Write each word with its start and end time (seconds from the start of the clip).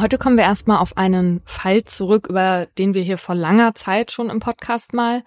Heute 0.00 0.16
kommen 0.16 0.38
wir 0.38 0.44
erstmal 0.44 0.78
auf 0.78 0.96
einen 0.96 1.42
Fall 1.44 1.84
zurück, 1.84 2.28
über 2.30 2.66
den 2.78 2.94
wir 2.94 3.02
hier 3.02 3.18
vor 3.18 3.34
langer 3.34 3.74
Zeit 3.74 4.10
schon 4.10 4.30
im 4.30 4.40
Podcast 4.40 4.94
mal 4.94 5.22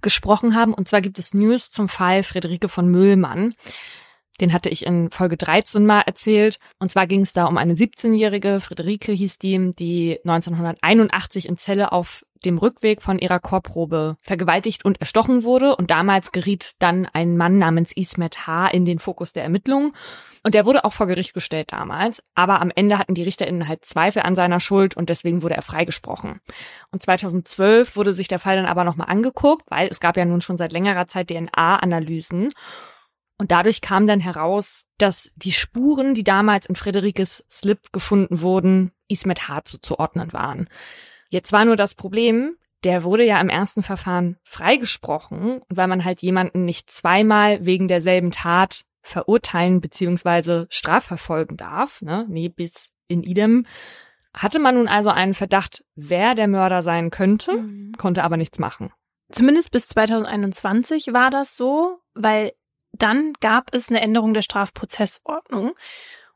gesprochen 0.00 0.54
haben. 0.54 0.74
Und 0.74 0.86
zwar 0.86 1.00
gibt 1.00 1.18
es 1.18 1.34
News 1.34 1.72
zum 1.72 1.88
Fall 1.88 2.22
Friederike 2.22 2.68
von 2.68 2.88
Müllmann. 2.88 3.54
Den 4.40 4.52
hatte 4.52 4.68
ich 4.68 4.86
in 4.86 5.10
Folge 5.10 5.36
13 5.36 5.84
mal 5.84 6.02
erzählt. 6.02 6.60
Und 6.78 6.92
zwar 6.92 7.08
ging 7.08 7.22
es 7.22 7.32
da 7.32 7.46
um 7.46 7.58
eine 7.58 7.74
17-jährige, 7.74 8.60
Friederike 8.60 9.10
hieß 9.10 9.38
die, 9.38 9.72
die 9.74 10.20
1981 10.24 11.48
in 11.48 11.56
Celle 11.56 11.90
auf 11.90 12.24
dem 12.42 12.58
Rückweg 12.58 13.02
von 13.02 13.18
ihrer 13.18 13.40
Chorprobe 13.40 14.16
vergewaltigt 14.22 14.84
und 14.84 15.00
erstochen 15.00 15.44
wurde. 15.44 15.76
Und 15.76 15.90
damals 15.90 16.32
geriet 16.32 16.72
dann 16.78 17.06
ein 17.12 17.36
Mann 17.36 17.58
namens 17.58 17.92
Ismet 17.92 18.46
H. 18.46 18.68
in 18.68 18.84
den 18.84 18.98
Fokus 18.98 19.32
der 19.32 19.44
Ermittlungen. 19.44 19.92
Und 20.44 20.54
der 20.54 20.66
wurde 20.66 20.84
auch 20.84 20.92
vor 20.92 21.06
Gericht 21.06 21.34
gestellt 21.34 21.72
damals. 21.72 22.22
Aber 22.34 22.60
am 22.60 22.72
Ende 22.74 22.98
hatten 22.98 23.14
die 23.14 23.22
RichterInnen 23.22 23.68
halt 23.68 23.84
Zweifel 23.84 24.22
an 24.22 24.34
seiner 24.34 24.60
Schuld 24.60 24.96
und 24.96 25.08
deswegen 25.08 25.42
wurde 25.42 25.54
er 25.54 25.62
freigesprochen. 25.62 26.40
Und 26.90 27.02
2012 27.02 27.96
wurde 27.96 28.12
sich 28.14 28.28
der 28.28 28.38
Fall 28.38 28.56
dann 28.56 28.66
aber 28.66 28.84
nochmal 28.84 29.08
angeguckt, 29.08 29.64
weil 29.68 29.88
es 29.88 30.00
gab 30.00 30.16
ja 30.16 30.24
nun 30.24 30.40
schon 30.40 30.58
seit 30.58 30.72
längerer 30.72 31.06
Zeit 31.06 31.28
DNA-Analysen. 31.28 32.50
Und 33.38 33.50
dadurch 33.50 33.80
kam 33.80 34.06
dann 34.06 34.20
heraus, 34.20 34.84
dass 34.98 35.32
die 35.36 35.52
Spuren, 35.52 36.14
die 36.14 36.22
damals 36.22 36.66
in 36.66 36.76
Frederikes 36.76 37.44
Slip 37.50 37.92
gefunden 37.92 38.40
wurden, 38.40 38.92
Ismet 39.08 39.48
H. 39.48 39.64
zuzuordnen 39.64 40.32
waren. 40.32 40.68
Jetzt 41.32 41.50
war 41.50 41.64
nur 41.64 41.76
das 41.76 41.94
Problem, 41.94 42.56
der 42.84 43.04
wurde 43.04 43.24
ja 43.24 43.40
im 43.40 43.48
ersten 43.48 43.82
Verfahren 43.82 44.36
freigesprochen. 44.42 45.62
Und 45.62 45.76
weil 45.76 45.88
man 45.88 46.04
halt 46.04 46.20
jemanden 46.20 46.66
nicht 46.66 46.90
zweimal 46.90 47.64
wegen 47.64 47.88
derselben 47.88 48.30
Tat 48.30 48.84
verurteilen 49.00 49.80
beziehungsweise 49.80 50.66
strafverfolgen 50.68 51.56
darf, 51.56 52.02
ne, 52.02 52.26
nee, 52.28 52.50
bis 52.50 52.90
in 53.08 53.22
idem, 53.22 53.66
hatte 54.34 54.58
man 54.58 54.74
nun 54.74 54.88
also 54.88 55.08
einen 55.08 55.32
Verdacht, 55.32 55.84
wer 55.94 56.34
der 56.34 56.48
Mörder 56.48 56.82
sein 56.82 57.10
könnte, 57.10 57.54
mhm. 57.54 57.92
konnte 57.96 58.24
aber 58.24 58.36
nichts 58.36 58.58
machen. 58.58 58.92
Zumindest 59.30 59.70
bis 59.70 59.88
2021 59.88 61.14
war 61.14 61.30
das 61.30 61.56
so, 61.56 61.98
weil 62.14 62.52
dann 62.92 63.32
gab 63.40 63.74
es 63.74 63.88
eine 63.88 64.02
Änderung 64.02 64.34
der 64.34 64.42
Strafprozessordnung. 64.42 65.72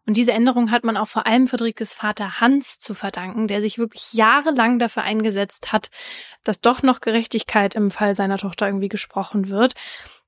Und 0.07 0.17
diese 0.17 0.33
Änderung 0.33 0.71
hat 0.71 0.85
man 0.85 0.97
auch 0.97 1.09
vor 1.09 1.27
allem 1.27 1.49
Friederikes 1.49 1.93
Vater 1.93 2.41
Hans 2.41 2.79
zu 2.79 2.95
verdanken, 2.95 3.49
der 3.49 3.61
sich 3.61 3.77
wirklich 3.77 4.13
jahrelang 4.13 4.79
dafür 4.79 5.03
eingesetzt 5.03 5.73
hat, 5.73 5.91
dass 6.45 6.61
doch 6.61 6.83
noch 6.83 7.01
Gerechtigkeit 7.01 7.75
im 7.75 7.91
Fall 7.91 8.15
seiner 8.15 8.39
Tochter 8.39 8.67
irgendwie 8.67 8.89
gesprochen 8.89 9.49
wird. 9.49 9.75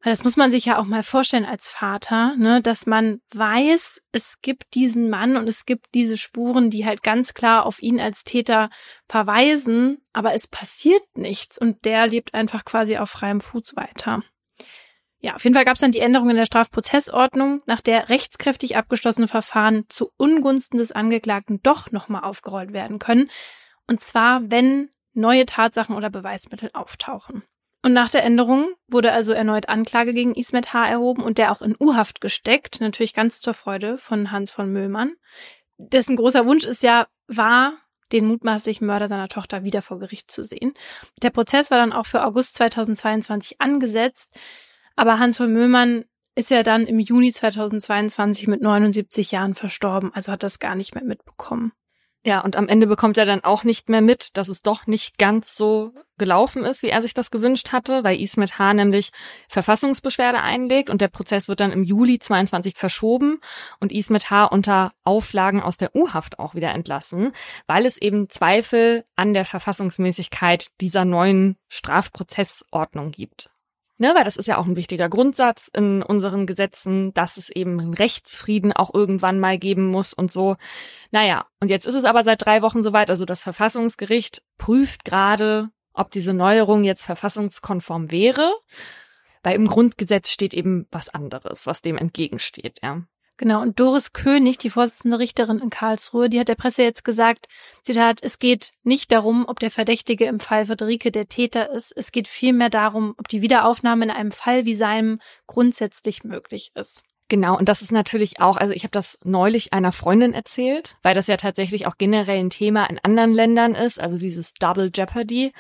Weil 0.03 0.13
das 0.13 0.25
muss 0.25 0.37
man 0.37 0.51
sich 0.51 0.65
ja 0.65 0.79
auch 0.79 0.85
mal 0.85 1.03
vorstellen 1.03 1.45
als 1.45 1.69
Vater, 1.69 2.35
ne, 2.37 2.61
dass 2.61 2.87
man 2.87 3.21
weiß, 3.35 4.01
es 4.13 4.41
gibt 4.41 4.75
diesen 4.75 5.11
Mann 5.11 5.37
und 5.37 5.49
es 5.49 5.65
gibt 5.65 5.87
diese 5.95 6.17
Spuren, 6.17 6.71
die 6.71 6.87
halt 6.87 7.03
ganz 7.03 7.35
klar 7.35 7.67
auf 7.67 7.83
ihn 7.83 8.01
als 8.01 8.23
Täter 8.25 8.71
verweisen, 9.09 9.99
aber 10.13 10.35
es 10.35 10.47
passiert 10.47 11.03
nichts 11.15 11.59
und 11.59 11.85
der 11.85 12.07
lebt 12.07 12.35
einfach 12.35 12.65
quasi 12.65 12.97
auf 12.97 13.11
freiem 13.11 13.41
Fuß 13.41 13.75
weiter. 13.75 14.23
Ja, 15.21 15.35
auf 15.35 15.43
jeden 15.43 15.55
Fall 15.55 15.65
gab 15.65 15.75
es 15.75 15.81
dann 15.81 15.93
die 15.93 15.99
Änderung 15.99 16.31
in 16.31 16.37
der 16.37 16.47
Strafprozessordnung, 16.47 17.63
nach 17.67 17.81
der 17.81 18.09
rechtskräftig 18.09 18.77
abgeschlossene 18.77 19.27
Verfahren 19.27 19.85
zu 19.89 20.13
Ungunsten 20.17 20.79
des 20.79 20.93
Angeklagten 20.93 21.61
doch 21.63 21.91
nochmal 21.91 22.23
aufgerollt 22.23 22.73
werden 22.73 22.99
können. 23.01 23.29
Und 23.89 24.01
zwar, 24.01 24.51
wenn 24.51 24.91
neue 25.15 25.47
Tatsachen 25.47 25.97
oder 25.97 26.11
Beweismittel 26.11 26.71
auftauchen. 26.73 27.43
Und 27.83 27.93
nach 27.93 28.11
der 28.11 28.25
Änderung 28.25 28.69
wurde 28.87 29.13
also 29.13 29.33
erneut 29.33 29.69
Anklage 29.69 30.13
gegen 30.13 30.35
Ismet 30.35 30.73
H. 30.73 30.89
erhoben 30.89 31.23
und 31.23 31.39
der 31.39 31.53
auch 31.53 31.63
in 31.63 31.77
U-Haft 31.79 32.21
gesteckt, 32.21 32.81
natürlich 32.81 33.15
ganz 33.15 33.41
zur 33.41 33.55
Freude 33.55 33.99
von 33.99 34.31
Hans 34.31 34.51
von 34.51 34.71
Möhlmann. 34.73 35.15
Dessen 35.79 36.17
großer 36.17 36.45
Wunsch 36.45 36.65
ist 36.65 36.83
ja, 36.83 37.07
war, 37.29 37.75
den 38.13 38.27
mutmaßlichen 38.27 38.87
Mörder 38.87 39.09
seiner 39.09 39.29
Tochter 39.29 39.65
wieder 39.65 39.83
vor 39.83 39.99
Gericht 39.99 40.31
zu 40.31 40.43
sehen. 40.43 40.75
Der 41.23 41.31
Prozess 41.31 41.71
war 41.71 41.79
dann 41.79 41.93
auch 41.93 42.07
für 42.07 42.25
August 42.25 42.55
2022 42.55 43.61
angesetzt. 43.61 44.33
Aber 44.99 45.21
Hans 45.21 45.37
von 45.37 45.53
Möhmann 45.53 46.07
ist 46.35 46.51
ja 46.51 46.65
dann 46.65 46.85
im 46.85 46.99
Juni 46.99 47.33
2022 47.33 48.49
mit 48.49 48.61
79 48.63 49.31
Jahren 49.31 49.55
verstorben, 49.55 50.13
also 50.13 50.33
hat 50.33 50.43
das 50.43 50.59
gar 50.59 50.75
nicht 50.75 50.97
mehr 50.97 51.05
mitbekommen. 51.05 51.71
Ja, 52.25 52.41
und 52.41 52.57
am 52.57 52.67
Ende 52.67 52.89
bekommt 52.89 53.17
er 53.17 53.25
dann 53.25 53.45
auch 53.45 53.63
nicht 53.63 53.89
mehr 53.89 54.01
mit, 54.01 54.37
dass 54.37 54.49
es 54.49 54.61
doch 54.61 54.89
nicht 54.89 55.17
ganz 55.17 55.55
so 55.55 55.93
gelaufen 56.19 56.65
ist, 56.65 56.83
wie 56.83 56.89
er 56.89 57.01
sich 57.01 57.15
das 57.15 57.31
gewünscht 57.31 57.71
hatte, 57.71 58.03
weil 58.03 58.21
Ismet 58.21 58.59
H. 58.59 58.75
nämlich 58.75 59.11
Verfassungsbeschwerde 59.49 60.43
einlegt 60.43 60.91
und 60.91 61.01
der 61.01 61.07
Prozess 61.07 61.47
wird 61.47 61.61
dann 61.61 61.71
im 61.71 61.85
Juli 61.85 62.19
22 62.19 62.75
verschoben 62.77 63.39
und 63.79 63.93
Ismet 63.93 64.31
H. 64.31 64.47
unter 64.47 64.91
Auflagen 65.05 65.63
aus 65.63 65.77
der 65.77 65.95
U-Haft 65.95 66.41
auch 66.41 66.57
wieder 66.57 66.73
entlassen, 66.73 67.31
weil 67.69 67.87
es 67.87 67.99
eben 67.99 68.31
Zweifel 68.31 69.05
an 69.15 69.33
der 69.33 69.45
Verfassungsmäßigkeit 69.45 70.67
dieser 70.81 71.05
neuen 71.05 71.57
Strafprozessordnung 71.69 73.13
gibt. 73.13 73.49
Ne, 74.01 74.13
weil 74.15 74.23
das 74.23 74.37
ist 74.37 74.47
ja 74.47 74.59
auch 74.59 74.67
ein 74.67 74.77
wichtiger 74.77 75.09
Grundsatz 75.09 75.69
in 75.75 76.05
unseren 76.05 76.47
Gesetzen, 76.47 77.13
dass 77.15 77.37
es 77.37 77.51
eben 77.51 77.93
Rechtsfrieden 77.93 78.73
auch 78.73 78.95
irgendwann 78.95 79.41
mal 79.41 79.59
geben 79.59 79.87
muss 79.87 80.13
und 80.13 80.31
so. 80.31 80.57
Naja, 81.11 81.47
und 81.59 81.69
jetzt 81.69 81.85
ist 81.85 81.97
es 81.97 82.05
aber 82.05 82.23
seit 82.23 82.45
drei 82.45 82.63
Wochen 82.63 82.85
soweit. 82.85 83.11
Also 83.11 83.25
das 83.25 83.43
Verfassungsgericht 83.43 84.43
prüft 84.57 85.05
gerade, 85.05 85.71
ob 85.95 86.13
diese 86.13 86.33
Neuerung 86.33 86.85
jetzt 86.85 87.05
verfassungskonform 87.05 88.13
wäre. 88.13 88.55
Weil 89.43 89.57
im 89.57 89.67
Grundgesetz 89.67 90.31
steht 90.31 90.55
eben 90.55 90.87
was 90.93 91.09
anderes, 91.09 91.67
was 91.67 91.83
dem 91.83 91.97
entgegensteht, 91.97 92.79
ja. 92.83 93.03
Genau, 93.39 93.63
und 93.63 93.79
Doris 93.79 94.13
König, 94.13 94.59
die 94.59 94.69
Vorsitzende 94.69 95.21
Richterin 95.21 95.61
in 95.61 95.71
Karlsruhe, 95.71 96.29
die 96.29 96.41
hat 96.41 96.49
der 96.49 96.57
Presse 96.57 96.83
jetzt 96.83 97.05
gesagt, 97.05 97.47
Zitat, 97.85 98.19
es 98.21 98.41
geht 98.41 98.73
nicht 98.83 99.13
darum, 99.13 99.47
ob 99.47 99.61
der 99.61 99.71
Verdächtige 99.71 100.25
im 100.25 100.41
Fall 100.41 100.67
Friederike 100.67 101.13
der 101.13 101.29
Täter 101.29 101.71
ist, 101.71 101.93
es 101.97 102.11
geht 102.11 102.27
vielmehr 102.27 102.69
darum, 102.69 103.15
ob 103.17 103.29
die 103.29 103.41
Wiederaufnahme 103.41 104.07
in 104.07 104.11
einem 104.11 104.33
Fall 104.33 104.65
wie 104.65 104.75
seinem 104.75 105.21
grundsätzlich 105.47 106.25
möglich 106.25 106.73
ist. 106.75 107.05
Genau, 107.29 107.57
und 107.57 107.69
das 107.69 107.81
ist 107.81 107.93
natürlich 107.93 108.41
auch, 108.41 108.57
also 108.57 108.75
ich 108.75 108.83
habe 108.83 108.91
das 108.91 109.19
neulich 109.23 109.73
einer 109.73 109.93
Freundin 109.93 110.35
erzählt, 110.35 110.97
weil 111.05 111.15
das 111.15 111.29
ja 111.29 111.37
tatsächlich 111.37 111.87
auch 111.87 111.97
generell 111.97 112.41
ein 112.41 112.51
Thema 112.51 112.87
in 112.87 112.99
anderen 112.99 113.33
Ländern 113.33 113.77
ist, 113.77 114.01
also 114.01 114.19
dieses 114.19 114.53
Double 114.55 114.91
Jeopardy. 114.93 115.53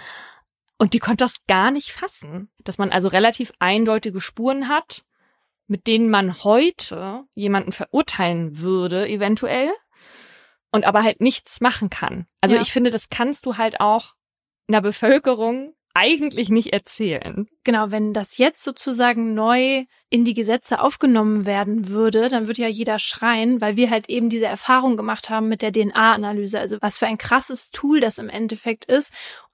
Und 0.79 0.95
die 0.95 0.99
konnte 0.99 1.25
das 1.25 1.47
gar 1.47 1.71
nicht 1.71 1.93
fassen, 1.93 2.51
dass 2.65 2.79
man 2.79 2.91
also 2.91 3.07
relativ 3.07 3.53
eindeutige 3.61 4.21
Spuren 4.21 4.69
hat 4.69 5.05
mit 5.69 5.87
denen 5.87 6.11
man 6.11 6.43
heute 6.43 7.25
jemanden 7.35 7.73
verurteilen 7.73 8.59
würde, 8.59 9.09
eventuell, 9.09 9.71
und 10.73 10.85
aber 10.85 11.03
halt 11.03 11.21
nichts 11.21 11.61
machen 11.61 11.91
kann. 11.91 12.27
Also 12.41 12.57
ja. 12.57 12.63
ich 12.63 12.73
finde, 12.73 12.91
das 12.91 13.09
kannst 13.11 13.47
du 13.47 13.57
halt 13.57 13.81
auch 13.81 14.15
einer 14.67 14.83
Bevölkerung 14.83 15.75
eigentlich 15.95 16.49
nicht 16.49 16.73
erzählen. 16.73 17.47
Genau, 17.65 17.91
wenn 17.91 18.15
das 18.15 18.39
jetzt 18.39 18.63
sozusagen 18.63 19.35
neu 19.35 19.85
in 20.11 20.25
die 20.25 20.35
Gesetze 20.35 20.81
aufgenommen 20.81 21.45
werden 21.45 21.89
würde, 21.89 22.29
dann 22.29 22.47
würde 22.47 22.63
ja 22.63 22.69
jeder 22.69 22.99
schreien, 22.99 23.61
weil 23.61 23.77
wir 23.77 23.91
halt 23.91 24.09
eben 24.09 24.29
diese 24.29 24.47
Erfahrung 24.47 24.97
gemacht 24.97 25.29
haben 25.29 25.49
mit 25.49 25.61
der 25.61 25.73
DNA-Analyse. 25.73 26.61
Also 26.61 26.79
was 26.81 26.99
für 26.99 27.07
ein 27.07 27.19
krasses 27.19 27.71
Tool 27.71 28.01
das 28.01 28.19
im 28.19 28.29
Endeffekt 28.29 28.85
ist 28.85 29.11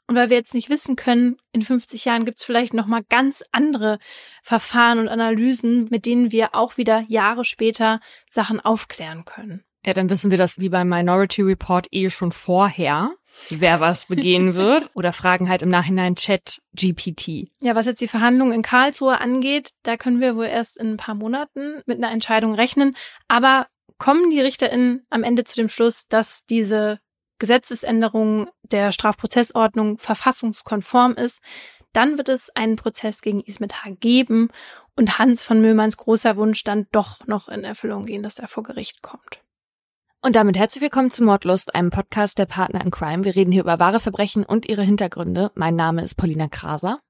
und 0.06 0.16
weil 0.16 0.30
wir 0.30 0.36
jetzt 0.36 0.54
nicht 0.54 0.68
wissen 0.68 0.96
können, 0.96 1.36
in 1.52 1.62
50 1.62 2.04
Jahren 2.04 2.24
gibt 2.24 2.40
es 2.40 2.44
vielleicht 2.44 2.74
noch 2.74 2.86
mal 2.86 3.02
ganz 3.08 3.42
andere 3.52 3.98
Verfahren 4.42 4.98
und 4.98 5.08
Analysen, 5.08 5.88
mit 5.90 6.04
denen 6.04 6.30
wir 6.30 6.54
auch 6.54 6.76
wieder 6.76 7.04
Jahre 7.08 7.44
später 7.44 8.00
Sachen 8.30 8.60
aufklären 8.60 9.24
können. 9.24 9.64
Ja, 9.86 9.92
dann 9.92 10.08
wissen 10.08 10.30
wir 10.30 10.38
das 10.38 10.58
wie 10.58 10.70
beim 10.70 10.88
Minority 10.88 11.42
Report 11.42 11.86
eh 11.90 12.08
schon 12.08 12.32
vorher, 12.32 13.12
wer 13.50 13.80
was 13.80 14.06
begehen 14.08 14.54
wird 14.54 14.90
oder 14.94 15.12
fragen 15.12 15.48
halt 15.48 15.62
im 15.62 15.68
Nachhinein 15.68 16.16
Chat 16.16 16.62
GPT. 16.74 17.50
Ja, 17.60 17.74
was 17.74 17.86
jetzt 17.86 18.00
die 18.00 18.08
Verhandlungen 18.08 18.52
in 18.52 18.62
Karlsruhe 18.62 19.20
angeht, 19.20 19.70
da 19.82 19.96
können 19.96 20.20
wir 20.20 20.36
wohl 20.36 20.46
erst 20.46 20.78
in 20.78 20.92
ein 20.92 20.96
paar 20.96 21.14
Monaten 21.14 21.82
mit 21.86 21.98
einer 21.98 22.10
Entscheidung 22.10 22.54
rechnen, 22.54 22.96
aber 23.28 23.66
kommen 23.98 24.30
die 24.30 24.40
RichterInnen 24.40 25.06
am 25.10 25.22
Ende 25.22 25.44
zu 25.44 25.56
dem 25.56 25.68
Schluss, 25.68 26.08
dass 26.08 26.44
diese 26.46 26.98
Gesetzesänderung 27.38 28.48
der 28.62 28.92
Strafprozessordnung 28.92 29.98
verfassungskonform 29.98 31.14
ist, 31.14 31.40
dann 31.92 32.18
wird 32.18 32.28
es 32.28 32.50
einen 32.56 32.76
Prozess 32.76 33.22
gegen 33.22 33.40
Ismet 33.40 33.84
H. 33.84 33.90
geben 34.00 34.48
und 34.96 35.18
Hans 35.18 35.44
von 35.44 35.60
Möhmanns 35.60 35.96
großer 35.96 36.36
Wunsch 36.36 36.64
dann 36.64 36.86
doch 36.92 37.26
noch 37.26 37.48
in 37.48 37.64
Erfüllung 37.64 38.04
gehen, 38.04 38.22
dass 38.22 38.38
er 38.38 38.48
vor 38.48 38.62
Gericht 38.62 39.02
kommt. 39.02 39.40
Und 40.20 40.36
damit 40.36 40.56
herzlich 40.56 40.82
willkommen 40.82 41.10
zu 41.10 41.22
Mordlust, 41.22 41.74
einem 41.74 41.90
Podcast 41.90 42.38
der 42.38 42.46
Partner 42.46 42.80
in 42.80 42.90
Crime. 42.90 43.24
Wir 43.24 43.36
reden 43.36 43.52
hier 43.52 43.62
über 43.62 43.78
wahre 43.78 44.00
Verbrechen 44.00 44.44
und 44.44 44.66
ihre 44.66 44.82
Hintergründe. 44.82 45.52
Mein 45.54 45.76
Name 45.76 46.02
ist 46.02 46.14
Paulina 46.14 46.48
Kraser. 46.48 47.00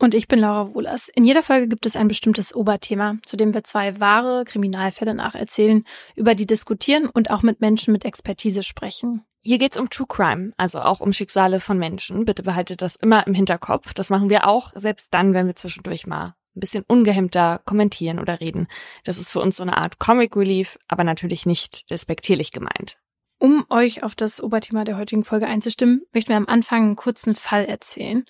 Und 0.00 0.14
ich 0.14 0.28
bin 0.28 0.40
Laura 0.40 0.74
Wohlers. 0.74 1.08
In 1.08 1.24
jeder 1.24 1.42
Folge 1.42 1.68
gibt 1.68 1.86
es 1.86 1.94
ein 1.94 2.08
bestimmtes 2.08 2.54
Oberthema, 2.54 3.18
zu 3.26 3.36
dem 3.36 3.54
wir 3.54 3.64
zwei 3.64 4.00
wahre 4.00 4.44
Kriminalfälle 4.44 5.14
nacherzählen, 5.14 5.84
über 6.16 6.34
die 6.34 6.46
diskutieren 6.46 7.08
und 7.08 7.30
auch 7.30 7.42
mit 7.42 7.60
Menschen 7.60 7.92
mit 7.92 8.04
Expertise 8.04 8.62
sprechen. 8.62 9.24
Hier 9.46 9.58
geht's 9.58 9.76
um 9.76 9.90
True 9.90 10.06
Crime, 10.08 10.54
also 10.56 10.80
auch 10.80 11.00
um 11.00 11.12
Schicksale 11.12 11.60
von 11.60 11.78
Menschen. 11.78 12.24
Bitte 12.24 12.42
behaltet 12.42 12.80
das 12.80 12.96
immer 12.96 13.26
im 13.26 13.34
Hinterkopf. 13.34 13.92
Das 13.92 14.08
machen 14.08 14.30
wir 14.30 14.48
auch, 14.48 14.72
selbst 14.74 15.12
dann, 15.12 15.34
wenn 15.34 15.46
wir 15.46 15.54
zwischendurch 15.54 16.06
mal 16.06 16.34
ein 16.56 16.60
bisschen 16.60 16.82
ungehemmter 16.86 17.60
kommentieren 17.66 18.20
oder 18.20 18.40
reden. 18.40 18.68
Das 19.04 19.18
ist 19.18 19.30
für 19.30 19.40
uns 19.40 19.58
so 19.58 19.62
eine 19.62 19.76
Art 19.76 19.98
Comic 19.98 20.34
Relief, 20.34 20.78
aber 20.88 21.04
natürlich 21.04 21.44
nicht 21.44 21.90
despektierlich 21.90 22.52
gemeint. 22.52 22.96
Um 23.38 23.66
euch 23.68 24.02
auf 24.02 24.14
das 24.14 24.42
Oberthema 24.42 24.84
der 24.84 24.96
heutigen 24.96 25.24
Folge 25.24 25.46
einzustimmen, 25.46 26.06
möchten 26.14 26.30
wir 26.30 26.38
am 26.38 26.48
Anfang 26.48 26.82
einen 26.82 26.96
kurzen 26.96 27.34
Fall 27.34 27.66
erzählen, 27.66 28.24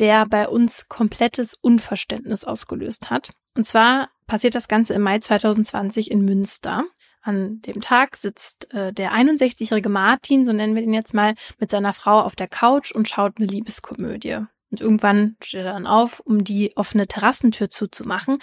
der 0.00 0.26
bei 0.26 0.46
uns 0.46 0.86
komplettes 0.90 1.54
Unverständnis 1.54 2.44
ausgelöst 2.44 3.08
hat. 3.08 3.30
Und 3.56 3.64
zwar 3.64 4.10
passiert 4.26 4.54
das 4.54 4.68
Ganze 4.68 4.92
im 4.92 5.00
Mai 5.00 5.18
2020 5.18 6.10
in 6.10 6.26
Münster. 6.26 6.84
An 7.22 7.60
dem 7.62 7.80
Tag 7.80 8.16
sitzt 8.16 8.72
äh, 8.74 8.92
der 8.92 9.12
61-jährige 9.12 9.88
Martin, 9.88 10.44
so 10.44 10.52
nennen 10.52 10.74
wir 10.74 10.82
ihn 10.82 10.92
jetzt 10.92 11.14
mal, 11.14 11.34
mit 11.58 11.70
seiner 11.70 11.92
Frau 11.92 12.20
auf 12.20 12.34
der 12.34 12.48
Couch 12.48 12.92
und 12.92 13.08
schaut 13.08 13.38
eine 13.38 13.46
Liebeskomödie. 13.46 14.40
Und 14.72 14.80
irgendwann 14.80 15.36
steht 15.42 15.64
er 15.64 15.72
dann 15.74 15.86
auf, 15.86 16.20
um 16.20 16.44
die 16.44 16.76
offene 16.76 17.06
Terrassentür 17.06 17.70
zuzumachen. 17.70 18.38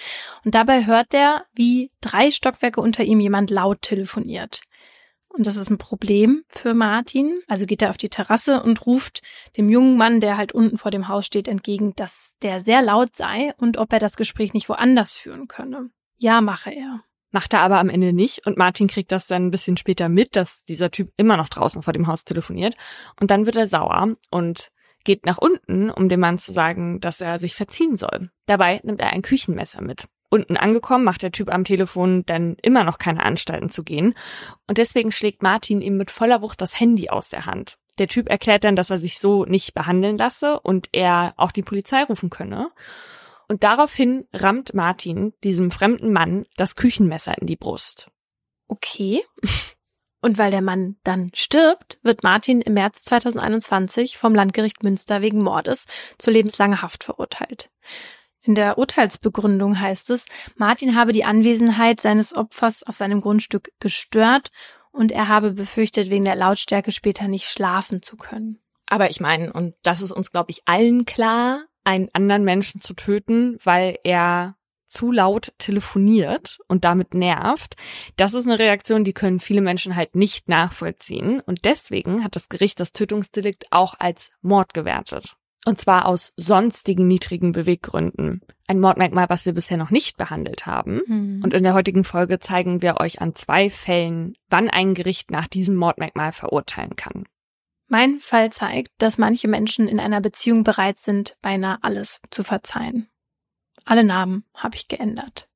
Und 0.46 0.56
dabei 0.56 0.86
hört 0.86 1.14
er, 1.14 1.46
wie 1.54 1.92
drei 2.02 2.32
Stockwerke 2.32 2.80
unter 2.80 3.04
ihm 3.04 3.20
jemand 3.20 3.50
laut 3.50 3.82
telefoniert. 3.82 4.62
Und 5.28 5.46
das 5.46 5.58
ist 5.58 5.70
ein 5.70 5.78
Problem 5.78 6.44
für 6.48 6.74
Martin. 6.74 7.42
Also 7.48 7.66
geht 7.66 7.82
er 7.82 7.90
auf 7.90 7.98
die 7.98 8.10
Terrasse 8.10 8.62
und 8.62 8.86
ruft 8.86 9.22
dem 9.58 9.70
jungen 9.70 9.98
Mann, 9.98 10.22
der 10.22 10.38
halt 10.38 10.52
unten 10.52 10.78
vor 10.78 10.92
dem 10.92 11.08
Haus 11.08 11.26
steht, 11.26 11.48
entgegen, 11.48 11.94
dass 11.96 12.36
der 12.42 12.62
sehr 12.62 12.82
laut 12.82 13.16
sei 13.16 13.54
und 13.58 13.78
ob 13.78 13.92
er 13.92 14.00
das 14.00 14.16
Gespräch 14.16 14.54
nicht 14.54 14.70
woanders 14.70 15.14
führen 15.14 15.48
könne. 15.48 15.90
Ja, 16.18 16.42
mache 16.42 16.72
er. 16.72 17.04
Macht 17.32 17.54
er 17.54 17.62
aber 17.62 17.80
am 17.80 17.90
Ende 17.90 18.14
nicht 18.14 18.46
und 18.46 18.58
Martin 18.58 18.88
kriegt 18.88 19.12
das 19.12 19.28
dann 19.28 19.48
ein 19.48 19.52
bisschen 19.52 19.78
später 19.78 20.10
mit, 20.10 20.36
dass 20.36 20.64
dieser 20.64 20.90
Typ 20.90 21.12
immer 21.18 21.38
noch 21.38 21.50
draußen 21.50 21.84
vor 21.84 21.94
dem 21.94 22.08
Haus 22.08 22.24
telefoniert. 22.26 22.76
Und 23.20 23.30
dann 23.32 23.46
wird 23.46 23.56
er 23.56 23.68
sauer 23.68 24.16
und 24.32 24.72
geht 25.04 25.26
nach 25.26 25.38
unten, 25.38 25.90
um 25.90 26.10
dem 26.10 26.20
Mann 26.20 26.40
zu 26.40 26.52
sagen, 26.52 27.00
dass 27.00 27.22
er 27.22 27.40
sich 27.40 27.56
verziehen 27.56 27.98
soll. 27.98 28.32
Dabei 28.48 28.82
nimmt 28.84 29.00
er 29.00 29.12
ein 29.12 29.22
Küchenmesser 29.22 29.82
mit. 29.82 30.08
Unten 30.32 30.58
angekommen 30.58 31.04
macht 31.04 31.24
der 31.24 31.32
Typ 31.32 31.52
am 31.52 31.64
Telefon 31.64 32.24
dann 32.26 32.56
immer 32.62 32.84
noch 32.84 33.00
keine 33.00 33.24
Anstalten 33.24 33.70
zu 33.70 33.84
gehen 33.84 34.14
und 34.68 34.78
deswegen 34.78 35.12
schlägt 35.12 35.42
Martin 35.42 35.82
ihm 35.82 35.98
mit 35.98 36.12
voller 36.12 36.44
Wucht 36.44 36.62
das 36.62 36.80
Handy 36.80 37.10
aus 37.10 37.30
der 37.30 37.48
Hand. 37.48 37.78
Der 37.98 38.08
Typ 38.08 38.30
erklärt 38.30 38.64
dann, 38.64 38.76
dass 38.76 38.92
er 38.92 39.00
sich 39.00 39.20
so 39.20 39.46
nicht 39.46 39.74
behandeln 39.74 40.18
lasse 40.18 40.60
und 40.60 40.88
er 40.92 41.34
auch 41.36 41.52
die 41.52 41.64
Polizei 41.64 42.04
rufen 42.04 42.30
könne. 42.30 42.70
Und 43.50 43.64
daraufhin 43.64 44.28
rammt 44.32 44.76
Martin 44.76 45.34
diesem 45.44 45.72
fremden 45.72 46.14
Mann 46.14 46.46
das 46.56 46.76
Küchenmesser 46.76 47.36
in 47.40 47.48
die 47.48 47.56
Brust. 47.56 48.10
Okay. 48.68 49.24
Und 50.22 50.38
weil 50.38 50.52
der 50.52 50.62
Mann 50.62 50.98
dann 51.04 51.32
stirbt, 51.34 51.98
wird 52.04 52.24
Martin 52.24 52.62
im 52.62 52.74
März 52.74 53.04
2021 53.06 54.18
vom 54.18 54.36
Landgericht 54.36 54.84
Münster 54.84 55.22
wegen 55.22 55.42
Mordes 55.42 55.88
zu 56.18 56.30
lebenslanger 56.30 56.82
Haft 56.82 57.04
verurteilt. 57.04 57.70
In 58.42 58.54
der 58.54 58.78
Urteilsbegründung 58.78 59.80
heißt 59.80 60.12
es, 60.12 60.26
Martin 60.56 60.96
habe 60.96 61.12
die 61.12 61.26
Anwesenheit 61.26 62.02
seines 62.02 62.36
Opfers 62.36 62.84
auf 62.84 62.96
seinem 62.96 63.22
Grundstück 63.22 63.72
gestört 63.80 64.52
und 64.92 65.12
er 65.12 65.28
habe 65.28 65.54
befürchtet, 65.54 66.10
wegen 66.10 66.26
der 66.26 66.36
Lautstärke 66.36 66.92
später 66.92 67.28
nicht 67.28 67.50
schlafen 67.50 68.02
zu 68.02 68.16
können. 68.16 68.62
Aber 68.86 69.10
ich 69.10 69.20
meine, 69.20 69.54
und 69.54 69.76
das 69.84 70.02
ist 70.02 70.12
uns, 70.12 70.32
glaube 70.32 70.52
ich, 70.52 70.64
allen 70.66 71.06
klar, 71.06 71.66
einen 71.84 72.10
anderen 72.14 72.44
Menschen 72.44 72.82
zu 72.82 72.94
töten, 72.94 73.58
weil 73.64 73.98
er 74.04 74.56
zu 74.90 75.12
laut 75.12 75.54
telefoniert 75.60 76.58
und 76.68 76.84
damit 76.84 77.14
nervt, 77.14 77.76
das 78.18 78.34
ist 78.34 78.48
eine 78.48 78.60
Reaktion, 78.60 79.04
die 79.04 79.14
können 79.14 79.40
viele 79.40 79.62
Menschen 79.62 79.96
halt 79.96 80.16
nicht 80.16 80.50
nachvollziehen. 80.50 81.40
Und 81.42 81.64
deswegen 81.64 82.24
hat 82.24 82.36
das 82.36 82.50
Gericht 82.50 82.80
das 82.80 82.92
Tötungsdelikt 82.92 83.68
auch 83.72 83.96
als 84.00 84.32
Mord 84.42 84.74
gewertet. 84.74 85.36
Und 85.66 85.80
zwar 85.80 86.06
aus 86.06 86.34
sonstigen 86.38 87.08
niedrigen 87.08 87.52
Beweggründen. 87.52 88.42
Ein 88.68 88.80
Mordmerkmal, 88.80 89.30
was 89.30 89.46
wir 89.46 89.54
bisher 89.54 89.78
noch 89.78 89.92
nicht 89.92 90.18
behandelt 90.18 90.66
haben. 90.66 91.02
Mhm. 91.06 91.42
Und 91.44 91.54
in 91.54 91.64
der 91.64 91.74
heutigen 91.74 92.04
Folge 92.04 92.40
zeigen 92.40 92.82
wir 92.82 93.00
euch 93.00 93.22
an 93.22 93.36
zwei 93.36 93.70
Fällen, 93.70 94.34
wann 94.50 94.70
ein 94.70 94.94
Gericht 94.94 95.32
nach 95.32 95.48
diesem 95.48 95.76
Mordmerkmal 95.76 96.32
verurteilen 96.32 96.96
kann. 96.96 97.26
Mein 97.92 98.20
Fall 98.20 98.52
zeigt, 98.52 98.92
dass 99.00 99.18
manche 99.18 99.48
Menschen 99.48 99.88
in 99.88 100.00
einer 100.00 100.22
Beziehung 100.22 100.64
bereit 100.64 101.00
sind, 101.00 101.36
beinahe 101.42 101.80
alles 101.82 102.22
zu 102.30 102.44
verzeihen. 102.44 103.10
Alle 103.84 104.04
Namen 104.04 104.46
habe 104.54 104.76
ich 104.76 104.88
geändert. 104.88 105.50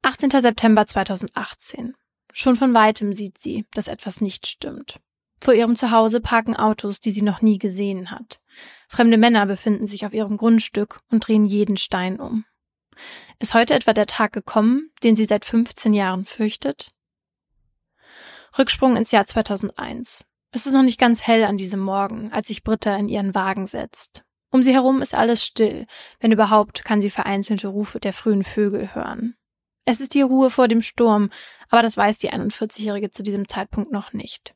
18. 0.00 0.30
September 0.30 0.86
2018. 0.86 1.94
Schon 2.32 2.56
von 2.56 2.72
weitem 2.72 3.12
sieht 3.12 3.42
sie, 3.42 3.66
dass 3.74 3.88
etwas 3.88 4.22
nicht 4.22 4.46
stimmt. 4.46 4.98
Vor 5.38 5.52
ihrem 5.52 5.76
Zuhause 5.76 6.22
parken 6.22 6.56
Autos, 6.56 6.98
die 6.98 7.10
sie 7.10 7.20
noch 7.20 7.42
nie 7.42 7.58
gesehen 7.58 8.10
hat. 8.10 8.40
Fremde 8.88 9.18
Männer 9.18 9.44
befinden 9.44 9.86
sich 9.86 10.06
auf 10.06 10.14
ihrem 10.14 10.38
Grundstück 10.38 11.00
und 11.10 11.28
drehen 11.28 11.44
jeden 11.44 11.76
Stein 11.76 12.18
um. 12.18 12.46
Ist 13.38 13.52
heute 13.52 13.74
etwa 13.74 13.92
der 13.92 14.06
Tag 14.06 14.32
gekommen, 14.32 14.92
den 15.02 15.14
sie 15.14 15.26
seit 15.26 15.44
15 15.44 15.92
Jahren 15.92 16.24
fürchtet? 16.24 16.94
Rücksprung 18.58 18.96
ins 18.96 19.10
Jahr 19.10 19.26
2001. 19.26 20.24
Es 20.50 20.66
ist 20.66 20.74
noch 20.74 20.82
nicht 20.82 21.00
ganz 21.00 21.22
hell 21.26 21.44
an 21.44 21.56
diesem 21.56 21.80
Morgen, 21.80 22.30
als 22.32 22.48
sich 22.48 22.62
Britta 22.62 22.94
in 22.96 23.08
ihren 23.08 23.34
Wagen 23.34 23.66
setzt. 23.66 24.22
Um 24.50 24.62
sie 24.62 24.74
herum 24.74 25.00
ist 25.00 25.14
alles 25.14 25.44
still, 25.44 25.86
wenn 26.20 26.32
überhaupt 26.32 26.84
kann 26.84 27.00
sie 27.00 27.08
vereinzelte 27.08 27.68
Rufe 27.68 28.00
der 28.00 28.12
frühen 28.12 28.44
Vögel 28.44 28.94
hören. 28.94 29.34
Es 29.86 30.00
ist 30.00 30.12
die 30.12 30.20
Ruhe 30.20 30.50
vor 30.50 30.68
dem 30.68 30.82
Sturm, 30.82 31.30
aber 31.70 31.82
das 31.82 31.96
weiß 31.96 32.18
die 32.18 32.30
41-Jährige 32.30 33.10
zu 33.10 33.22
diesem 33.22 33.48
Zeitpunkt 33.48 33.90
noch 33.90 34.12
nicht. 34.12 34.54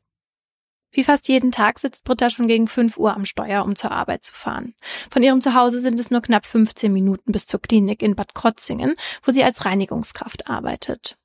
Wie 0.93 1.03
fast 1.03 1.29
jeden 1.29 1.51
Tag 1.51 1.79
sitzt 1.79 2.05
Britta 2.05 2.31
schon 2.31 2.47
gegen 2.47 2.69
5 2.69 2.97
Uhr 2.99 3.15
am 3.15 3.25
Steuer, 3.25 3.65
um 3.65 3.75
zur 3.75 3.91
Arbeit 3.91 4.25
zu 4.25 4.33
fahren. 4.33 4.75
Von 5.11 5.23
ihrem 5.23 5.41
Zuhause 5.41 5.81
sind 5.81 5.99
es 5.99 6.11
nur 6.11 6.21
knapp 6.21 6.47
15 6.47 6.93
Minuten 6.93 7.33
bis 7.33 7.47
zur 7.47 7.61
Klinik 7.61 8.03
in 8.03 8.15
Bad 8.15 8.35
Krotzingen, 8.35 8.95
wo 9.23 9.33
sie 9.33 9.45
als 9.45 9.65
Reinigungskraft 9.65 10.49
arbeitet. 10.49 11.17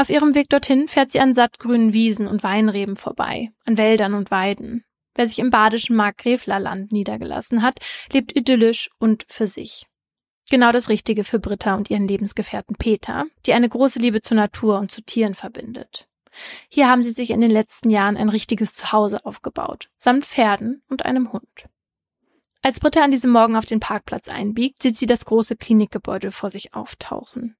Auf 0.00 0.08
ihrem 0.08 0.34
Weg 0.34 0.48
dorthin 0.48 0.88
fährt 0.88 1.12
sie 1.12 1.20
an 1.20 1.34
sattgrünen 1.34 1.92
Wiesen 1.92 2.26
und 2.26 2.42
Weinreben 2.42 2.96
vorbei, 2.96 3.52
an 3.66 3.76
Wäldern 3.76 4.14
und 4.14 4.30
Weiden. 4.30 4.82
Wer 5.14 5.28
sich 5.28 5.38
im 5.38 5.50
badischen 5.50 5.94
Markgräflerland 5.94 6.90
niedergelassen 6.90 7.60
hat, 7.60 7.80
lebt 8.10 8.34
idyllisch 8.34 8.88
und 8.98 9.26
für 9.28 9.46
sich. 9.46 9.84
Genau 10.48 10.72
das 10.72 10.88
Richtige 10.88 11.22
für 11.22 11.38
Britta 11.38 11.74
und 11.74 11.90
ihren 11.90 12.08
Lebensgefährten 12.08 12.76
Peter, 12.76 13.26
die 13.44 13.52
eine 13.52 13.68
große 13.68 13.98
Liebe 13.98 14.22
zur 14.22 14.38
Natur 14.38 14.78
und 14.78 14.90
zu 14.90 15.02
Tieren 15.02 15.34
verbindet. 15.34 16.08
Hier 16.70 16.88
haben 16.88 17.02
sie 17.02 17.12
sich 17.12 17.28
in 17.28 17.42
den 17.42 17.50
letzten 17.50 17.90
Jahren 17.90 18.16
ein 18.16 18.30
richtiges 18.30 18.72
Zuhause 18.72 19.26
aufgebaut, 19.26 19.90
samt 19.98 20.24
Pferden 20.24 20.82
und 20.88 21.04
einem 21.04 21.30
Hund. 21.30 21.66
Als 22.62 22.80
Britta 22.80 23.04
an 23.04 23.10
diesem 23.10 23.32
Morgen 23.32 23.54
auf 23.54 23.66
den 23.66 23.80
Parkplatz 23.80 24.30
einbiegt, 24.30 24.82
sieht 24.82 24.96
sie 24.96 25.06
das 25.06 25.26
große 25.26 25.56
Klinikgebäude 25.56 26.32
vor 26.32 26.48
sich 26.48 26.72
auftauchen. 26.72 27.56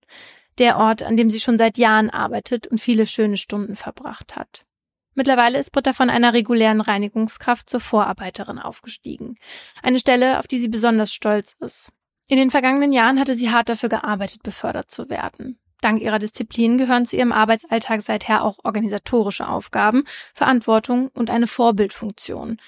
Der 0.61 0.77
Ort, 0.77 1.03
an 1.03 1.17
dem 1.17 1.31
sie 1.31 1.41
schon 1.41 1.57
seit 1.59 1.79
Jahren 1.79 2.11
arbeitet 2.11 2.67
und 2.67 2.81
viele 2.81 3.07
schöne 3.07 3.39
Stunden 3.39 3.77
verbracht 3.77 4.37
hat. 4.37 4.67
Mittlerweile 5.15 5.59
ist 5.59 5.73
Britta 5.73 5.95
von 5.95 6.11
einer 6.11 6.35
regulären 6.35 6.83
Reinigungskraft 6.83 7.69
zur 7.69 7.81
Vorarbeiterin 7.81 8.59
aufgestiegen. 8.59 9.37
Eine 9.83 9.99
Stelle, 9.99 10.39
auf 10.39 10.47
die 10.47 10.59
sie 10.59 10.69
besonders 10.69 11.13
stolz 11.13 11.57
ist. 11.61 11.91
In 12.29 12.37
den 12.37 12.51
vergangenen 12.51 12.93
Jahren 12.93 13.19
hatte 13.19 13.35
sie 13.35 13.51
hart 13.51 13.71
dafür 13.71 13.89
gearbeitet, 13.89 14.43
befördert 14.43 14.91
zu 14.91 15.09
werden. 15.09 15.59
Dank 15.81 16.03
ihrer 16.03 16.19
Disziplin 16.19 16.77
gehören 16.77 17.07
zu 17.07 17.17
ihrem 17.17 17.33
Arbeitsalltag 17.33 18.03
seither 18.03 18.45
auch 18.45 18.59
organisatorische 18.63 19.49
Aufgaben, 19.49 20.05
Verantwortung 20.35 21.09
und 21.09 21.31
eine 21.31 21.47
Vorbildfunktion. 21.47 22.59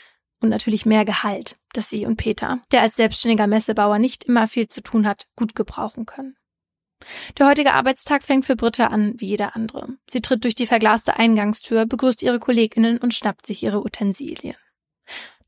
Und 0.41 0.49
natürlich 0.49 0.87
mehr 0.87 1.05
Gehalt, 1.05 1.59
das 1.75 1.91
sie 1.91 2.07
und 2.07 2.17
Peter, 2.17 2.61
der 2.73 2.81
als 2.81 2.97
selbstständiger 2.97 3.47
Messebauer 3.47 3.99
nicht 3.99 4.25
immer 4.25 4.49
viel 4.49 4.67
zu 4.67 4.81
tun 4.81 5.07
hat, 5.07 5.27
gut 5.37 5.55
gebrauchen 5.55 6.07
können. 6.07 6.37
Der 7.39 7.47
heutige 7.47 7.75
Arbeitstag 7.75 8.23
fängt 8.23 8.47
für 8.47 8.57
Britta 8.57 8.87
an 8.87 9.15
wie 9.19 9.27
jeder 9.27 9.57
andere. 9.57 9.89
Sie 10.09 10.21
tritt 10.21 10.45
durch 10.45 10.55
die 10.55 10.67
verglaste 10.67 11.17
Eingangstür, 11.17 11.87
begrüßt 11.87 12.23
ihre 12.23 12.39
Kolleginnen 12.39 12.99
und 12.99 13.15
schnappt 13.15 13.47
sich 13.47 13.63
ihre 13.63 13.83
Utensilien. 13.83 14.57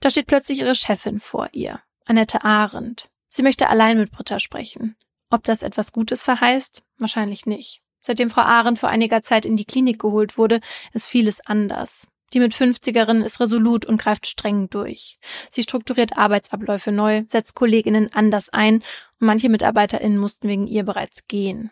Da 0.00 0.10
steht 0.10 0.26
plötzlich 0.26 0.60
ihre 0.60 0.74
Chefin 0.74 1.20
vor 1.20 1.48
ihr, 1.52 1.80
Annette 2.04 2.44
Arendt. 2.44 3.08
Sie 3.28 3.42
möchte 3.42 3.68
allein 3.68 3.98
mit 3.98 4.10
Britta 4.10 4.38
sprechen. 4.38 4.96
Ob 5.30 5.42
das 5.44 5.62
etwas 5.62 5.92
Gutes 5.92 6.22
verheißt? 6.22 6.82
Wahrscheinlich 6.98 7.46
nicht. 7.46 7.80
Seitdem 8.00 8.30
Frau 8.30 8.42
Arendt 8.42 8.78
vor 8.78 8.90
einiger 8.90 9.22
Zeit 9.22 9.46
in 9.46 9.56
die 9.56 9.64
Klinik 9.64 9.98
geholt 9.98 10.36
wurde, 10.36 10.60
ist 10.92 11.08
vieles 11.08 11.40
anders. 11.40 12.06
Die 12.34 12.40
mit 12.40 12.52
50erin 12.52 13.22
ist 13.24 13.40
resolut 13.40 13.86
und 13.86 14.00
greift 14.00 14.26
streng 14.26 14.68
durch. 14.68 15.18
Sie 15.50 15.62
strukturiert 15.62 16.18
Arbeitsabläufe 16.18 16.90
neu, 16.90 17.22
setzt 17.28 17.54
Kolleginnen 17.54 18.12
anders 18.12 18.48
ein 18.48 18.82
manche 19.24 19.48
MitarbeiterInnen 19.48 20.18
mussten 20.18 20.48
wegen 20.48 20.66
ihr 20.66 20.84
bereits 20.84 21.26
gehen. 21.26 21.70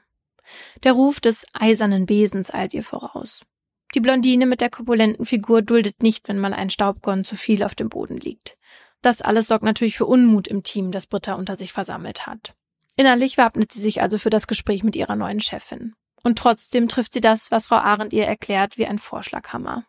Der 0.84 0.92
Ruf 0.92 1.20
des 1.20 1.46
eisernen 1.52 2.06
Besens 2.06 2.52
eilt 2.52 2.74
ihr 2.74 2.82
voraus. 2.82 3.44
Die 3.94 4.00
Blondine 4.00 4.46
mit 4.46 4.60
der 4.60 4.70
korpulenten 4.70 5.26
Figur 5.26 5.62
duldet 5.62 6.02
nicht, 6.02 6.28
wenn 6.28 6.38
mal 6.38 6.54
ein 6.54 6.70
Staubkorn 6.70 7.24
zu 7.24 7.36
viel 7.36 7.62
auf 7.62 7.74
dem 7.74 7.88
Boden 7.88 8.16
liegt. 8.16 8.56
Das 9.02 9.20
alles 9.20 9.48
sorgt 9.48 9.64
natürlich 9.64 9.96
für 9.96 10.06
Unmut 10.06 10.48
im 10.48 10.62
Team, 10.62 10.92
das 10.92 11.06
Britta 11.06 11.34
unter 11.34 11.56
sich 11.56 11.72
versammelt 11.72 12.26
hat. 12.26 12.54
Innerlich 12.96 13.36
wappnet 13.36 13.72
sie 13.72 13.80
sich 13.80 14.00
also 14.00 14.18
für 14.18 14.30
das 14.30 14.46
Gespräch 14.46 14.84
mit 14.84 14.96
ihrer 14.96 15.16
neuen 15.16 15.40
Chefin. 15.40 15.94
Und 16.22 16.38
trotzdem 16.38 16.88
trifft 16.88 17.12
sie 17.12 17.20
das, 17.20 17.50
was 17.50 17.66
Frau 17.66 17.76
Arendt 17.76 18.12
ihr 18.12 18.26
erklärt, 18.26 18.78
wie 18.78 18.86
ein 18.86 18.98
Vorschlaghammer. 18.98 19.84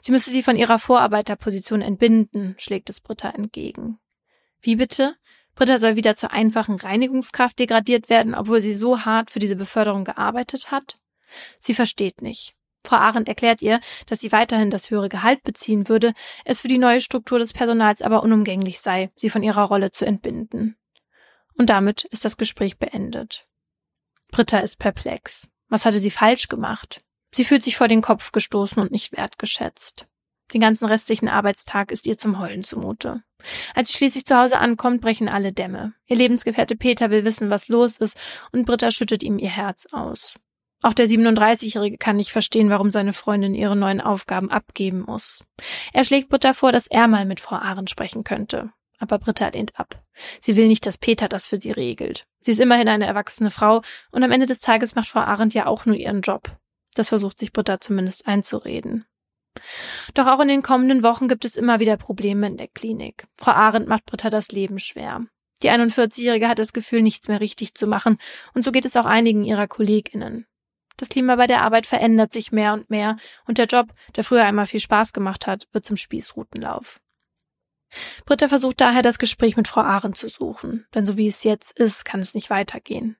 Sie 0.00 0.12
müsse 0.12 0.30
sie 0.30 0.42
von 0.42 0.56
ihrer 0.56 0.78
Vorarbeiterposition 0.78 1.82
entbinden, 1.82 2.54
schlägt 2.58 2.90
es 2.90 3.00
Britta 3.00 3.30
entgegen. 3.30 3.98
Wie 4.60 4.76
bitte? 4.76 5.16
Britta 5.54 5.78
soll 5.78 5.96
wieder 5.96 6.16
zur 6.16 6.32
einfachen 6.32 6.76
Reinigungskraft 6.76 7.58
degradiert 7.58 8.08
werden, 8.08 8.34
obwohl 8.34 8.60
sie 8.60 8.74
so 8.74 9.04
hart 9.04 9.30
für 9.30 9.38
diese 9.38 9.56
Beförderung 9.56 10.04
gearbeitet 10.04 10.70
hat? 10.70 10.98
Sie 11.60 11.74
versteht 11.74 12.22
nicht. 12.22 12.54
Frau 12.84 12.96
Arendt 12.96 13.28
erklärt 13.28 13.62
ihr, 13.62 13.80
dass 14.06 14.20
sie 14.20 14.32
weiterhin 14.32 14.70
das 14.70 14.90
höhere 14.90 15.08
Gehalt 15.08 15.42
beziehen 15.44 15.88
würde, 15.88 16.14
es 16.44 16.60
für 16.60 16.68
die 16.68 16.78
neue 16.78 17.00
Struktur 17.00 17.38
des 17.38 17.52
Personals 17.52 18.02
aber 18.02 18.22
unumgänglich 18.22 18.80
sei, 18.80 19.10
sie 19.16 19.30
von 19.30 19.42
ihrer 19.42 19.62
Rolle 19.62 19.92
zu 19.92 20.04
entbinden. 20.04 20.76
Und 21.54 21.70
damit 21.70 22.04
ist 22.04 22.24
das 22.24 22.36
Gespräch 22.36 22.78
beendet. 22.78 23.46
Britta 24.30 24.58
ist 24.58 24.78
perplex. 24.78 25.48
Was 25.68 25.84
hatte 25.84 26.00
sie 26.00 26.10
falsch 26.10 26.48
gemacht? 26.48 27.02
Sie 27.34 27.44
fühlt 27.44 27.62
sich 27.62 27.76
vor 27.76 27.88
den 27.88 28.02
Kopf 28.02 28.32
gestoßen 28.32 28.82
und 28.82 28.90
nicht 28.90 29.12
wertgeschätzt. 29.12 30.06
Den 30.52 30.60
ganzen 30.60 30.86
restlichen 30.86 31.28
Arbeitstag 31.28 31.90
ist 31.90 32.06
ihr 32.06 32.18
zum 32.18 32.38
Heulen 32.38 32.64
zumute. 32.64 33.22
Als 33.74 33.88
sie 33.88 33.94
schließlich 33.94 34.24
zu 34.24 34.36
Hause 34.36 34.58
ankommt, 34.58 35.00
brechen 35.00 35.28
alle 35.28 35.52
Dämme. 35.52 35.94
Ihr 36.06 36.16
Lebensgefährte 36.16 36.76
Peter 36.76 37.10
will 37.10 37.24
wissen, 37.24 37.50
was 37.50 37.68
los 37.68 37.96
ist, 37.98 38.16
und 38.52 38.66
Britta 38.66 38.90
schüttet 38.90 39.22
ihm 39.22 39.38
ihr 39.38 39.50
Herz 39.50 39.86
aus. 39.92 40.34
Auch 40.82 40.94
der 40.94 41.06
37-Jährige 41.06 41.96
kann 41.96 42.16
nicht 42.16 42.32
verstehen, 42.32 42.68
warum 42.68 42.90
seine 42.90 43.12
Freundin 43.12 43.54
ihre 43.54 43.76
neuen 43.76 44.00
Aufgaben 44.00 44.50
abgeben 44.50 45.04
muss. 45.06 45.44
Er 45.92 46.04
schlägt 46.04 46.28
Britta 46.28 46.52
vor, 46.52 46.72
dass 46.72 46.88
er 46.88 47.06
mal 47.06 47.24
mit 47.24 47.38
Frau 47.38 47.56
Ahren 47.56 47.86
sprechen 47.86 48.24
könnte. 48.24 48.70
Aber 48.98 49.18
Britta 49.18 49.48
lehnt 49.48 49.78
ab. 49.78 50.02
Sie 50.40 50.56
will 50.56 50.68
nicht, 50.68 50.84
dass 50.86 50.98
Peter 50.98 51.28
das 51.28 51.46
für 51.46 51.60
sie 51.60 51.70
regelt. 51.70 52.26
Sie 52.40 52.50
ist 52.50 52.60
immerhin 52.60 52.88
eine 52.88 53.06
erwachsene 53.06 53.50
Frau 53.50 53.82
und 54.10 54.22
am 54.22 54.30
Ende 54.30 54.46
des 54.46 54.60
Tages 54.60 54.94
macht 54.94 55.08
Frau 55.08 55.20
Arendt 55.20 55.54
ja 55.54 55.66
auch 55.66 55.86
nur 55.86 55.96
ihren 55.96 56.20
Job. 56.20 56.56
Das 56.94 57.08
versucht 57.08 57.38
sich 57.38 57.52
Britta 57.52 57.80
zumindest 57.80 58.26
einzureden. 58.26 59.06
Doch 60.14 60.26
auch 60.26 60.40
in 60.40 60.48
den 60.48 60.62
kommenden 60.62 61.02
Wochen 61.02 61.28
gibt 61.28 61.44
es 61.44 61.56
immer 61.56 61.80
wieder 61.80 61.96
Probleme 61.96 62.46
in 62.46 62.56
der 62.56 62.68
Klinik. 62.68 63.26
Frau 63.36 63.52
Arendt 63.52 63.88
macht 63.88 64.06
Britta 64.06 64.30
das 64.30 64.48
Leben 64.48 64.78
schwer. 64.78 65.26
Die 65.62 65.70
41-Jährige 65.70 66.48
hat 66.48 66.58
das 66.58 66.72
Gefühl, 66.72 67.02
nichts 67.02 67.28
mehr 67.28 67.40
richtig 67.40 67.74
zu 67.74 67.86
machen, 67.86 68.18
und 68.54 68.64
so 68.64 68.72
geht 68.72 68.84
es 68.84 68.96
auch 68.96 69.06
einigen 69.06 69.44
ihrer 69.44 69.68
KollegInnen. 69.68 70.46
Das 70.96 71.08
Klima 71.08 71.36
bei 71.36 71.46
der 71.46 71.62
Arbeit 71.62 71.86
verändert 71.86 72.32
sich 72.32 72.52
mehr 72.52 72.72
und 72.72 72.90
mehr 72.90 73.16
und 73.46 73.58
der 73.58 73.66
Job, 73.66 73.92
der 74.16 74.24
früher 74.24 74.44
einmal 74.44 74.66
viel 74.66 74.80
Spaß 74.80 75.12
gemacht 75.12 75.46
hat, 75.46 75.68
wird 75.72 75.84
zum 75.84 75.96
Spießrutenlauf. 75.96 77.00
Britta 78.24 78.48
versucht 78.48 78.80
daher, 78.80 79.02
das 79.02 79.18
Gespräch 79.18 79.56
mit 79.56 79.68
Frau 79.68 79.82
Ahren 79.82 80.14
zu 80.14 80.28
suchen, 80.28 80.86
denn 80.94 81.06
so 81.06 81.16
wie 81.16 81.26
es 81.26 81.44
jetzt 81.44 81.78
ist, 81.78 82.04
kann 82.04 82.20
es 82.20 82.34
nicht 82.34 82.50
weitergehen. 82.50 83.16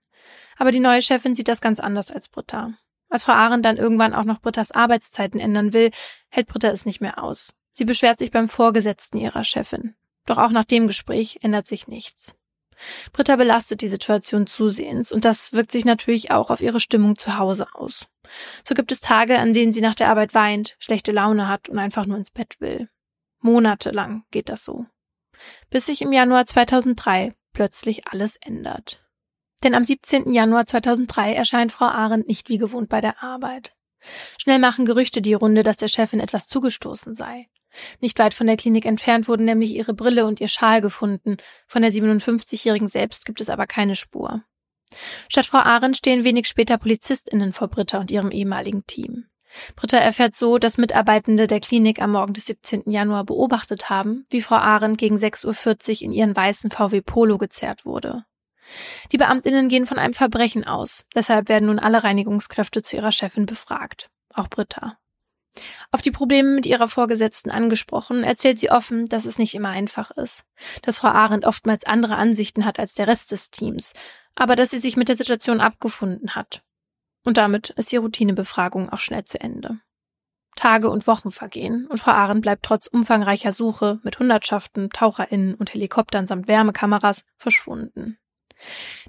Aber 0.57 0.71
die 0.71 0.81
neue 0.81 1.03
Chefin 1.03 1.35
sieht 1.35 1.49
das 1.49 1.61
ganz 1.61 1.81
anders 1.81 2.11
als 2.11 2.29
Britta. 2.29 2.75
Als 3.13 3.25
Frau 3.25 3.33
Ahren 3.33 3.61
dann 3.61 3.77
irgendwann 3.77 4.15
auch 4.15 4.25
noch 4.25 4.41
Brittas 4.41 4.73
Arbeitszeiten 4.73 5.39
ändern 5.39 5.75
will, 5.75 5.91
hält 6.31 6.47
Britta 6.47 6.69
es 6.69 6.87
nicht 6.87 7.03
mehr 7.03 7.23
aus. 7.23 7.53
Sie 7.75 7.85
beschwert 7.85 8.19
sich 8.19 8.31
beim 8.31 8.49
Vorgesetzten 8.49 9.19
ihrer 9.19 9.45
Chefin. 9.45 9.95
Doch 10.25 10.39
auch 10.39 10.49
nach 10.49 10.65
dem 10.65 10.87
Gespräch 10.87 11.41
ändert 11.43 11.67
sich 11.67 11.87
nichts. 11.87 12.35
Britta 13.13 13.37
belastet 13.37 13.83
die 13.83 13.89
Situation 13.89 14.47
zusehends 14.47 15.13
und 15.13 15.27
das 15.27 15.53
wirkt 15.53 15.73
sich 15.73 15.85
natürlich 15.85 16.31
auch 16.31 16.49
auf 16.49 16.63
ihre 16.63 16.81
Stimmung 16.81 17.19
zu 17.19 17.37
Hause 17.37 17.67
aus. 17.75 18.07
So 18.67 18.75
gibt 18.75 18.93
es 18.93 19.03
Tage, 19.03 19.39
an 19.39 19.53
denen 19.53 19.75
sie 19.75 19.83
nach 19.83 19.95
der 19.95 20.09
Arbeit 20.09 20.35
weint, 20.35 20.77
schlechte 20.79 21.13
Laune 21.13 21.49
hat 21.49 21.69
und 21.69 21.79
einfach 21.79 22.07
nur 22.07 22.17
ins 22.17 22.31
Bett 22.31 22.57
will. 22.61 22.89
Monatelang 23.41 24.25
geht 24.31 24.49
das 24.49 24.65
so. 24.65 24.87
Bis 25.69 25.85
sich 25.85 26.01
im 26.01 26.15
Januar 26.15 26.47
2003 26.47 27.35
plötzlich 27.53 28.09
alles 28.09 28.37
ändert. 28.37 29.05
Denn 29.63 29.75
am 29.75 29.85
17. 29.85 30.33
Januar 30.33 30.67
2003 30.67 31.35
erscheint 31.35 31.73
Frau 31.73 31.87
Arendt 31.87 32.29
nicht 32.29 32.49
wie 32.49 32.59
gewohnt 32.59 32.89
bei 32.89 33.01
der 33.01 33.23
Arbeit. 33.23 33.75
Schnell 34.39 34.59
machen 34.59 34.85
Gerüchte 34.85 35.23
die 35.23 35.35
Runde, 35.35 35.63
dass 35.63 35.77
der 35.77 35.89
Chefin 35.89 36.21
etwas 36.21 36.47
zugestoßen 36.47 37.15
sei. 37.15 37.49
Nicht 38.01 38.19
weit 38.19 38.35
von 38.35 38.47
der 38.47 38.57
Klinik 38.57 38.85
entfernt 38.85 39.29
wurden 39.29 39.45
nämlich 39.45 39.75
ihre 39.75 39.95
Brille 39.95 40.27
und 40.27 40.41
ihr 40.41 40.49
Schal 40.49 40.81
gefunden. 40.81 41.37
Von 41.67 41.83
der 41.83 41.93
57-Jährigen 41.93 42.89
selbst 42.89 43.25
gibt 43.25 43.41
es 43.41 43.49
aber 43.49 43.67
keine 43.67 43.97
Spur. 43.97 44.43
Statt 45.29 45.47
Frau 45.47 45.59
Arendt 45.59 45.97
stehen 45.97 46.25
wenig 46.25 46.47
später 46.47 46.77
PolizistInnen 46.77 47.53
vor 47.53 47.69
Britta 47.69 47.99
und 47.99 48.11
ihrem 48.11 48.31
ehemaligen 48.31 48.87
Team. 48.87 49.27
Britta 49.77 49.99
erfährt 49.99 50.35
so, 50.35 50.59
dass 50.59 50.79
Mitarbeitende 50.79 51.47
der 51.47 51.61
Klinik 51.61 52.01
am 52.01 52.13
Morgen 52.13 52.33
des 52.33 52.47
17. 52.47 52.91
Januar 52.91 53.25
beobachtet 53.25 53.91
haben, 53.91 54.27
wie 54.31 54.41
Frau 54.41 54.57
Arendt 54.57 54.99
gegen 54.99 55.17
6.40 55.17 55.91
Uhr 55.91 56.03
in 56.03 56.13
ihren 56.13 56.37
weißen 56.37 56.71
VW 56.71 57.01
Polo 57.03 57.39
gezerrt 57.39 57.85
wurde. 57.85 58.25
Die 59.11 59.19
Beamtinnen 59.19 59.69
gehen 59.69 59.87
von 59.87 59.99
einem 59.99 60.15
Verbrechen 60.15 60.67
aus, 60.67 61.07
deshalb 61.15 61.49
werden 61.49 61.67
nun 61.67 61.79
alle 61.79 62.05
Reinigungskräfte 62.05 62.83
zu 62.83 62.97
ihrer 62.97 63.13
Chefin 63.13 63.47
befragt, 63.47 64.11
auch 64.33 64.49
Britta. 64.49 64.99
Auf 65.91 66.01
die 66.01 66.11
Probleme 66.11 66.51
mit 66.51 66.67
ihrer 66.67 66.89
Vorgesetzten 66.89 67.51
angesprochen, 67.51 68.25
erzählt 68.25 68.59
sie 68.59 68.71
offen, 68.71 69.07
dass 69.07 69.27
es 69.27 69.39
nicht 69.39 69.55
immer 69.55 69.69
einfach 69.69 70.11
ist, 70.13 70.45
dass 70.83 70.99
Frau 70.99 71.09
Arendt 71.09 71.45
oftmals 71.45 71.85
andere 71.85 72.17
Ansichten 72.17 72.65
hat 72.65 72.79
als 72.79 72.95
der 72.95 73.07
Rest 73.07 73.33
des 73.33 73.51
Teams, 73.51 73.93
aber 74.35 74.57
dass 74.57 74.71
sie 74.71 74.79
sich 74.79 74.97
mit 74.97 75.09
der 75.09 75.17
Situation 75.17 75.61
abgefunden 75.61 76.35
hat. 76.35 76.63
Und 77.25 77.37
damit 77.37 77.71
ist 77.71 77.93
die 77.93 77.97
Routinebefragung 77.97 78.91
auch 78.91 78.99
schnell 78.99 79.25
zu 79.25 79.41
Ende. 79.41 79.81
Tage 80.57 80.91
und 80.91 81.07
Wochen 81.07 81.31
vergehen 81.31 81.87
und 81.87 81.99
Frau 81.99 82.13
Arendt 82.13 82.43
bleibt 82.43 82.65
trotz 82.65 82.87
umfangreicher 82.87 83.53
Suche 83.53 84.01
mit 84.03 84.19
Hundertschaften, 84.19 84.91
TaucherInnen 84.91 85.55
und 85.55 85.73
Helikoptern 85.73 86.27
samt 86.27 86.49
Wärmekameras 86.49 87.25
verschwunden. 87.37 88.19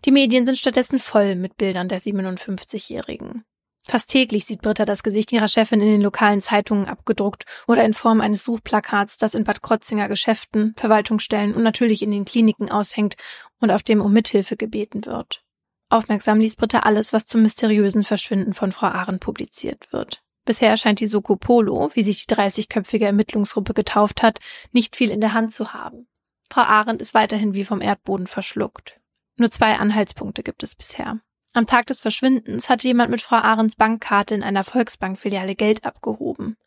Die 0.05 0.11
Medien 0.11 0.45
sind 0.45 0.57
stattdessen 0.57 0.99
voll 0.99 1.35
mit 1.35 1.57
Bildern 1.57 1.87
der 1.87 2.01
57-Jährigen. 2.01 3.43
Fast 3.85 4.09
täglich 4.09 4.45
sieht 4.45 4.61
Britta 4.61 4.85
das 4.85 5.03
Gesicht 5.03 5.31
ihrer 5.33 5.49
Chefin 5.49 5.81
in 5.81 5.87
den 5.89 6.01
lokalen 6.01 6.39
Zeitungen 6.39 6.85
abgedruckt 6.85 7.45
oder 7.67 7.83
in 7.83 7.93
Form 7.93 8.21
eines 8.21 8.43
Suchplakats, 8.43 9.17
das 9.17 9.33
in 9.33 9.43
Bad 9.43 9.61
Krotzinger 9.61 10.07
Geschäften, 10.07 10.73
Verwaltungsstellen 10.77 11.53
und 11.53 11.63
natürlich 11.63 12.01
in 12.01 12.11
den 12.11 12.23
Kliniken 12.23 12.71
aushängt 12.71 13.15
und 13.59 13.71
auf 13.71 13.83
dem 13.83 13.99
um 13.99 14.13
Mithilfe 14.13 14.55
gebeten 14.55 15.05
wird. 15.05 15.43
Aufmerksam 15.89 16.39
liest 16.39 16.57
Britta 16.57 16.79
alles, 16.79 17.11
was 17.11 17.25
zum 17.25 17.41
mysteriösen 17.41 18.03
Verschwinden 18.03 18.53
von 18.53 18.71
Frau 18.71 18.87
Ahren 18.87 19.19
publiziert 19.19 19.91
wird. 19.91 20.23
Bisher 20.45 20.69
erscheint 20.69 20.99
die 20.99 21.07
Soko 21.07 21.35
Polo, 21.35 21.91
wie 21.93 22.03
sich 22.03 22.25
die 22.25 22.33
30-köpfige 22.33 23.05
Ermittlungsgruppe 23.05 23.73
getauft 23.73 24.23
hat, 24.23 24.39
nicht 24.71 24.95
viel 24.95 25.09
in 25.09 25.21
der 25.21 25.33
Hand 25.33 25.53
zu 25.53 25.73
haben. 25.73 26.07
Frau 26.49 26.61
Arendt 26.61 27.01
ist 27.01 27.13
weiterhin 27.13 27.53
wie 27.53 27.63
vom 27.63 27.81
Erdboden 27.81 28.27
verschluckt. 28.27 28.99
Nur 29.37 29.51
zwei 29.51 29.77
Anhaltspunkte 29.77 30.43
gibt 30.43 30.63
es 30.63 30.75
bisher. 30.75 31.19
Am 31.53 31.67
Tag 31.67 31.85
des 31.87 32.01
Verschwindens 32.01 32.69
hatte 32.69 32.87
jemand 32.87 33.11
mit 33.11 33.21
Frau 33.21 33.35
Ahrens 33.35 33.75
Bankkarte 33.75 34.33
in 34.33 34.43
einer 34.43 34.63
Volksbankfiliale 34.63 35.55
Geld 35.55 35.85
abgehoben. 35.85 36.57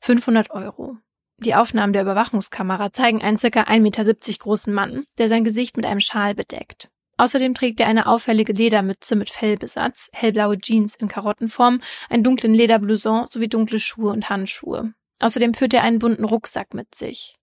500 0.00 0.50
Euro. 0.50 0.96
Die 1.38 1.54
Aufnahmen 1.54 1.92
der 1.92 2.02
Überwachungskamera 2.02 2.92
zeigen 2.92 3.22
einen 3.22 3.36
ca. 3.36 3.46
1,70 3.48 3.80
Meter 3.80 4.04
großen 4.38 4.72
Mann, 4.72 5.04
der 5.18 5.28
sein 5.28 5.44
Gesicht 5.44 5.76
mit 5.76 5.84
einem 5.84 6.00
Schal 6.00 6.34
bedeckt. 6.34 6.88
Außerdem 7.18 7.54
trägt 7.54 7.80
er 7.80 7.86
eine 7.86 8.06
auffällige 8.06 8.52
Ledermütze 8.52 9.16
mit 9.16 9.30
Fellbesatz, 9.30 10.10
hellblaue 10.12 10.58
Jeans 10.58 10.94
in 10.94 11.08
Karottenform, 11.08 11.80
einen 12.08 12.24
dunklen 12.24 12.54
Lederblouson 12.54 13.26
sowie 13.28 13.48
dunkle 13.48 13.80
Schuhe 13.80 14.12
und 14.12 14.28
Handschuhe. 14.28 14.92
Außerdem 15.18 15.54
führt 15.54 15.74
er 15.74 15.82
einen 15.82 15.98
bunten 15.98 16.24
Rucksack 16.24 16.74
mit 16.74 16.94
sich. 16.94 17.36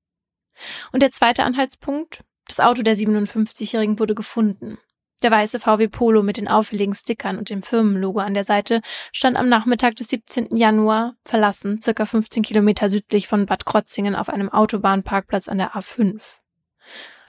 Und 0.92 1.02
der 1.02 1.12
zweite 1.12 1.44
Anhaltspunkt? 1.44 2.24
Das 2.48 2.60
Auto 2.60 2.82
der 2.82 2.96
57-Jährigen 2.96 4.00
wurde 4.00 4.16
gefunden. 4.16 4.78
Der 5.22 5.32
weiße 5.32 5.60
VW 5.60 5.88
Polo 5.88 6.22
mit 6.22 6.36
den 6.36 6.50
auffälligen 6.50 6.94
Stickern 6.94 7.38
und 7.38 7.50
dem 7.50 7.64
Firmenlogo 7.64 8.20
an 8.20 8.34
der 8.34 8.44
Seite 8.44 8.82
stand 9.14 9.38
am 9.38 9.48
Nachmittag 9.48 9.96
des 9.96 10.10
17. 10.10 10.56
Januar 10.56 11.16
verlassen, 11.24 11.82
circa 11.82 12.06
15 12.06 12.44
Kilometer 12.44 12.90
südlich 12.90 13.30
von 13.30 13.46
Bad 13.46 13.66
Krotzingen 13.66 14.16
auf 14.16 14.28
einem 14.28 14.50
Autobahnparkplatz 14.50 15.48
an 15.48 15.60
der 15.60 15.72
A5. 15.76 16.22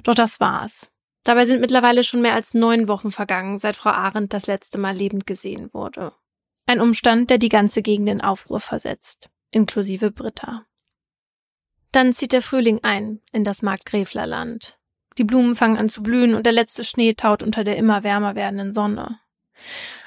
Doch 0.02 0.16
das 0.16 0.40
war's. 0.40 0.90
Dabei 1.22 1.46
sind 1.46 1.60
mittlerweile 1.60 2.02
schon 2.02 2.20
mehr 2.20 2.34
als 2.34 2.52
neun 2.52 2.88
Wochen 2.88 3.12
vergangen, 3.12 3.58
seit 3.58 3.76
Frau 3.76 3.90
Arendt 3.90 4.32
das 4.32 4.48
letzte 4.48 4.78
Mal 4.78 4.96
lebend 4.96 5.26
gesehen 5.26 5.72
wurde. 5.72 6.12
Ein 6.66 6.80
Umstand, 6.80 7.30
der 7.30 7.38
die 7.38 7.48
ganze 7.48 7.80
Gegend 7.80 8.08
in 8.08 8.20
Aufruhr 8.20 8.60
versetzt, 8.60 9.30
inklusive 9.52 10.10
Britta. 10.10 10.66
Dann 11.92 12.12
zieht 12.12 12.32
der 12.32 12.42
Frühling 12.42 12.80
ein 12.82 13.20
in 13.32 13.44
das 13.44 13.62
Markgräflerland. 13.62 14.78
Die 15.18 15.24
Blumen 15.24 15.54
fangen 15.56 15.76
an 15.76 15.88
zu 15.88 16.02
blühen 16.02 16.34
und 16.34 16.44
der 16.44 16.52
letzte 16.52 16.84
Schnee 16.84 17.14
taut 17.14 17.42
unter 17.42 17.64
der 17.64 17.76
immer 17.76 18.02
wärmer 18.02 18.34
werdenden 18.34 18.72
Sonne. 18.72 19.18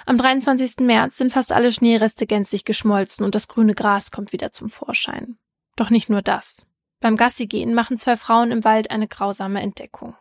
Am 0.05 0.17
23. 0.17 0.77
März 0.79 1.17
sind 1.17 1.33
fast 1.33 1.51
alle 1.51 1.71
Schneereste 1.71 2.27
gänzlich 2.27 2.65
geschmolzen 2.65 3.25
und 3.25 3.35
das 3.35 3.47
grüne 3.47 3.73
Gras 3.73 4.11
kommt 4.11 4.33
wieder 4.33 4.51
zum 4.51 4.69
Vorschein. 4.69 5.37
Doch 5.75 5.89
nicht 5.89 6.09
nur 6.09 6.21
das. 6.21 6.65
Beim 6.99 7.15
Gassigehen 7.15 7.73
machen 7.73 7.97
zwei 7.97 8.15
Frauen 8.17 8.51
im 8.51 8.63
Wald 8.63 8.89
eine 8.89 9.07
grausame 9.07 9.61
Entdeckung. 9.61 10.15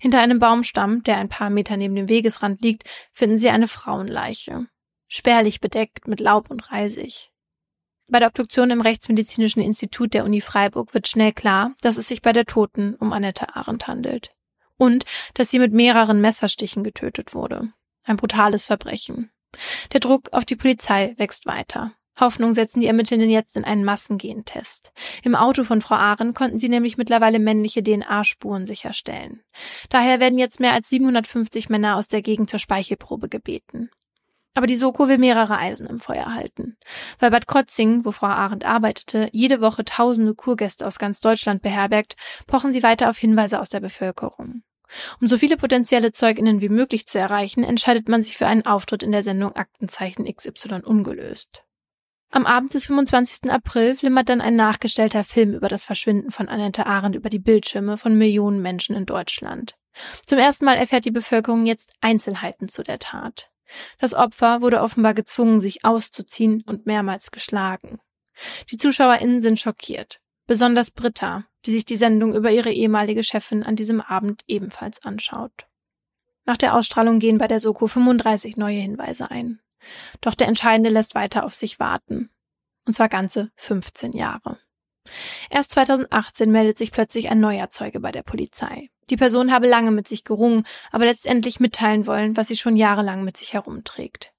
Hinter 0.00 0.20
einem 0.20 0.38
Baumstamm, 0.38 1.02
der 1.02 1.16
ein 1.16 1.28
paar 1.28 1.50
Meter 1.50 1.76
neben 1.76 1.94
dem 1.94 2.08
Wegesrand 2.08 2.62
liegt, 2.62 2.84
finden 3.12 3.38
sie 3.38 3.48
eine 3.50 3.68
Frauenleiche. 3.68 4.66
Spärlich 5.08 5.60
bedeckt 5.60 6.06
mit 6.06 6.20
Laub 6.20 6.50
und 6.50 6.70
Reisig. 6.70 7.31
Bei 8.12 8.18
der 8.18 8.28
Obduktion 8.28 8.70
im 8.70 8.82
Rechtsmedizinischen 8.82 9.62
Institut 9.62 10.12
der 10.12 10.26
Uni 10.26 10.42
Freiburg 10.42 10.92
wird 10.92 11.08
schnell 11.08 11.32
klar, 11.32 11.72
dass 11.80 11.96
es 11.96 12.08
sich 12.08 12.20
bei 12.20 12.34
der 12.34 12.44
Toten 12.44 12.94
um 12.96 13.10
Annette 13.10 13.56
Arendt 13.56 13.86
handelt. 13.88 14.34
Und 14.76 15.06
dass 15.32 15.48
sie 15.48 15.58
mit 15.58 15.72
mehreren 15.72 16.20
Messerstichen 16.20 16.84
getötet 16.84 17.32
wurde. 17.32 17.72
Ein 18.04 18.18
brutales 18.18 18.66
Verbrechen. 18.66 19.30
Der 19.94 20.00
Druck 20.00 20.28
auf 20.32 20.44
die 20.44 20.56
Polizei 20.56 21.14
wächst 21.16 21.46
weiter. 21.46 21.92
Hoffnung 22.20 22.52
setzen 22.52 22.80
die 22.80 22.86
Ermittlenden 22.86 23.30
jetzt 23.30 23.56
in 23.56 23.64
einen 23.64 23.82
Massengentest. 23.82 24.92
Im 25.22 25.34
Auto 25.34 25.64
von 25.64 25.80
Frau 25.80 25.94
Ahren 25.94 26.34
konnten 26.34 26.58
sie 26.58 26.68
nämlich 26.68 26.98
mittlerweile 26.98 27.38
männliche 27.38 27.82
DNA-Spuren 27.82 28.66
sicherstellen. 28.66 29.40
Daher 29.88 30.20
werden 30.20 30.38
jetzt 30.38 30.60
mehr 30.60 30.74
als 30.74 30.90
750 30.90 31.70
Männer 31.70 31.96
aus 31.96 32.08
der 32.08 32.20
Gegend 32.20 32.50
zur 32.50 32.58
Speichelprobe 32.58 33.30
gebeten. 33.30 33.88
Aber 34.54 34.66
die 34.66 34.76
Soko 34.76 35.08
will 35.08 35.18
mehrere 35.18 35.58
Eisen 35.58 35.86
im 35.86 35.98
Feuer 35.98 36.34
halten. 36.34 36.76
Weil 37.18 37.30
Bad 37.30 37.46
Krotzing, 37.46 38.04
wo 38.04 38.12
Frau 38.12 38.26
Arendt 38.26 38.66
arbeitete, 38.66 39.30
jede 39.32 39.60
Woche 39.60 39.84
tausende 39.84 40.34
Kurgäste 40.34 40.86
aus 40.86 40.98
ganz 40.98 41.20
Deutschland 41.20 41.62
beherbergt, 41.62 42.16
pochen 42.46 42.72
sie 42.72 42.82
weiter 42.82 43.08
auf 43.08 43.16
Hinweise 43.16 43.60
aus 43.60 43.70
der 43.70 43.80
Bevölkerung. 43.80 44.62
Um 45.20 45.28
so 45.28 45.38
viele 45.38 45.56
potenzielle 45.56 46.12
Zeuginnen 46.12 46.60
wie 46.60 46.68
möglich 46.68 47.06
zu 47.06 47.18
erreichen, 47.18 47.64
entscheidet 47.64 48.08
man 48.08 48.20
sich 48.20 48.36
für 48.36 48.46
einen 48.46 48.66
Auftritt 48.66 49.02
in 49.02 49.12
der 49.12 49.22
Sendung 49.22 49.56
Aktenzeichen 49.56 50.24
XY 50.24 50.82
ungelöst. 50.84 51.64
Am 52.30 52.46
Abend 52.46 52.72
des 52.72 52.86
25. 52.86 53.50
April 53.50 53.94
flimmert 53.94 54.28
dann 54.28 54.40
ein 54.40 54.56
nachgestellter 54.56 55.22
Film 55.22 55.52
über 55.52 55.68
das 55.68 55.84
Verschwinden 55.84 56.30
von 56.30 56.48
Annette 56.48 56.86
Arendt 56.86 57.14
über 57.14 57.28
die 57.28 57.38
Bildschirme 57.38 57.98
von 57.98 58.16
Millionen 58.16 58.62
Menschen 58.62 58.96
in 58.96 59.04
Deutschland. 59.04 59.76
Zum 60.26 60.38
ersten 60.38 60.64
Mal 60.64 60.76
erfährt 60.76 61.04
die 61.04 61.10
Bevölkerung 61.10 61.66
jetzt 61.66 61.92
Einzelheiten 62.00 62.68
zu 62.68 62.82
der 62.82 62.98
Tat. 62.98 63.51
Das 63.98 64.14
Opfer 64.14 64.60
wurde 64.60 64.80
offenbar 64.80 65.14
gezwungen, 65.14 65.60
sich 65.60 65.84
auszuziehen 65.84 66.62
und 66.66 66.86
mehrmals 66.86 67.30
geschlagen. 67.30 68.00
Die 68.70 68.76
ZuschauerInnen 68.76 69.42
sind 69.42 69.60
schockiert. 69.60 70.20
Besonders 70.46 70.90
Britta, 70.90 71.44
die 71.64 71.72
sich 71.72 71.84
die 71.84 71.96
Sendung 71.96 72.34
über 72.34 72.50
ihre 72.50 72.72
ehemalige 72.72 73.22
Chefin 73.22 73.62
an 73.62 73.76
diesem 73.76 74.00
Abend 74.00 74.42
ebenfalls 74.46 75.02
anschaut. 75.04 75.66
Nach 76.44 76.56
der 76.56 76.74
Ausstrahlung 76.74 77.20
gehen 77.20 77.38
bei 77.38 77.46
der 77.46 77.60
Soko 77.60 77.86
35 77.86 78.56
neue 78.56 78.78
Hinweise 78.78 79.30
ein. 79.30 79.60
Doch 80.20 80.34
der 80.34 80.48
Entscheidende 80.48 80.90
lässt 80.90 81.14
weiter 81.14 81.44
auf 81.44 81.54
sich 81.54 81.78
warten. 81.78 82.30
Und 82.84 82.94
zwar 82.94 83.08
ganze 83.08 83.50
15 83.56 84.12
Jahre. 84.12 84.58
Erst 85.50 85.72
2018 85.72 86.50
meldet 86.50 86.78
sich 86.78 86.92
plötzlich 86.92 87.30
ein 87.30 87.40
neuer 87.40 87.70
Zeuge 87.70 88.00
bei 88.00 88.12
der 88.12 88.22
Polizei. 88.22 88.90
Die 89.10 89.16
Person 89.16 89.52
habe 89.52 89.68
lange 89.68 89.90
mit 89.90 90.08
sich 90.08 90.24
gerungen, 90.24 90.64
aber 90.90 91.06
letztendlich 91.06 91.60
mitteilen 91.60 92.06
wollen, 92.06 92.36
was 92.36 92.48
sie 92.48 92.56
schon 92.56 92.76
jahrelang 92.76 93.24
mit 93.24 93.36
sich 93.36 93.52
herumträgt. 93.52 94.32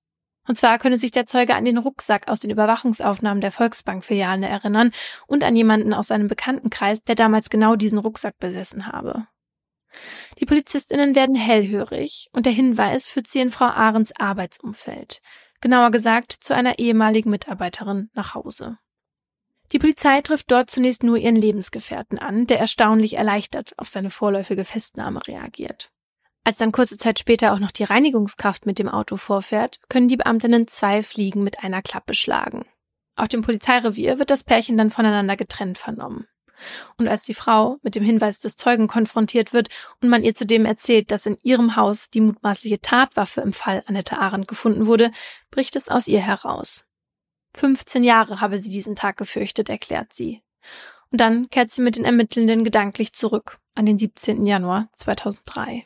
Und 0.48 0.58
zwar 0.58 0.77
könne 0.77 0.98
sich 0.98 1.12
der 1.12 1.25
Zeuge 1.25 1.55
an 1.55 1.63
den 1.63 1.77
Rucksack 1.77 2.27
aus 2.27 2.41
den 2.41 2.50
Überwachungsaufnahmen 2.50 3.39
der 3.39 3.51
Volksbank-Filiale 3.51 4.46
erinnern 4.46 4.91
und 5.25 5.43
an 5.43 5.55
jemanden 5.55 5.93
aus 5.93 6.08
seinem 6.08 6.27
Bekanntenkreis, 6.27 7.01
der 7.03 7.15
damals 7.15 7.50
genau 7.50 7.75
diesen 7.75 7.98
Rucksack 7.98 8.38
besessen 8.39 8.88
habe. 8.88 9.27
Die 10.39 10.46
Polizistinnen 10.46 11.15
werden 11.15 11.36
hellhörig 11.36 12.29
und 12.34 12.46
der 12.46 12.53
Hinweis 12.53 13.08
führt 13.08 13.27
sie 13.27 13.39
in 13.39 13.51
Frau 13.51 13.65
Ahrens 13.65 14.12
Arbeitsumfeld, 14.17 15.22
genauer 15.62 15.91
gesagt 15.91 16.34
zu 16.34 16.53
einer 16.53 16.79
ehemaligen 16.79 17.29
Mitarbeiterin 17.29 18.10
nach 18.13 18.34
Hause. 18.34 18.77
Die 19.74 19.80
Polizei 19.80 20.22
trifft 20.22 20.51
dort 20.51 20.70
zunächst 20.70 21.01
nur 21.01 21.18
ihren 21.18 21.36
Lebensgefährten 21.36 22.20
an, 22.20 22.46
der 22.46 22.60
erstaunlich 22.60 23.15
erleichtert 23.15 23.74
auf 23.77 23.89
seine 23.89 24.12
vorläufige 24.12 24.65
Festnahme 24.65 25.27
reagiert. 25.27 25.89
Als 26.44 26.58
dann 26.58 26.72
kurze 26.72 26.98
Zeit 26.98 27.18
später 27.18 27.53
auch 27.53 27.60
noch 27.60 27.72
die 27.72 27.84
Reinigungskraft 27.84 28.68
mit 28.68 28.77
dem 28.77 28.88
Auto 28.88 29.18
vorfährt, 29.18 29.80
können 29.89 30.10
die 30.10 30.18
Beamtinnen 30.18 30.68
zwei 30.68 31.01
Fliegen 31.01 31.44
mit 31.44 31.63
einer 31.63 31.82
Klappe 31.82 32.13
schlagen. 32.13 32.65
Auf 33.15 33.30
dem 33.30 33.42
Polizeirevier 33.42 34.20
wird 34.20 34.30
das 34.30 34.44
Pärchen 34.44 34.77
dann 34.77 34.92
voneinander 34.92 35.36
getrennt 35.38 35.80
vernommen. 35.80 36.27
Und 36.98 37.08
als 37.08 37.24
die 37.24 37.34
Frau 37.34 37.77
mit 37.82 37.96
dem 37.96 38.03
Hinweis 38.03 38.38
des 38.38 38.56
Zeugen 38.56 38.88
konfrontiert 38.88 39.53
wird 39.53 39.70
und 40.01 40.10
man 40.10 40.24
ihr 40.24 40.36
zudem 40.36 40.65
erzählt, 40.65 41.10
dass 41.10 41.25
in 41.25 41.38
ihrem 41.42 41.75
Haus 41.75 42.12
die 42.12 42.22
mutmaßliche 42.22 42.80
Tatwaffe 42.80 43.42
im 43.42 43.53
Fall 43.53 43.84
Annette 43.88 44.20
Arendt 44.20 44.48
gefunden 44.48 44.86
wurde, 44.86 45.12
bricht 45.50 45.75
es 45.75 45.89
aus 45.89 46.08
ihr 46.08 46.22
heraus. 46.22 46.86
15 47.56 48.04
Jahre 48.04 48.42
habe 48.42 48.58
sie 48.58 48.70
diesen 48.70 48.96
Tag 48.96 49.18
gefürchtet, 49.18 49.70
erklärt 49.70 50.14
sie. 50.14 50.42
Und 51.12 51.22
dann 51.22 51.50
kehrt 51.50 51.72
sie 51.72 51.82
mit 51.82 51.98
den 51.98 52.06
Ermittelnden 52.06 52.64
gedanklich 52.64 53.14
zurück 53.14 53.60
an 53.76 53.86
den 53.86 53.98
17. 53.98 54.46
Januar 54.46 54.90
2003. 54.94 55.86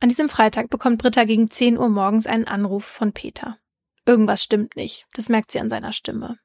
An 0.00 0.08
diesem 0.08 0.28
Freitag 0.28 0.70
bekommt 0.70 0.98
Britta 0.98 1.24
gegen 1.24 1.50
10 1.50 1.78
Uhr 1.78 1.88
morgens 1.88 2.26
einen 2.26 2.46
Anruf 2.46 2.84
von 2.84 3.12
Peter. 3.12 3.58
Irgendwas 4.06 4.42
stimmt 4.42 4.76
nicht, 4.76 5.06
das 5.12 5.28
merkt 5.28 5.52
sie 5.52 5.60
an 5.60 5.70
seiner 5.70 5.92
Stimme. 5.92 6.38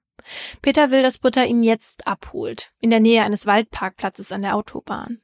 Peter 0.61 0.91
will, 0.91 1.03
dass 1.03 1.19
Britta 1.19 1.43
ihn 1.43 1.63
jetzt 1.63 2.07
abholt, 2.07 2.71
in 2.79 2.89
der 2.89 2.99
Nähe 2.99 3.23
eines 3.23 3.45
Waldparkplatzes 3.45 4.31
an 4.31 4.41
der 4.41 4.55
Autobahn. 4.55 5.21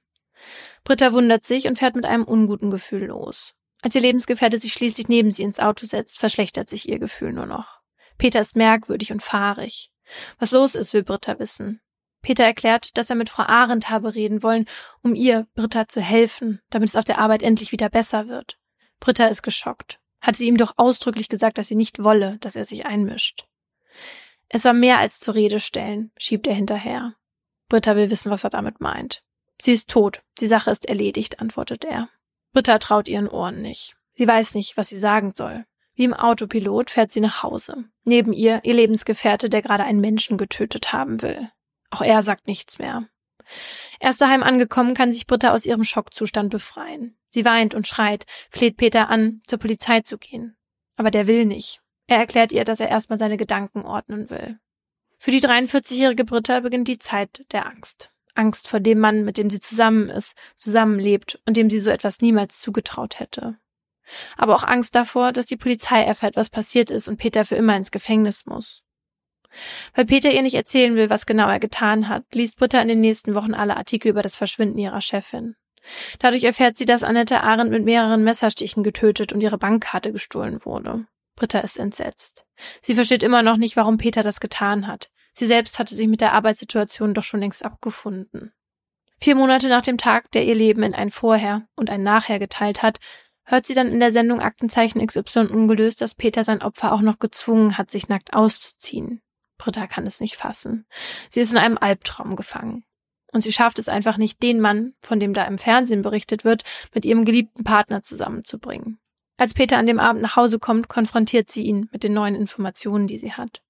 Britta 0.83 1.13
wundert 1.13 1.45
sich 1.45 1.67
und 1.67 1.77
fährt 1.77 1.95
mit 1.95 2.05
einem 2.05 2.23
unguten 2.23 2.71
Gefühl 2.71 3.05
los. 3.05 3.53
Als 3.81 3.95
ihr 3.95 4.01
Lebensgefährte 4.01 4.59
sich 4.59 4.73
schließlich 4.73 5.07
neben 5.07 5.31
sie 5.31 5.43
ins 5.43 5.59
Auto 5.59 5.85
setzt, 5.85 6.19
verschlechtert 6.19 6.69
sich 6.69 6.87
ihr 6.87 6.99
Gefühl 6.99 7.33
nur 7.33 7.45
noch. 7.45 7.80
Peter 8.21 8.39
ist 8.39 8.55
merkwürdig 8.55 9.11
und 9.11 9.23
fahrig. 9.23 9.89
Was 10.37 10.51
los 10.51 10.75
ist, 10.75 10.93
will 10.93 11.01
Britta 11.01 11.39
wissen. 11.39 11.81
Peter 12.21 12.43
erklärt, 12.43 12.95
dass 12.95 13.09
er 13.09 13.15
mit 13.15 13.29
Frau 13.31 13.41
Arendt 13.41 13.89
habe 13.89 14.13
reden 14.13 14.43
wollen, 14.43 14.67
um 15.01 15.15
ihr, 15.15 15.47
Britta, 15.55 15.87
zu 15.87 16.01
helfen, 16.01 16.61
damit 16.69 16.89
es 16.89 16.95
auf 16.95 17.03
der 17.03 17.17
Arbeit 17.17 17.41
endlich 17.41 17.71
wieder 17.71 17.89
besser 17.89 18.27
wird. 18.27 18.59
Britta 18.99 19.25
ist 19.25 19.41
geschockt. 19.41 19.99
Hat 20.21 20.35
sie 20.35 20.45
ihm 20.45 20.57
doch 20.57 20.73
ausdrücklich 20.77 21.29
gesagt, 21.29 21.57
dass 21.57 21.67
sie 21.67 21.73
nicht 21.73 22.03
wolle, 22.03 22.37
dass 22.41 22.55
er 22.55 22.65
sich 22.65 22.85
einmischt. 22.85 23.47
Es 24.49 24.65
war 24.65 24.73
mehr 24.73 24.99
als 24.99 25.19
zur 25.19 25.33
Rede 25.33 25.59
stellen, 25.59 26.11
schiebt 26.15 26.45
er 26.45 26.53
hinterher. 26.53 27.15
Britta 27.69 27.95
will 27.95 28.11
wissen, 28.11 28.29
was 28.29 28.43
er 28.43 28.51
damit 28.51 28.81
meint. 28.81 29.23
Sie 29.59 29.71
ist 29.71 29.89
tot, 29.89 30.21
die 30.39 30.47
Sache 30.47 30.69
ist 30.69 30.85
erledigt, 30.85 31.39
antwortet 31.39 31.85
er. 31.85 32.07
Britta 32.53 32.77
traut 32.77 33.07
ihren 33.07 33.27
Ohren 33.27 33.63
nicht. 33.63 33.95
Sie 34.13 34.27
weiß 34.27 34.53
nicht, 34.53 34.77
was 34.77 34.89
sie 34.89 34.99
sagen 34.99 35.33
soll. 35.33 35.65
Wie 36.01 36.05
im 36.05 36.15
Autopilot 36.15 36.89
fährt 36.89 37.11
sie 37.11 37.19
nach 37.19 37.43
Hause. 37.43 37.85
Neben 38.05 38.33
ihr 38.33 38.61
ihr 38.63 38.73
Lebensgefährte, 38.73 39.49
der 39.49 39.61
gerade 39.61 39.83
einen 39.83 40.01
Menschen 40.01 40.39
getötet 40.39 40.93
haben 40.93 41.21
will. 41.21 41.51
Auch 41.91 42.01
er 42.01 42.23
sagt 42.23 42.47
nichts 42.47 42.79
mehr. 42.79 43.07
Erst 43.99 44.19
daheim 44.19 44.41
angekommen, 44.41 44.95
kann 44.95 45.13
sich 45.13 45.27
Britta 45.27 45.53
aus 45.53 45.63
ihrem 45.63 45.83
Schockzustand 45.83 46.49
befreien. 46.49 47.19
Sie 47.29 47.45
weint 47.45 47.75
und 47.75 47.87
schreit, 47.87 48.25
fleht 48.49 48.77
Peter 48.77 49.09
an, 49.09 49.41
zur 49.45 49.59
Polizei 49.59 50.01
zu 50.01 50.17
gehen. 50.17 50.57
Aber 50.95 51.11
der 51.11 51.27
will 51.27 51.45
nicht. 51.45 51.81
Er 52.07 52.17
erklärt 52.17 52.51
ihr, 52.51 52.65
dass 52.65 52.79
er 52.79 52.89
erstmal 52.89 53.19
seine 53.19 53.37
Gedanken 53.37 53.85
ordnen 53.85 54.31
will. 54.31 54.57
Für 55.19 55.29
die 55.29 55.41
43-jährige 55.41 56.25
Britta 56.25 56.61
beginnt 56.61 56.87
die 56.87 56.97
Zeit 56.97 57.45
der 57.51 57.67
Angst. 57.67 58.11
Angst 58.33 58.67
vor 58.67 58.79
dem 58.79 58.97
Mann, 58.97 59.23
mit 59.23 59.37
dem 59.37 59.51
sie 59.51 59.59
zusammen 59.59 60.09
ist, 60.09 60.35
zusammenlebt 60.57 61.39
und 61.45 61.57
dem 61.57 61.69
sie 61.69 61.77
so 61.77 61.91
etwas 61.91 62.21
niemals 62.21 62.59
zugetraut 62.59 63.19
hätte 63.19 63.59
aber 64.37 64.55
auch 64.55 64.63
Angst 64.63 64.95
davor, 64.95 65.31
dass 65.31 65.45
die 65.45 65.57
Polizei 65.57 66.01
erfährt, 66.01 66.35
was 66.35 66.49
passiert 66.49 66.89
ist 66.89 67.07
und 67.07 67.17
Peter 67.17 67.45
für 67.45 67.55
immer 67.55 67.75
ins 67.75 67.91
Gefängnis 67.91 68.45
muss. 68.45 68.83
Weil 69.93 70.05
Peter 70.05 70.31
ihr 70.31 70.41
nicht 70.41 70.55
erzählen 70.55 70.95
will, 70.95 71.09
was 71.09 71.25
genau 71.25 71.47
er 71.47 71.59
getan 71.59 72.07
hat, 72.07 72.23
liest 72.33 72.57
Britta 72.57 72.81
in 72.81 72.87
den 72.87 73.01
nächsten 73.01 73.35
Wochen 73.35 73.53
alle 73.53 73.77
Artikel 73.77 74.09
über 74.09 74.21
das 74.21 74.35
Verschwinden 74.35 74.77
ihrer 74.77 75.01
Chefin. 75.01 75.55
Dadurch 76.19 76.43
erfährt 76.43 76.77
sie, 76.77 76.85
dass 76.85 77.03
Annette 77.03 77.41
Arendt 77.41 77.71
mit 77.71 77.83
mehreren 77.83 78.23
Messerstichen 78.23 78.83
getötet 78.83 79.33
und 79.33 79.41
ihre 79.41 79.57
Bankkarte 79.57 80.11
gestohlen 80.11 80.63
wurde. 80.63 81.05
Britta 81.35 81.59
ist 81.59 81.79
entsetzt. 81.79 82.45
Sie 82.81 82.95
versteht 82.95 83.23
immer 83.23 83.41
noch 83.41 83.57
nicht, 83.57 83.75
warum 83.75 83.97
Peter 83.97 84.23
das 84.23 84.39
getan 84.39 84.87
hat. 84.87 85.09
Sie 85.33 85.47
selbst 85.47 85.79
hatte 85.79 85.95
sich 85.95 86.07
mit 86.07 86.21
der 86.21 86.33
Arbeitssituation 86.33 87.13
doch 87.13 87.23
schon 87.23 87.39
längst 87.39 87.65
abgefunden. 87.65 88.53
Vier 89.19 89.35
Monate 89.35 89.69
nach 89.69 89.81
dem 89.81 89.97
Tag, 89.97 90.31
der 90.31 90.45
ihr 90.45 90.55
Leben 90.55 90.83
in 90.83 90.93
ein 90.93 91.11
Vorher 91.11 91.67
und 91.75 91.89
ein 91.89 92.03
Nachher 92.03 92.39
geteilt 92.39 92.81
hat, 92.81 92.99
hört 93.43 93.65
sie 93.65 93.73
dann 93.73 93.91
in 93.91 93.99
der 93.99 94.11
Sendung 94.11 94.39
Aktenzeichen 94.39 95.05
XY 95.05 95.47
ungelöst, 95.47 96.01
dass 96.01 96.15
Peter 96.15 96.43
sein 96.43 96.61
Opfer 96.61 96.93
auch 96.93 97.01
noch 97.01 97.19
gezwungen 97.19 97.77
hat, 97.77 97.91
sich 97.91 98.07
nackt 98.07 98.33
auszuziehen. 98.33 99.21
Britta 99.57 99.87
kann 99.87 100.07
es 100.07 100.19
nicht 100.19 100.35
fassen. 100.35 100.85
Sie 101.29 101.39
ist 101.39 101.51
in 101.51 101.57
einem 101.57 101.77
Albtraum 101.77 102.35
gefangen. 102.35 102.83
Und 103.31 103.41
sie 103.41 103.51
schafft 103.51 103.79
es 103.79 103.87
einfach 103.87 104.17
nicht, 104.17 104.41
den 104.43 104.59
Mann, 104.59 104.93
von 105.01 105.19
dem 105.19 105.33
da 105.33 105.45
im 105.45 105.57
Fernsehen 105.57 106.01
berichtet 106.01 106.43
wird, 106.43 106.63
mit 106.93 107.05
ihrem 107.05 107.25
geliebten 107.25 107.63
Partner 107.63 108.01
zusammenzubringen. 108.03 108.99
Als 109.37 109.53
Peter 109.53 109.77
an 109.77 109.85
dem 109.85 109.99
Abend 109.99 110.21
nach 110.21 110.35
Hause 110.35 110.59
kommt, 110.59 110.87
konfrontiert 110.87 111.49
sie 111.49 111.63
ihn 111.63 111.89
mit 111.91 112.03
den 112.03 112.13
neuen 112.13 112.35
Informationen, 112.35 113.07
die 113.07 113.17
sie 113.17 113.33
hat. 113.33 113.61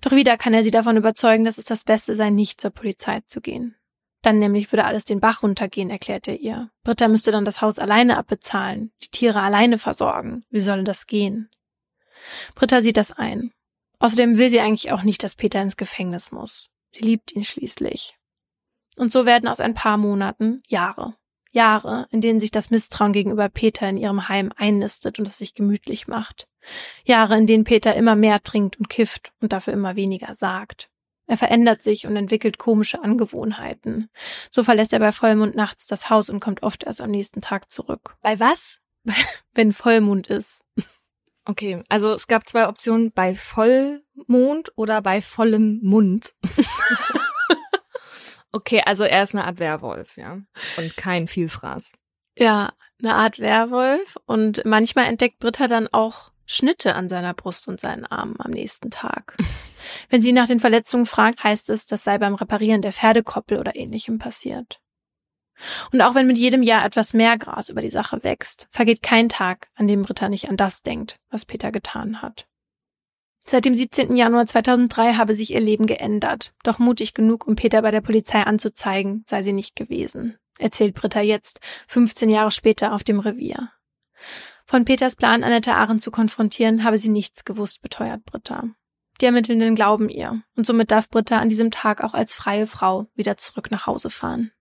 Doch 0.00 0.12
wieder 0.12 0.36
kann 0.36 0.54
er 0.54 0.62
sie 0.62 0.70
davon 0.70 0.96
überzeugen, 0.96 1.44
dass 1.44 1.58
es 1.58 1.64
das 1.64 1.84
Beste 1.84 2.14
sei, 2.14 2.30
nicht 2.30 2.60
zur 2.60 2.70
Polizei 2.70 3.22
zu 3.26 3.40
gehen. 3.40 3.74
Dann 4.22 4.38
nämlich 4.38 4.72
würde 4.72 4.84
alles 4.84 5.04
den 5.04 5.20
Bach 5.20 5.42
runtergehen, 5.42 5.90
erklärt 5.90 6.26
er 6.26 6.40
ihr. 6.40 6.70
Britta 6.82 7.08
müsste 7.08 7.30
dann 7.30 7.44
das 7.44 7.60
Haus 7.60 7.78
alleine 7.78 8.16
abbezahlen, 8.16 8.92
die 9.02 9.08
Tiere 9.08 9.40
alleine 9.40 9.78
versorgen. 9.78 10.44
Wie 10.50 10.60
soll 10.60 10.84
das 10.84 11.06
gehen? 11.06 11.48
Britta 12.54 12.82
sieht 12.82 12.96
das 12.96 13.12
ein. 13.12 13.52
Außerdem 14.00 14.38
will 14.38 14.50
sie 14.50 14.60
eigentlich 14.60 14.92
auch 14.92 15.02
nicht, 15.02 15.22
dass 15.22 15.34
Peter 15.34 15.62
ins 15.62 15.76
Gefängnis 15.76 16.32
muss. 16.32 16.68
Sie 16.92 17.04
liebt 17.04 17.32
ihn 17.32 17.44
schließlich. 17.44 18.16
Und 18.96 19.12
so 19.12 19.26
werden 19.26 19.48
aus 19.48 19.60
ein 19.60 19.74
paar 19.74 19.96
Monaten 19.96 20.62
Jahre. 20.66 21.14
Jahre, 21.50 22.06
in 22.10 22.20
denen 22.20 22.40
sich 22.40 22.50
das 22.50 22.70
Misstrauen 22.70 23.12
gegenüber 23.12 23.48
Peter 23.48 23.88
in 23.88 23.96
ihrem 23.96 24.28
Heim 24.28 24.52
einnistet 24.56 25.18
und 25.18 25.26
es 25.26 25.38
sich 25.38 25.54
gemütlich 25.54 26.06
macht. 26.06 26.46
Jahre, 27.04 27.38
in 27.38 27.46
denen 27.46 27.64
Peter 27.64 27.94
immer 27.94 28.16
mehr 28.16 28.42
trinkt 28.42 28.78
und 28.78 28.88
kifft 28.88 29.32
und 29.40 29.52
dafür 29.52 29.72
immer 29.72 29.96
weniger 29.96 30.34
sagt. 30.34 30.90
Er 31.28 31.36
verändert 31.36 31.82
sich 31.82 32.06
und 32.06 32.16
entwickelt 32.16 32.58
komische 32.58 33.04
Angewohnheiten. 33.04 34.08
So 34.50 34.62
verlässt 34.62 34.94
er 34.94 34.98
bei 34.98 35.12
Vollmond 35.12 35.54
nachts 35.54 35.86
das 35.86 36.08
Haus 36.08 36.30
und 36.30 36.40
kommt 36.40 36.62
oft 36.62 36.84
erst 36.84 37.02
am 37.02 37.10
nächsten 37.10 37.42
Tag 37.42 37.70
zurück. 37.70 38.16
Bei 38.22 38.40
was? 38.40 38.78
Wenn 39.54 39.72
Vollmond 39.72 40.28
ist. 40.28 40.60
Okay, 41.44 41.82
also 41.88 42.12
es 42.12 42.26
gab 42.26 42.48
zwei 42.48 42.68
Optionen, 42.68 43.12
bei 43.12 43.34
Vollmond 43.34 44.72
oder 44.76 45.00
bei 45.00 45.22
vollem 45.22 45.80
Mund. 45.82 46.34
okay, 48.52 48.82
also 48.84 49.04
er 49.04 49.22
ist 49.22 49.34
eine 49.34 49.44
Art 49.44 49.58
Werwolf, 49.58 50.18
ja. 50.18 50.40
Und 50.76 50.96
kein 50.98 51.26
Vielfraß. 51.26 51.92
Ja, 52.36 52.72
eine 53.00 53.14
Art 53.14 53.38
Werwolf. 53.38 54.18
Und 54.26 54.62
manchmal 54.66 55.06
entdeckt 55.06 55.38
Britta 55.38 55.68
dann 55.68 55.88
auch 55.88 56.32
Schnitte 56.50 56.94
an 56.94 57.08
seiner 57.08 57.34
Brust 57.34 57.68
und 57.68 57.78
seinen 57.78 58.06
Armen 58.06 58.36
am 58.38 58.50
nächsten 58.50 58.90
Tag. 58.90 59.36
Wenn 60.08 60.22
sie 60.22 60.32
nach 60.32 60.46
den 60.46 60.60
Verletzungen 60.60 61.04
fragt, 61.04 61.44
heißt 61.44 61.68
es, 61.68 61.84
das 61.84 62.02
sei 62.02 62.16
beim 62.16 62.34
Reparieren 62.34 62.80
der 62.80 62.92
Pferdekoppel 62.92 63.58
oder 63.58 63.76
ähnlichem 63.76 64.18
passiert. 64.18 64.80
Und 65.92 66.00
auch 66.00 66.14
wenn 66.14 66.28
mit 66.28 66.38
jedem 66.38 66.62
Jahr 66.62 66.84
etwas 66.84 67.14
mehr 67.14 67.36
Gras 67.36 67.68
über 67.68 67.82
die 67.82 67.90
Sache 67.90 68.22
wächst, 68.22 68.68
vergeht 68.70 69.02
kein 69.02 69.28
Tag, 69.28 69.68
an 69.74 69.88
dem 69.88 70.02
Britta 70.02 70.28
nicht 70.28 70.48
an 70.48 70.56
das 70.56 70.82
denkt, 70.82 71.18
was 71.30 71.44
Peter 71.44 71.72
getan 71.72 72.22
hat. 72.22 72.46
Seit 73.44 73.64
dem 73.64 73.74
17. 73.74 74.14
Januar 74.14 74.46
2003 74.46 75.14
habe 75.14 75.34
sich 75.34 75.52
ihr 75.52 75.60
Leben 75.60 75.86
geändert, 75.86 76.54
doch 76.62 76.78
mutig 76.78 77.12
genug, 77.12 77.46
um 77.46 77.56
Peter 77.56 77.82
bei 77.82 77.90
der 77.90 78.02
Polizei 78.02 78.42
anzuzeigen, 78.42 79.24
sei 79.26 79.42
sie 79.42 79.52
nicht 79.52 79.74
gewesen, 79.74 80.38
erzählt 80.58 80.94
Britta 80.94 81.20
jetzt, 81.20 81.60
15 81.88 82.30
Jahre 82.30 82.52
später 82.52 82.94
auf 82.94 83.04
dem 83.04 83.18
Revier. 83.18 83.72
Von 84.70 84.84
Peters 84.84 85.16
Plan, 85.16 85.44
Annette 85.44 85.74
Arendt 85.74 86.02
zu 86.02 86.10
konfrontieren, 86.10 86.84
habe 86.84 86.98
sie 86.98 87.08
nichts 87.08 87.46
gewusst, 87.46 87.80
beteuert 87.80 88.26
Britta. 88.26 88.64
Die 89.18 89.24
Ermittelnden 89.24 89.74
glauben 89.74 90.10
ihr, 90.10 90.42
und 90.56 90.66
somit 90.66 90.90
darf 90.90 91.08
Britta 91.08 91.38
an 91.38 91.48
diesem 91.48 91.70
Tag 91.70 92.04
auch 92.04 92.12
als 92.12 92.34
freie 92.34 92.66
Frau 92.66 93.06
wieder 93.14 93.38
zurück 93.38 93.70
nach 93.70 93.86
Hause 93.86 94.10
fahren. 94.10 94.52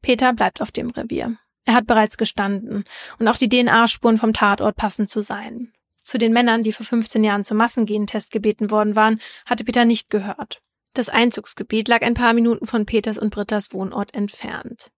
Peter 0.00 0.32
bleibt 0.32 0.62
auf 0.62 0.72
dem 0.72 0.88
Revier. 0.88 1.36
Er 1.66 1.74
hat 1.74 1.86
bereits 1.86 2.16
gestanden, 2.16 2.84
und 3.18 3.28
auch 3.28 3.36
die 3.36 3.50
DNA-Spuren 3.50 4.16
vom 4.16 4.32
Tatort 4.32 4.76
passen 4.76 5.06
zu 5.06 5.20
sein. 5.20 5.74
Zu 6.02 6.16
den 6.16 6.32
Männern, 6.32 6.62
die 6.62 6.72
vor 6.72 6.86
15 6.86 7.22
Jahren 7.22 7.44
zum 7.44 7.58
Massengentest 7.58 8.30
gebeten 8.30 8.70
worden 8.70 8.96
waren, 8.96 9.20
hatte 9.44 9.64
Peter 9.64 9.84
nicht 9.84 10.08
gehört. 10.08 10.62
Das 10.94 11.10
Einzugsgebiet 11.10 11.86
lag 11.86 12.00
ein 12.00 12.14
paar 12.14 12.32
Minuten 12.32 12.66
von 12.66 12.86
Peters 12.86 13.18
und 13.18 13.28
Brittas 13.28 13.74
Wohnort 13.74 14.14
entfernt. 14.14 14.90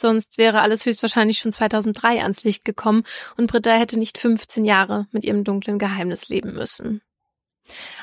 Sonst 0.00 0.38
wäre 0.38 0.62
alles 0.62 0.86
höchstwahrscheinlich 0.86 1.38
schon 1.38 1.52
2003 1.52 2.22
ans 2.22 2.42
Licht 2.42 2.64
gekommen 2.64 3.04
und 3.36 3.48
Britta 3.48 3.72
hätte 3.72 3.98
nicht 3.98 4.16
15 4.16 4.64
Jahre 4.64 5.06
mit 5.12 5.24
ihrem 5.24 5.44
dunklen 5.44 5.78
Geheimnis 5.78 6.30
leben 6.30 6.54
müssen. 6.54 7.02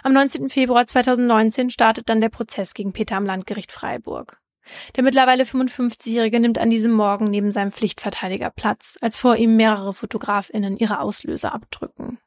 Am 0.03 0.13
19. 0.13 0.49
Februar 0.49 0.85
2019 0.85 1.71
startet 1.71 2.07
dann 2.07 2.21
der 2.21 2.29
Prozess 2.29 2.75
gegen 2.75 2.93
Peter 2.93 3.15
am 3.15 3.25
Landgericht 3.25 3.71
Freiburg. 3.71 4.39
Der 4.95 5.03
mittlerweile 5.03 5.43
55-Jährige 5.43 6.39
nimmt 6.39 6.59
an 6.59 6.69
diesem 6.69 6.91
Morgen 6.91 7.25
neben 7.25 7.51
seinem 7.51 7.71
Pflichtverteidiger 7.71 8.51
Platz, 8.51 8.99
als 9.01 9.17
vor 9.17 9.35
ihm 9.37 9.55
mehrere 9.55 9.93
Fotografinnen 9.93 10.77
ihre 10.77 10.99
Auslöser 10.99 11.51
abdrücken. 11.51 12.19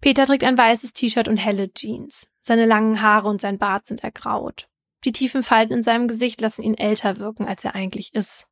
Peter 0.00 0.24
trägt 0.24 0.44
ein 0.44 0.56
weißes 0.56 0.94
T-Shirt 0.94 1.28
und 1.28 1.36
helle 1.36 1.70
Jeans. 1.74 2.30
Seine 2.40 2.64
langen 2.64 3.02
Haare 3.02 3.28
und 3.28 3.42
sein 3.42 3.58
Bart 3.58 3.84
sind 3.84 4.02
ergraut. 4.02 4.68
Die 5.04 5.12
tiefen 5.12 5.42
Falten 5.42 5.74
in 5.74 5.82
seinem 5.82 6.08
Gesicht 6.08 6.40
lassen 6.40 6.62
ihn 6.62 6.78
älter 6.78 7.18
wirken, 7.18 7.46
als 7.46 7.62
er 7.62 7.74
eigentlich 7.74 8.14
ist. 8.14 8.46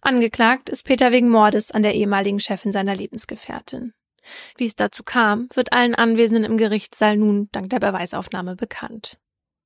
Angeklagt 0.00 0.68
ist 0.68 0.84
Peter 0.84 1.12
wegen 1.12 1.28
Mordes 1.28 1.70
an 1.70 1.82
der 1.82 1.94
ehemaligen 1.94 2.40
Chefin 2.40 2.72
seiner 2.72 2.94
Lebensgefährtin. 2.94 3.92
Wie 4.56 4.66
es 4.66 4.76
dazu 4.76 5.02
kam, 5.02 5.48
wird 5.54 5.72
allen 5.72 5.94
Anwesenden 5.94 6.44
im 6.44 6.56
Gerichtssaal 6.56 7.16
nun 7.16 7.48
dank 7.52 7.70
der 7.70 7.80
Beweisaufnahme 7.80 8.56
bekannt. 8.56 9.18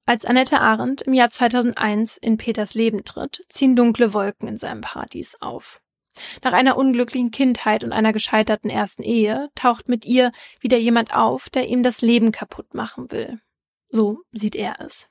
Als 0.07 0.25
Annette 0.25 0.61
Arendt 0.61 1.03
im 1.03 1.15
Jahr 1.15 1.31
2001 1.31 2.17
in 2.17 2.37
Peters 2.37 2.75
Leben 2.75 3.05
tritt, 3.05 3.45
ziehen 3.49 3.77
dunkle 3.77 4.13
Wolken 4.13 4.49
in 4.49 4.57
seinem 4.57 4.81
Paradies 4.81 5.37
auf. 5.41 5.81
Nach 6.43 6.53
einer 6.53 6.77
unglücklichen 6.77 7.31
Kindheit 7.31 7.85
und 7.85 7.93
einer 7.93 8.13
gescheiterten 8.13 8.71
ersten 8.71 9.03
Ehe 9.03 9.51
taucht 9.55 9.89
mit 9.89 10.05
ihr 10.05 10.33
wieder 10.61 10.79
jemand 10.79 11.15
auf, 11.15 11.49
der 11.49 11.69
ihm 11.69 11.83
das 11.83 12.01
Leben 12.01 12.33
kaputt 12.33 12.75
machen 12.75 13.11
will. 13.13 13.41
So 13.89 14.19
sieht 14.33 14.57
er 14.57 14.81
es. 14.81 15.09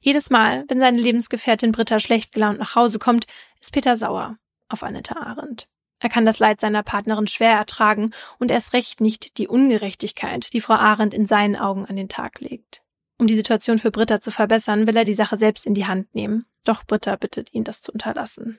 Jedes 0.00 0.30
Mal, 0.30 0.64
wenn 0.68 0.80
seine 0.80 1.00
Lebensgefährtin 1.00 1.72
Britta 1.72 2.00
schlecht 2.00 2.32
gelaunt 2.32 2.58
nach 2.58 2.74
Hause 2.74 2.98
kommt, 2.98 3.26
ist 3.60 3.72
Peter 3.72 3.96
sauer 3.96 4.36
auf 4.68 4.82
Annette 4.82 5.16
Arendt. 5.16 5.68
Er 6.00 6.10
kann 6.10 6.26
das 6.26 6.38
Leid 6.38 6.60
seiner 6.60 6.82
Partnerin 6.82 7.28
schwer 7.28 7.52
ertragen 7.52 8.10
und 8.38 8.50
erst 8.50 8.72
recht 8.72 9.00
nicht 9.00 9.38
die 9.38 9.48
Ungerechtigkeit, 9.48 10.52
die 10.52 10.60
Frau 10.60 10.74
Arendt 10.74 11.14
in 11.14 11.26
seinen 11.26 11.56
Augen 11.56 11.86
an 11.86 11.96
den 11.96 12.08
Tag 12.08 12.40
legt. 12.40 12.82
Um 13.18 13.26
die 13.26 13.36
Situation 13.36 13.78
für 13.78 13.90
Britta 13.90 14.20
zu 14.20 14.30
verbessern, 14.30 14.86
will 14.86 14.96
er 14.96 15.04
die 15.04 15.14
Sache 15.14 15.38
selbst 15.38 15.66
in 15.66 15.74
die 15.74 15.86
Hand 15.86 16.14
nehmen. 16.14 16.46
Doch 16.64 16.84
Britta 16.84 17.16
bittet 17.16 17.54
ihn, 17.54 17.64
das 17.64 17.80
zu 17.80 17.92
unterlassen. 17.92 18.58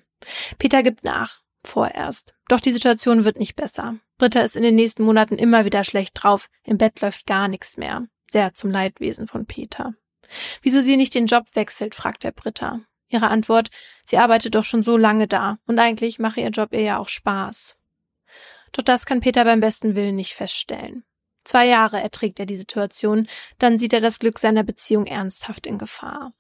Peter 0.58 0.82
gibt 0.82 1.04
nach, 1.04 1.42
vorerst. 1.64 2.34
Doch 2.48 2.62
die 2.62 2.72
Situation 2.72 3.26
wird 3.26 3.38
nicht 3.38 3.56
besser. 3.56 3.96
Britta 4.18 4.42
ist 4.42 4.56
in 4.56 4.64
den 4.64 4.76
nächsten 4.76 5.04
Monaten 5.04 5.38
immer 5.38 5.66
wieder 5.66 5.84
schlecht 5.84 6.14
drauf. 6.16 6.50
Im 6.64 6.78
Bett 6.78 7.02
läuft 7.02 7.28
gar 7.28 7.48
nichts 7.48 7.78
mehr. 7.78 8.08
Sehr 8.32 8.54
zum 8.54 8.72
Leidwesen 8.72 9.28
von 9.28 9.46
Peter. 9.46 9.94
Wieso 10.62 10.82
sie 10.82 10.98
nicht 10.98 11.16
den 11.16 11.28
Job 11.28 11.46
wechselt, 11.54 11.96
fragt 11.96 12.26
er 12.26 12.32
Britta. 12.32 12.82
Ihre 13.08 13.28
Antwort, 13.28 13.70
sie 14.04 14.18
arbeitet 14.18 14.56
doch 14.56 14.64
schon 14.64 14.84
so 14.84 14.98
lange 14.98 15.28
da 15.28 15.58
und 15.68 15.80
eigentlich 15.80 16.20
mache 16.20 16.42
ihr 16.42 16.50
Job 16.50 16.74
ihr 16.74 16.82
ja 16.82 16.98
auch 16.98 17.10
Spaß. 17.10 17.76
Doch 18.72 18.84
das 18.84 19.06
kann 19.06 19.20
Peter 19.22 19.46
beim 19.46 19.60
besten 19.60 19.96
Willen 19.96 20.16
nicht 20.16 20.34
feststellen. 20.34 21.04
Zwei 21.44 21.68
Jahre 21.68 22.02
erträgt 22.02 22.40
er 22.40 22.48
die 22.48 22.58
Situation, 22.58 23.28
dann 23.60 23.78
sieht 23.78 23.94
er 23.94 24.02
das 24.02 24.20
Glück 24.20 24.40
seiner 24.40 24.64
Beziehung 24.64 25.06
ernsthaft 25.06 25.68
in 25.68 25.78
Gefahr. 25.78 26.34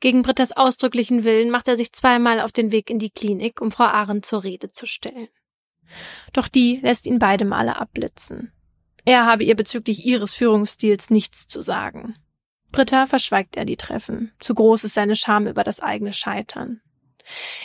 Gegen 0.00 0.22
Britta's 0.22 0.56
ausdrücklichen 0.56 1.24
Willen 1.24 1.50
macht 1.50 1.68
er 1.68 1.76
sich 1.76 1.92
zweimal 1.92 2.40
auf 2.40 2.52
den 2.52 2.72
Weg 2.72 2.90
in 2.90 2.98
die 2.98 3.10
Klinik, 3.10 3.60
um 3.60 3.70
Frau 3.70 3.84
Arendt 3.84 4.26
zur 4.26 4.44
Rede 4.44 4.68
zu 4.68 4.86
stellen. 4.86 5.28
Doch 6.32 6.48
die 6.48 6.80
lässt 6.82 7.06
ihn 7.06 7.18
beide 7.18 7.44
Male 7.44 7.76
abblitzen. 7.78 8.52
Er 9.04 9.24
habe 9.24 9.44
ihr 9.44 9.54
bezüglich 9.54 10.04
ihres 10.04 10.34
Führungsstils 10.34 11.10
nichts 11.10 11.46
zu 11.46 11.62
sagen. 11.62 12.16
Britta 12.72 13.06
verschweigt 13.06 13.56
er 13.56 13.64
die 13.64 13.76
Treffen. 13.76 14.32
Zu 14.40 14.54
groß 14.54 14.84
ist 14.84 14.94
seine 14.94 15.16
Scham 15.16 15.46
über 15.46 15.64
das 15.64 15.80
eigene 15.80 16.12
Scheitern. 16.12 16.80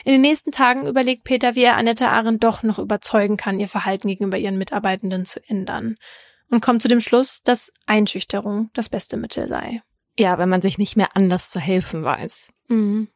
In 0.04 0.14
den 0.14 0.22
nächsten 0.22 0.52
Tagen 0.52 0.88
überlegt 0.88 1.24
Peter, 1.24 1.56
wie 1.56 1.64
er 1.64 1.78
Annette 1.78 2.10
Arendt 2.10 2.44
doch 2.44 2.64
noch 2.64 2.80
überzeugen 2.80 3.38
kann, 3.38 3.60
ihr 3.60 3.68
Verhalten 3.68 4.08
gegenüber 4.08 4.38
ihren 4.38 4.58
Mitarbeitenden 4.58 5.26
zu 5.26 5.40
ändern. 5.48 5.98
Und 6.50 6.62
kommt 6.62 6.82
zu 6.82 6.88
dem 6.88 7.02
Schluss, 7.02 7.42
dass 7.44 7.72
Einschüchterung 7.86 8.70
das 8.74 8.90
beste 8.90 9.18
Mittel 9.18 9.48
sei. 9.48 9.82
Ja, 10.18 10.38
wenn 10.38 10.50
man 10.50 10.62
sich 10.62 10.78
nicht 10.78 10.98
mehr 10.98 11.16
anders 11.16 11.50
zu 11.50 11.60
helfen 11.60 12.04
weiß. 12.04 12.50
Mhm. 12.68 13.08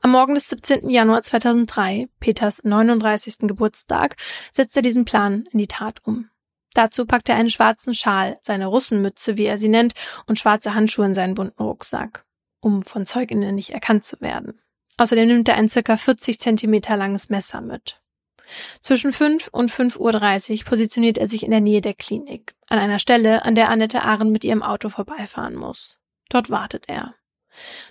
Am 0.00 0.10
Morgen 0.10 0.34
des 0.34 0.48
17. 0.48 0.90
Januar 0.90 1.22
2003, 1.22 2.08
Peters 2.20 2.62
39. 2.62 3.38
Geburtstag, 3.48 4.16
setzt 4.52 4.76
er 4.76 4.82
diesen 4.82 5.04
Plan 5.04 5.46
in 5.50 5.58
die 5.58 5.66
Tat 5.66 6.00
um. 6.04 6.28
Dazu 6.76 7.06
packt 7.06 7.30
er 7.30 7.36
einen 7.36 7.48
schwarzen 7.48 7.94
Schal, 7.94 8.38
seine 8.42 8.66
Russenmütze, 8.66 9.38
wie 9.38 9.46
er 9.46 9.56
sie 9.56 9.70
nennt, 9.70 9.94
und 10.26 10.38
schwarze 10.38 10.74
Handschuhe 10.74 11.06
in 11.06 11.14
seinen 11.14 11.34
bunten 11.34 11.62
Rucksack, 11.62 12.26
um 12.60 12.82
von 12.82 13.06
Zeuginnen 13.06 13.54
nicht 13.54 13.70
erkannt 13.70 14.04
zu 14.04 14.20
werden. 14.20 14.60
Außerdem 14.98 15.26
nimmt 15.26 15.48
er 15.48 15.56
ein 15.56 15.70
circa 15.70 15.96
40 15.96 16.38
Zentimeter 16.38 16.98
langes 16.98 17.30
Messer 17.30 17.62
mit. 17.62 18.02
Zwischen 18.82 19.12
5 19.12 19.48
und 19.48 19.72
5.30 19.72 20.58
Uhr 20.58 20.64
positioniert 20.66 21.16
er 21.16 21.28
sich 21.28 21.44
in 21.44 21.50
der 21.50 21.62
Nähe 21.62 21.80
der 21.80 21.94
Klinik, 21.94 22.54
an 22.68 22.78
einer 22.78 22.98
Stelle, 22.98 23.42
an 23.46 23.54
der 23.54 23.70
Annette 23.70 24.02
Ahren 24.02 24.30
mit 24.30 24.44
ihrem 24.44 24.62
Auto 24.62 24.90
vorbeifahren 24.90 25.54
muss. 25.54 25.98
Dort 26.28 26.50
wartet 26.50 26.84
er. 26.88 27.14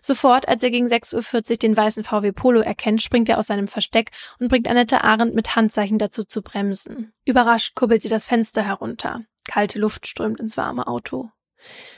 Sofort, 0.01 0.47
als 0.47 0.63
er 0.63 0.71
gegen 0.71 0.88
6.40 0.88 1.51
Uhr 1.51 1.58
den 1.58 1.78
weißen 1.78 2.04
VW 2.04 2.32
Polo 2.32 2.62
erkennt, 2.62 3.01
springt 3.01 3.30
er 3.30 3.38
aus 3.39 3.47
seinem 3.47 3.67
Versteck 3.67 4.12
und 4.39 4.47
bringt 4.47 4.67
Annette 4.67 5.04
Arendt 5.04 5.36
mit 5.36 5.56
Handzeichen 5.56 5.97
dazu 5.97 6.23
zu 6.23 6.41
bremsen. 6.41 7.13
Überrascht 7.25 7.75
kurbelt 7.75 8.01
sie 8.01 8.10
das 8.10 8.25
Fenster 8.25 8.63
herunter. 8.63 9.21
Kalte 9.47 9.80
Luft 9.80 10.08
strömt 10.08 10.39
ins 10.39 10.58
warme 10.58 10.88
Auto. 10.88 11.30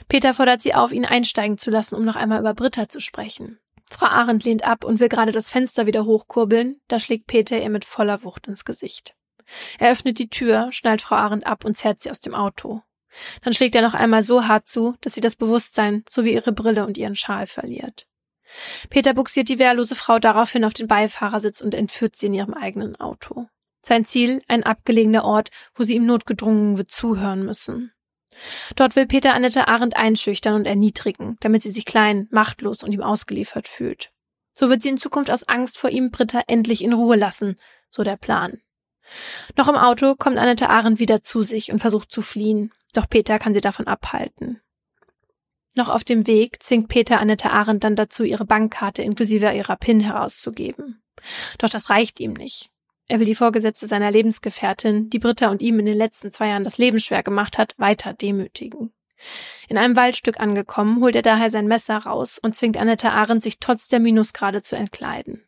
Peter 0.08 0.34
fordert 0.34 0.62
sie 0.62 0.74
auf, 0.74 0.92
ihn 0.92 1.04
einsteigen 1.04 1.58
zu 1.58 1.70
lassen, 1.70 1.94
um 1.94 2.04
noch 2.04 2.16
einmal 2.16 2.40
über 2.40 2.54
Britta 2.54 2.88
zu 2.88 3.00
sprechen. 3.00 3.58
Frau 3.90 4.06
Arendt 4.06 4.44
lehnt 4.44 4.64
ab 4.64 4.84
und 4.84 5.00
will 5.00 5.08
gerade 5.08 5.32
das 5.32 5.50
Fenster 5.50 5.86
wieder 5.86 6.04
hochkurbeln, 6.04 6.80
da 6.88 7.00
schlägt 7.00 7.26
Peter 7.26 7.60
ihr 7.60 7.70
mit 7.70 7.84
voller 7.84 8.22
Wucht 8.22 8.46
ins 8.46 8.64
Gesicht. 8.64 9.14
Er 9.78 9.92
öffnet 9.92 10.18
die 10.18 10.28
Tür, 10.28 10.68
schnallt 10.72 11.00
Frau 11.00 11.16
Arendt 11.16 11.46
ab 11.46 11.64
und 11.64 11.74
zerrt 11.74 12.02
sie 12.02 12.10
aus 12.10 12.20
dem 12.20 12.34
Auto. 12.34 12.82
Dann 13.42 13.52
schlägt 13.52 13.74
er 13.74 13.82
noch 13.82 13.94
einmal 13.94 14.22
so 14.22 14.46
hart 14.46 14.68
zu, 14.68 14.94
dass 15.00 15.14
sie 15.14 15.20
das 15.20 15.36
Bewusstsein 15.36 16.04
sowie 16.10 16.34
ihre 16.34 16.52
Brille 16.52 16.86
und 16.86 16.98
ihren 16.98 17.16
Schal 17.16 17.46
verliert. 17.46 18.06
Peter 18.90 19.14
buxiert 19.14 19.48
die 19.48 19.58
wehrlose 19.58 19.94
Frau 19.94 20.18
daraufhin 20.18 20.64
auf 20.64 20.72
den 20.72 20.88
Beifahrersitz 20.88 21.60
und 21.60 21.74
entführt 21.74 22.16
sie 22.16 22.26
in 22.26 22.34
ihrem 22.34 22.54
eigenen 22.54 22.96
Auto. 22.96 23.46
Sein 23.82 24.04
Ziel, 24.04 24.42
ein 24.48 24.64
abgelegener 24.64 25.24
Ort, 25.24 25.50
wo 25.74 25.82
sie 25.82 25.94
ihm 25.94 26.06
notgedrungen 26.06 26.76
wird 26.76 26.90
zuhören 26.90 27.44
müssen. 27.44 27.92
Dort 28.76 28.96
will 28.96 29.06
Peter 29.06 29.34
Annette 29.34 29.68
Arendt 29.68 29.96
einschüchtern 29.96 30.54
und 30.54 30.66
erniedrigen, 30.66 31.36
damit 31.40 31.62
sie 31.62 31.70
sich 31.70 31.84
klein, 31.84 32.28
machtlos 32.30 32.82
und 32.82 32.92
ihm 32.92 33.02
ausgeliefert 33.02 33.68
fühlt. 33.68 34.10
So 34.52 34.70
wird 34.70 34.82
sie 34.82 34.90
in 34.90 34.98
Zukunft 34.98 35.30
aus 35.30 35.44
Angst 35.44 35.78
vor 35.78 35.90
ihm 35.90 36.10
Britta 36.10 36.42
endlich 36.46 36.82
in 36.82 36.92
Ruhe 36.92 37.16
lassen, 37.16 37.56
so 37.90 38.02
der 38.02 38.16
Plan. 38.16 38.60
Noch 39.56 39.68
im 39.68 39.76
Auto 39.76 40.14
kommt 40.14 40.36
Annette 40.36 40.68
Arendt 40.68 41.00
wieder 41.00 41.22
zu 41.22 41.42
sich 41.42 41.72
und 41.72 41.78
versucht 41.78 42.12
zu 42.12 42.22
fliehen, 42.22 42.72
doch 42.98 43.08
Peter 43.08 43.38
kann 43.38 43.54
sie 43.54 43.60
davon 43.60 43.86
abhalten. 43.86 44.60
Noch 45.76 45.88
auf 45.88 46.02
dem 46.02 46.26
Weg 46.26 46.60
zwingt 46.60 46.88
Peter 46.88 47.20
Annette 47.20 47.50
Arendt 47.50 47.84
dann 47.84 47.94
dazu, 47.94 48.24
ihre 48.24 48.44
Bankkarte 48.44 49.02
inklusive 49.02 49.52
ihrer 49.52 49.76
PIN 49.76 50.00
herauszugeben. 50.00 51.00
Doch 51.58 51.68
das 51.68 51.90
reicht 51.90 52.18
ihm 52.18 52.32
nicht. 52.32 52.70
Er 53.06 53.20
will 53.20 53.26
die 53.26 53.36
Vorgesetzte 53.36 53.86
seiner 53.86 54.10
Lebensgefährtin, 54.10 55.10
die 55.10 55.20
Britta 55.20 55.48
und 55.48 55.62
ihm 55.62 55.78
in 55.78 55.86
den 55.86 55.96
letzten 55.96 56.32
zwei 56.32 56.48
Jahren 56.48 56.64
das 56.64 56.78
Leben 56.78 56.98
schwer 56.98 57.22
gemacht 57.22 57.56
hat, 57.56 57.74
weiter 57.78 58.14
demütigen. 58.14 58.92
In 59.68 59.78
einem 59.78 59.94
Waldstück 59.94 60.40
angekommen, 60.40 61.00
holt 61.00 61.14
er 61.14 61.22
daher 61.22 61.50
sein 61.50 61.68
Messer 61.68 61.98
raus 61.98 62.40
und 62.40 62.56
zwingt 62.56 62.76
Annette 62.76 63.12
Arendt, 63.12 63.44
sich 63.44 63.60
trotz 63.60 63.86
der 63.86 64.00
Minusgrade 64.00 64.62
zu 64.62 64.74
entkleiden. 64.74 65.46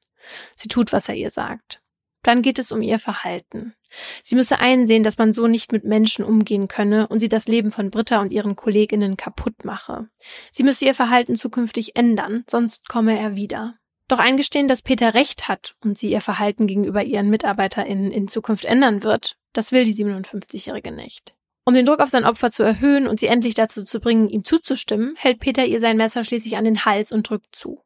Sie 0.55 0.69
tut, 0.69 0.93
was 0.93 1.09
er 1.09 1.17
ihr 1.17 1.31
sagt. 1.31 1.83
Dann 2.23 2.43
geht 2.43 2.61
es 2.61 2.71
um 2.71 2.81
ihr 2.81 3.01
Verhalten. 3.01 3.75
Sie 4.23 4.35
müsse 4.35 4.59
einsehen, 4.59 5.03
dass 5.03 5.19
man 5.19 5.35
so 5.35 5.47
nicht 5.47 5.73
mit 5.73 5.85
Menschen 5.85 6.25
umgehen 6.25 6.69
könne 6.69 7.09
und 7.09 7.21
sie 7.21 7.29
das 7.29 7.47
Leben 7.47 7.73
von 7.73 7.91
Britta 7.91 8.21
und 8.21 8.33
ihren 8.33 8.57
Kolleginnen 8.57 9.17
kaputt 9.17 9.65
mache. 9.65 10.09
Sie 10.53 10.63
müsse 10.63 10.85
ihr 10.85 10.95
Verhalten 10.95 11.37
zukünftig 11.37 11.97
ändern, 11.97 12.45
sonst 12.49 12.89
komme 12.89 13.19
er 13.19 13.37
wieder. 13.37 13.75
Doch 14.09 14.19
eingestehen, 14.19 14.67
dass 14.67 14.83
Peter 14.83 15.15
recht 15.15 15.49
hat 15.49 15.77
und 15.85 15.97
sie 15.97 16.11
ihr 16.11 16.21
Verhalten 16.21 16.67
gegenüber 16.67 17.05
ihren 17.05 17.31
MitarbeiterInnen 17.31 18.11
in 18.11 18.27
Zukunft 18.27 18.65
ändern 18.65 19.05
wird, 19.05 19.37
das 19.53 19.71
will 19.71 19.85
die 19.85 19.95
57-Jährige 19.95 20.91
nicht. 20.91 21.35
Um 21.65 21.75
den 21.75 21.87
Druck 21.87 22.01
auf 22.01 22.09
sein 22.09 22.25
Opfer 22.25 22.51
zu 22.51 22.65
erhöhen 22.65 23.07
und 23.07 23.21
sie 23.21 23.29
endlich 23.29 23.55
dazu 23.55 23.85
zu 23.85 24.01
bringen, 24.01 24.29
ihm 24.29 24.45
zuzustimmen, 24.45 25.15
hält 25.17 25.39
Peter 25.39 25.65
ihr 25.65 25.79
sein 25.79 25.97
Messer 25.97 26.25
schließlich 26.25 26.57
an 26.57 26.65
den 26.65 26.85
Hals 26.85 27.13
und 27.13 27.31
drückt 27.31 27.55
zu. 27.55 27.85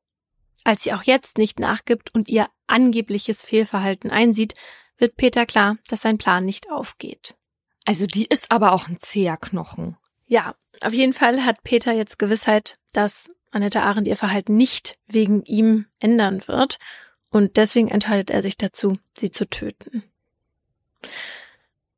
Als 0.64 0.85
sie 0.85 0.95
auch 0.95 1.03
jetzt 1.03 1.37
nicht 1.37 1.61
nachgibt 1.61 2.14
und 2.14 2.29
ihr 2.29 2.47
angebliches 2.67 3.43
Fehlverhalten 3.45 4.11
einsieht, 4.11 4.55
wird 4.98 5.16
Peter 5.16 5.46
klar, 5.46 5.76
dass 5.88 6.02
sein 6.02 6.18
Plan 6.18 6.44
nicht 6.44 6.70
aufgeht. 6.70 7.35
Also 7.85 8.07
die 8.07 8.26
ist 8.26 8.50
aber 8.50 8.72
auch 8.72 8.88
ein 8.88 8.98
zäher 9.00 9.37
Knochen. 9.37 9.96
Ja, 10.26 10.54
auf 10.80 10.92
jeden 10.92 11.12
Fall 11.12 11.44
hat 11.44 11.62
Peter 11.62 11.92
jetzt 11.92 12.18
Gewissheit, 12.18 12.76
dass 12.92 13.30
Annette 13.50 13.83
Arendt 13.83 14.09
ihr 14.09 14.16
Verhalten 14.16 14.57
nicht 14.57 14.98
wegen 15.07 15.42
ihm 15.44 15.87
ändern 16.00 16.42
wird 16.46 16.78
und 17.30 17.57
deswegen 17.57 17.88
entscheidet 17.88 18.30
er 18.30 18.42
sich 18.42 18.57
dazu, 18.57 18.96
sie 19.18 19.30
zu 19.30 19.48
töten. 19.48 20.02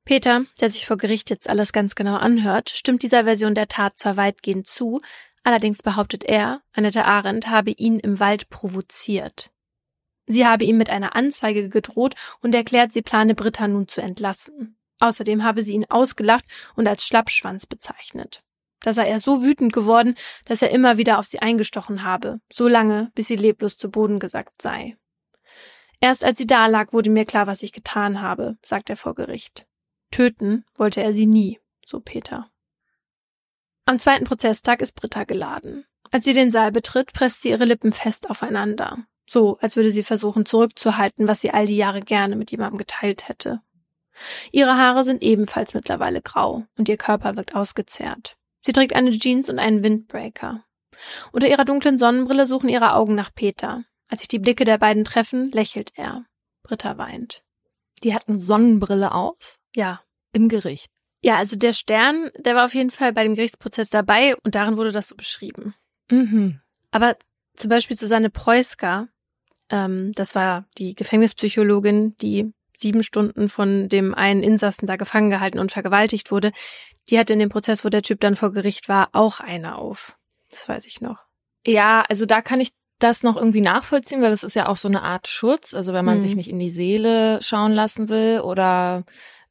Peter, 0.05 0.45
der 0.61 0.71
sich 0.71 0.87
vor 0.87 0.97
Gericht 0.97 1.31
jetzt 1.31 1.49
alles 1.49 1.73
ganz 1.73 1.95
genau 1.95 2.17
anhört, 2.17 2.71
stimmt 2.71 3.03
dieser 3.03 3.25
Version 3.25 3.55
der 3.55 3.69
Tat 3.69 3.99
zwar 3.99 4.17
weitgehend 4.17 4.67
zu, 4.67 5.01
allerdings 5.43 5.83
behauptet 5.83 6.25
er, 6.25 6.63
Annette 6.73 7.05
Arendt 7.05 7.49
habe 7.49 7.73
ihn 7.73 7.99
im 7.99 8.21
Wald 8.21 8.49
provoziert. 8.49 9.51
Sie 10.27 10.47
habe 10.47 10.65
ihm 10.65 10.77
mit 10.77 10.91
einer 10.91 11.15
Anzeige 11.15 11.69
gedroht 11.69 12.15
und 12.41 12.55
erklärt, 12.55 12.93
sie 12.93 13.03
plane 13.03 13.35
Britta 13.35 13.69
nun 13.69 13.89
zu 13.89 14.01
entlassen. 14.01 14.77
Außerdem 14.99 15.45
habe 15.45 15.63
sie 15.63 15.73
ihn 15.73 15.87
ausgelacht 15.89 16.45
und 16.75 16.87
als 16.87 17.07
Schlappschwanz 17.07 17.67
bezeichnet. 17.67 18.43
Da 18.81 18.93
sei 18.93 19.09
er 19.09 19.19
so 19.19 19.43
wütend 19.43 19.73
geworden, 19.73 20.17
dass 20.45 20.63
er 20.63 20.71
immer 20.71 20.99
wieder 20.99 21.19
auf 21.19 21.27
sie 21.27 21.39
eingestochen 21.39 22.03
habe, 22.03 22.41
so 22.53 22.69
lange, 22.69 23.11
bis 23.15 23.27
sie 23.27 23.37
leblos 23.37 23.77
zu 23.77 23.91
Boden 23.91 24.19
gesackt 24.19 24.61
sei. 24.61 24.97
Erst 26.01 26.25
als 26.25 26.39
sie 26.39 26.47
da 26.47 26.67
lag, 26.67 26.93
wurde 26.93 27.11
mir 27.11 27.25
klar, 27.25 27.47
was 27.47 27.63
ich 27.63 27.73
getan 27.73 28.21
habe, 28.21 28.59
sagt 28.65 28.91
er 28.91 28.97
vor 28.97 29.15
Gericht. 29.15 29.67
Töten 30.11 30.65
wollte 30.77 31.03
er 31.03 31.13
sie 31.13 31.27
nie, 31.27 31.59
so 31.85 32.01
Peter. 32.01 32.51
Am 33.87 33.99
zweiten 33.99 34.25
Prozesstag 34.25 34.83
ist 34.83 34.93
Britta 34.93 35.25
geladen. 35.25 35.87
Als 36.11 36.25
sie 36.25 36.33
den 36.33 36.51
Saal 36.51 36.73
betritt, 36.73 37.13
presst 37.13 37.43
sie 37.43 37.51
ihre 37.51 37.65
Lippen 37.65 37.93
fest 37.93 38.31
aufeinander. 38.31 39.07
So, 39.29 39.59
als 39.61 39.77
würde 39.77 39.91
sie 39.91 40.03
versuchen 40.03 40.47
zurückzuhalten, 40.47 41.27
was 41.27 41.41
sie 41.41 41.51
all 41.51 41.67
die 41.67 41.77
Jahre 41.77 42.01
gerne 42.01 42.37
mit 42.37 42.51
jemandem 42.51 42.79
geteilt 42.79 43.29
hätte. 43.29 43.61
Ihre 44.53 44.77
Haare 44.77 45.05
sind 45.05 45.23
ebenfalls 45.23 45.75
mittlerweile 45.75 46.23
grau 46.23 46.65
und 46.79 46.89
ihr 46.89 46.97
Körper 46.97 47.37
wirkt 47.37 47.55
ausgezehrt. 47.55 48.37
Sie 48.63 48.73
trägt 48.73 48.95
eine 48.95 49.11
Jeans 49.11 49.51
und 49.51 49.59
einen 49.59 49.83
Windbreaker. 49.83 50.65
Unter 51.33 51.49
ihrer 51.49 51.65
dunklen 51.65 51.99
Sonnenbrille 51.99 52.47
suchen 52.47 52.69
ihre 52.69 52.95
Augen 52.95 53.15
nach 53.15 53.35
Peter. 53.35 53.85
Als 54.09 54.21
sich 54.21 54.29
die 54.29 54.39
Blicke 54.39 54.65
der 54.65 54.79
beiden 54.79 55.05
treffen, 55.05 55.51
lächelt 55.51 55.93
er. 55.95 56.25
Britta 56.63 56.97
weint. 56.97 57.43
Die 58.03 58.15
hat 58.15 58.29
eine 58.29 58.39
Sonnenbrille 58.39 59.13
auf? 59.13 59.59
Ja. 59.75 60.01
Im 60.33 60.49
Gericht. 60.49 60.91
Ja, 61.23 61.37
also 61.37 61.57
der 61.57 61.73
Stern, 61.73 62.31
der 62.39 62.55
war 62.55 62.67
auf 62.67 62.75
jeden 62.75 62.91
Fall 62.91 63.13
bei 63.13 63.25
dem 63.25 63.35
Gerichtsprozess 63.35 63.91
dabei 63.91 64.37
und 64.37 64.55
darin 64.55 64.77
wurde 64.77 64.93
das 64.93 65.09
so 65.09 65.17
beschrieben. 65.17 65.75
Mhm. 66.11 66.61
Aber 66.91 67.17
zum 67.57 67.71
Beispiel 67.71 67.97
Susanne 67.97 68.31
Preusker, 68.31 69.09
ähm, 69.71 70.13
das 70.15 70.35
war 70.35 70.67
die 70.79 70.95
Gefängnispsychologin, 70.95 72.17
die 72.19 72.53
sieben 72.77 73.03
Stunden 73.03 73.49
von 73.49 73.89
dem 73.89 74.15
einen 74.15 74.43
Insassen 74.43 74.87
da 74.87 74.97
gefangen 74.97 75.31
gehalten 75.31 75.59
und 75.59 75.73
vergewaltigt 75.73 76.31
wurde, 76.31 76.53
die 77.09 77.19
hatte 77.19 77.33
in 77.33 77.39
dem 77.39 77.49
Prozess, 77.49 77.85
wo 77.85 77.89
der 77.89 78.03
Typ 78.03 78.21
dann 78.21 78.37
vor 78.37 78.53
Gericht 78.53 78.89
war, 78.89 79.09
auch 79.13 79.41
eine 79.41 79.77
auf. 79.77 80.17
Das 80.51 80.69
weiß 80.69 80.87
ich 80.87 81.01
noch. 81.01 81.25
Ja, 81.67 82.05
also 82.09 82.27
da 82.27 82.43
kann 82.43 82.61
ich 82.61 82.73
das 82.99 83.23
noch 83.23 83.37
irgendwie 83.37 83.61
nachvollziehen, 83.61 84.23
weil 84.23 84.31
das 84.31 84.43
ist 84.43 84.57
ja 84.57 84.69
auch 84.69 84.77
so 84.77 84.89
eine 84.89 85.03
Art 85.03 85.29
Schutz. 85.29 85.75
Also 85.75 85.93
wenn 85.93 86.05
man 86.05 86.19
mhm. 86.19 86.23
sich 86.23 86.37
nicht 86.37 86.51
in 86.51 86.59
die 86.59 86.71
Seele 86.71 87.43
schauen 87.43 87.73
lassen 87.73 88.09
will 88.09 88.41
oder 88.41 89.05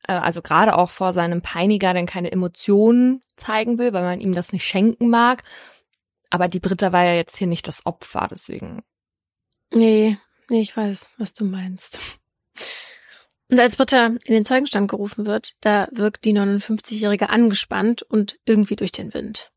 äh, 0.08 0.14
also 0.14 0.42
gerade 0.42 0.76
auch 0.76 0.90
vor 0.90 1.14
seinem 1.14 1.42
Peiniger 1.42 1.94
dann 1.94 2.06
keine 2.06 2.32
Emotionen 2.32 3.22
zeigen 3.36 3.78
will, 3.78 3.94
weil 3.94 4.04
man 4.04 4.20
ihm 4.20 4.34
das 4.34 4.52
nicht 4.52 4.66
schenken 4.66 5.10
mag. 5.10 5.44
Aber 6.30 6.48
die 6.48 6.60
Britta 6.60 6.92
war 6.92 7.04
ja 7.04 7.14
jetzt 7.14 7.38
hier 7.38 7.48
nicht 7.48 7.68
das 7.68 7.86
Opfer, 7.86 8.28
deswegen. 8.30 8.82
Nee, 9.72 10.18
nee, 10.50 10.62
ich 10.62 10.76
weiß, 10.76 11.10
was 11.18 11.34
du 11.34 11.46
meinst. 11.46 12.00
Und 13.50 13.60
als 13.60 13.76
Britta 13.76 14.08
in 14.08 14.34
den 14.34 14.46
Zeugenstand 14.46 14.90
gerufen 14.90 15.26
wird, 15.26 15.56
da 15.62 15.88
wirkt 15.92 16.26
die 16.26 16.34
59-Jährige 16.34 17.30
angespannt 17.30 18.02
und 18.02 18.40
irgendwie 18.46 18.76
durch 18.76 18.92
den 18.92 19.14
Wind. 19.14 19.52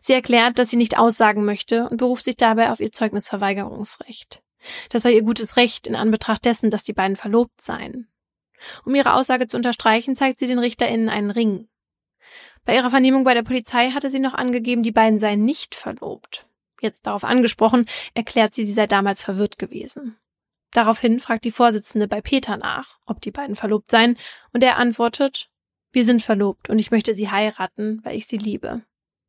Sie 0.00 0.12
erklärt, 0.12 0.58
dass 0.58 0.70
sie 0.70 0.76
nicht 0.76 0.98
aussagen 0.98 1.44
möchte 1.44 1.88
und 1.88 1.98
beruft 1.98 2.24
sich 2.24 2.36
dabei 2.36 2.70
auf 2.70 2.80
ihr 2.80 2.92
Zeugnisverweigerungsrecht. 2.92 4.42
Das 4.90 5.02
sei 5.02 5.12
ihr 5.12 5.22
gutes 5.22 5.56
Recht 5.56 5.86
in 5.86 5.96
Anbetracht 5.96 6.44
dessen, 6.44 6.70
dass 6.70 6.82
die 6.82 6.92
beiden 6.92 7.16
verlobt 7.16 7.60
seien. 7.60 8.08
Um 8.84 8.94
ihre 8.94 9.14
Aussage 9.14 9.46
zu 9.46 9.56
unterstreichen, 9.56 10.16
zeigt 10.16 10.38
sie 10.38 10.46
den 10.46 10.58
RichterInnen 10.58 11.08
einen 11.08 11.30
Ring. 11.30 11.68
Bei 12.64 12.74
ihrer 12.74 12.90
Vernehmung 12.90 13.24
bei 13.24 13.34
der 13.34 13.44
Polizei 13.44 13.90
hatte 13.90 14.10
sie 14.10 14.18
noch 14.18 14.34
angegeben, 14.34 14.82
die 14.82 14.92
beiden 14.92 15.18
seien 15.18 15.44
nicht 15.44 15.74
verlobt. 15.74 16.47
Jetzt 16.80 17.06
darauf 17.06 17.24
angesprochen, 17.24 17.86
erklärt 18.14 18.54
sie, 18.54 18.64
sie 18.64 18.72
sei 18.72 18.86
damals 18.86 19.22
verwirrt 19.22 19.58
gewesen. 19.58 20.16
Daraufhin 20.72 21.20
fragt 21.20 21.44
die 21.44 21.50
Vorsitzende 21.50 22.08
bei 22.08 22.20
Peter 22.20 22.56
nach, 22.56 22.98
ob 23.06 23.20
die 23.20 23.30
beiden 23.30 23.56
verlobt 23.56 23.90
seien, 23.90 24.18
und 24.52 24.62
er 24.62 24.76
antwortet, 24.76 25.50
wir 25.92 26.04
sind 26.04 26.22
verlobt 26.22 26.68
und 26.68 26.78
ich 26.78 26.90
möchte 26.90 27.14
sie 27.14 27.30
heiraten, 27.30 28.00
weil 28.04 28.16
ich 28.16 28.26
sie 28.26 28.36
liebe. 28.36 28.82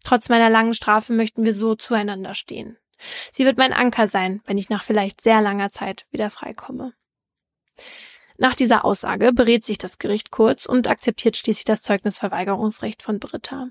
Trotz 0.03 0.29
meiner 0.29 0.49
langen 0.49 0.73
Strafe 0.73 1.13
möchten 1.13 1.45
wir 1.45 1.53
so 1.53 1.75
zueinander 1.75 2.33
stehen. 2.33 2.77
Sie 3.31 3.45
wird 3.45 3.57
mein 3.57 3.73
Anker 3.73 4.07
sein, 4.07 4.41
wenn 4.45 4.57
ich 4.57 4.69
nach 4.69 4.83
vielleicht 4.83 5.21
sehr 5.21 5.41
langer 5.41 5.69
Zeit 5.69 6.05
wieder 6.11 6.29
freikomme. 6.29 6.93
Nach 8.37 8.55
dieser 8.55 8.85
Aussage 8.85 9.33
berät 9.33 9.65
sich 9.65 9.77
das 9.77 9.99
Gericht 9.99 10.31
kurz 10.31 10.65
und 10.65 10.87
akzeptiert 10.87 11.37
schließlich 11.37 11.65
das 11.65 11.81
Zeugnisverweigerungsrecht 11.81 13.01
von 13.01 13.19
Britta. 13.19 13.67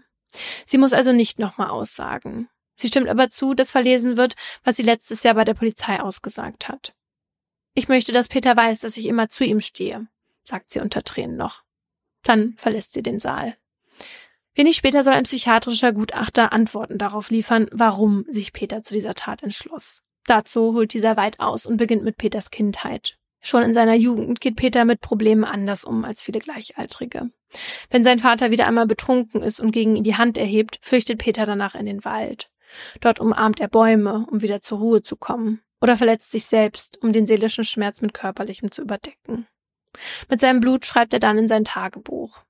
Sie 0.66 0.78
muss 0.78 0.92
also 0.92 1.12
nicht 1.12 1.38
nochmal 1.38 1.70
aussagen. 1.70 2.48
Sie 2.78 2.88
stimmt 2.88 3.08
aber 3.08 3.28
zu, 3.28 3.54
dass 3.54 3.72
verlesen 3.72 4.16
wird, 4.16 4.34
was 4.62 4.76
sie 4.76 4.82
letztes 4.82 5.24
Jahr 5.24 5.34
bei 5.34 5.44
der 5.44 5.54
Polizei 5.54 6.00
ausgesagt 6.00 6.68
hat. 6.68 6.94
Ich 7.74 7.88
möchte, 7.88 8.12
dass 8.12 8.28
Peter 8.28 8.56
weiß, 8.56 8.78
dass 8.78 8.96
ich 8.96 9.06
immer 9.06 9.28
zu 9.28 9.44
ihm 9.44 9.60
stehe, 9.60 10.06
sagt 10.44 10.70
sie 10.70 10.80
unter 10.80 11.02
Tränen 11.02 11.36
noch. 11.36 11.64
Dann 12.22 12.54
verlässt 12.56 12.92
sie 12.92 13.02
den 13.02 13.20
Saal. 13.20 13.56
Wenig 14.54 14.76
später 14.76 15.04
soll 15.04 15.14
ein 15.14 15.24
psychiatrischer 15.24 15.92
Gutachter 15.92 16.52
Antworten 16.52 16.98
darauf 16.98 17.30
liefern, 17.30 17.68
warum 17.72 18.24
sich 18.28 18.52
Peter 18.52 18.82
zu 18.82 18.94
dieser 18.94 19.14
Tat 19.14 19.42
entschloss. 19.42 20.02
Dazu 20.26 20.74
holt 20.74 20.92
dieser 20.92 21.16
weit 21.16 21.40
aus 21.40 21.66
und 21.66 21.76
beginnt 21.76 22.04
mit 22.04 22.16
Peters 22.16 22.50
Kindheit. 22.50 23.18
Schon 23.40 23.62
in 23.62 23.72
seiner 23.72 23.94
Jugend 23.94 24.40
geht 24.40 24.56
Peter 24.56 24.84
mit 24.84 25.00
Problemen 25.00 25.44
anders 25.44 25.84
um 25.84 26.04
als 26.04 26.22
viele 26.22 26.40
Gleichaltrige. 26.40 27.30
Wenn 27.90 28.04
sein 28.04 28.18
Vater 28.18 28.50
wieder 28.50 28.66
einmal 28.66 28.86
betrunken 28.86 29.42
ist 29.42 29.60
und 29.60 29.70
gegen 29.70 29.96
ihn 29.96 30.04
die 30.04 30.16
Hand 30.16 30.36
erhebt, 30.36 30.78
flüchtet 30.82 31.18
Peter 31.18 31.46
danach 31.46 31.74
in 31.74 31.86
den 31.86 32.04
Wald. 32.04 32.50
Dort 33.00 33.20
umarmt 33.20 33.60
er 33.60 33.68
Bäume, 33.68 34.26
um 34.30 34.42
wieder 34.42 34.60
zur 34.60 34.78
Ruhe 34.78 35.02
zu 35.02 35.16
kommen 35.16 35.60
oder 35.80 35.96
verletzt 35.96 36.30
sich 36.30 36.46
selbst, 36.46 36.98
um 37.02 37.12
den 37.12 37.26
seelischen 37.26 37.64
Schmerz 37.64 38.00
mit 38.00 38.14
körperlichem 38.14 38.70
zu 38.70 38.82
überdecken. 38.82 39.46
Mit 40.28 40.40
seinem 40.40 40.60
Blut 40.60 40.84
schreibt 40.84 41.12
er 41.12 41.20
dann 41.20 41.38
in 41.38 41.48
sein 41.48 41.64
Tagebuch. 41.64 42.42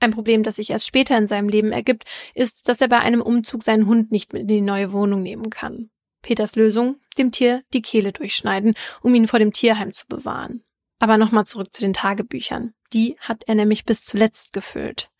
Ein 0.00 0.12
Problem, 0.12 0.42
das 0.42 0.56
sich 0.56 0.70
erst 0.70 0.86
später 0.86 1.16
in 1.18 1.26
seinem 1.26 1.48
Leben 1.48 1.72
ergibt, 1.72 2.04
ist, 2.34 2.68
dass 2.68 2.80
er 2.80 2.88
bei 2.88 3.00
einem 3.00 3.20
Umzug 3.20 3.62
seinen 3.62 3.86
Hund 3.86 4.10
nicht 4.10 4.32
mit 4.32 4.42
in 4.42 4.48
die 4.48 4.60
neue 4.62 4.92
Wohnung 4.92 5.22
nehmen 5.22 5.50
kann. 5.50 5.90
Peters 6.22 6.56
Lösung, 6.56 6.96
dem 7.18 7.32
Tier 7.32 7.62
die 7.72 7.82
Kehle 7.82 8.12
durchschneiden, 8.12 8.74
um 9.02 9.14
ihn 9.14 9.28
vor 9.28 9.38
dem 9.38 9.52
Tierheim 9.52 9.92
zu 9.92 10.06
bewahren. 10.06 10.64
Aber 11.00 11.18
nochmal 11.18 11.46
zurück 11.46 11.74
zu 11.74 11.80
den 11.80 11.94
Tagebüchern. 11.94 12.74
Die 12.92 13.16
hat 13.20 13.44
er 13.46 13.54
nämlich 13.54 13.84
bis 13.84 14.04
zuletzt 14.04 14.52
gefüllt. 14.52 15.10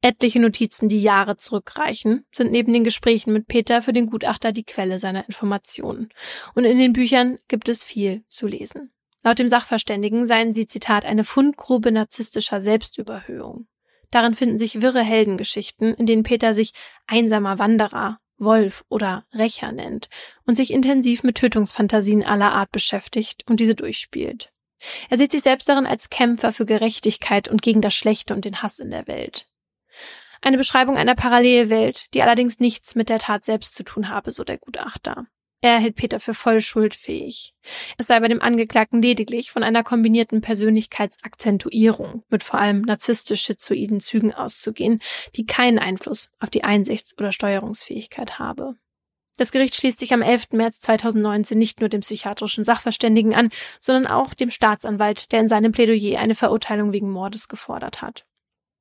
Etliche 0.00 0.40
Notizen, 0.40 0.88
die 0.88 1.00
Jahre 1.00 1.36
zurückreichen, 1.36 2.26
sind 2.34 2.50
neben 2.50 2.72
den 2.72 2.84
Gesprächen 2.84 3.32
mit 3.32 3.46
Peter 3.46 3.80
für 3.80 3.92
den 3.92 4.10
Gutachter 4.10 4.52
die 4.52 4.64
Quelle 4.64 4.98
seiner 4.98 5.26
Informationen. 5.26 6.08
Und 6.54 6.64
in 6.64 6.78
den 6.78 6.92
Büchern 6.92 7.38
gibt 7.46 7.68
es 7.68 7.84
viel 7.84 8.24
zu 8.28 8.46
lesen. 8.46 8.90
Laut 9.22 9.38
dem 9.38 9.48
Sachverständigen 9.48 10.26
seien 10.26 10.54
sie, 10.54 10.66
Zitat, 10.66 11.04
eine 11.04 11.24
Fundgrube 11.24 11.92
narzisstischer 11.92 12.60
Selbstüberhöhung. 12.60 13.68
Darin 14.10 14.34
finden 14.34 14.58
sich 14.58 14.80
wirre 14.80 15.02
Heldengeschichten, 15.02 15.94
in 15.94 16.06
denen 16.06 16.22
Peter 16.22 16.54
sich 16.54 16.72
einsamer 17.06 17.58
Wanderer, 17.58 18.18
Wolf 18.38 18.84
oder 18.88 19.26
Rächer 19.32 19.70
nennt 19.70 20.08
und 20.46 20.56
sich 20.56 20.72
intensiv 20.72 21.22
mit 21.22 21.36
Tötungsfantasien 21.36 22.24
aller 22.24 22.52
Art 22.52 22.72
beschäftigt 22.72 23.44
und 23.48 23.60
diese 23.60 23.74
durchspielt. 23.74 24.50
Er 25.08 25.18
sieht 25.18 25.32
sich 25.32 25.42
selbst 25.42 25.68
darin 25.68 25.86
als 25.86 26.10
Kämpfer 26.10 26.52
für 26.52 26.66
Gerechtigkeit 26.66 27.48
und 27.48 27.62
gegen 27.62 27.80
das 27.80 27.94
Schlechte 27.94 28.34
und 28.34 28.44
den 28.44 28.62
Hass 28.62 28.78
in 28.78 28.90
der 28.90 29.06
Welt. 29.06 29.46
Eine 30.40 30.58
Beschreibung 30.58 30.96
einer 30.96 31.16
Parallelwelt, 31.16 32.06
die 32.14 32.22
allerdings 32.22 32.60
nichts 32.60 32.94
mit 32.94 33.08
der 33.08 33.18
Tat 33.18 33.44
selbst 33.44 33.74
zu 33.74 33.82
tun 33.82 34.08
habe, 34.08 34.30
so 34.30 34.44
der 34.44 34.58
Gutachter. 34.58 35.26
Er 35.60 35.80
hält 35.80 35.96
Peter 35.96 36.20
für 36.20 36.34
voll 36.34 36.60
schuldfähig. 36.60 37.52
Es 37.96 38.06
sei 38.06 38.20
bei 38.20 38.28
dem 38.28 38.40
Angeklagten 38.40 39.02
lediglich 39.02 39.50
von 39.50 39.64
einer 39.64 39.82
kombinierten 39.82 40.40
Persönlichkeitsakzentuierung 40.40 42.22
mit 42.28 42.44
vor 42.44 42.60
allem 42.60 42.82
narzisstisch-schizoiden 42.82 43.98
Zügen 43.98 44.32
auszugehen, 44.32 45.02
die 45.34 45.46
keinen 45.46 45.80
Einfluss 45.80 46.30
auf 46.38 46.50
die 46.50 46.62
Einsichts- 46.62 47.18
oder 47.18 47.32
Steuerungsfähigkeit 47.32 48.38
habe. 48.38 48.76
Das 49.38 49.52
Gericht 49.52 49.76
schließt 49.76 50.00
sich 50.00 50.12
am 50.12 50.20
11. 50.20 50.48
März 50.52 50.80
2019 50.80 51.56
nicht 51.56 51.80
nur 51.80 51.88
dem 51.88 52.00
psychiatrischen 52.00 52.64
Sachverständigen 52.64 53.34
an, 53.34 53.50
sondern 53.80 54.08
auch 54.08 54.34
dem 54.34 54.50
Staatsanwalt, 54.50 55.30
der 55.32 55.40
in 55.40 55.48
seinem 55.48 55.70
Plädoyer 55.70 56.18
eine 56.18 56.34
Verurteilung 56.34 56.92
wegen 56.92 57.10
Mordes 57.10 57.46
gefordert 57.46 58.02
hat. 58.02 58.26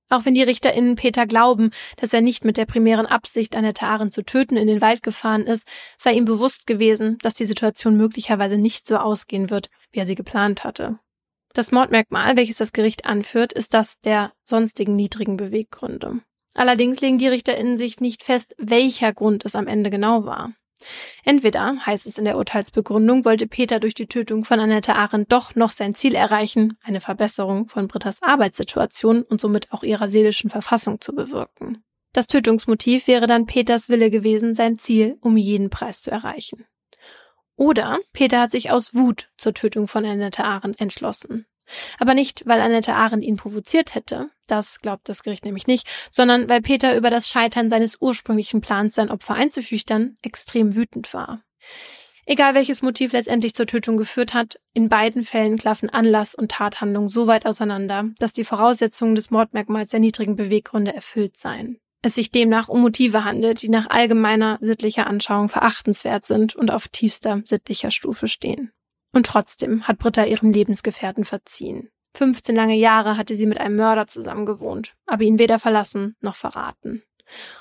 Auch 0.10 0.26
wenn 0.26 0.34
die 0.34 0.41
RichterInnen 0.41 0.96
Peter 0.96 1.28
glauben, 1.28 1.72
dass 1.98 2.12
er 2.12 2.22
nicht 2.22 2.43
mit 2.43 2.58
der 2.58 2.65
primären 2.65 3.06
Absicht, 3.06 3.56
Annette 3.56 3.86
Arendt 3.86 4.13
zu 4.13 4.24
töten, 4.24 4.58
in 4.58 4.67
den 4.67 4.82
Wald 4.82 5.04
gefahren 5.04 5.46
ist, 5.46 5.67
sei 5.98 6.13
ihm 6.13 6.26
bewusst 6.26 6.65
gewesen, 6.65 7.17
dass 7.22 7.36
die 7.36 7.46
Situation 7.46 7.96
möglicherweise 7.96 8.58
nicht 8.58 8.88
so 8.88 8.98
ausgehen 8.98 9.50
wird, 9.50 9.70
wie 9.91 10.00
er 10.00 10.08
sie 10.08 10.15
geplant 10.15 10.63
hatte. 10.63 10.98
Das 11.54 11.72
Mordmerkmal, 11.72 12.36
welches 12.36 12.58
das 12.58 12.74
Gericht 12.74 13.06
anführt, 13.06 13.54
ist 13.54 13.74
das 13.74 14.00
der 14.00 14.32
sonstigen 14.43 14.96
niedrigen 14.96 15.38
Beweggründe. 15.38 16.22
Allerdings 16.58 17.00
legen 17.02 17.20
die 17.20 17.28
RichterInnen 17.28 17.78
sich 17.78 18.00
nicht 18.00 18.24
fest, 18.24 18.56
welcher 18.58 19.13
Grund 19.13 19.46
es 19.46 19.56
am 19.56 19.67
Ende 19.67 19.91
genau 19.91 20.26
war. 20.26 20.54
Entweder, 21.24 21.86
heißt 21.86 22.08
es 22.08 22.17
in 22.17 22.26
der 22.26 22.36
Urteilsbegründung, 22.38 23.26
wollte 23.26 23.48
Peter 23.48 23.80
durch 23.80 23.93
die 23.93 24.08
Tötung 24.08 24.43
von 24.43 24.60
Annette 24.60 24.96
Arendt 24.96 25.32
doch 25.32 25.54
noch 25.54 25.72
sein 25.72 25.93
Ziel 25.93 26.15
erreichen, 26.15 26.76
eine 26.84 27.00
Verbesserung 27.00 27.67
von 27.67 27.88
Britta's 27.88 28.24
Arbeitssituation 28.24 29.22
und 29.22 29.39
somit 29.39 29.72
auch 29.72 29.84
ihrer 29.84 30.08
seelischen 30.08 30.50
Verfassung 30.50 31.00
zu 31.00 31.13
bewirken. 31.13 31.84
Das 32.12 32.26
Tötungsmotiv 32.26 33.08
wäre 33.08 33.28
dann 33.28 33.46
Peters 33.46 33.89
Wille 33.89 34.10
gewesen, 34.10 34.56
sein 34.56 34.80
Ziel 34.80 35.17
um 35.22 35.38
jeden 35.38 35.70
Preis 35.70 36.02
zu 36.02 36.10
erreichen. 36.10 36.65
Oder 37.56 38.00
Peter 38.13 38.41
hat 38.41 38.52
sich 38.52 38.72
aus 38.72 38.96
Wut 38.96 39.30
zur 39.38 39.54
Tötung 39.54 39.88
von 39.88 40.06
Annette 40.06 40.43
Arendt 40.43 40.82
entschlossen. 40.82 41.46
Aber 41.99 42.13
nicht, 42.13 42.43
weil 42.45 42.62
Annette 42.62 42.93
Arendt 42.93 43.23
ihn 43.23 43.36
provoziert 43.36 43.95
hätte, 43.95 44.30
das 44.47 44.80
glaubt 44.82 45.10
das 45.10 45.23
Gericht 45.23 45.45
nämlich 45.45 45.67
nicht, 45.67 45.88
sondern 46.12 46.49
weil 46.49 46.62
Peter 46.62 46.95
über 46.95 47.10
das 47.10 47.27
Scheitern 47.30 47.69
seines 47.69 47.97
ursprünglichen 47.99 48.62
Plans, 48.62 48.95
sein 48.95 49.12
Opfer 49.12 49.36
einzuschüchtern, 49.36 50.17
extrem 50.21 50.75
wütend 50.75 51.13
war. 51.13 51.41
Egal 52.30 52.56
welches 52.56 52.82
Motiv 52.82 53.13
letztendlich 53.13 53.56
zur 53.56 53.67
Tötung 53.67 53.95
geführt 53.95 54.34
hat, 54.34 54.60
in 54.73 54.89
beiden 54.89 55.23
Fällen 55.23 55.58
klaffen 55.58 55.89
Anlass 55.89 56.36
und 56.36 56.51
Tathandlung 56.51 57.08
so 57.08 57.25
weit 57.25 57.45
auseinander, 57.45 58.10
dass 58.19 58.34
die 58.34 58.43
Voraussetzungen 58.43 59.15
des 59.15 59.32
Mordmerkmals 59.32 59.91
der 59.91 60.01
niedrigen 60.01 60.36
Beweggründe 60.36 60.93
erfüllt 60.93 61.38
seien. 61.38 61.80
Es 62.01 62.15
sich 62.15 62.30
demnach 62.30 62.67
um 62.67 62.82
Motive 62.82 63.23
handelt, 63.23 63.62
die 63.62 63.69
nach 63.69 63.89
allgemeiner 63.89 64.58
sittlicher 64.62 65.08
Anschauung 65.08 65.47
verachtenswert 65.47 66.25
sind 66.25 66.53
und 66.53 66.69
auf 66.69 66.89
tiefster 66.89 67.41
sittlicher 67.45 67.91
Stufe 67.91 68.27
stehen. 68.27 68.71
Und 69.12 69.26
trotzdem 69.26 69.88
hat 69.88 70.00
Britta 70.00 70.26
ihren 70.26 70.54
Lebensgefährten 70.54 71.26
verziehen. 71.26 71.89
15 72.15 72.56
lange 72.56 72.76
Jahre 72.76 73.17
hatte 73.17 73.36
sie 73.36 73.46
mit 73.46 73.60
einem 73.60 73.76
Mörder 73.76 74.08
zusammengewohnt, 74.08 74.96
aber 75.06 75.24
ihn 75.24 75.39
weder 75.39 75.60
verlassen 75.60 76.15
noch 76.20 76.36
verraten. 76.36 77.04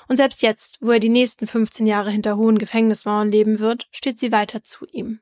Und 0.07 0.17
selbst 0.17 0.41
jetzt, 0.41 0.77
wo 0.81 0.91
er 0.91 0.99
die 0.99 1.09
nächsten 1.09 1.45
15 1.45 1.85
Jahre 1.85 2.09
hinter 2.09 2.37
hohen 2.37 2.57
Gefängnismauern 2.57 3.29
leben 3.29 3.59
wird, 3.59 3.87
steht 3.91 4.19
sie 4.19 4.31
weiter 4.31 4.63
zu 4.63 4.85
ihm. 4.91 5.19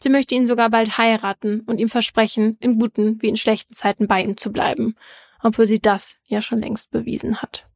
Sie 0.00 0.08
möchte 0.08 0.34
ihn 0.34 0.46
sogar 0.46 0.70
bald 0.70 0.96
heiraten 0.96 1.62
und 1.62 1.78
ihm 1.78 1.88
versprechen, 1.88 2.56
in 2.60 2.78
guten 2.78 3.20
wie 3.20 3.28
in 3.28 3.36
schlechten 3.36 3.74
Zeiten 3.74 4.06
bei 4.06 4.22
ihm 4.22 4.36
zu 4.36 4.52
bleiben, 4.52 4.96
obwohl 5.42 5.66
sie 5.66 5.80
das 5.80 6.16
ja 6.24 6.40
schon 6.40 6.60
längst 6.60 6.90
bewiesen 6.90 7.42
hat. 7.42 7.68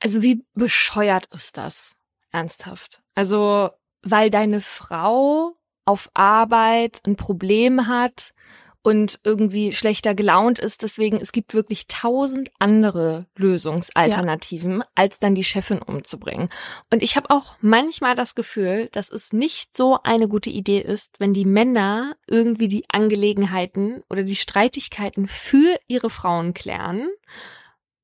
Also 0.00 0.22
wie 0.22 0.44
bescheuert 0.54 1.26
ist 1.34 1.56
das? 1.56 1.96
Ernsthaft. 2.30 3.02
Also, 3.14 3.70
weil 4.02 4.30
deine 4.30 4.60
Frau 4.60 5.56
auf 5.88 6.10
Arbeit 6.12 7.00
ein 7.06 7.16
Problem 7.16 7.88
hat 7.88 8.34
und 8.82 9.18
irgendwie 9.24 9.72
schlechter 9.72 10.14
gelaunt 10.14 10.58
ist. 10.58 10.82
Deswegen, 10.82 11.16
es 11.16 11.32
gibt 11.32 11.54
wirklich 11.54 11.88
tausend 11.88 12.50
andere 12.58 13.24
Lösungsalternativen, 13.36 14.80
ja. 14.80 14.86
als 14.94 15.18
dann 15.18 15.34
die 15.34 15.44
Chefin 15.44 15.80
umzubringen. 15.80 16.50
Und 16.92 17.02
ich 17.02 17.16
habe 17.16 17.30
auch 17.30 17.56
manchmal 17.62 18.14
das 18.14 18.34
Gefühl, 18.34 18.90
dass 18.92 19.10
es 19.10 19.32
nicht 19.32 19.74
so 19.74 19.98
eine 20.02 20.28
gute 20.28 20.50
Idee 20.50 20.80
ist, 20.80 21.18
wenn 21.18 21.32
die 21.32 21.46
Männer 21.46 22.16
irgendwie 22.26 22.68
die 22.68 22.84
Angelegenheiten 22.90 24.02
oder 24.10 24.24
die 24.24 24.36
Streitigkeiten 24.36 25.26
für 25.26 25.78
ihre 25.86 26.10
Frauen 26.10 26.52
klären 26.52 27.08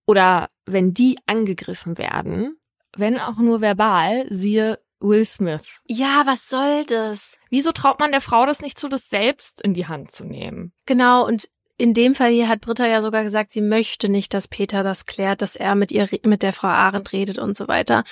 oder 0.06 0.48
wenn 0.64 0.94
die 0.94 1.18
angegriffen 1.26 1.98
werden, 1.98 2.56
wenn 2.96 3.18
auch 3.18 3.36
nur 3.36 3.60
verbal, 3.60 4.26
siehe 4.30 4.78
Will 5.00 5.24
Smith. 5.24 5.80
Ja, 5.86 6.22
was 6.24 6.48
soll 6.48 6.84
das? 6.84 7.36
Wieso 7.50 7.72
traut 7.72 8.00
man 8.00 8.12
der 8.12 8.20
Frau 8.20 8.46
das 8.46 8.60
nicht 8.60 8.78
zu, 8.78 8.88
das 8.88 9.08
selbst 9.08 9.60
in 9.60 9.74
die 9.74 9.86
Hand 9.86 10.12
zu 10.12 10.24
nehmen? 10.24 10.72
Genau, 10.86 11.26
und 11.26 11.48
in 11.76 11.92
dem 11.92 12.14
Fall 12.14 12.30
hier 12.30 12.48
hat 12.48 12.60
Britta 12.60 12.86
ja 12.86 13.02
sogar 13.02 13.24
gesagt, 13.24 13.52
sie 13.52 13.60
möchte 13.60 14.08
nicht, 14.08 14.32
dass 14.32 14.48
Peter 14.48 14.82
das 14.82 15.06
klärt, 15.06 15.42
dass 15.42 15.56
er 15.56 15.74
mit 15.74 15.90
ihr, 15.90 16.08
mit 16.24 16.42
der 16.42 16.52
Frau 16.52 16.68
Arendt 16.68 17.12
redet 17.12 17.38
und 17.38 17.56
so 17.56 17.66
weiter. 17.68 18.04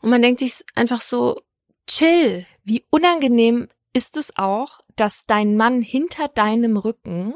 Und 0.00 0.10
man 0.10 0.22
denkt 0.22 0.40
sich 0.40 0.64
einfach 0.74 1.02
so, 1.02 1.42
chill. 1.86 2.46
Wie 2.64 2.84
unangenehm 2.90 3.68
ist 3.92 4.16
es 4.16 4.36
auch, 4.36 4.80
dass 4.96 5.26
dein 5.26 5.56
Mann 5.56 5.82
hinter 5.82 6.28
deinem 6.28 6.76
Rücken 6.76 7.34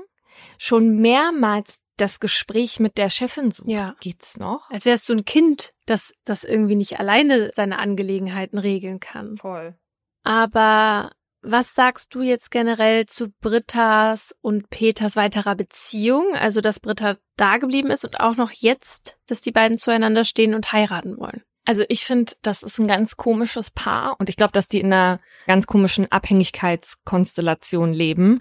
schon 0.59 0.97
mehrmals 0.97 1.81
das 1.97 2.21
Gespräch 2.21 2.81
mit 2.81 2.99
der 2.99 3.11
Chefin 3.11 3.51
sucht. 3.51 3.69
Ja. 3.69 3.95
Geht's 4.01 4.37
noch? 4.37 4.69
Als 4.71 4.85
wärst 4.85 5.09
du 5.09 5.13
ein 5.15 5.25
Kind, 5.25 5.73
das 5.87 6.13
das 6.25 6.45
irgendwie 6.45 6.75
nicht 6.75 6.99
alleine 6.99 7.51
seine 7.55 7.79
Angelegenheiten 7.79 8.59
regeln 8.59 9.01
kann. 9.01 9.37
Voll. 9.37 9.77
Aber 10.23 11.13
was 11.43 11.75
sagst 11.75 12.15
du 12.15 12.23
jetzt 12.23 12.51
generell 12.51 13.05
zu 13.07 13.31
Brittas 13.41 14.35
und 14.41 14.71
Peters 14.71 15.15
weiterer 15.15 15.55
Beziehung? 15.55 16.35
Also, 16.35 16.63
dass 16.63 16.81
Britta 16.81 17.17
da 17.37 17.59
geblieben 17.59 17.91
ist 17.91 18.05
und 18.05 18.19
auch 18.19 18.37
noch 18.37 18.51
jetzt, 18.51 19.19
dass 19.29 19.43
die 19.43 19.53
beiden 19.53 19.79
zueinander 19.79 20.25
stehen 20.25 20.55
und 20.55 20.73
heiraten 20.73 21.19
wollen. 21.19 21.43
Also 21.67 21.85
ich 21.89 22.05
finde, 22.05 22.35
das 22.43 22.63
ist 22.63 22.79
ein 22.79 22.89
ganz 22.89 23.17
komisches 23.17 23.71
Paar 23.71 24.17
und 24.19 24.29
ich 24.29 24.37
glaube, 24.37 24.53
dass 24.53 24.69
die 24.69 24.81
in 24.81 24.93
einer 24.93 25.21
ganz 25.47 25.67
komischen 25.67 26.11
Abhängigkeitskonstellation 26.13 27.93
leben. 27.93 28.41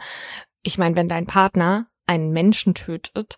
Ich 0.61 0.77
meine, 0.77 0.95
wenn 0.95 1.07
dein 1.07 1.25
Partner 1.25 1.87
einen 2.05 2.31
Menschen 2.31 2.73
tötet, 2.73 3.35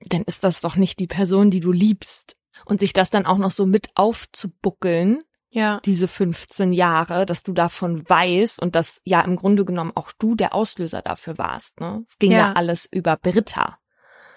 dann 0.00 0.22
ist 0.22 0.44
das 0.44 0.60
doch 0.60 0.76
nicht 0.76 0.98
die 0.98 1.06
Person, 1.06 1.50
die 1.50 1.60
du 1.60 1.72
liebst. 1.72 2.36
Und 2.64 2.80
sich 2.80 2.94
das 2.94 3.10
dann 3.10 3.26
auch 3.26 3.36
noch 3.36 3.50
so 3.50 3.66
mit 3.66 3.90
aufzubuckeln, 3.94 5.22
ja. 5.50 5.80
diese 5.84 6.08
15 6.08 6.72
Jahre, 6.72 7.26
dass 7.26 7.42
du 7.42 7.52
davon 7.52 8.08
weißt 8.08 8.60
und 8.62 8.74
dass 8.74 9.00
ja 9.04 9.20
im 9.20 9.36
Grunde 9.36 9.64
genommen 9.64 9.92
auch 9.94 10.10
du 10.18 10.34
der 10.34 10.54
Auslöser 10.54 11.02
dafür 11.02 11.36
warst. 11.38 11.80
Ne? 11.80 12.02
Es 12.04 12.18
ging 12.18 12.32
ja, 12.32 12.38
ja 12.38 12.52
alles 12.54 12.88
über 12.90 13.16
Britta. 13.16 13.78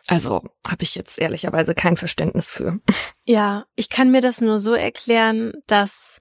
Also 0.08 0.44
habe 0.66 0.84
ich 0.84 0.96
jetzt 0.96 1.20
ehrlicherweise 1.20 1.76
kein 1.76 1.98
Verständnis 1.98 2.50
für. 2.50 2.80
Ja, 3.24 3.66
ich 3.76 3.90
kann 3.90 4.12
mir 4.12 4.22
das 4.22 4.42
nur 4.42 4.60
so 4.60 4.74
erklären, 4.74 5.54
dass 5.68 6.20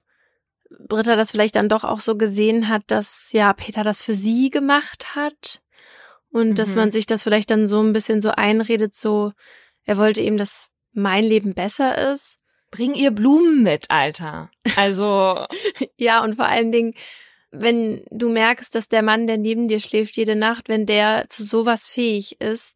Britta 0.87 1.15
das 1.15 1.31
vielleicht 1.31 1.55
dann 1.55 1.69
doch 1.69 1.83
auch 1.83 1.99
so 1.99 2.15
gesehen 2.15 2.69
hat, 2.69 2.83
dass 2.87 3.29
ja 3.31 3.51
Peter 3.53 3.83
das 3.83 4.01
für 4.01 4.13
sie 4.13 4.49
gemacht 4.49 5.15
hat 5.15 5.61
und 6.31 6.49
mhm. 6.49 6.55
dass 6.55 6.75
man 6.75 6.91
sich 6.91 7.05
das 7.05 7.23
vielleicht 7.23 7.49
dann 7.49 7.67
so 7.67 7.81
ein 7.81 7.93
bisschen 7.93 8.21
so 8.21 8.29
einredet, 8.29 8.95
so, 8.95 9.31
er 9.85 9.97
wollte 9.97 10.21
eben, 10.21 10.37
dass 10.37 10.67
mein 10.93 11.23
Leben 11.23 11.53
besser 11.53 12.11
ist. 12.13 12.37
Bring 12.71 12.93
ihr 12.93 13.11
Blumen 13.11 13.63
mit, 13.63 13.89
Alter. 13.89 14.51
Also. 14.75 15.45
ja, 15.97 16.23
und 16.23 16.35
vor 16.35 16.45
allen 16.45 16.71
Dingen, 16.71 16.93
wenn 17.51 18.03
du 18.11 18.29
merkst, 18.29 18.73
dass 18.75 18.89
der 18.89 19.01
Mann, 19.01 19.25
der 19.25 19.37
neben 19.37 19.67
dir 19.67 19.79
schläft 19.79 20.17
jede 20.17 20.35
Nacht, 20.35 20.69
wenn 20.69 20.85
der 20.85 21.25
zu 21.29 21.43
sowas 21.43 21.87
fähig 21.87 22.39
ist, 22.39 22.75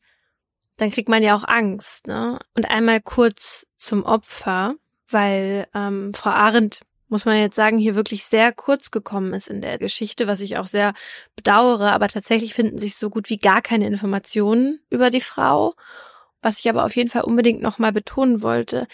dann 0.78 0.90
kriegt 0.90 1.10
man 1.10 1.22
ja 1.22 1.36
auch 1.36 1.44
Angst, 1.48 2.08
ne? 2.08 2.40
Und 2.56 2.66
einmal 2.70 3.00
kurz 3.00 3.68
zum 3.78 4.04
Opfer, 4.04 4.76
weil 5.08 5.68
ähm, 5.76 6.12
Frau 6.16 6.32
Arendt 6.32 6.82
muss 7.14 7.26
man 7.26 7.38
jetzt 7.38 7.56
sagen, 7.56 7.78
hier 7.78 7.94
wirklich 7.94 8.26
sehr 8.26 8.52
kurz 8.52 8.90
gekommen 8.90 9.34
ist 9.34 9.48
in 9.48 9.62
der 9.62 9.78
Geschichte, 9.78 10.26
was 10.26 10.42
ich 10.42 10.58
auch 10.58 10.66
sehr 10.66 10.96
bedauere. 11.36 11.92
Aber 11.92 12.08
tatsächlich 12.08 12.56
finden 12.56 12.80
sich 12.80 12.96
so 12.96 13.12
gut 13.12 13.30
wie 13.30 13.38
gar 13.38 13.62
keine 13.62 13.86
Informationen 13.86 14.80
über 14.90 15.12
die 15.12 15.22
Frau. 15.22 15.76
Was 16.42 16.58
ich 16.58 16.68
aber 16.68 16.84
auf 16.84 16.96
jeden 16.96 17.12
Fall 17.12 17.22
unbedingt 17.22 17.62
nochmal 17.62 17.94
betonen 17.94 18.42
wollte, 18.42 18.88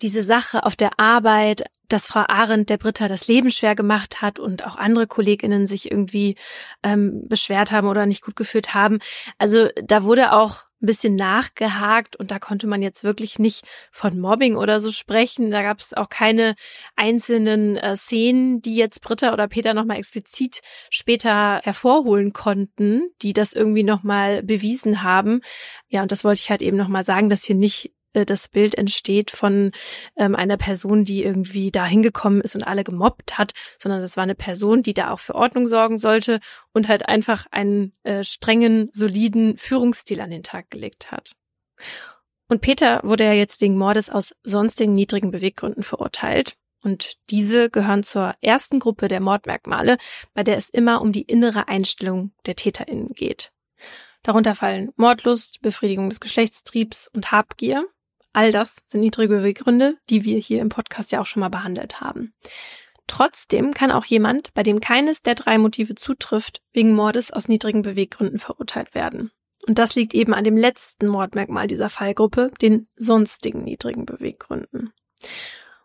diese 0.00 0.22
Sache 0.22 0.64
auf 0.64 0.76
der 0.76 1.00
Arbeit, 1.00 1.64
dass 1.88 2.06
Frau 2.06 2.24
Arendt 2.28 2.70
der 2.70 2.78
Britta 2.78 3.08
das 3.08 3.26
Leben 3.26 3.50
schwer 3.50 3.74
gemacht 3.74 4.22
hat 4.22 4.38
und 4.38 4.64
auch 4.64 4.76
andere 4.76 5.08
Kolleginnen 5.08 5.66
sich 5.66 5.90
irgendwie 5.90 6.36
ähm, 6.84 7.26
beschwert 7.26 7.72
haben 7.72 7.88
oder 7.88 8.06
nicht 8.06 8.22
gut 8.22 8.36
gefühlt 8.36 8.74
haben. 8.74 9.00
Also 9.38 9.70
da 9.84 10.04
wurde 10.04 10.32
auch 10.32 10.65
ein 10.82 10.86
bisschen 10.86 11.16
nachgehakt 11.16 12.16
und 12.16 12.30
da 12.30 12.38
konnte 12.38 12.66
man 12.66 12.82
jetzt 12.82 13.02
wirklich 13.02 13.38
nicht 13.38 13.64
von 13.90 14.18
Mobbing 14.18 14.56
oder 14.56 14.78
so 14.78 14.92
sprechen. 14.92 15.50
Da 15.50 15.62
gab 15.62 15.80
es 15.80 15.94
auch 15.94 16.10
keine 16.10 16.54
einzelnen 16.96 17.76
äh, 17.76 17.96
Szenen, 17.96 18.60
die 18.60 18.76
jetzt 18.76 19.00
Britta 19.00 19.32
oder 19.32 19.48
Peter 19.48 19.72
nochmal 19.72 19.96
explizit 19.96 20.60
später 20.90 21.60
hervorholen 21.64 22.34
konnten, 22.34 23.08
die 23.22 23.32
das 23.32 23.54
irgendwie 23.54 23.84
nochmal 23.84 24.42
bewiesen 24.42 25.02
haben. 25.02 25.40
Ja, 25.88 26.02
und 26.02 26.12
das 26.12 26.24
wollte 26.24 26.40
ich 26.40 26.50
halt 26.50 26.60
eben 26.60 26.76
nochmal 26.76 27.04
sagen, 27.04 27.30
dass 27.30 27.44
hier 27.44 27.56
nicht 27.56 27.95
das 28.24 28.48
Bild 28.48 28.76
entsteht 28.76 29.30
von 29.30 29.72
ähm, 30.16 30.34
einer 30.34 30.56
Person, 30.56 31.04
die 31.04 31.22
irgendwie 31.22 31.70
da 31.70 31.84
hingekommen 31.84 32.40
ist 32.40 32.54
und 32.54 32.62
alle 32.62 32.84
gemobbt 32.84 33.36
hat, 33.36 33.52
sondern 33.78 34.00
das 34.00 34.16
war 34.16 34.22
eine 34.22 34.34
Person, 34.34 34.82
die 34.82 34.94
da 34.94 35.10
auch 35.10 35.20
für 35.20 35.34
Ordnung 35.34 35.66
sorgen 35.66 35.98
sollte 35.98 36.40
und 36.72 36.88
halt 36.88 37.08
einfach 37.08 37.46
einen 37.50 37.92
äh, 38.04 38.24
strengen, 38.24 38.88
soliden 38.92 39.58
Führungsstil 39.58 40.20
an 40.20 40.30
den 40.30 40.42
Tag 40.42 40.70
gelegt 40.70 41.10
hat. 41.10 41.32
Und 42.48 42.60
Peter 42.60 43.00
wurde 43.02 43.24
ja 43.24 43.32
jetzt 43.32 43.60
wegen 43.60 43.76
Mordes 43.76 44.08
aus 44.08 44.34
sonstigen 44.42 44.94
niedrigen 44.94 45.30
Beweggründen 45.30 45.82
verurteilt. 45.82 46.56
Und 46.84 47.14
diese 47.30 47.70
gehören 47.70 48.04
zur 48.04 48.34
ersten 48.40 48.78
Gruppe 48.78 49.08
der 49.08 49.20
Mordmerkmale, 49.20 49.96
bei 50.34 50.44
der 50.44 50.56
es 50.56 50.68
immer 50.68 51.00
um 51.00 51.10
die 51.10 51.22
innere 51.22 51.66
Einstellung 51.66 52.32
der 52.46 52.54
TäterInnen 52.54 53.08
geht. 53.14 53.50
Darunter 54.22 54.54
fallen 54.54 54.92
Mordlust, 54.96 55.60
Befriedigung 55.62 56.10
des 56.10 56.20
Geschlechtstriebs 56.20 57.08
und 57.08 57.32
Habgier. 57.32 57.88
All 58.36 58.52
das 58.52 58.76
sind 58.84 59.00
niedrige 59.00 59.34
Beweggründe, 59.34 59.96
die 60.10 60.26
wir 60.26 60.38
hier 60.38 60.60
im 60.60 60.68
Podcast 60.68 61.10
ja 61.10 61.22
auch 61.22 61.26
schon 61.26 61.40
mal 61.40 61.48
behandelt 61.48 62.02
haben. 62.02 62.34
Trotzdem 63.06 63.72
kann 63.72 63.90
auch 63.90 64.04
jemand, 64.04 64.52
bei 64.52 64.62
dem 64.62 64.80
keines 64.80 65.22
der 65.22 65.34
drei 65.34 65.56
Motive 65.56 65.94
zutrifft, 65.94 66.60
wegen 66.74 66.92
Mordes 66.92 67.32
aus 67.32 67.48
niedrigen 67.48 67.80
Beweggründen 67.80 68.38
verurteilt 68.38 68.94
werden. 68.94 69.30
Und 69.66 69.78
das 69.78 69.94
liegt 69.94 70.12
eben 70.12 70.34
an 70.34 70.44
dem 70.44 70.58
letzten 70.58 71.06
Mordmerkmal 71.06 71.66
dieser 71.66 71.88
Fallgruppe, 71.88 72.50
den 72.60 72.88
sonstigen 72.94 73.64
niedrigen 73.64 74.04
Beweggründen. 74.04 74.92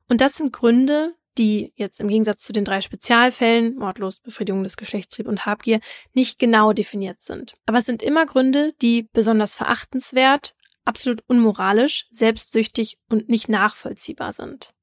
Und 0.10 0.20
das 0.20 0.36
sind 0.36 0.52
Gründe, 0.52 1.14
die 1.38 1.72
jetzt 1.78 2.02
im 2.02 2.10
Gegensatz 2.10 2.44
zu 2.44 2.52
den 2.52 2.66
drei 2.66 2.82
Spezialfällen, 2.82 3.78
Mordlust, 3.78 4.24
Befriedigung 4.24 4.64
des 4.64 4.76
Geschlechtstriebs 4.76 5.30
und 5.30 5.46
Habgier, 5.46 5.80
nicht 6.14 6.38
genau 6.38 6.74
definiert 6.74 7.22
sind. 7.22 7.56
Aber 7.66 7.78
es 7.78 7.86
sind 7.86 8.04
immer 8.04 8.26
Gründe, 8.26 8.74
die 8.82 9.08
besonders 9.14 9.56
verachtenswert, 9.56 10.54
absolut 10.86 11.24
unmoralisch, 11.28 12.08
selbstsüchtig 12.12 12.98
und 13.10 13.30
nicht 13.30 13.50
nachvollziehbar 13.50 14.34
sind. 14.34 14.74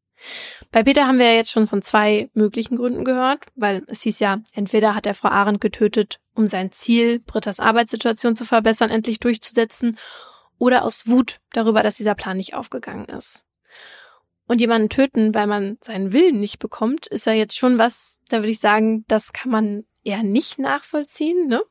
Bei 0.73 0.83
Peter 0.83 1.07
haben 1.07 1.19
wir 1.19 1.27
ja 1.27 1.35
jetzt 1.35 1.51
schon 1.51 1.67
von 1.67 1.83
zwei 1.83 2.29
möglichen 2.35 2.77
Gründen 2.77 3.05
gehört, 3.05 3.47
weil 3.55 3.85
es 3.87 4.03
hieß 4.03 4.19
ja, 4.19 4.41
entweder 4.53 4.95
hat 4.95 5.07
er 5.07 5.15
Frau 5.15 5.29
Arendt 5.29 5.61
getötet, 5.61 6.19
um 6.35 6.47
sein 6.49 6.73
Ziel, 6.73 7.21
Britta's 7.21 7.61
Arbeitssituation 7.61 8.35
zu 8.35 8.45
verbessern, 8.45 8.91
endlich 8.91 9.21
durchzusetzen, 9.21 9.97
oder 10.59 10.85
aus 10.85 11.07
Wut 11.07 11.39
darüber, 11.53 11.83
dass 11.85 11.97
dieser 11.97 12.17
Plan 12.17 12.37
nicht 12.37 12.55
aufgegangen 12.55 13.07
ist. 13.07 13.45
Und 14.49 14.61
jemanden 14.61 14.89
töten, 14.89 15.35
weil 15.35 15.47
man 15.47 15.79
seinen 15.81 16.13
Willen 16.13 16.41
nicht 16.41 16.59
bekommt, 16.59 17.07
ist 17.07 17.27
ja 17.27 17.33
jetzt 17.33 17.57
schon 17.57 17.79
was, 17.79 18.19
da 18.29 18.39
würde 18.39 18.51
ich 18.51 18.59
sagen, 18.59 19.05
das 19.07 19.33
kann 19.33 19.53
man 19.53 19.85
eher 20.03 20.23
nicht 20.23 20.59
nachvollziehen, 20.59 21.47
ne? 21.47 21.63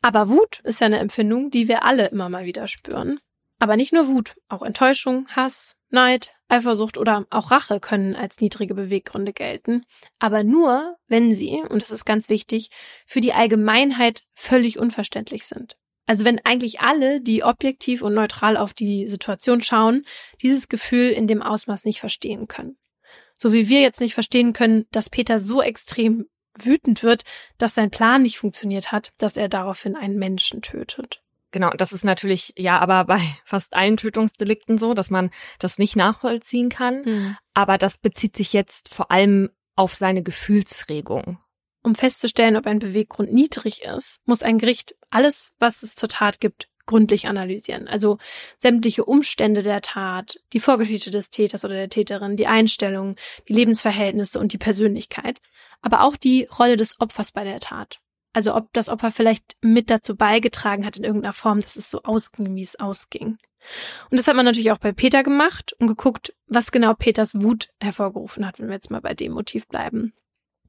Aber 0.00 0.28
Wut 0.28 0.60
ist 0.64 0.80
ja 0.80 0.86
eine 0.86 0.98
Empfindung, 0.98 1.50
die 1.50 1.68
wir 1.68 1.84
alle 1.84 2.08
immer 2.08 2.28
mal 2.28 2.44
wieder 2.44 2.66
spüren. 2.66 3.20
Aber 3.62 3.76
nicht 3.76 3.92
nur 3.92 4.08
Wut, 4.08 4.34
auch 4.48 4.62
Enttäuschung, 4.62 5.28
Hass, 5.36 5.76
Neid, 5.88 6.34
Eifersucht 6.48 6.98
oder 6.98 7.26
auch 7.30 7.52
Rache 7.52 7.78
können 7.78 8.16
als 8.16 8.40
niedrige 8.40 8.74
Beweggründe 8.74 9.32
gelten, 9.32 9.86
aber 10.18 10.42
nur, 10.42 10.96
wenn 11.06 11.36
sie, 11.36 11.62
und 11.68 11.80
das 11.80 11.92
ist 11.92 12.04
ganz 12.04 12.28
wichtig, 12.28 12.70
für 13.06 13.20
die 13.20 13.34
Allgemeinheit 13.34 14.24
völlig 14.34 14.80
unverständlich 14.80 15.44
sind. 15.44 15.76
Also 16.06 16.24
wenn 16.24 16.40
eigentlich 16.44 16.80
alle, 16.80 17.20
die 17.20 17.44
objektiv 17.44 18.02
und 18.02 18.14
neutral 18.14 18.56
auf 18.56 18.74
die 18.74 19.06
Situation 19.06 19.62
schauen, 19.62 20.06
dieses 20.42 20.68
Gefühl 20.68 21.10
in 21.10 21.28
dem 21.28 21.40
Ausmaß 21.40 21.84
nicht 21.84 22.00
verstehen 22.00 22.48
können. 22.48 22.78
So 23.38 23.52
wie 23.52 23.68
wir 23.68 23.80
jetzt 23.80 24.00
nicht 24.00 24.14
verstehen 24.14 24.54
können, 24.54 24.86
dass 24.90 25.08
Peter 25.08 25.38
so 25.38 25.62
extrem 25.62 26.26
wütend 26.58 27.04
wird, 27.04 27.22
dass 27.58 27.76
sein 27.76 27.92
Plan 27.92 28.22
nicht 28.22 28.38
funktioniert 28.38 28.90
hat, 28.90 29.12
dass 29.18 29.36
er 29.36 29.48
daraufhin 29.48 29.94
einen 29.94 30.18
Menschen 30.18 30.62
tötet. 30.62 31.21
Genau, 31.52 31.70
das 31.70 31.92
ist 31.92 32.04
natürlich 32.04 32.54
ja 32.56 32.78
aber 32.80 33.04
bei 33.04 33.20
fast 33.44 33.74
allen 33.74 33.96
Tötungsdelikten 33.96 34.78
so, 34.78 34.94
dass 34.94 35.10
man 35.10 35.30
das 35.58 35.78
nicht 35.78 35.94
nachvollziehen 35.94 36.70
kann. 36.70 37.02
Mhm. 37.02 37.36
Aber 37.54 37.78
das 37.78 37.98
bezieht 37.98 38.36
sich 38.36 38.52
jetzt 38.52 38.88
vor 38.92 39.10
allem 39.10 39.50
auf 39.76 39.94
seine 39.94 40.22
Gefühlsregung. 40.22 41.38
Um 41.84 41.94
festzustellen, 41.94 42.56
ob 42.56 42.66
ein 42.66 42.78
Beweggrund 42.78 43.32
niedrig 43.32 43.82
ist, 43.82 44.20
muss 44.24 44.42
ein 44.42 44.58
Gericht 44.58 44.94
alles, 45.10 45.52
was 45.58 45.82
es 45.82 45.94
zur 45.94 46.08
Tat 46.08 46.40
gibt, 46.40 46.68
gründlich 46.86 47.26
analysieren. 47.26 47.88
Also 47.88 48.18
sämtliche 48.58 49.04
Umstände 49.04 49.62
der 49.62 49.82
Tat, 49.82 50.40
die 50.52 50.60
Vorgeschichte 50.60 51.10
des 51.10 51.30
Täters 51.30 51.64
oder 51.64 51.74
der 51.74 51.88
Täterin, 51.88 52.36
die 52.36 52.46
Einstellung, 52.46 53.16
die 53.48 53.52
Lebensverhältnisse 53.52 54.38
und 54.38 54.52
die 54.52 54.58
Persönlichkeit, 54.58 55.40
aber 55.80 56.02
auch 56.02 56.16
die 56.16 56.48
Rolle 56.58 56.76
des 56.76 57.00
Opfers 57.00 57.32
bei 57.32 57.44
der 57.44 57.60
Tat. 57.60 58.00
Also 58.32 58.54
ob 58.54 58.72
das 58.72 58.88
Opfer 58.88 59.10
vielleicht 59.10 59.56
mit 59.60 59.90
dazu 59.90 60.16
beigetragen 60.16 60.86
hat 60.86 60.96
in 60.96 61.04
irgendeiner 61.04 61.34
Form, 61.34 61.60
dass 61.60 61.76
es 61.76 61.90
so 61.90 62.02
ausging, 62.02 62.54
wie 62.56 62.62
es 62.62 62.78
ausging. 62.80 63.38
Und 64.10 64.18
das 64.18 64.26
hat 64.26 64.36
man 64.36 64.44
natürlich 64.44 64.72
auch 64.72 64.78
bei 64.78 64.92
Peter 64.92 65.22
gemacht 65.22 65.74
und 65.78 65.86
geguckt, 65.86 66.34
was 66.46 66.72
genau 66.72 66.94
Peters 66.94 67.34
Wut 67.34 67.68
hervorgerufen 67.80 68.46
hat, 68.46 68.58
wenn 68.58 68.68
wir 68.68 68.74
jetzt 68.74 68.90
mal 68.90 69.00
bei 69.00 69.14
dem 69.14 69.32
Motiv 69.32 69.68
bleiben. 69.68 70.12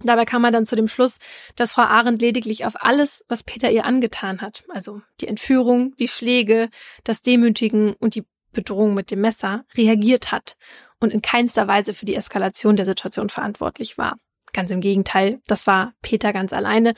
Dabei 0.04 0.26
kam 0.26 0.42
man 0.42 0.52
dann 0.52 0.66
zu 0.66 0.76
dem 0.76 0.88
Schluss, 0.88 1.18
dass 1.56 1.74
Frau 1.74 1.84
Arendt 1.84 2.22
lediglich 2.22 2.66
auf 2.66 2.74
alles, 2.76 3.24
was 3.30 3.44
Peter 3.44 3.72
ihr 3.72 3.86
angetan 3.86 4.42
hat, 4.42 4.64
also 4.70 5.02
die 5.22 5.28
Entführung, 5.28 5.96
die 5.96 6.08
Schläge, 6.10 6.70
das 7.04 7.22
Demütigen 7.22 7.94
und 7.94 8.16
die 8.16 8.26
Bedrohung 8.52 8.94
mit 8.94 9.12
dem 9.12 9.22
Messer, 9.22 9.66
reagiert 9.76 10.32
hat 10.32 10.58
und 11.00 11.14
in 11.14 11.22
keinster 11.22 11.68
Weise 11.68 11.94
für 11.94 12.06
die 12.06 12.16
Eskalation 12.16 12.76
der 12.76 12.86
Situation 12.86 13.30
verantwortlich 13.30 13.98
war. 13.98 14.18
Ganz 14.52 14.70
im 14.72 14.82
Gegenteil, 14.82 15.42
das 15.48 15.66
war 15.66 15.94
Peter 16.02 16.32
ganz 16.34 16.54
alleine, 16.54 16.94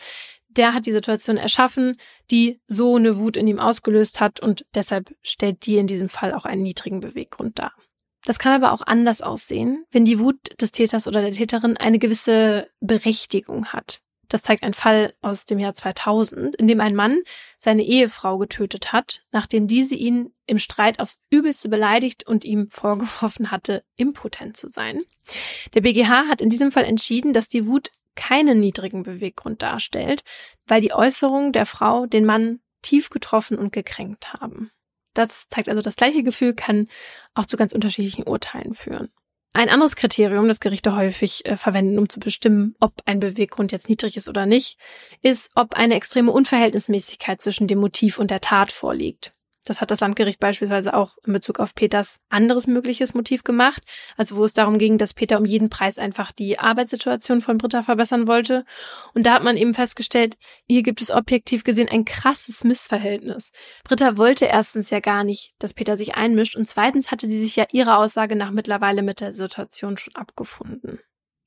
der 0.57 0.73
hat 0.73 0.85
die 0.85 0.91
Situation 0.91 1.37
erschaffen, 1.37 1.97
die 2.31 2.59
so 2.67 2.95
eine 2.95 3.17
Wut 3.17 3.37
in 3.37 3.47
ihm 3.47 3.59
ausgelöst 3.59 4.19
hat 4.19 4.39
und 4.39 4.65
deshalb 4.73 5.15
stellt 5.21 5.65
die 5.65 5.77
in 5.77 5.87
diesem 5.87 6.09
Fall 6.09 6.33
auch 6.33 6.45
einen 6.45 6.63
niedrigen 6.63 6.99
Beweggrund 6.99 7.59
dar. 7.59 7.73
Das 8.25 8.39
kann 8.39 8.53
aber 8.53 8.73
auch 8.73 8.81
anders 8.81 9.21
aussehen, 9.21 9.85
wenn 9.91 10.03
die 10.03 10.19
Wut 10.19 10.37
des 10.59 10.71
Täters 10.71 11.07
oder 11.07 11.21
der 11.21 11.33
Täterin 11.33 11.77
eine 11.77 11.99
gewisse 11.99 12.67
Berechtigung 12.79 13.67
hat. 13.67 14.01
Das 14.27 14.41
zeigt 14.41 14.63
ein 14.63 14.73
Fall 14.73 15.13
aus 15.21 15.45
dem 15.45 15.59
Jahr 15.59 15.75
2000, 15.75 16.55
in 16.55 16.67
dem 16.67 16.81
ein 16.81 16.95
Mann 16.95 17.19
seine 17.59 17.83
Ehefrau 17.83 18.39
getötet 18.39 18.91
hat, 18.91 19.23
nachdem 19.31 19.67
diese 19.67 19.93
ihn 19.93 20.33
im 20.47 20.57
Streit 20.57 20.99
aufs 20.99 21.19
Übelste 21.29 21.69
beleidigt 21.69 22.25
und 22.27 22.43
ihm 22.43 22.69
vorgeworfen 22.71 23.51
hatte, 23.51 23.83
impotent 23.95 24.57
zu 24.57 24.69
sein. 24.69 25.03
Der 25.73 25.81
BGH 25.81 26.27
hat 26.27 26.41
in 26.41 26.49
diesem 26.49 26.71
Fall 26.71 26.85
entschieden, 26.85 27.33
dass 27.33 27.47
die 27.47 27.67
Wut 27.67 27.91
keinen 28.15 28.59
niedrigen 28.59 29.03
Beweggrund 29.03 29.61
darstellt, 29.61 30.23
weil 30.65 30.81
die 30.81 30.93
Äußerungen 30.93 31.51
der 31.51 31.65
Frau 31.65 32.05
den 32.05 32.25
Mann 32.25 32.59
tief 32.81 33.09
getroffen 33.09 33.57
und 33.57 33.71
gekränkt 33.71 34.33
haben. 34.33 34.71
Das 35.13 35.47
zeigt 35.49 35.69
also, 35.69 35.81
das 35.81 35.95
gleiche 35.95 36.23
Gefühl 36.23 36.53
kann 36.53 36.87
auch 37.33 37.45
zu 37.45 37.57
ganz 37.57 37.73
unterschiedlichen 37.73 38.27
Urteilen 38.27 38.73
führen. 38.73 39.09
Ein 39.53 39.69
anderes 39.69 39.95
Kriterium, 39.95 40.49
das 40.49 40.59
Gerichte 40.59 40.97
häufig 40.97 41.45
äh, 41.45 41.55
verwenden, 41.55 41.97
um 41.97 42.09
zu 42.09 42.19
bestimmen, 42.19 42.75
ob 42.81 43.01
ein 43.05 43.21
Beweggrund 43.21 43.71
jetzt 43.71 43.87
niedrig 43.87 44.17
ist 44.17 44.27
oder 44.27 44.45
nicht, 44.45 44.77
ist, 45.21 45.49
ob 45.55 45.75
eine 45.75 45.95
extreme 45.95 46.31
Unverhältnismäßigkeit 46.33 47.39
zwischen 47.41 47.67
dem 47.67 47.79
Motiv 47.79 48.19
und 48.19 48.31
der 48.31 48.41
Tat 48.41 48.73
vorliegt. 48.73 49.34
Das 49.65 49.81
hat 49.81 49.91
das 49.91 49.99
Landgericht 49.99 50.39
beispielsweise 50.39 50.93
auch 50.93 51.17
in 51.25 51.33
Bezug 51.33 51.59
auf 51.59 51.75
Peters 51.75 52.19
anderes 52.29 52.67
mögliches 52.67 53.13
Motiv 53.13 53.43
gemacht, 53.43 53.83
also 54.15 54.37
wo 54.37 54.45
es 54.45 54.53
darum 54.53 54.77
ging, 54.77 54.97
dass 54.97 55.13
Peter 55.13 55.37
um 55.37 55.45
jeden 55.45 55.69
Preis 55.69 55.97
einfach 55.97 56.31
die 56.31 56.59
Arbeitssituation 56.59 57.41
von 57.41 57.57
Britta 57.57 57.83
verbessern 57.83 58.27
wollte. 58.27 58.63
Und 59.13 59.25
da 59.25 59.33
hat 59.33 59.43
man 59.43 59.57
eben 59.57 59.73
festgestellt, 59.73 60.37
hier 60.67 60.83
gibt 60.83 61.01
es 61.01 61.11
objektiv 61.11 61.63
gesehen 61.63 61.89
ein 61.89 62.05
krasses 62.05 62.63
Missverhältnis. 62.63 63.51
Britta 63.83 64.17
wollte 64.17 64.45
erstens 64.45 64.89
ja 64.91 64.99
gar 64.99 65.23
nicht, 65.23 65.53
dass 65.59 65.73
Peter 65.73 65.97
sich 65.97 66.15
einmischt 66.15 66.55
und 66.55 66.67
zweitens 66.67 67.11
hatte 67.11 67.27
sie 67.27 67.39
sich 67.39 67.55
ja 67.55 67.65
ihrer 67.71 67.97
Aussage 67.97 68.35
nach 68.35 68.51
mittlerweile 68.51 69.01
mit 69.01 69.19
der 69.19 69.33
Situation 69.33 69.97
schon 69.97 70.15
abgefunden. 70.15 70.99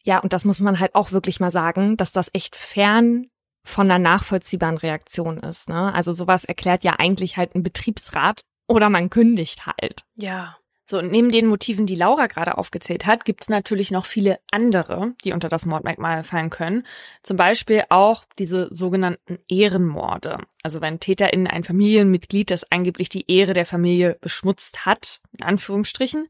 Ja, 0.03 0.19
und 0.19 0.33
das 0.33 0.45
muss 0.45 0.61
man 0.61 0.81
halt 0.81 0.95
auch 0.95 1.13
wirklich 1.13 1.41
mal 1.41 1.51
sagen, 1.51 1.97
dass 1.97 2.13
das 2.13 2.31
echt 2.33 2.57
fern 2.57 3.27
von 3.69 3.91
einer 3.91 3.99
nachvollziehbaren 3.99 4.79
Reaktion 4.79 5.39
ist. 5.39 5.69
Ne? 5.69 5.93
Also 5.95 6.13
sowas 6.13 6.45
erklärt 6.45 6.85
ja 6.85 6.95
eigentlich 6.99 7.37
halt 7.37 7.55
ein 7.55 7.63
Betriebsrat 7.63 8.41
oder 8.67 8.89
man 8.89 9.11
kündigt 9.11 9.67
halt. 9.67 10.05
Ja. 10.15 10.57
So, 10.91 10.99
und 10.99 11.13
neben 11.13 11.31
den 11.31 11.47
Motiven, 11.47 11.85
die 11.85 11.97
Laura 11.97 12.29
gerade 12.29 12.57
aufgezählt 12.57 13.05
hat, 13.05 13.27
gibt's 13.27 13.51
natürlich 13.51 13.91
noch 13.91 14.07
viele 14.07 14.39
andere, 14.51 15.13
die 15.23 15.33
unter 15.33 15.51
das 15.51 15.67
Mordmerkmal 15.67 16.25
fallen 16.25 16.49
können. 16.49 16.87
Zum 17.23 17.37
Beispiel 17.37 17.83
auch 17.91 18.25
diese 18.39 18.75
sogenannten 18.75 19.39
Ehrenmorde. 19.49 20.39
Also 20.63 20.81
wenn 20.81 20.99
TäterInnen 20.99 21.47
ein 21.47 21.63
Familienmitglied, 21.63 22.51
das 22.51 22.73
angeblich 22.73 23.11
die 23.11 23.31
Ehre 23.31 23.53
der 23.53 23.67
Familie 23.67 24.17
beschmutzt 24.23 24.87
hat, 24.87 25.21
in 25.39 25.45
Anführungsstrichen, 25.45 26.27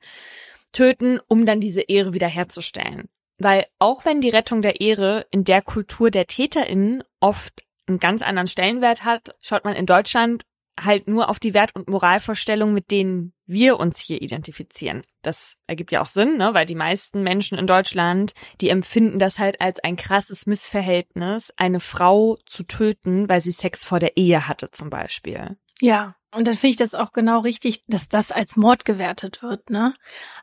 töten, 0.73 1.21
um 1.29 1.47
dann 1.47 1.61
diese 1.61 1.83
Ehre 1.83 2.13
wiederherzustellen. 2.13 3.09
Weil 3.39 3.67
auch 3.79 4.05
wenn 4.05 4.21
die 4.21 4.31
Rettung 4.31 4.63
der 4.63 4.81
Ehre 4.81 5.27
in 5.31 5.45
der 5.45 5.63
Kultur 5.63 6.11
der 6.11 6.27
TäterInnen 6.27 7.05
oft 7.21 7.63
einen 7.87 7.99
ganz 7.99 8.23
anderen 8.23 8.49
Stellenwert 8.49 9.05
hat, 9.05 9.35
schaut 9.41 9.65
man 9.65 9.75
in 9.75 9.87
Deutschland 9.87 10.45
halt 10.85 11.09
nur 11.09 11.29
auf 11.29 11.39
die 11.39 11.55
Wert- 11.55 11.75
und 11.75 11.89
Moralvorstellungen, 11.89 12.75
mit 12.75 12.91
denen 12.91 13.33
wir 13.47 13.81
uns 13.81 13.99
hier 13.99 14.23
identifizieren. 14.23 15.03
Das 15.23 15.57
ergibt 15.67 15.93
ja 15.93 16.03
auch 16.03 16.07
Sinn, 16.07 16.37
ne? 16.37 16.55
weil 16.55 16.67
die 16.67 16.75
meisten 16.75 17.23
Menschen 17.23 17.59
in 17.59 17.67
Deutschland, 17.67 18.33
die 18.61 18.69
empfinden 18.69 19.19
das 19.19 19.39
halt 19.39 19.61
als 19.61 19.81
ein 19.81 19.97
krasses 19.97 20.47
Missverhältnis, 20.47 21.53
eine 21.57 21.81
Frau 21.81 22.39
zu 22.47 22.63
töten, 22.65 23.29
weil 23.29 23.41
sie 23.41 23.53
Sex 23.53 23.85
vor 23.85 23.99
der 23.99 24.17
Ehe 24.17 24.47
hatte 24.47 24.71
zum 24.71 24.91
Beispiel. 24.91 25.57
Ja, 25.81 26.15
und 26.35 26.47
dann 26.47 26.57
finde 26.57 26.71
ich 26.71 26.77
das 26.77 26.95
auch 26.95 27.13
genau 27.13 27.41
richtig, 27.41 27.85
dass 27.87 28.09
das 28.09 28.33
als 28.33 28.57
Mord 28.57 28.85
gewertet 28.85 29.43
wird, 29.43 29.71
ne? 29.71 29.95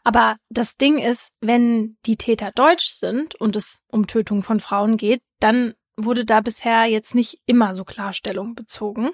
Aber 0.04 0.38
das 0.50 0.78
Ding 0.78 0.98
ist, 0.98 1.32
wenn 1.42 1.98
die 2.06 2.18
Täter 2.18 2.52
deutsch 2.52 2.88
sind 2.88 3.36
und 3.36 3.56
es 3.56 3.82
um 3.88 4.08
Tötung 4.08 4.42
von 4.42 4.60
Frauen 4.60 4.98
geht, 4.98 5.22
dann 5.40 5.76
wurde 5.98 6.26
da 6.26 6.42
bisher 6.42 6.86
jetzt 6.86 7.16
nicht 7.16 7.40
immer 7.46 7.74
so 7.74 7.86
Klarstellung 7.86 8.56
bezogen. 8.56 9.12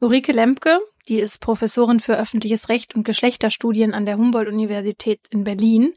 Ulrike 0.00 0.32
Lemke, 0.32 0.80
die 1.08 1.18
ist 1.18 1.40
Professorin 1.40 2.00
für 2.00 2.18
öffentliches 2.18 2.68
Recht 2.68 2.94
und 2.94 3.04
Geschlechterstudien 3.04 3.94
an 3.94 4.04
der 4.04 4.16
Humboldt-Universität 4.16 5.20
in 5.30 5.44
Berlin, 5.44 5.94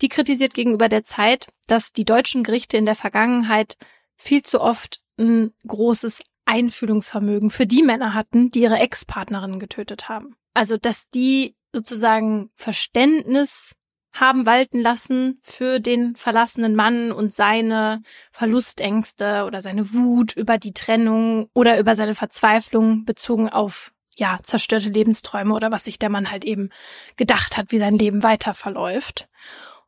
die 0.00 0.08
kritisiert 0.08 0.54
gegenüber 0.54 0.88
der 0.88 1.02
Zeit, 1.02 1.48
dass 1.66 1.92
die 1.92 2.04
deutschen 2.04 2.44
Gerichte 2.44 2.76
in 2.76 2.86
der 2.86 2.94
Vergangenheit 2.94 3.76
viel 4.16 4.42
zu 4.42 4.60
oft 4.60 5.02
ein 5.18 5.52
großes 5.66 6.22
Einfühlungsvermögen 6.44 7.50
für 7.50 7.66
die 7.66 7.82
Männer 7.82 8.14
hatten, 8.14 8.50
die 8.50 8.60
ihre 8.62 8.78
Ex-Partnerinnen 8.78 9.58
getötet 9.58 10.08
haben. 10.08 10.36
Also, 10.54 10.76
dass 10.76 11.08
die 11.10 11.56
sozusagen 11.72 12.50
Verständnis 12.54 13.74
haben 14.12 14.46
walten 14.46 14.80
lassen 14.80 15.40
für 15.42 15.80
den 15.80 16.14
verlassenen 16.14 16.76
Mann 16.76 17.10
und 17.10 17.34
seine 17.34 18.00
Verlustängste 18.30 19.44
oder 19.44 19.60
seine 19.60 19.92
Wut 19.92 20.36
über 20.36 20.56
die 20.56 20.72
Trennung 20.72 21.50
oder 21.52 21.80
über 21.80 21.96
seine 21.96 22.14
Verzweiflung 22.14 23.04
bezogen 23.04 23.48
auf 23.48 23.92
ja, 24.16 24.38
zerstörte 24.44 24.90
Lebensträume 24.90 25.52
oder 25.52 25.72
was 25.72 25.84
sich 25.84 25.98
der 25.98 26.08
Mann 26.10 26.30
halt 26.30 26.44
eben 26.44 26.70
gedacht 27.16 27.56
hat, 27.56 27.72
wie 27.72 27.78
sein 27.78 27.98
Leben 27.98 28.22
weiter 28.22 28.54
verläuft. 28.54 29.28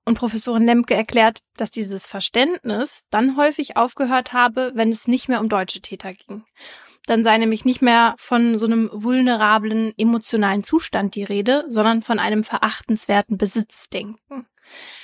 Und 0.06 0.16
Professorin 0.16 0.64
Lemke 0.64 0.94
erklärt, 0.94 1.40
dass 1.56 1.72
dieses 1.72 2.06
Verständnis 2.06 3.04
dann 3.10 3.36
häufig 3.36 3.76
aufgehört 3.76 4.32
habe, 4.32 4.70
wenn 4.74 4.90
es 4.90 5.08
nicht 5.08 5.28
mehr 5.28 5.40
um 5.40 5.48
deutsche 5.48 5.80
Täter 5.80 6.14
ging. 6.14 6.44
Dann 7.06 7.24
sei 7.24 7.36
nämlich 7.38 7.64
nicht 7.64 7.82
mehr 7.82 8.14
von 8.16 8.56
so 8.56 8.66
einem 8.66 8.88
vulnerablen 8.92 9.92
emotionalen 9.98 10.62
Zustand 10.62 11.16
die 11.16 11.24
Rede, 11.24 11.64
sondern 11.68 12.02
von 12.02 12.20
einem 12.20 12.44
verachtenswerten 12.44 13.36
Besitzdenken. 13.36 14.46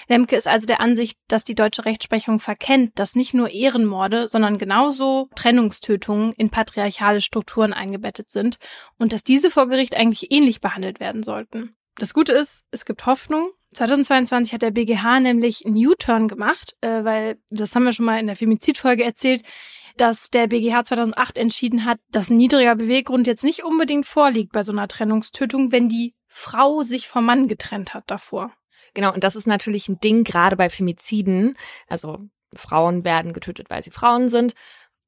Lemke 0.09 0.36
ist 0.36 0.46
also 0.46 0.66
der 0.66 0.80
Ansicht, 0.80 1.18
dass 1.26 1.42
die 1.42 1.55
deutsche 1.57 1.84
Rechtsprechung 1.84 2.38
verkennt, 2.38 2.96
dass 2.96 3.16
nicht 3.16 3.34
nur 3.34 3.50
Ehrenmorde, 3.50 4.28
sondern 4.28 4.57
genauso 4.57 5.28
Trennungstötungen 5.34 6.32
in 6.32 6.50
patriarchale 6.50 7.20
Strukturen 7.20 7.72
eingebettet 7.72 8.30
sind 8.30 8.59
und 8.98 9.12
dass 9.12 9.24
diese 9.24 9.50
vor 9.50 9.68
Gericht 9.68 9.96
eigentlich 9.96 10.30
ähnlich 10.30 10.61
behandelt 10.61 11.00
werden 11.00 11.24
sollten. 11.24 11.74
Das 11.96 12.14
Gute 12.14 12.32
ist, 12.32 12.64
es 12.70 12.84
gibt 12.84 13.07
Hoffnung 13.07 13.50
2022 13.73 14.53
hat 14.53 14.62
der 14.62 14.70
BGH 14.70 15.20
nämlich 15.20 15.64
einen 15.64 15.77
U-Turn 15.77 16.29
gemacht, 16.29 16.77
äh, 16.81 17.05
weil 17.05 17.39
das 17.51 17.75
haben 17.75 17.85
wir 17.85 17.93
schon 17.93 18.07
mal 18.07 18.20
in 18.20 18.27
der 18.27 18.37
Femizidfolge 18.37 19.05
erzählt, 19.05 19.43
dass 19.97 20.31
der 20.31 20.47
BGH 20.47 20.85
2008 20.85 21.39
entschieden 21.39 21.85
hat, 21.85 21.99
dass 22.11 22.31
ein 22.31 22.37
niedriger 22.37 22.75
Beweggrund 22.77 23.27
jetzt 23.27 23.45
nicht 23.45 23.64
unbedingt 23.64 24.07
vorliegt 24.07 24.53
bei 24.53 24.62
so 24.62 24.73
einer 24.73 24.89
Trennungstötung, 24.89 25.73
wenn 25.73 25.89
die 25.89 26.14
Frau 26.27 26.83
sich 26.83 27.09
vom 27.09 27.27
Mann 27.27 27.49
getrennt 27.49 27.95
hat 27.95 28.05
davor. 28.07 28.53
Genau, 28.95 29.12
und 29.12 29.25
das 29.25 29.37
ist 29.37 29.47
natürlich 29.47 29.89
ein 29.89 30.01
Ding 30.01 30.25
gerade 30.25 30.57
bei 30.57 30.68
Femiziden. 30.68 31.57
Also 31.89 32.18
Frauen 32.55 33.05
werden 33.05 33.33
getötet, 33.33 33.70
weil 33.70 33.83
sie 33.83 33.91
Frauen 33.91 34.29
sind 34.29 34.55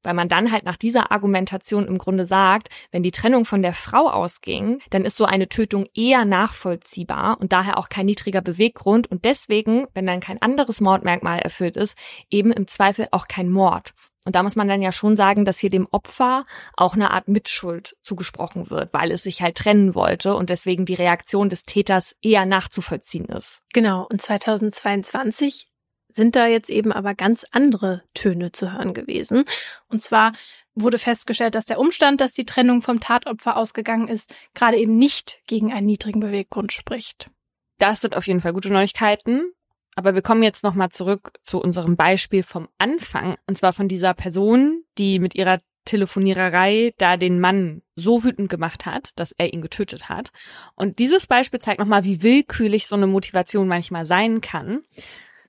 weil 0.05 0.13
man 0.13 0.29
dann 0.29 0.51
halt 0.51 0.63
nach 0.63 0.77
dieser 0.77 1.11
Argumentation 1.11 1.87
im 1.87 1.97
Grunde 1.97 2.25
sagt, 2.25 2.69
wenn 2.91 3.03
die 3.03 3.11
Trennung 3.11 3.45
von 3.45 3.61
der 3.61 3.73
Frau 3.73 4.09
ausging, 4.09 4.79
dann 4.89 5.05
ist 5.05 5.17
so 5.17 5.25
eine 5.25 5.49
Tötung 5.49 5.85
eher 5.93 6.25
nachvollziehbar 6.25 7.39
und 7.39 7.51
daher 7.51 7.77
auch 7.77 7.89
kein 7.89 8.05
niedriger 8.05 8.41
Beweggrund 8.41 9.09
und 9.09 9.25
deswegen, 9.25 9.87
wenn 9.93 10.05
dann 10.05 10.19
kein 10.19 10.41
anderes 10.41 10.81
Mordmerkmal 10.81 11.39
erfüllt 11.39 11.77
ist, 11.77 11.97
eben 12.29 12.51
im 12.51 12.67
Zweifel 12.67 13.07
auch 13.11 13.27
kein 13.27 13.49
Mord. 13.49 13.93
Und 14.25 14.35
da 14.35 14.41
muss 14.41 14.55
man 14.55 14.67
dann 14.67 14.81
ja 14.81 14.91
schon 14.91 15.15
sagen, 15.15 15.45
dass 15.45 15.59
hier 15.59 15.69
dem 15.69 15.87
Opfer 15.91 16.45
auch 16.75 16.95
eine 16.95 17.11
Art 17.11 17.27
Mitschuld 17.27 17.95
zugesprochen 18.01 18.71
wird, 18.71 18.91
weil 18.91 19.11
es 19.11 19.23
sich 19.23 19.41
halt 19.41 19.55
trennen 19.55 19.93
wollte 19.93 20.35
und 20.35 20.49
deswegen 20.49 20.85
die 20.85 20.95
Reaktion 20.95 21.47
des 21.47 21.65
Täters 21.65 22.15
eher 22.23 22.45
nachzuvollziehen 22.45 23.25
ist. 23.25 23.61
Genau. 23.71 24.07
Und 24.11 24.21
2022 24.21 25.67
sind 26.15 26.35
da 26.35 26.47
jetzt 26.47 26.69
eben 26.69 26.91
aber 26.91 27.13
ganz 27.13 27.45
andere 27.51 28.03
Töne 28.13 28.51
zu 28.51 28.73
hören 28.73 28.93
gewesen. 28.93 29.43
Und 29.89 30.01
zwar 30.01 30.31
wurde 30.73 30.97
festgestellt, 30.97 31.55
dass 31.55 31.65
der 31.65 31.79
Umstand, 31.79 32.21
dass 32.21 32.33
die 32.33 32.45
Trennung 32.45 32.81
vom 32.81 32.99
Tatopfer 32.99 33.57
ausgegangen 33.57 34.07
ist, 34.07 34.33
gerade 34.53 34.77
eben 34.77 34.97
nicht 34.97 35.41
gegen 35.47 35.73
einen 35.73 35.85
niedrigen 35.85 36.19
Beweggrund 36.19 36.73
spricht. 36.73 37.29
Das 37.77 38.01
sind 38.01 38.15
auf 38.15 38.27
jeden 38.27 38.41
Fall 38.41 38.53
gute 38.53 38.71
Neuigkeiten. 38.71 39.51
Aber 39.97 40.13
wir 40.13 40.21
kommen 40.21 40.43
jetzt 40.43 40.63
nochmal 40.63 40.89
zurück 40.89 41.31
zu 41.41 41.61
unserem 41.61 41.95
Beispiel 41.95 42.43
vom 42.43 42.67
Anfang. 42.77 43.37
Und 43.47 43.57
zwar 43.57 43.71
von 43.71 43.87
dieser 43.87 44.13
Person, 44.13 44.83
die 44.97 45.19
mit 45.19 45.35
ihrer 45.35 45.61
Telefoniererei 45.85 46.93
da 46.97 47.15
den 47.15 47.39
Mann 47.39 47.81
so 47.95 48.23
wütend 48.23 48.49
gemacht 48.49 48.85
hat, 48.85 49.11
dass 49.15 49.33
er 49.37 49.53
ihn 49.53 49.61
getötet 49.61 50.09
hat. 50.09 50.31
Und 50.75 50.99
dieses 50.99 51.27
Beispiel 51.27 51.59
zeigt 51.59 51.79
nochmal, 51.79 52.03
wie 52.03 52.23
willkürlich 52.23 52.87
so 52.87 52.95
eine 52.95 53.07
Motivation 53.07 53.67
manchmal 53.67 54.05
sein 54.05 54.41
kann 54.41 54.81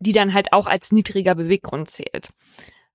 die 0.00 0.12
dann 0.12 0.34
halt 0.34 0.52
auch 0.52 0.66
als 0.66 0.92
niedriger 0.92 1.34
Beweggrund 1.34 1.90
zählt. 1.90 2.30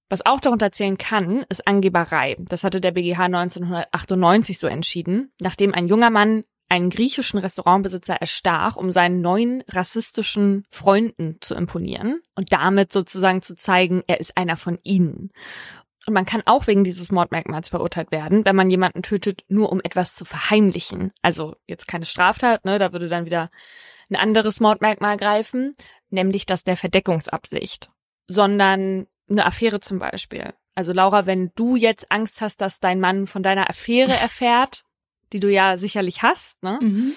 Was 0.10 0.26
auch 0.26 0.42
darunter 0.42 0.72
zählen 0.72 0.98
kann, 0.98 1.46
ist 1.48 1.66
Angeberei. 1.66 2.36
Das 2.40 2.66
hatte 2.66 2.82
der 2.82 2.92
BGH 2.92 3.26
1998 3.26 4.60
so 4.60 4.68
entschieden, 4.68 5.32
nachdem 5.40 5.74
ein 5.74 5.88
junger 5.88 6.10
Mann 6.10 6.44
einen 6.68 6.90
griechischen 6.90 7.38
Restaurantbesitzer 7.38 8.22
erstach, 8.22 8.78
um 8.78 8.92
seinen 8.92 9.22
neuen 9.22 9.62
rassistischen 9.68 10.66
Freunden 10.70 11.38
zu 11.42 11.54
imponieren 11.54 12.22
und 12.36 12.54
damit 12.54 12.94
sozusagen 12.94 13.42
zu 13.42 13.56
zeigen, 13.56 14.04
er 14.08 14.20
ist 14.22 14.38
einer 14.38 14.56
von 14.56 14.80
ihnen. 14.84 15.32
Und 16.08 16.14
man 16.14 16.26
kann 16.26 16.44
auch 16.46 16.68
wegen 16.68 16.84
dieses 16.84 17.12
Mordmerkmals 17.12 17.70
verurteilt 17.70 18.12
werden, 18.12 18.46
wenn 18.46 18.56
man 18.56 18.72
jemanden 18.72 19.04
tötet, 19.04 19.44
nur 19.50 19.72
um 19.72 19.82
etwas 19.82 20.14
zu 20.14 20.26
verheimlichen. 20.26 21.12
Also 21.22 21.56
jetzt 21.68 21.88
keine 21.88 22.06
Straftat, 22.06 22.66
ne, 22.66 22.80
da 22.80 22.92
würde 22.92 23.08
dann 23.08 23.26
wieder 23.26 23.48
ein 24.10 24.16
anderes 24.16 24.60
Mordmerkmal 24.60 25.18
greifen, 25.18 25.76
nämlich 26.12 26.46
das 26.46 26.64
der 26.64 26.78
Verdeckungsabsicht, 26.78 27.90
sondern 28.28 29.08
eine 29.30 29.46
Affäre 29.46 29.80
zum 29.80 30.00
Beispiel. 30.00 30.54
Also 30.76 30.94
Laura, 30.94 31.26
wenn 31.26 31.52
du 31.56 31.76
jetzt 31.76 32.12
Angst 32.12 32.42
hast, 32.42 32.62
dass 32.62 32.80
dein 32.80 33.00
Mann 33.00 33.28
von 33.28 33.44
deiner 33.44 33.70
Affäre 33.70 34.14
erfährt, 34.22 34.84
die 35.34 35.40
du 35.40 35.50
ja 35.50 35.78
sicherlich 35.78 36.22
hast, 36.22 36.62
ne? 36.64 36.80
Mhm. 36.82 37.14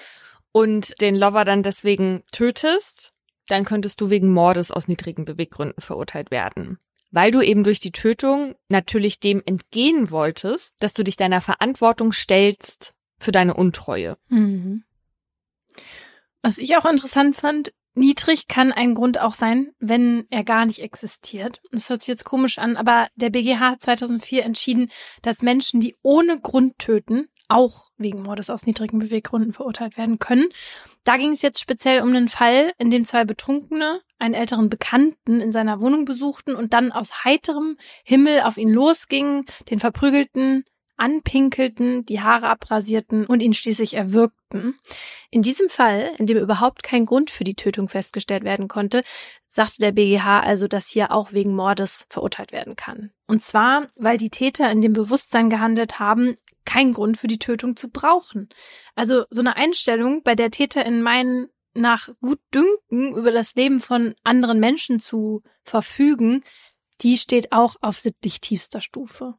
Und 0.53 1.01
den 1.01 1.17
Lover 1.17 1.45
dann 1.45 1.65
deswegen 1.65 2.23
tötest, 2.31 3.13
dann 3.49 3.65
könntest 3.65 4.01
du 4.01 4.09
wegen 4.11 4.33
Mordes 4.33 4.71
aus 4.71 4.87
niedrigen 4.87 5.25
Beweggründen 5.25 5.81
verurteilt 5.81 6.31
werden. 6.31 6.79
Weil 7.11 7.33
du 7.33 7.41
eben 7.41 7.65
durch 7.65 7.81
die 7.81 7.91
Tötung 7.91 8.55
natürlich 8.69 9.19
dem 9.19 9.43
entgehen 9.45 10.11
wolltest, 10.11 10.75
dass 10.79 10.95
du 10.95 11.03
dich 11.03 11.17
deiner 11.17 11.41
Verantwortung 11.41 12.13
stellst 12.13 12.95
für 13.19 13.33
deine 13.33 13.55
Untreue. 13.55 14.17
Mhm. 14.29 14.85
Was 16.43 16.59
ich 16.59 16.77
auch 16.77 16.85
interessant 16.85 17.37
fand, 17.37 17.73
niedrig 17.95 18.49
kann 18.49 18.73
ein 18.73 18.95
Grund 18.95 19.21
auch 19.21 19.35
sein, 19.35 19.73
wenn 19.79 20.27
er 20.31 20.45
gar 20.45 20.67
nicht 20.67 20.81
existiert. 20.81 21.61
Das 21.71 21.89
hört 21.89 22.03
sich 22.03 22.09
jetzt 22.09 22.25
komisch 22.25 22.59
an, 22.59 22.77
aber 22.77 23.09
der 23.17 23.31
BGH 23.31 23.71
hat 23.71 23.83
2004 23.83 24.45
entschieden, 24.45 24.91
dass 25.23 25.43
Menschen, 25.43 25.81
die 25.81 25.97
ohne 26.03 26.41
Grund 26.41 26.79
töten, 26.79 27.29
auch 27.49 27.91
wegen 27.99 28.23
Mordes 28.23 28.51
aus 28.51 28.67
niedrigen 28.67 28.99
Beweggründen 28.99 29.53
verurteilt 29.53 29.97
werden 29.97 30.19
können. 30.19 30.49
Da 31.05 31.17
ging 31.17 31.33
es 31.33 31.43
jetzt 31.43 31.61
speziell 31.61 32.01
um 32.01 32.09
einen 32.09 32.29
Fall, 32.29 32.73
in 32.79 32.91
dem 32.91 33.05
zwei 33.05 33.25
Betrunkene 33.25 34.01
einen 34.19 34.35
älteren 34.35 34.71
Bekannten 34.71 35.41
in 35.41 35.53
seiner 35.53 35.81
Wohnung 35.81 36.05
besuchten 36.05 36.55
und 36.55 36.73
dann 36.73 36.93
aus 36.93 37.25
heiterem 37.25 37.77
Himmel 38.05 38.41
auf 38.41 38.57
ihn 38.57 38.71
losgingen, 38.71 39.45
den 39.71 39.81
verprügelten, 39.81 40.65
anpinkelten, 40.97 42.03
die 42.03 42.21
Haare 42.21 42.49
abrasierten 42.49 43.27
und 43.27 43.43
ihn 43.43 43.55
schließlich 43.55 43.95
erwürgten. 43.95 44.44
In 45.31 45.43
diesem 45.43 45.69
Fall, 45.69 46.13
in 46.19 46.27
dem 46.27 46.39
überhaupt 46.39 46.83
kein 46.83 47.07
Grund 47.07 47.31
für 47.31 47.45
die 47.45 47.57
Tötung 47.57 47.89
festgestellt 47.89 48.45
werden 48.45 48.69
konnte, 48.69 49.03
sagte 49.49 49.79
der 49.81 49.93
BGH 49.93 50.41
also, 50.41 50.69
dass 50.69 50.89
hier 50.89 51.11
auch 51.13 51.33
wegen 51.33 51.55
Mordes 51.55 52.07
verurteilt 52.09 52.53
werden 52.53 52.77
kann. 52.77 53.11
Und 53.27 53.43
zwar, 53.43 53.87
weil 53.99 54.19
die 54.19 54.31
Täter 54.31 54.71
in 54.71 54.81
dem 54.81 54.93
Bewusstsein 54.93 55.51
gehandelt 55.51 55.99
haben, 55.99 56.37
keinen 56.65 56.95
Grund 56.95 57.19
für 57.19 57.27
die 57.27 57.39
Tötung 57.39 57.77
zu 57.77 57.91
brauchen. 57.91 58.49
Also 58.95 59.25
so 59.31 59.41
eine 59.41 59.57
Einstellung, 59.57 60.23
bei 60.23 60.35
der 60.35 60.51
Täter 60.51 60.85
in 60.85 61.03
meinen 61.03 61.49
nach 61.75 62.09
gut 62.21 62.41
Dünken 62.55 63.17
über 63.17 63.33
das 63.33 63.55
Leben 63.55 63.81
von 63.81 64.15
anderen 64.23 64.61
Menschen 64.61 65.01
zu 65.01 65.43
verfügen, 65.65 66.45
die 67.01 67.17
steht 67.17 67.53
auch 67.53 67.77
auf 67.81 67.99
sittlich 67.99 68.41
tiefster 68.41 68.81
Stufe. 68.81 69.35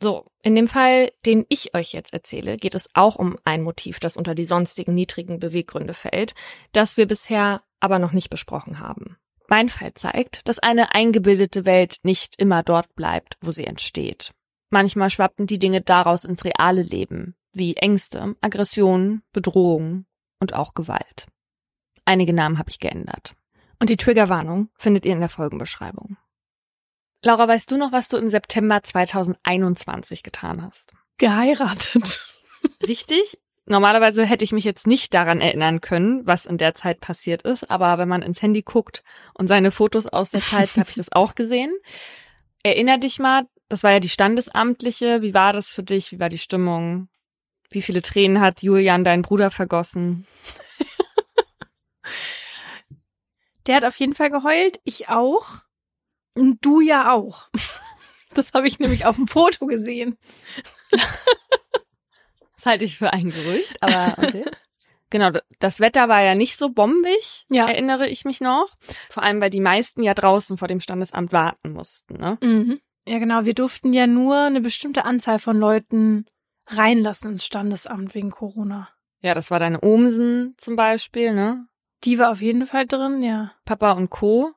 So, 0.00 0.30
in 0.42 0.54
dem 0.54 0.68
Fall, 0.68 1.10
den 1.26 1.44
ich 1.48 1.74
euch 1.74 1.92
jetzt 1.92 2.12
erzähle, 2.12 2.56
geht 2.56 2.76
es 2.76 2.88
auch 2.94 3.16
um 3.16 3.36
ein 3.44 3.62
Motiv, 3.62 3.98
das 3.98 4.16
unter 4.16 4.34
die 4.34 4.44
sonstigen 4.44 4.94
niedrigen 4.94 5.40
Beweggründe 5.40 5.94
fällt, 5.94 6.34
das 6.72 6.96
wir 6.96 7.06
bisher 7.06 7.62
aber 7.80 7.98
noch 7.98 8.12
nicht 8.12 8.30
besprochen 8.30 8.78
haben. 8.78 9.16
Mein 9.48 9.68
Fall 9.68 9.94
zeigt, 9.94 10.46
dass 10.46 10.58
eine 10.58 10.94
eingebildete 10.94 11.64
Welt 11.64 11.96
nicht 12.02 12.34
immer 12.38 12.62
dort 12.62 12.94
bleibt, 12.94 13.36
wo 13.40 13.50
sie 13.50 13.64
entsteht. 13.64 14.32
Manchmal 14.70 15.10
schwappen 15.10 15.46
die 15.46 15.58
Dinge 15.58 15.80
daraus 15.80 16.24
ins 16.24 16.44
reale 16.44 16.82
Leben, 16.82 17.34
wie 17.52 17.74
Ängste, 17.74 18.36
Aggressionen, 18.40 19.22
Bedrohungen 19.32 20.06
und 20.40 20.54
auch 20.54 20.74
Gewalt. 20.74 21.26
Einige 22.04 22.34
Namen 22.34 22.58
habe 22.58 22.70
ich 22.70 22.78
geändert. 22.78 23.34
Und 23.80 23.90
die 23.90 23.96
Triggerwarnung 23.96 24.68
findet 24.76 25.06
ihr 25.06 25.12
in 25.12 25.20
der 25.20 25.28
Folgenbeschreibung. 25.28 26.18
Laura, 27.28 27.46
weißt 27.46 27.70
du 27.70 27.76
noch, 27.76 27.92
was 27.92 28.08
du 28.08 28.16
im 28.16 28.30
September 28.30 28.82
2021 28.82 30.22
getan 30.22 30.62
hast? 30.62 30.94
Geheiratet. 31.18 32.26
richtig. 32.82 33.38
Normalerweise 33.66 34.24
hätte 34.24 34.44
ich 34.44 34.52
mich 34.52 34.64
jetzt 34.64 34.86
nicht 34.86 35.12
daran 35.12 35.42
erinnern 35.42 35.82
können, 35.82 36.26
was 36.26 36.46
in 36.46 36.56
der 36.56 36.74
Zeit 36.74 37.00
passiert 37.00 37.42
ist, 37.42 37.70
aber 37.70 37.98
wenn 37.98 38.08
man 38.08 38.22
ins 38.22 38.40
Handy 38.40 38.62
guckt 38.62 39.04
und 39.34 39.46
seine 39.46 39.72
Fotos 39.72 40.06
aus 40.06 40.30
der 40.30 40.40
Zeit, 40.40 40.74
habe 40.78 40.88
ich 40.88 40.96
das 40.96 41.12
auch 41.12 41.34
gesehen. 41.34 41.70
Erinner 42.62 42.96
dich 42.96 43.18
mal, 43.18 43.46
das 43.68 43.82
war 43.82 43.92
ja 43.92 44.00
die 44.00 44.08
Standesamtliche. 44.08 45.20
Wie 45.20 45.34
war 45.34 45.52
das 45.52 45.68
für 45.68 45.82
dich? 45.82 46.12
Wie 46.12 46.20
war 46.20 46.30
die 46.30 46.38
Stimmung? 46.38 47.10
Wie 47.70 47.82
viele 47.82 48.00
Tränen 48.00 48.40
hat 48.40 48.62
Julian, 48.62 49.04
dein 49.04 49.20
Bruder, 49.20 49.50
vergossen? 49.50 50.26
Der 53.66 53.76
hat 53.76 53.84
auf 53.84 53.96
jeden 53.96 54.14
Fall 54.14 54.30
geheult, 54.30 54.80
ich 54.84 55.10
auch. 55.10 55.67
Und 56.38 56.64
du 56.64 56.80
ja 56.80 57.12
auch. 57.12 57.48
Das 58.34 58.52
habe 58.52 58.68
ich 58.68 58.78
nämlich 58.78 59.06
auf 59.06 59.16
dem 59.16 59.26
Foto 59.26 59.66
gesehen. 59.66 60.18
Das 60.90 62.66
halte 62.66 62.84
ich 62.84 62.98
für 62.98 63.12
ein 63.12 63.30
Gerücht, 63.30 63.82
aber 63.82 64.14
okay. 64.22 64.44
Genau, 65.10 65.30
das 65.58 65.80
Wetter 65.80 66.08
war 66.08 66.22
ja 66.22 66.34
nicht 66.34 66.58
so 66.58 66.68
bombig, 66.68 67.46
ja. 67.48 67.66
erinnere 67.66 68.06
ich 68.06 68.26
mich 68.26 68.40
noch. 68.40 68.68
Vor 69.08 69.22
allem, 69.22 69.40
weil 69.40 69.50
die 69.50 69.60
meisten 69.62 70.02
ja 70.02 70.12
draußen 70.12 70.58
vor 70.58 70.68
dem 70.68 70.80
Standesamt 70.80 71.32
warten 71.32 71.72
mussten. 71.72 72.18
Ne? 72.18 72.36
Mhm. 72.42 72.80
Ja, 73.06 73.18
genau. 73.18 73.46
Wir 73.46 73.54
durften 73.54 73.94
ja 73.94 74.06
nur 74.06 74.36
eine 74.36 74.60
bestimmte 74.60 75.06
Anzahl 75.06 75.38
von 75.38 75.58
Leuten 75.58 76.26
reinlassen 76.66 77.30
ins 77.30 77.46
Standesamt 77.46 78.14
wegen 78.14 78.30
Corona. 78.30 78.90
Ja, 79.22 79.34
das 79.34 79.50
war 79.50 79.58
deine 79.58 79.80
Omsen 79.80 80.54
zum 80.58 80.76
Beispiel, 80.76 81.32
ne? 81.32 81.66
Die 82.04 82.18
war 82.18 82.30
auf 82.30 82.42
jeden 82.42 82.66
Fall 82.66 82.86
drin, 82.86 83.22
ja. 83.22 83.52
Papa 83.64 83.92
und 83.92 84.10
Co. 84.10 84.52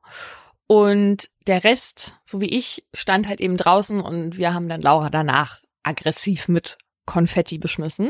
Und 0.72 1.30
der 1.48 1.66
Rest, 1.66 2.14
so 2.24 2.40
wie 2.40 2.48
ich, 2.48 2.86
stand 2.94 3.28
halt 3.28 3.42
eben 3.42 3.58
draußen 3.58 4.00
und 4.00 4.38
wir 4.38 4.54
haben 4.54 4.70
dann 4.70 4.80
Laura 4.80 5.10
danach 5.10 5.60
aggressiv 5.84 6.48
mit 6.48 6.78
Konfetti 7.06 7.58
beschmissen. 7.58 8.10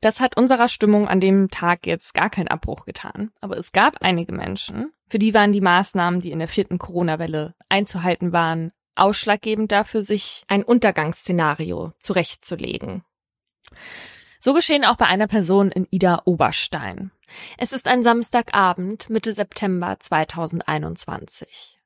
Das 0.00 0.20
hat 0.20 0.36
unserer 0.36 0.68
Stimmung 0.68 1.08
an 1.08 1.18
dem 1.18 1.50
Tag 1.50 1.88
jetzt 1.88 2.14
gar 2.14 2.30
keinen 2.30 2.46
Abbruch 2.46 2.84
getan. 2.84 3.32
Aber 3.40 3.58
es 3.58 3.72
gab 3.72 4.00
einige 4.00 4.32
Menschen, 4.32 4.92
für 5.08 5.18
die 5.18 5.34
waren 5.34 5.50
die 5.50 5.60
Maßnahmen, 5.60 6.20
die 6.20 6.30
in 6.30 6.38
der 6.38 6.46
vierten 6.46 6.78
Corona-Welle 6.78 7.56
einzuhalten 7.68 8.32
waren, 8.32 8.70
ausschlaggebend 8.94 9.72
dafür, 9.72 10.04
sich 10.04 10.44
ein 10.46 10.62
Untergangsszenario 10.62 11.94
zurechtzulegen. 11.98 13.02
So 14.38 14.54
geschehen 14.54 14.84
auch 14.84 14.96
bei 14.96 15.06
einer 15.06 15.26
Person 15.26 15.72
in 15.72 15.88
Ida 15.90 16.22
Oberstein. 16.26 17.10
Es 17.58 17.72
ist 17.72 17.86
ein 17.86 18.02
Samstagabend, 18.02 19.10
Mitte 19.10 19.32
September 19.32 19.96
2021. 19.98 21.76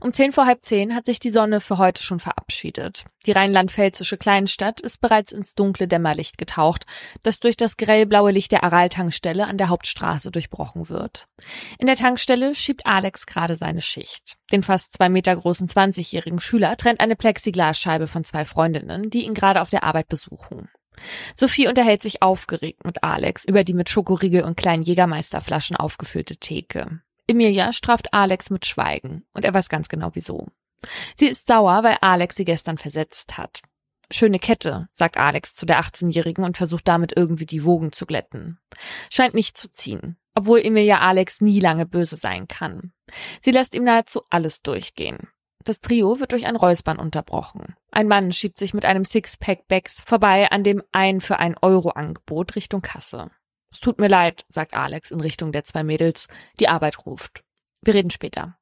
Um 0.00 0.12
zehn 0.12 0.32
vor 0.32 0.46
halb 0.46 0.64
zehn 0.64 0.94
hat 0.94 1.06
sich 1.06 1.18
die 1.18 1.30
Sonne 1.30 1.60
für 1.60 1.78
heute 1.78 2.02
schon 2.02 2.20
verabschiedet. 2.20 3.04
Die 3.26 3.32
rheinland-pfälzische 3.32 4.16
Kleinstadt 4.16 4.80
ist 4.80 5.00
bereits 5.00 5.32
ins 5.32 5.54
dunkle 5.54 5.88
Dämmerlicht 5.88 6.38
getaucht, 6.38 6.86
das 7.22 7.40
durch 7.40 7.56
das 7.56 7.76
grellblaue 7.76 8.32
Licht 8.32 8.52
der 8.52 8.64
Aral-Tankstelle 8.64 9.46
an 9.46 9.58
der 9.58 9.68
Hauptstraße 9.68 10.30
durchbrochen 10.30 10.88
wird. 10.88 11.28
In 11.78 11.86
der 11.86 11.96
Tankstelle 11.96 12.54
schiebt 12.54 12.86
Alex 12.86 13.26
gerade 13.26 13.56
seine 13.56 13.80
Schicht. 13.80 14.36
Den 14.50 14.62
fast 14.62 14.92
zwei 14.92 15.08
Meter 15.08 15.34
großen 15.34 15.68
20-jährigen 15.68 16.40
Schüler 16.40 16.76
trennt 16.76 17.00
eine 17.00 17.16
Plexiglasscheibe 17.16 18.08
von 18.08 18.24
zwei 18.24 18.44
Freundinnen, 18.44 19.10
die 19.10 19.24
ihn 19.24 19.34
gerade 19.34 19.60
auf 19.60 19.70
der 19.70 19.84
Arbeit 19.84 20.08
besuchen. 20.08 20.68
Sophie 21.34 21.68
unterhält 21.68 22.02
sich 22.02 22.22
aufgeregt 22.22 22.84
mit 22.84 23.02
Alex 23.02 23.44
über 23.44 23.64
die 23.64 23.74
mit 23.74 23.88
Schokoriegel 23.88 24.44
und 24.44 24.56
kleinen 24.56 24.82
Jägermeisterflaschen 24.82 25.76
aufgefüllte 25.76 26.36
Theke. 26.36 27.00
Emilia 27.26 27.72
straft 27.72 28.12
Alex 28.12 28.50
mit 28.50 28.66
Schweigen 28.66 29.24
und 29.32 29.44
er 29.44 29.54
weiß 29.54 29.68
ganz 29.68 29.88
genau 29.88 30.10
wieso. 30.14 30.48
Sie 31.16 31.28
ist 31.28 31.46
sauer, 31.46 31.82
weil 31.82 31.98
Alex 32.00 32.36
sie 32.36 32.44
gestern 32.44 32.78
versetzt 32.78 33.38
hat. 33.38 33.62
Schöne 34.10 34.38
Kette, 34.38 34.88
sagt 34.92 35.16
Alex 35.16 35.54
zu 35.54 35.64
der 35.64 35.80
18-Jährigen 35.80 36.44
und 36.44 36.58
versucht 36.58 36.86
damit 36.86 37.16
irgendwie 37.16 37.46
die 37.46 37.64
Wogen 37.64 37.92
zu 37.92 38.04
glätten. 38.04 38.58
Scheint 39.10 39.32
nicht 39.32 39.56
zu 39.56 39.72
ziehen, 39.72 40.18
obwohl 40.34 40.60
Emilia 40.60 41.00
Alex 41.00 41.40
nie 41.40 41.60
lange 41.60 41.86
böse 41.86 42.16
sein 42.16 42.46
kann. 42.46 42.92
Sie 43.40 43.52
lässt 43.52 43.74
ihm 43.74 43.84
nahezu 43.84 44.22
alles 44.28 44.60
durchgehen. 44.60 45.28
Das 45.64 45.80
Trio 45.80 46.18
wird 46.18 46.32
durch 46.32 46.46
ein 46.46 46.56
Räuspern 46.56 46.98
unterbrochen. 46.98 47.76
Ein 47.90 48.08
Mann 48.08 48.32
schiebt 48.32 48.58
sich 48.58 48.74
mit 48.74 48.84
einem 48.84 49.04
Sixpack 49.04 49.68
Bags 49.68 50.00
vorbei 50.04 50.50
an 50.50 50.64
dem 50.64 50.82
ein 50.92 51.20
für 51.20 51.38
ein 51.38 51.56
Euro 51.60 51.90
Angebot 51.90 52.56
Richtung 52.56 52.82
Kasse. 52.82 53.30
Es 53.70 53.80
tut 53.80 53.98
mir 53.98 54.08
leid, 54.08 54.44
sagt 54.48 54.74
Alex 54.74 55.10
in 55.10 55.20
Richtung 55.20 55.52
der 55.52 55.64
zwei 55.64 55.82
Mädels. 55.84 56.26
Die 56.60 56.68
Arbeit 56.68 57.06
ruft. 57.06 57.42
Wir 57.82 57.94
reden 57.94 58.10
später. 58.10 58.58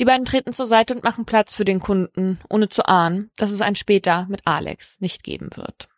Die 0.00 0.04
beiden 0.04 0.24
treten 0.24 0.52
zur 0.52 0.66
Seite 0.66 0.94
und 0.94 1.04
machen 1.04 1.24
Platz 1.24 1.54
für 1.54 1.64
den 1.64 1.80
Kunden, 1.80 2.40
ohne 2.48 2.68
zu 2.68 2.86
ahnen, 2.86 3.30
dass 3.36 3.50
es 3.50 3.60
ein 3.60 3.76
später 3.76 4.26
mit 4.28 4.46
Alex 4.46 5.00
nicht 5.00 5.22
geben 5.22 5.50
wird. 5.54 5.88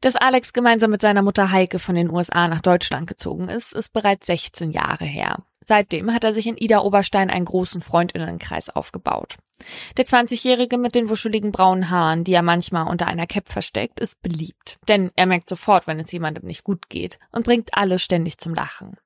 Dass 0.00 0.16
Alex 0.16 0.52
gemeinsam 0.52 0.90
mit 0.90 1.00
seiner 1.00 1.22
Mutter 1.22 1.50
Heike 1.50 1.78
von 1.78 1.94
den 1.94 2.10
USA 2.10 2.48
nach 2.48 2.60
Deutschland 2.60 3.06
gezogen 3.06 3.48
ist, 3.48 3.72
ist 3.72 3.92
bereits 3.92 4.26
16 4.26 4.70
Jahre 4.70 5.04
her. 5.04 5.44
Seitdem 5.68 6.12
hat 6.12 6.22
er 6.22 6.32
sich 6.32 6.46
in 6.46 6.56
Ida 6.56 6.80
Oberstein 6.80 7.28
einen 7.28 7.44
großen 7.44 7.82
Freundinnenkreis 7.82 8.70
aufgebaut. 8.70 9.36
Der 9.96 10.06
20-Jährige 10.06 10.78
mit 10.78 10.94
den 10.94 11.08
wuscheligen 11.08 11.50
braunen 11.50 11.90
Haaren, 11.90 12.22
die 12.22 12.34
er 12.34 12.42
manchmal 12.42 12.86
unter 12.86 13.08
einer 13.08 13.26
Cap 13.26 13.48
versteckt, 13.48 13.98
ist 13.98 14.22
beliebt. 14.22 14.78
Denn 14.86 15.10
er 15.16 15.26
merkt 15.26 15.48
sofort, 15.48 15.88
wenn 15.88 15.98
es 15.98 16.12
jemandem 16.12 16.46
nicht 16.46 16.62
gut 16.62 16.88
geht 16.88 17.18
und 17.32 17.44
bringt 17.44 17.70
alle 17.72 17.98
ständig 17.98 18.38
zum 18.38 18.54
Lachen. 18.54 18.96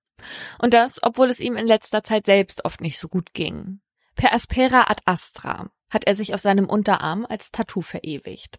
Und 0.58 0.74
das, 0.74 1.02
obwohl 1.02 1.30
es 1.30 1.40
ihm 1.40 1.56
in 1.56 1.66
letzter 1.66 2.04
Zeit 2.04 2.26
selbst 2.26 2.64
oft 2.66 2.82
nicht 2.82 2.98
so 2.98 3.08
gut 3.08 3.32
ging. 3.32 3.80
Per 4.14 4.34
aspera 4.34 4.90
ad 4.90 5.00
astra 5.06 5.70
hat 5.88 6.04
er 6.04 6.14
sich 6.14 6.34
auf 6.34 6.40
seinem 6.42 6.68
Unterarm 6.68 7.24
als 7.26 7.50
Tattoo 7.50 7.80
verewigt. 7.80 8.58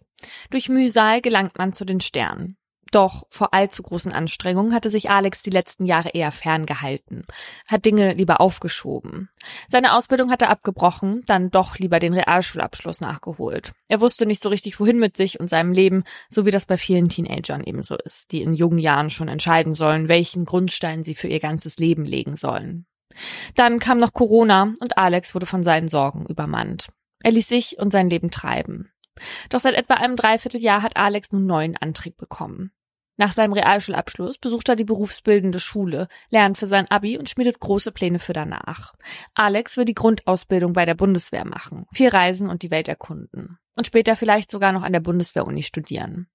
Durch 0.50 0.70
Mühsal 0.70 1.22
gelangt 1.22 1.58
man 1.58 1.74
zu 1.74 1.86
den 1.86 2.02
Sternen. 2.02 2.58
Doch 2.92 3.26
vor 3.30 3.54
allzu 3.54 3.84
großen 3.84 4.12
Anstrengungen 4.12 4.74
hatte 4.74 4.90
sich 4.90 5.10
Alex 5.10 5.42
die 5.42 5.50
letzten 5.50 5.86
Jahre 5.86 6.10
eher 6.10 6.34
ferngehalten, 6.34 7.26
hat 7.68 7.86
Dinge 7.86 8.14
lieber 8.14 8.42
aufgeschoben. 8.42 9.30
Seine 9.70 9.96
Ausbildung 9.96 10.30
hatte 10.30 10.50
abgebrochen, 10.50 11.24
dann 11.26 11.52
doch 11.52 11.80
lieber 11.80 12.00
den 12.00 12.14
Realschulabschluss 12.14 13.00
nachgeholt. 13.00 13.72
Er 13.88 14.02
wusste 14.02 14.26
nicht 14.26 14.44
so 14.44 14.50
richtig, 14.50 14.80
wohin 14.82 15.00
mit 15.00 15.16
sich 15.16 15.40
und 15.40 15.50
seinem 15.50 15.72
Leben, 15.72 16.04
so 16.30 16.46
wie 16.46 16.52
das 16.52 16.66
bei 16.66 16.78
vielen 16.78 17.08
Teenagern 17.08 17.64
ebenso 17.64 17.96
ist, 17.96 18.34
die 18.34 18.42
in 18.42 18.52
jungen 18.52 18.80
Jahren 18.80 19.10
schon 19.10 19.30
entscheiden 19.30 19.74
sollen, 19.74 20.10
welchen 20.10 20.44
Grundstein 20.44 21.06
sie 21.06 21.16
für 21.16 21.30
ihr 21.30 21.40
ganzes 21.40 21.78
Leben 21.78 22.04
legen 22.04 22.36
sollen. 22.36 22.86
Dann 23.56 23.80
kam 23.80 24.00
noch 24.00 24.14
Corona 24.14 24.74
und 24.80 24.98
Alex 24.98 25.34
wurde 25.34 25.46
von 25.46 25.64
seinen 25.64 25.88
Sorgen 25.88 26.26
übermannt. 26.26 26.90
Er 27.24 27.32
ließ 27.32 27.48
sich 27.48 27.78
und 27.80 27.92
sein 27.92 28.10
Leben 28.10 28.32
treiben. 28.32 28.92
Doch 29.50 29.60
seit 29.60 29.76
etwa 29.76 29.96
einem 29.96 30.16
Dreivierteljahr 30.16 30.82
hat 30.82 30.98
Alex 30.98 31.32
nun 31.32 31.46
neuen 31.46 31.78
Antrieb 31.78 32.18
bekommen. 32.18 32.72
Nach 33.22 33.34
seinem 33.34 33.54
Realschulabschluss 33.54 34.40
besucht 34.40 34.68
er 34.68 34.76
die 34.76 34.84
berufsbildende 34.84 35.60
Schule, 35.60 36.08
lernt 36.32 36.58
für 36.58 36.66
sein 36.66 36.90
Abi 36.90 37.20
und 37.20 37.30
schmiedet 37.30 37.60
große 37.60 37.92
Pläne 37.92 38.18
für 38.18 38.34
danach. 38.34 38.96
Alex 39.36 39.78
will 39.78 39.86
die 39.86 39.94
Grundausbildung 39.94 40.74
bei 40.74 40.86
der 40.86 40.96
Bundeswehr 40.96 41.46
machen, 41.46 41.86
viel 41.94 42.10
reisen 42.10 42.50
und 42.50 42.64
die 42.64 42.72
Welt 42.72 42.88
erkunden. 42.88 43.60
Und 43.76 43.86
später 43.86 44.16
vielleicht 44.16 44.50
sogar 44.50 44.72
noch 44.72 44.82
an 44.82 44.92
der 44.92 45.02
Bundeswehruni 45.02 45.62
studieren. 45.62 46.30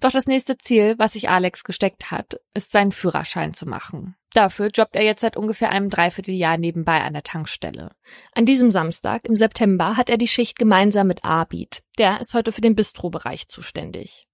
Doch 0.00 0.10
das 0.10 0.26
nächste 0.26 0.58
Ziel, 0.58 0.96
was 0.98 1.12
sich 1.12 1.28
Alex 1.28 1.62
gesteckt 1.62 2.10
hat, 2.10 2.40
ist 2.54 2.72
seinen 2.72 2.90
Führerschein 2.90 3.54
zu 3.54 3.64
machen. 3.64 4.16
Dafür 4.32 4.70
jobbt 4.74 4.96
er 4.96 5.04
jetzt 5.04 5.20
seit 5.20 5.36
ungefähr 5.36 5.70
einem 5.70 5.90
Dreivierteljahr 5.90 6.58
nebenbei 6.58 7.02
an 7.02 7.12
der 7.12 7.22
Tankstelle. 7.22 7.92
An 8.32 8.46
diesem 8.46 8.72
Samstag 8.72 9.26
im 9.26 9.36
September 9.36 9.96
hat 9.96 10.10
er 10.10 10.18
die 10.18 10.26
Schicht 10.26 10.58
gemeinsam 10.58 11.06
mit 11.06 11.24
Arbit. 11.24 11.84
Der 11.98 12.20
ist 12.20 12.34
heute 12.34 12.50
für 12.50 12.62
den 12.62 12.74
Bistrobereich 12.74 13.46
zuständig. 13.46 14.26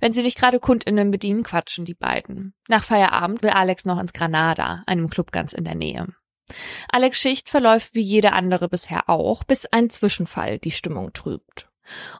Wenn 0.00 0.12
sie 0.12 0.22
nicht 0.22 0.38
gerade 0.38 0.60
KundInnen 0.60 1.10
bedienen, 1.10 1.42
quatschen 1.42 1.84
die 1.84 1.94
beiden. 1.94 2.54
Nach 2.68 2.84
Feierabend 2.84 3.42
will 3.42 3.50
Alex 3.50 3.84
noch 3.84 4.00
ins 4.00 4.12
Granada, 4.12 4.82
einem 4.86 5.10
Club 5.10 5.32
ganz 5.32 5.52
in 5.52 5.64
der 5.64 5.74
Nähe. 5.74 6.06
Alex 6.88 7.18
Schicht 7.18 7.48
verläuft 7.48 7.94
wie 7.94 8.00
jede 8.00 8.32
andere 8.32 8.68
bisher 8.68 9.08
auch, 9.08 9.44
bis 9.44 9.66
ein 9.66 9.90
Zwischenfall 9.90 10.58
die 10.58 10.72
Stimmung 10.72 11.12
trübt. 11.12 11.68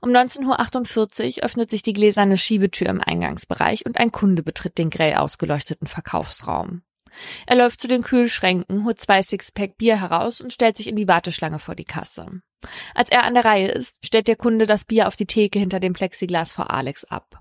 Um 0.00 0.10
19.48 0.10 1.38
Uhr 1.38 1.44
öffnet 1.44 1.70
sich 1.70 1.82
die 1.82 1.92
gläserne 1.92 2.36
Schiebetür 2.36 2.88
im 2.88 3.00
Eingangsbereich 3.00 3.86
und 3.86 3.98
ein 3.98 4.12
Kunde 4.12 4.42
betritt 4.42 4.78
den 4.78 4.90
grell 4.90 5.14
ausgeleuchteten 5.14 5.86
Verkaufsraum. 5.86 6.82
Er 7.46 7.56
läuft 7.56 7.80
zu 7.80 7.88
den 7.88 8.02
Kühlschränken, 8.02 8.84
holt 8.84 9.00
zwei 9.00 9.22
Sixpack 9.22 9.76
Bier 9.76 10.00
heraus 10.00 10.40
und 10.40 10.52
stellt 10.52 10.76
sich 10.76 10.86
in 10.88 10.96
die 10.96 11.08
Warteschlange 11.08 11.58
vor 11.58 11.74
die 11.74 11.84
Kasse. 11.84 12.42
Als 12.94 13.10
er 13.10 13.24
an 13.24 13.34
der 13.34 13.44
Reihe 13.44 13.68
ist, 13.68 13.96
stellt 14.04 14.28
der 14.28 14.36
Kunde 14.36 14.66
das 14.66 14.84
Bier 14.84 15.08
auf 15.08 15.16
die 15.16 15.26
Theke 15.26 15.58
hinter 15.58 15.80
dem 15.80 15.94
Plexiglas 15.94 16.52
vor 16.52 16.70
Alex 16.70 17.04
ab. 17.04 17.40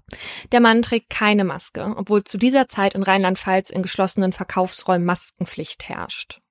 Der 0.51 0.61
Mann 0.61 0.81
trägt 0.81 1.09
keine 1.09 1.43
Maske, 1.43 1.93
obwohl 1.97 2.23
zu 2.23 2.37
dieser 2.37 2.69
Zeit 2.69 2.93
in 2.93 3.03
Rheinland-Pfalz 3.03 3.69
in 3.69 3.81
geschlossenen 3.81 4.31
Verkaufsräumen 4.31 5.05
Maskenpflicht 5.05 5.89
herrscht. 5.89 6.41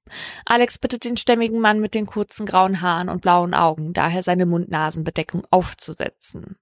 Alex 0.44 0.78
bittet 0.78 1.04
den 1.04 1.16
stämmigen 1.16 1.60
Mann 1.60 1.80
mit 1.80 1.94
den 1.94 2.06
kurzen 2.06 2.46
grauen 2.46 2.80
Haaren 2.80 3.08
und 3.08 3.20
blauen 3.20 3.54
Augen, 3.54 3.92
daher 3.92 4.22
seine 4.22 4.46
Mund-Nasen-Bedeckung 4.46 5.46
aufzusetzen. 5.50 6.56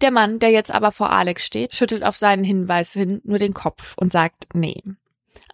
Der 0.00 0.10
Mann, 0.10 0.38
der 0.38 0.50
jetzt 0.50 0.70
aber 0.70 0.92
vor 0.92 1.10
Alex 1.10 1.44
steht, 1.44 1.74
schüttelt 1.74 2.04
auf 2.04 2.16
seinen 2.16 2.44
Hinweis 2.44 2.92
hin 2.92 3.20
nur 3.24 3.38
den 3.38 3.52
Kopf 3.52 3.96
und 3.98 4.12
sagt 4.12 4.46
nee. 4.54 4.82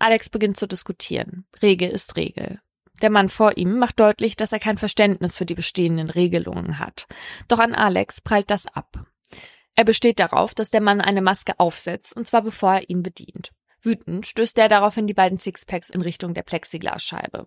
Alex 0.05 0.29
beginnt 0.29 0.59
zu 0.59 0.69
diskutieren. 0.69 1.47
Regel 1.63 1.89
ist 1.89 2.17
Regel. 2.17 2.61
Der 3.01 3.09
Mann 3.09 3.31
vor 3.31 3.57
ihm 3.57 3.79
macht 3.79 3.99
deutlich, 3.99 4.37
dass 4.37 4.53
er 4.53 4.61
kein 4.61 4.77
Verständnis 4.77 5.35
für 5.35 5.47
die 5.47 5.55
bestehenden 5.55 6.11
Regelungen 6.11 6.79
hat. 6.79 7.07
Doch 7.49 7.59
an 7.59 7.75
Alex 7.75 8.21
prallt 8.21 8.51
das 8.51 8.67
ab. 8.67 9.07
Er 9.75 9.85
besteht 9.85 10.19
darauf, 10.19 10.55
dass 10.55 10.69
der 10.69 10.83
Mann 10.83 11.01
eine 11.01 11.23
Maske 11.23 11.59
aufsetzt, 11.59 12.15
und 12.15 12.27
zwar 12.27 12.43
bevor 12.43 12.75
er 12.75 12.91
ihn 12.91 13.03
bedient. 13.03 13.53
Wütend 13.85 14.27
stößt 14.27 14.59
er 14.59 14.69
daraufhin 14.69 15.07
die 15.07 15.15
beiden 15.15 15.39
Sixpacks 15.39 15.91
in 15.91 16.01
Richtung 16.01 16.35
der 16.35 16.43
Plexiglasscheibe. 16.43 17.47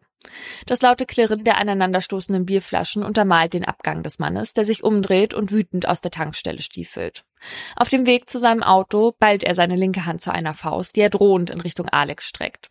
Das 0.65 0.81
laute 0.81 1.05
Klirren 1.05 1.43
der 1.43 1.57
aneinanderstoßenden 1.57 2.45
Bierflaschen 2.45 3.03
untermalt 3.03 3.53
den 3.53 3.65
Abgang 3.65 4.03
des 4.03 4.19
Mannes, 4.19 4.53
der 4.53 4.65
sich 4.65 4.83
umdreht 4.83 5.33
und 5.33 5.51
wütend 5.51 5.87
aus 5.87 6.01
der 6.01 6.11
Tankstelle 6.11 6.61
stiefelt. 6.61 7.23
Auf 7.75 7.89
dem 7.89 8.05
Weg 8.05 8.29
zu 8.29 8.39
seinem 8.39 8.63
Auto 8.63 9.13
ballt 9.19 9.43
er 9.43 9.55
seine 9.55 9.75
linke 9.75 10.05
Hand 10.05 10.21
zu 10.21 10.31
einer 10.31 10.53
Faust, 10.53 10.95
die 10.95 11.01
er 11.01 11.09
drohend 11.09 11.49
in 11.49 11.61
Richtung 11.61 11.87
Alex 11.89 12.27
streckt. 12.27 12.69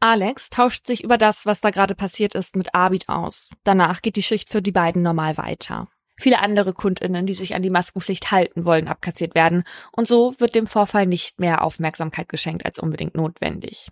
Alex 0.00 0.50
tauscht 0.50 0.86
sich 0.86 1.04
über 1.04 1.18
das, 1.18 1.46
was 1.46 1.60
da 1.60 1.70
gerade 1.70 1.94
passiert 1.94 2.34
ist, 2.34 2.56
mit 2.56 2.74
Abid 2.74 3.08
aus. 3.08 3.50
Danach 3.64 4.02
geht 4.02 4.16
die 4.16 4.22
Schicht 4.22 4.50
für 4.50 4.62
die 4.62 4.72
beiden 4.72 5.02
normal 5.02 5.36
weiter. 5.36 5.88
Viele 6.18 6.40
andere 6.40 6.72
Kundinnen, 6.72 7.26
die 7.26 7.34
sich 7.34 7.54
an 7.54 7.62
die 7.62 7.70
Maskenpflicht 7.70 8.30
halten 8.30 8.64
wollen, 8.64 8.88
abkassiert 8.88 9.34
werden, 9.34 9.64
und 9.92 10.08
so 10.08 10.34
wird 10.38 10.54
dem 10.54 10.66
Vorfall 10.66 11.06
nicht 11.06 11.40
mehr 11.40 11.62
Aufmerksamkeit 11.62 12.28
geschenkt 12.28 12.64
als 12.64 12.78
unbedingt 12.78 13.14
notwendig. 13.14 13.90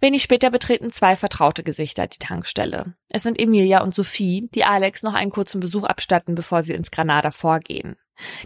Wenig 0.00 0.22
später 0.22 0.50
betreten 0.50 0.92
zwei 0.92 1.16
vertraute 1.16 1.62
Gesichter 1.62 2.06
die 2.06 2.18
Tankstelle. 2.18 2.94
Es 3.08 3.22
sind 3.22 3.40
Emilia 3.40 3.82
und 3.82 3.94
Sophie, 3.94 4.48
die 4.54 4.64
Alex 4.64 5.02
noch 5.02 5.14
einen 5.14 5.30
kurzen 5.30 5.60
Besuch 5.60 5.84
abstatten, 5.84 6.34
bevor 6.34 6.62
sie 6.62 6.74
ins 6.74 6.90
Granada 6.90 7.30
vorgehen. 7.30 7.96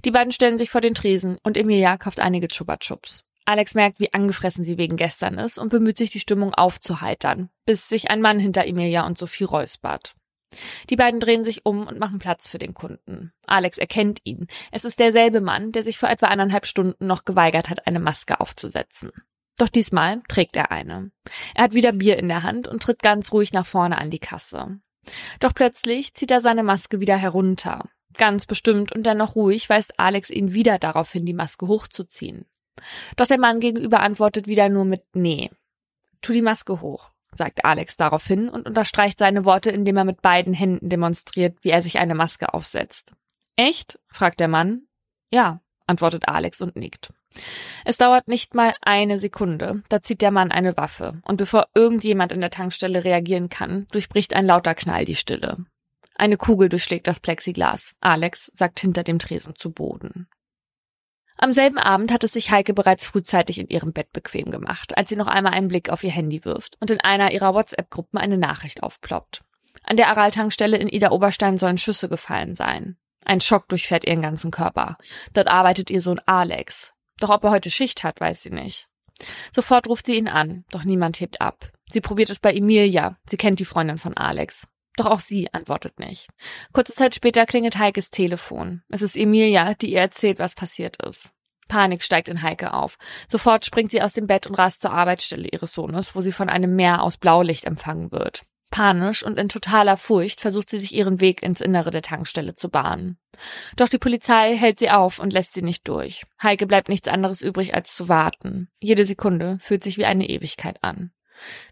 Die 0.04 0.10
beiden 0.10 0.32
stellen 0.32 0.58
sich 0.58 0.70
vor 0.70 0.80
den 0.80 0.94
Tresen 0.94 1.38
und 1.42 1.56
Emilia 1.56 1.96
kauft 1.96 2.20
einige 2.20 2.48
Chupa 2.48 2.78
Chups. 2.78 3.24
Alex 3.44 3.74
merkt, 3.74 4.00
wie 4.00 4.12
angefressen 4.12 4.64
sie 4.64 4.78
wegen 4.78 4.96
gestern 4.96 5.38
ist 5.38 5.58
und 5.58 5.70
bemüht 5.70 5.96
sich, 5.96 6.10
die 6.10 6.20
Stimmung 6.20 6.54
aufzuheitern, 6.54 7.50
bis 7.66 7.88
sich 7.88 8.10
ein 8.10 8.20
Mann 8.20 8.38
hinter 8.38 8.66
Emilia 8.66 9.06
und 9.06 9.18
Sophie 9.18 9.44
räuspert. 9.44 10.14
Die 10.88 10.96
beiden 10.96 11.20
drehen 11.20 11.44
sich 11.44 11.64
um 11.64 11.86
und 11.86 11.98
machen 11.98 12.18
Platz 12.18 12.48
für 12.48 12.58
den 12.58 12.74
Kunden. 12.74 13.32
Alex 13.46 13.78
erkennt 13.78 14.20
ihn. 14.24 14.46
Es 14.72 14.84
ist 14.84 14.98
derselbe 14.98 15.40
Mann, 15.40 15.72
der 15.72 15.82
sich 15.82 15.98
vor 15.98 16.08
etwa 16.08 16.26
eineinhalb 16.26 16.66
Stunden 16.66 17.06
noch 17.06 17.24
geweigert 17.24 17.70
hat, 17.70 17.86
eine 17.86 18.00
Maske 18.00 18.40
aufzusetzen. 18.40 19.12
Doch 19.58 19.68
diesmal 19.68 20.22
trägt 20.28 20.56
er 20.56 20.70
eine. 20.70 21.12
Er 21.54 21.64
hat 21.64 21.74
wieder 21.74 21.92
Bier 21.92 22.18
in 22.18 22.28
der 22.28 22.42
Hand 22.42 22.66
und 22.66 22.82
tritt 22.82 23.02
ganz 23.02 23.32
ruhig 23.32 23.52
nach 23.52 23.66
vorne 23.66 23.98
an 23.98 24.10
die 24.10 24.18
Kasse. 24.18 24.80
Doch 25.38 25.54
plötzlich 25.54 26.14
zieht 26.14 26.30
er 26.30 26.40
seine 26.40 26.62
Maske 26.62 27.00
wieder 27.00 27.16
herunter. 27.16 27.88
Ganz 28.14 28.46
bestimmt 28.46 28.92
und 28.92 29.04
dennoch 29.04 29.36
ruhig 29.36 29.68
weist 29.68 29.98
Alex 30.00 30.30
ihn 30.30 30.52
wieder 30.52 30.78
darauf 30.78 31.12
hin, 31.12 31.26
die 31.26 31.34
Maske 31.34 31.68
hochzuziehen. 31.68 32.46
Doch 33.16 33.26
der 33.26 33.38
Mann 33.38 33.60
gegenüber 33.60 34.00
antwortet 34.00 34.46
wieder 34.46 34.68
nur 34.68 34.84
mit 34.84 35.04
Nee. 35.14 35.50
Tu 36.22 36.32
die 36.32 36.42
Maske 36.42 36.80
hoch 36.80 37.12
sagt 37.36 37.64
Alex 37.64 37.96
daraufhin 37.96 38.48
und 38.48 38.66
unterstreicht 38.66 39.18
seine 39.18 39.44
Worte, 39.44 39.70
indem 39.70 39.96
er 39.96 40.04
mit 40.04 40.22
beiden 40.22 40.54
Händen 40.54 40.88
demonstriert, 40.88 41.58
wie 41.62 41.70
er 41.70 41.82
sich 41.82 41.98
eine 41.98 42.14
Maske 42.14 42.52
aufsetzt. 42.54 43.12
Echt? 43.56 43.98
fragt 44.08 44.40
der 44.40 44.48
Mann. 44.48 44.82
Ja, 45.30 45.60
antwortet 45.86 46.28
Alex 46.28 46.60
und 46.60 46.76
nickt. 46.76 47.12
Es 47.84 47.96
dauert 47.96 48.26
nicht 48.26 48.54
mal 48.54 48.74
eine 48.82 49.18
Sekunde, 49.18 49.82
da 49.88 50.02
zieht 50.02 50.20
der 50.20 50.30
Mann 50.32 50.50
eine 50.50 50.76
Waffe, 50.76 51.20
und 51.24 51.36
bevor 51.36 51.68
irgendjemand 51.74 52.32
in 52.32 52.40
der 52.40 52.50
Tankstelle 52.50 53.04
reagieren 53.04 53.48
kann, 53.48 53.86
durchbricht 53.92 54.34
ein 54.34 54.46
lauter 54.46 54.74
Knall 54.74 55.04
die 55.04 55.14
Stille. 55.14 55.64
Eine 56.16 56.36
Kugel 56.36 56.68
durchschlägt 56.68 57.06
das 57.06 57.20
Plexiglas. 57.20 57.94
Alex 58.00 58.50
sagt 58.54 58.80
hinter 58.80 59.04
dem 59.04 59.18
Tresen 59.18 59.56
zu 59.56 59.70
Boden. 59.72 60.28
Am 61.42 61.54
selben 61.54 61.78
Abend 61.78 62.12
hat 62.12 62.22
es 62.22 62.32
sich 62.32 62.50
Heike 62.50 62.74
bereits 62.74 63.06
frühzeitig 63.06 63.58
in 63.58 63.68
ihrem 63.68 63.94
Bett 63.94 64.12
bequem 64.12 64.50
gemacht, 64.50 64.98
als 64.98 65.08
sie 65.08 65.16
noch 65.16 65.26
einmal 65.26 65.54
einen 65.54 65.68
Blick 65.68 65.88
auf 65.88 66.04
ihr 66.04 66.10
Handy 66.10 66.44
wirft 66.44 66.76
und 66.80 66.90
in 66.90 67.00
einer 67.00 67.32
ihrer 67.32 67.54
WhatsApp-Gruppen 67.54 68.18
eine 68.18 68.36
Nachricht 68.36 68.82
aufploppt. 68.82 69.40
An 69.82 69.96
der 69.96 70.08
Aral-Tankstelle 70.08 70.76
in 70.76 70.90
Ida 70.90 71.12
Oberstein 71.12 71.56
sollen 71.56 71.78
Schüsse 71.78 72.10
gefallen 72.10 72.54
sein. 72.54 72.98
Ein 73.24 73.40
Schock 73.40 73.70
durchfährt 73.70 74.04
ihren 74.04 74.20
ganzen 74.20 74.50
Körper. 74.50 74.98
Dort 75.32 75.48
arbeitet 75.48 75.88
ihr 75.88 76.02
Sohn 76.02 76.20
Alex. 76.26 76.92
Doch 77.20 77.30
ob 77.30 77.42
er 77.44 77.52
heute 77.52 77.70
Schicht 77.70 78.04
hat, 78.04 78.20
weiß 78.20 78.42
sie 78.42 78.50
nicht. 78.50 78.88
Sofort 79.50 79.88
ruft 79.88 80.04
sie 80.04 80.18
ihn 80.18 80.28
an, 80.28 80.66
doch 80.70 80.84
niemand 80.84 81.20
hebt 81.20 81.40
ab. 81.40 81.72
Sie 81.90 82.02
probiert 82.02 82.28
es 82.28 82.40
bei 82.40 82.52
Emilia, 82.52 83.16
sie 83.26 83.38
kennt 83.38 83.60
die 83.60 83.64
Freundin 83.64 83.96
von 83.96 84.14
Alex. 84.14 84.66
Doch 84.96 85.06
auch 85.06 85.20
sie 85.20 85.52
antwortet 85.52 85.98
nicht. 85.98 86.28
Kurze 86.72 86.94
Zeit 86.94 87.14
später 87.14 87.46
klingelt 87.46 87.78
Heikes 87.78 88.10
Telefon. 88.10 88.82
Es 88.90 89.02
ist 89.02 89.16
Emilia, 89.16 89.74
die 89.74 89.92
ihr 89.92 90.00
erzählt, 90.00 90.38
was 90.38 90.54
passiert 90.54 91.02
ist. 91.04 91.30
Panik 91.68 92.02
steigt 92.02 92.28
in 92.28 92.42
Heike 92.42 92.74
auf. 92.74 92.98
Sofort 93.28 93.64
springt 93.64 93.92
sie 93.92 94.02
aus 94.02 94.12
dem 94.12 94.26
Bett 94.26 94.46
und 94.46 94.56
rast 94.56 94.80
zur 94.80 94.92
Arbeitsstelle 94.92 95.48
ihres 95.50 95.72
Sohnes, 95.72 96.14
wo 96.14 96.20
sie 96.20 96.32
von 96.32 96.50
einem 96.50 96.74
Meer 96.74 97.02
aus 97.02 97.16
Blaulicht 97.16 97.64
empfangen 97.64 98.10
wird. 98.10 98.42
Panisch 98.70 99.24
und 99.24 99.38
in 99.38 99.48
totaler 99.48 99.96
Furcht 99.96 100.40
versucht 100.40 100.70
sie 100.70 100.80
sich 100.80 100.94
ihren 100.94 101.20
Weg 101.20 101.42
ins 101.42 101.60
Innere 101.60 101.90
der 101.90 102.02
Tankstelle 102.02 102.54
zu 102.54 102.68
bahnen. 102.68 103.18
Doch 103.76 103.88
die 103.88 103.98
Polizei 103.98 104.56
hält 104.56 104.78
sie 104.78 104.90
auf 104.90 105.18
und 105.18 105.32
lässt 105.32 105.54
sie 105.54 105.62
nicht 105.62 105.88
durch. 105.88 106.24
Heike 106.42 106.66
bleibt 106.66 106.88
nichts 106.88 107.08
anderes 107.08 107.40
übrig, 107.40 107.74
als 107.74 107.94
zu 107.94 108.08
warten. 108.08 108.68
Jede 108.80 109.04
Sekunde 109.06 109.58
fühlt 109.60 109.82
sich 109.82 109.96
wie 109.96 110.04
eine 110.04 110.28
Ewigkeit 110.28 110.82
an 110.82 111.12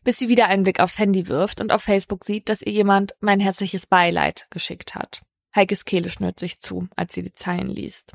bis 0.04 0.18
sie 0.18 0.28
wieder 0.28 0.46
einen 0.46 0.62
Blick 0.62 0.80
aufs 0.80 0.98
Handy 0.98 1.28
wirft 1.28 1.60
und 1.60 1.72
auf 1.72 1.82
Facebook 1.82 2.24
sieht, 2.24 2.48
dass 2.48 2.62
ihr 2.62 2.72
jemand 2.72 3.14
mein 3.20 3.40
herzliches 3.40 3.86
Beileid 3.86 4.46
geschickt 4.50 4.94
hat. 4.94 5.22
Heikes 5.54 5.84
Kehle 5.84 6.10
schnürt 6.10 6.38
sich 6.38 6.60
zu, 6.60 6.88
als 6.94 7.14
sie 7.14 7.22
die 7.22 7.34
Zeilen 7.34 7.66
liest. 7.66 8.12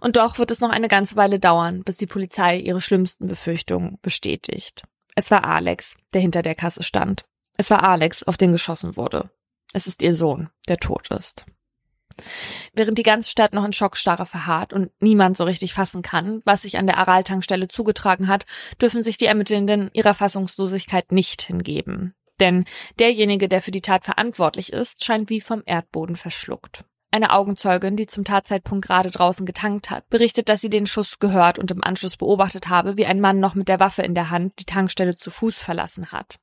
Und 0.00 0.16
doch 0.16 0.38
wird 0.38 0.50
es 0.50 0.60
noch 0.60 0.70
eine 0.70 0.88
ganze 0.88 1.16
Weile 1.16 1.38
dauern, 1.38 1.82
bis 1.82 1.96
die 1.96 2.06
Polizei 2.06 2.58
ihre 2.58 2.80
schlimmsten 2.80 3.26
Befürchtungen 3.26 3.98
bestätigt. 4.02 4.82
Es 5.14 5.30
war 5.30 5.44
Alex, 5.44 5.96
der 6.12 6.20
hinter 6.20 6.42
der 6.42 6.54
Kasse 6.54 6.82
stand. 6.82 7.24
Es 7.56 7.70
war 7.70 7.84
Alex, 7.84 8.24
auf 8.24 8.36
den 8.36 8.52
geschossen 8.52 8.96
wurde. 8.96 9.30
Es 9.72 9.86
ist 9.86 10.02
ihr 10.02 10.14
Sohn, 10.14 10.50
der 10.68 10.78
tot 10.78 11.10
ist. 11.10 11.46
Während 12.72 12.98
die 12.98 13.02
ganze 13.02 13.30
Stadt 13.30 13.54
noch 13.54 13.64
in 13.64 13.72
Schockstarre 13.72 14.26
verharrt 14.26 14.72
und 14.72 14.90
niemand 15.00 15.36
so 15.36 15.44
richtig 15.44 15.74
fassen 15.74 16.02
kann, 16.02 16.42
was 16.44 16.62
sich 16.62 16.78
an 16.78 16.86
der 16.86 16.98
Aral-Tankstelle 16.98 17.68
zugetragen 17.68 18.28
hat, 18.28 18.46
dürfen 18.80 19.02
sich 19.02 19.16
die 19.16 19.26
Ermittelnden 19.26 19.90
ihrer 19.92 20.14
Fassungslosigkeit 20.14 21.12
nicht 21.12 21.42
hingeben. 21.42 22.14
Denn 22.40 22.64
derjenige, 22.98 23.48
der 23.48 23.62
für 23.62 23.70
die 23.70 23.82
Tat 23.82 24.04
verantwortlich 24.04 24.72
ist, 24.72 25.04
scheint 25.04 25.30
wie 25.30 25.40
vom 25.40 25.62
Erdboden 25.64 26.16
verschluckt. 26.16 26.84
Eine 27.14 27.30
Augenzeugin, 27.30 27.94
die 27.94 28.08
zum 28.08 28.24
Tatzeitpunkt 28.24 28.84
gerade 28.84 29.08
draußen 29.08 29.46
getankt 29.46 29.88
hat, 29.88 30.08
berichtet, 30.10 30.48
dass 30.48 30.60
sie 30.60 30.68
den 30.68 30.84
Schuss 30.84 31.20
gehört 31.20 31.60
und 31.60 31.70
im 31.70 31.84
Anschluss 31.84 32.16
beobachtet 32.16 32.68
habe, 32.68 32.96
wie 32.96 33.06
ein 33.06 33.20
Mann 33.20 33.38
noch 33.38 33.54
mit 33.54 33.68
der 33.68 33.78
Waffe 33.78 34.02
in 34.02 34.16
der 34.16 34.30
Hand 34.30 34.54
die 34.58 34.64
Tankstelle 34.64 35.14
zu 35.14 35.30
Fuß 35.30 35.60
verlassen 35.60 36.10
hat. 36.10 36.40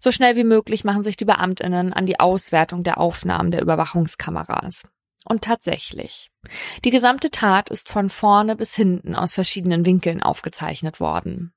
So 0.00 0.10
schnell 0.10 0.34
wie 0.36 0.44
möglich 0.44 0.84
machen 0.84 1.04
sich 1.04 1.18
die 1.18 1.26
Beamtinnen 1.26 1.92
an 1.92 2.06
die 2.06 2.18
Auswertung 2.18 2.82
der 2.82 2.96
Aufnahmen 2.96 3.50
der 3.50 3.60
Überwachungskameras. 3.60 4.88
Und 5.28 5.42
tatsächlich. 5.42 6.30
Die 6.84 6.90
gesamte 6.90 7.30
Tat 7.30 7.68
ist 7.68 7.90
von 7.90 8.10
vorne 8.10 8.54
bis 8.54 8.76
hinten 8.76 9.16
aus 9.16 9.34
verschiedenen 9.34 9.84
Winkeln 9.84 10.22
aufgezeichnet 10.22 11.00
worden. 11.00 11.52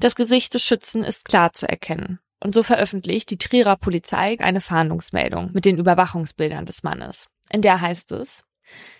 Das 0.00 0.14
Gesicht 0.14 0.52
des 0.52 0.62
Schützen 0.62 1.02
ist 1.02 1.24
klar 1.24 1.54
zu 1.54 1.66
erkennen. 1.66 2.20
Und 2.40 2.54
so 2.54 2.62
veröffentlicht 2.62 3.30
die 3.30 3.38
Trierer 3.38 3.76
Polizei 3.76 4.36
eine 4.40 4.60
Fahndungsmeldung 4.60 5.50
mit 5.52 5.64
den 5.64 5.78
Überwachungsbildern 5.78 6.66
des 6.66 6.82
Mannes. 6.82 7.28
In 7.50 7.62
der 7.62 7.80
heißt 7.80 8.12
es, 8.12 8.44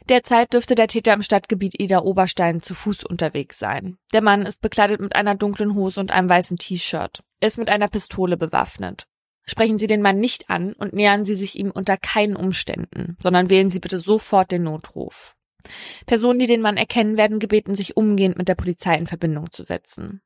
Derzeit 0.09 0.53
dürfte 0.53 0.75
der 0.77 0.87
Täter 0.87 1.13
im 1.13 1.23
Stadtgebiet 1.23 1.79
Ida 1.79 1.99
Oberstein 2.01 2.63
zu 2.63 2.75
Fuß 2.75 3.05
unterwegs 3.05 3.59
sein. 3.59 3.99
Der 4.13 4.23
Mann 4.23 4.47
ist 4.47 4.61
bekleidet 4.61 5.01
mit 5.01 5.15
einer 5.15 5.35
dunklen 5.35 5.75
Hose 5.75 6.01
und 6.01 6.11
einem 6.11 6.29
weißen 6.29 6.57
T-Shirt. 6.57 7.23
Er 7.41 7.49
ist 7.49 7.59
mit 7.59 7.69
einer 7.69 7.89
Pistole 7.89 8.37
bewaffnet. 8.37 9.07
Sprechen 9.49 9.79
Sie 9.79 9.87
den 9.87 10.03
Mann 10.03 10.19
nicht 10.19 10.51
an 10.51 10.73
und 10.73 10.93
nähern 10.93 11.25
Sie 11.25 11.35
sich 11.35 11.59
ihm 11.59 11.71
unter 11.71 11.97
keinen 11.97 12.37
Umständen, 12.37 13.17
sondern 13.21 13.49
wählen 13.49 13.71
Sie 13.71 13.79
bitte 13.79 14.01
sofort 14.01 14.51
den 14.51 14.65
Notruf. 14.65 15.37
Personen, 16.07 16.39
die 16.39 16.47
den 16.47 16.61
Mann 16.61 16.77
erkennen, 16.77 17.17
werden 17.17 17.39
gebeten, 17.39 17.75
sich 17.75 17.97
umgehend 17.97 18.37
mit 18.37 18.49
der 18.49 18.55
Polizei 18.55 18.97
in 18.97 19.07
Verbindung 19.07 19.51
zu 19.51 19.63
setzen. 19.63 20.21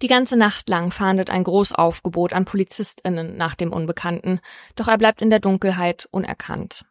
Die 0.00 0.08
ganze 0.08 0.36
Nacht 0.36 0.68
lang 0.68 0.90
fahndet 0.90 1.30
ein 1.30 1.44
Großaufgebot 1.44 2.32
an 2.32 2.44
PolizistInnen 2.44 3.36
nach 3.36 3.54
dem 3.54 3.72
Unbekannten, 3.72 4.40
doch 4.74 4.88
er 4.88 4.98
bleibt 4.98 5.22
in 5.22 5.30
der 5.30 5.40
Dunkelheit 5.40 6.08
unerkannt. 6.10 6.84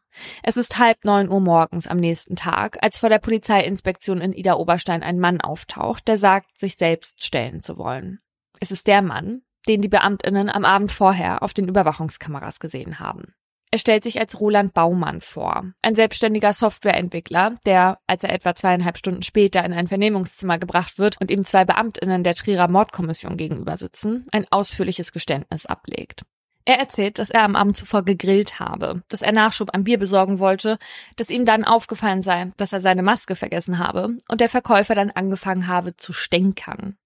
Es 0.43 0.57
ist 0.57 0.77
halb 0.77 1.03
neun 1.05 1.29
Uhr 1.29 1.39
morgens 1.39 1.87
am 1.87 1.97
nächsten 1.97 2.35
Tag, 2.35 2.77
als 2.81 2.99
vor 2.99 3.09
der 3.09 3.19
Polizeiinspektion 3.19 4.21
in 4.21 4.33
Ida 4.33 4.55
Oberstein 4.55 5.03
ein 5.03 5.19
Mann 5.19 5.41
auftaucht, 5.41 6.07
der 6.07 6.17
sagt, 6.17 6.59
sich 6.59 6.75
selbst 6.75 7.23
stellen 7.23 7.61
zu 7.61 7.77
wollen. 7.77 8.19
Es 8.59 8.71
ist 8.71 8.87
der 8.87 9.01
Mann, 9.01 9.41
den 9.67 9.81
die 9.81 9.89
Beamtinnen 9.89 10.49
am 10.49 10.65
Abend 10.65 10.91
vorher 10.91 11.43
auf 11.43 11.53
den 11.53 11.67
Überwachungskameras 11.67 12.59
gesehen 12.59 12.99
haben. 12.99 13.33
Er 13.73 13.79
stellt 13.79 14.03
sich 14.03 14.19
als 14.19 14.37
Roland 14.37 14.73
Baumann 14.73 15.21
vor, 15.21 15.63
ein 15.81 15.95
selbstständiger 15.95 16.51
Softwareentwickler, 16.51 17.55
der, 17.65 17.99
als 18.05 18.25
er 18.25 18.33
etwa 18.33 18.53
zweieinhalb 18.53 18.97
Stunden 18.97 19.21
später 19.21 19.63
in 19.63 19.71
ein 19.71 19.87
Vernehmungszimmer 19.87 20.59
gebracht 20.59 20.99
wird 20.99 21.15
und 21.21 21.31
ihm 21.31 21.45
zwei 21.45 21.63
Beamtinnen 21.63 22.25
der 22.25 22.35
Trierer 22.35 22.67
Mordkommission 22.67 23.37
gegenüber 23.37 23.77
sitzen, 23.77 24.27
ein 24.33 24.45
ausführliches 24.51 25.13
Geständnis 25.13 25.65
ablegt. 25.65 26.23
Er 26.65 26.79
erzählt, 26.79 27.17
dass 27.17 27.29
er 27.29 27.43
am 27.43 27.55
Abend 27.55 27.77
zuvor 27.77 28.03
gegrillt 28.03 28.59
habe, 28.59 29.03
dass 29.07 29.21
er 29.21 29.31
Nachschub 29.31 29.69
am 29.73 29.85
Bier 29.85 29.97
besorgen 29.97 30.39
wollte, 30.39 30.77
dass 31.15 31.29
ihm 31.29 31.45
dann 31.45 31.63
aufgefallen 31.63 32.21
sei, 32.21 32.51
dass 32.57 32.73
er 32.73 32.81
seine 32.81 33.03
Maske 33.03 33.37
vergessen 33.37 33.79
habe 33.79 34.17
und 34.27 34.41
der 34.41 34.49
Verkäufer 34.49 34.95
dann 34.95 35.11
angefangen 35.11 35.67
habe 35.67 35.95
zu 35.95 36.11
stänkern. 36.11 36.97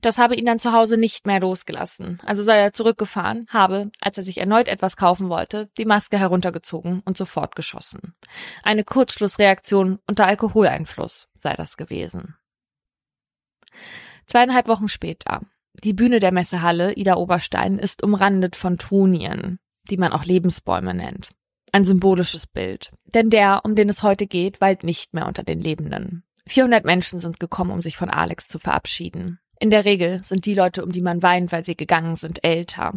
Das 0.00 0.18
habe 0.18 0.36
ihn 0.36 0.46
dann 0.46 0.58
zu 0.58 0.72
Hause 0.72 0.96
nicht 0.96 1.26
mehr 1.26 1.40
losgelassen. 1.40 2.20
Also 2.24 2.42
sei 2.42 2.58
er 2.58 2.72
zurückgefahren, 2.72 3.46
habe, 3.48 3.90
als 4.00 4.18
er 4.18 4.24
sich 4.24 4.38
erneut 4.38 4.68
etwas 4.68 4.96
kaufen 4.96 5.28
wollte, 5.28 5.68
die 5.78 5.84
Maske 5.84 6.18
heruntergezogen 6.18 7.02
und 7.04 7.16
sofort 7.16 7.56
geschossen. 7.56 8.14
Eine 8.62 8.84
Kurzschlussreaktion 8.84 9.98
unter 10.06 10.26
Alkoholeinfluss 10.26 11.28
sei 11.38 11.54
das 11.54 11.76
gewesen. 11.76 12.36
Zweieinhalb 14.26 14.68
Wochen 14.68 14.88
später. 14.88 15.42
Die 15.84 15.92
Bühne 15.92 16.20
der 16.20 16.32
Messehalle 16.32 16.94
Ida 16.94 17.16
Oberstein 17.16 17.78
ist 17.78 18.02
umrandet 18.02 18.56
von 18.56 18.78
Tunien, 18.78 19.58
die 19.90 19.98
man 19.98 20.12
auch 20.12 20.24
Lebensbäume 20.24 20.94
nennt. 20.94 21.30
Ein 21.72 21.84
symbolisches 21.84 22.46
Bild. 22.46 22.92
Denn 23.04 23.28
der, 23.28 23.60
um 23.64 23.74
den 23.74 23.88
es 23.88 24.02
heute 24.02 24.26
geht, 24.26 24.60
weilt 24.60 24.84
nicht 24.84 25.12
mehr 25.12 25.26
unter 25.26 25.42
den 25.42 25.60
Lebenden. 25.60 26.24
400 26.46 26.84
Menschen 26.84 27.20
sind 27.20 27.40
gekommen, 27.40 27.72
um 27.72 27.82
sich 27.82 27.96
von 27.96 28.08
Alex 28.08 28.48
zu 28.48 28.58
verabschieden. 28.58 29.40
In 29.58 29.70
der 29.70 29.84
Regel 29.84 30.22
sind 30.22 30.44
die 30.44 30.54
Leute, 30.54 30.84
um 30.84 30.92
die 30.92 31.00
man 31.00 31.22
weint, 31.22 31.50
weil 31.50 31.64
sie 31.64 31.76
gegangen 31.76 32.16
sind, 32.16 32.44
älter. 32.44 32.92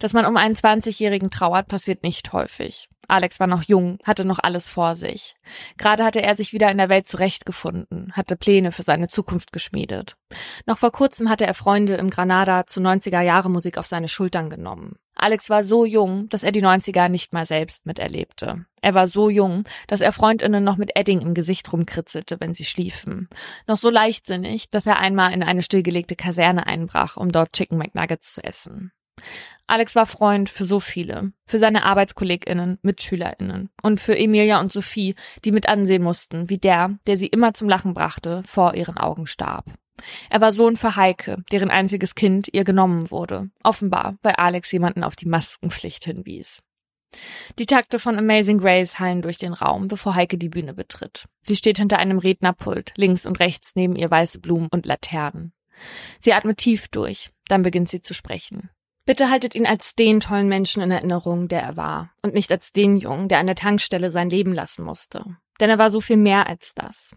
Dass 0.00 0.12
man 0.12 0.26
um 0.26 0.36
einen 0.36 0.56
20-Jährigen 0.56 1.30
trauert, 1.30 1.68
passiert 1.68 2.02
nicht 2.02 2.32
häufig. 2.32 2.88
Alex 3.08 3.40
war 3.40 3.46
noch 3.46 3.62
jung, 3.62 3.98
hatte 4.04 4.24
noch 4.24 4.38
alles 4.38 4.68
vor 4.68 4.96
sich. 4.96 5.34
Gerade 5.76 6.04
hatte 6.04 6.22
er 6.22 6.36
sich 6.36 6.52
wieder 6.52 6.70
in 6.70 6.78
der 6.78 6.88
Welt 6.88 7.08
zurechtgefunden, 7.08 8.12
hatte 8.12 8.36
Pläne 8.36 8.72
für 8.72 8.84
seine 8.84 9.08
Zukunft 9.08 9.52
geschmiedet. 9.52 10.16
Noch 10.66 10.78
vor 10.78 10.92
kurzem 10.92 11.28
hatte 11.28 11.46
er 11.46 11.54
Freunde 11.54 11.94
im 11.94 12.10
Granada 12.10 12.66
zu 12.66 12.80
90er 12.80 13.20
Jahre 13.20 13.50
Musik 13.50 13.76
auf 13.76 13.86
seine 13.86 14.08
Schultern 14.08 14.50
genommen. 14.50 14.96
Alex 15.22 15.48
war 15.50 15.62
so 15.62 15.84
jung, 15.84 16.28
dass 16.30 16.42
er 16.42 16.50
die 16.50 16.64
90er 16.64 17.08
nicht 17.08 17.32
mal 17.32 17.44
selbst 17.44 17.86
miterlebte. 17.86 18.66
Er 18.80 18.94
war 18.94 19.06
so 19.06 19.30
jung, 19.30 19.62
dass 19.86 20.00
er 20.00 20.12
Freundinnen 20.12 20.64
noch 20.64 20.76
mit 20.76 20.96
Edding 20.96 21.20
im 21.20 21.32
Gesicht 21.32 21.72
rumkritzelte, 21.72 22.40
wenn 22.40 22.54
sie 22.54 22.64
schliefen. 22.64 23.28
Noch 23.68 23.76
so 23.76 23.88
leichtsinnig, 23.88 24.68
dass 24.70 24.84
er 24.84 24.98
einmal 24.98 25.32
in 25.32 25.44
eine 25.44 25.62
stillgelegte 25.62 26.16
Kaserne 26.16 26.66
einbrach, 26.66 27.16
um 27.16 27.30
dort 27.30 27.52
Chicken 27.52 27.78
McNuggets 27.78 28.34
zu 28.34 28.42
essen. 28.42 28.90
Alex 29.68 29.94
war 29.94 30.06
Freund 30.06 30.50
für 30.50 30.64
so 30.64 30.80
viele, 30.80 31.32
für 31.46 31.60
seine 31.60 31.84
Arbeitskolleginnen, 31.84 32.80
Mitschülerinnen 32.82 33.70
und 33.80 34.00
für 34.00 34.18
Emilia 34.18 34.58
und 34.58 34.72
Sophie, 34.72 35.14
die 35.44 35.52
mit 35.52 35.68
ansehen 35.68 36.02
mussten, 36.02 36.50
wie 36.50 36.58
der, 36.58 36.98
der 37.06 37.16
sie 37.16 37.28
immer 37.28 37.54
zum 37.54 37.68
Lachen 37.68 37.94
brachte, 37.94 38.42
vor 38.44 38.74
ihren 38.74 38.96
Augen 38.96 39.28
starb. 39.28 39.66
Er 40.30 40.40
war 40.40 40.52
Sohn 40.52 40.76
für 40.76 40.96
Heike, 40.96 41.42
deren 41.52 41.70
einziges 41.70 42.14
Kind 42.14 42.48
ihr 42.52 42.64
genommen 42.64 43.10
wurde, 43.10 43.50
offenbar, 43.62 44.16
weil 44.22 44.34
Alex 44.34 44.70
jemanden 44.72 45.04
auf 45.04 45.16
die 45.16 45.28
Maskenpflicht 45.28 46.04
hinwies. 46.04 46.62
Die 47.58 47.66
Takte 47.66 47.98
von 47.98 48.18
Amazing 48.18 48.58
Grace 48.58 48.98
hallen 48.98 49.22
durch 49.22 49.38
den 49.38 49.52
Raum, 49.52 49.88
bevor 49.88 50.14
Heike 50.14 50.38
die 50.38 50.48
Bühne 50.48 50.74
betritt. 50.74 51.26
Sie 51.42 51.56
steht 51.56 51.78
hinter 51.78 51.98
einem 51.98 52.18
Rednerpult, 52.18 52.94
links 52.96 53.26
und 53.26 53.38
rechts 53.40 53.72
neben 53.74 53.96
ihr 53.96 54.10
weiße 54.10 54.40
Blumen 54.40 54.68
und 54.70 54.86
Laternen. 54.86 55.52
Sie 56.18 56.32
atmet 56.32 56.58
tief 56.58 56.88
durch, 56.88 57.30
dann 57.48 57.62
beginnt 57.62 57.88
sie 57.88 58.00
zu 58.00 58.14
sprechen. 58.14 58.70
Bitte 59.04 59.30
haltet 59.30 59.54
ihn 59.54 59.66
als 59.66 59.96
den 59.96 60.20
tollen 60.20 60.48
Menschen 60.48 60.82
in 60.82 60.90
Erinnerung, 60.90 61.48
der 61.48 61.60
er 61.60 61.76
war, 61.76 62.12
und 62.22 62.34
nicht 62.34 62.52
als 62.52 62.72
den 62.72 62.96
Jungen, 62.96 63.28
der 63.28 63.38
an 63.38 63.46
der 63.46 63.56
Tankstelle 63.56 64.12
sein 64.12 64.30
Leben 64.30 64.52
lassen 64.52 64.84
musste. 64.84 65.24
Denn 65.60 65.70
er 65.70 65.78
war 65.78 65.90
so 65.90 66.00
viel 66.00 66.16
mehr 66.16 66.46
als 66.46 66.72
das. 66.74 67.16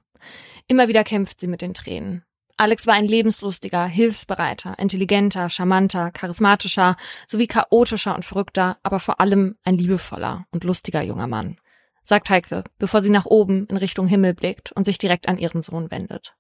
Immer 0.68 0.88
wieder 0.88 1.04
kämpft 1.04 1.40
sie 1.40 1.48
mit 1.48 1.62
den 1.62 1.76
Tränen. 1.76 2.26
Alex 2.58 2.88
war 2.88 2.94
ein 2.94 3.08
lebenslustiger, 3.08 3.86
hilfsbereiter, 3.86 4.80
intelligenter, 4.80 5.50
charmanter, 5.50 6.12
charismatischer 6.12 6.96
sowie 7.28 7.48
chaotischer 7.48 8.16
und 8.16 8.24
verrückter, 8.24 8.78
aber 8.82 9.02
vor 9.02 9.20
allem 9.20 9.58
ein 9.64 9.78
liebevoller 9.78 10.46
und 10.52 10.64
lustiger 10.64 11.02
junger 11.02 11.28
Mann, 11.28 11.58
sagt 12.04 12.30
Heike, 12.30 12.64
bevor 12.78 13.02
sie 13.02 13.10
nach 13.10 13.26
oben 13.26 13.68
in 13.68 13.76
Richtung 13.76 14.08
Himmel 14.08 14.34
blickt 14.34 14.72
und 14.72 14.86
sich 14.86 14.98
direkt 14.98 15.28
an 15.28 15.38
ihren 15.38 15.62
Sohn 15.62 15.92
wendet. 15.92 16.36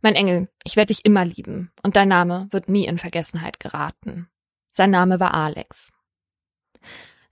Mein 0.00 0.14
Engel, 0.14 0.48
ich 0.64 0.76
werde 0.76 0.94
dich 0.94 1.04
immer 1.04 1.24
lieben 1.24 1.70
und 1.82 1.96
dein 1.96 2.08
Name 2.08 2.48
wird 2.50 2.68
nie 2.70 2.86
in 2.86 2.96
Vergessenheit 2.96 3.60
geraten. 3.60 4.28
Sein 4.72 4.90
Name 4.90 5.20
war 5.20 5.34
Alex. 5.34 5.92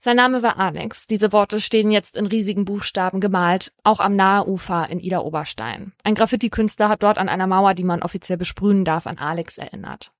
Sein 0.05 0.17
Name 0.17 0.43
war 0.43 0.59
Alex. 0.59 1.07
Diese 1.07 1.31
Worte 1.31 1.61
stehen 1.61 1.89
jetzt 1.89 2.17
in 2.17 2.25
riesigen 2.25 2.65
Buchstaben 2.65 3.21
gemalt, 3.21 3.71
auch 3.85 4.01
am 4.01 4.17
Naheufer 4.17 4.89
in 4.89 4.99
Ida 4.99 5.19
Oberstein. 5.19 5.93
Ein 6.03 6.13
Graffiti-Künstler 6.13 6.89
hat 6.89 7.03
dort 7.03 7.17
an 7.17 7.29
einer 7.29 7.47
Mauer, 7.47 7.73
die 7.73 7.85
man 7.85 8.03
offiziell 8.03 8.37
besprühen 8.37 8.83
darf, 8.83 9.07
an 9.07 9.17
Alex 9.17 9.57
erinnert. 9.57 10.11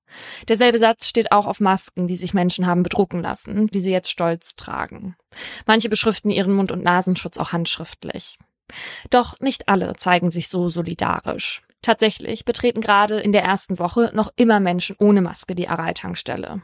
Derselbe 0.48 0.78
Satz 0.78 1.06
steht 1.06 1.32
auch 1.32 1.44
auf 1.44 1.60
Masken, 1.60 2.06
die 2.06 2.16
sich 2.16 2.32
Menschen 2.32 2.66
haben 2.66 2.82
bedrucken 2.82 3.20
lassen, 3.20 3.66
die 3.66 3.80
sie 3.80 3.90
jetzt 3.90 4.08
stolz 4.08 4.56
tragen. 4.56 5.16
Manche 5.66 5.90
beschriften 5.90 6.30
ihren 6.30 6.54
Mund- 6.54 6.72
und 6.72 6.82
Nasenschutz 6.82 7.36
auch 7.36 7.52
handschriftlich. 7.52 8.38
Doch 9.10 9.38
nicht 9.40 9.68
alle 9.68 9.96
zeigen 9.96 10.30
sich 10.30 10.48
so 10.48 10.70
solidarisch. 10.70 11.60
Tatsächlich 11.84 12.46
betreten 12.46 12.80
gerade 12.80 13.20
in 13.20 13.32
der 13.32 13.42
ersten 13.42 13.78
Woche 13.78 14.10
noch 14.14 14.32
immer 14.36 14.58
Menschen 14.58 14.96
ohne 14.98 15.20
Maske 15.20 15.54
die 15.54 15.68
Aral-Tankstelle. 15.68 16.62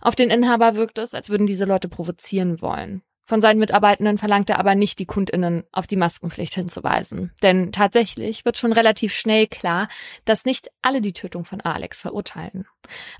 Auf 0.00 0.14
den 0.14 0.30
Inhaber 0.30 0.76
wirkt 0.76 1.00
es, 1.00 1.12
als 1.12 1.28
würden 1.28 1.48
diese 1.48 1.64
Leute 1.64 1.88
provozieren 1.88 2.62
wollen. 2.62 3.02
Von 3.30 3.40
seinen 3.40 3.60
Mitarbeitenden 3.60 4.18
verlangt 4.18 4.50
er 4.50 4.58
aber 4.58 4.74
nicht, 4.74 4.98
die 4.98 5.06
KundInnen 5.06 5.62
auf 5.70 5.86
die 5.86 5.94
Maskenpflicht 5.94 6.52
hinzuweisen. 6.52 7.30
Denn 7.44 7.70
tatsächlich 7.70 8.44
wird 8.44 8.56
schon 8.56 8.72
relativ 8.72 9.14
schnell 9.14 9.46
klar, 9.46 9.86
dass 10.24 10.44
nicht 10.44 10.68
alle 10.82 11.00
die 11.00 11.12
Tötung 11.12 11.44
von 11.44 11.60
Alex 11.60 12.00
verurteilen. 12.00 12.66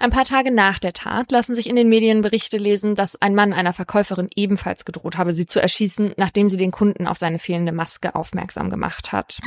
Ein 0.00 0.10
paar 0.10 0.24
Tage 0.24 0.50
nach 0.50 0.80
der 0.80 0.94
Tat 0.94 1.30
lassen 1.30 1.54
sich 1.54 1.68
in 1.68 1.76
den 1.76 1.88
Medien 1.88 2.22
Berichte 2.22 2.58
lesen, 2.58 2.96
dass 2.96 3.22
ein 3.22 3.36
Mann 3.36 3.52
einer 3.52 3.72
Verkäuferin 3.72 4.28
ebenfalls 4.34 4.84
gedroht 4.84 5.16
habe, 5.16 5.32
sie 5.32 5.46
zu 5.46 5.62
erschießen, 5.62 6.14
nachdem 6.16 6.50
sie 6.50 6.56
den 6.56 6.72
Kunden 6.72 7.06
auf 7.06 7.18
seine 7.18 7.38
fehlende 7.38 7.70
Maske 7.70 8.16
aufmerksam 8.16 8.68
gemacht 8.68 9.12
hat. 9.12 9.38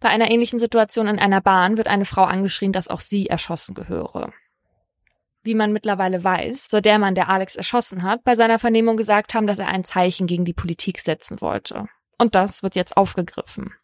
Bei 0.00 0.10
einer 0.10 0.30
ähnlichen 0.30 0.58
Situation 0.58 1.06
in 1.06 1.18
einer 1.18 1.40
Bahn 1.40 1.78
wird 1.78 1.88
eine 1.88 2.04
Frau 2.04 2.24
angeschrien, 2.24 2.72
dass 2.72 2.88
auch 2.88 3.00
sie 3.00 3.28
erschossen 3.28 3.74
gehöre. 3.74 4.34
Wie 5.44 5.54
man 5.54 5.72
mittlerweile 5.72 6.22
weiß, 6.22 6.68
soll 6.70 6.82
der 6.82 6.98
Mann, 6.98 7.16
der 7.16 7.28
Alex 7.28 7.56
erschossen 7.56 8.02
hat, 8.04 8.22
bei 8.22 8.36
seiner 8.36 8.58
Vernehmung 8.58 8.96
gesagt 8.96 9.34
haben, 9.34 9.46
dass 9.46 9.58
er 9.58 9.68
ein 9.68 9.84
Zeichen 9.84 10.26
gegen 10.26 10.44
die 10.44 10.52
Politik 10.52 11.00
setzen 11.00 11.40
wollte. 11.40 11.88
Und 12.16 12.36
das 12.36 12.62
wird 12.62 12.76
jetzt 12.76 12.96
aufgegriffen. 12.96 13.74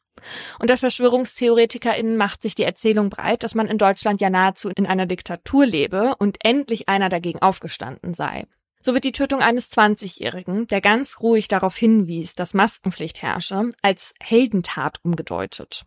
Unter 0.58 0.76
VerschwörungstheoretikerInnen 0.76 2.16
macht 2.16 2.42
sich 2.42 2.54
die 2.54 2.64
Erzählung 2.64 3.10
breit, 3.10 3.42
dass 3.42 3.54
man 3.54 3.66
in 3.66 3.78
Deutschland 3.78 4.20
ja 4.20 4.30
nahezu 4.30 4.68
in 4.68 4.86
einer 4.86 5.06
Diktatur 5.06 5.66
lebe 5.66 6.14
und 6.18 6.38
endlich 6.44 6.88
einer 6.88 7.08
dagegen 7.08 7.40
aufgestanden 7.40 8.14
sei. 8.14 8.46
So 8.80 8.94
wird 8.94 9.04
die 9.04 9.12
Tötung 9.12 9.40
eines 9.40 9.72
20-Jährigen, 9.72 10.68
der 10.68 10.80
ganz 10.80 11.20
ruhig 11.20 11.48
darauf 11.48 11.76
hinwies, 11.76 12.34
dass 12.34 12.54
Maskenpflicht 12.54 13.22
herrsche, 13.22 13.70
als 13.82 14.14
Heldentat 14.20 14.98
umgedeutet 15.02 15.84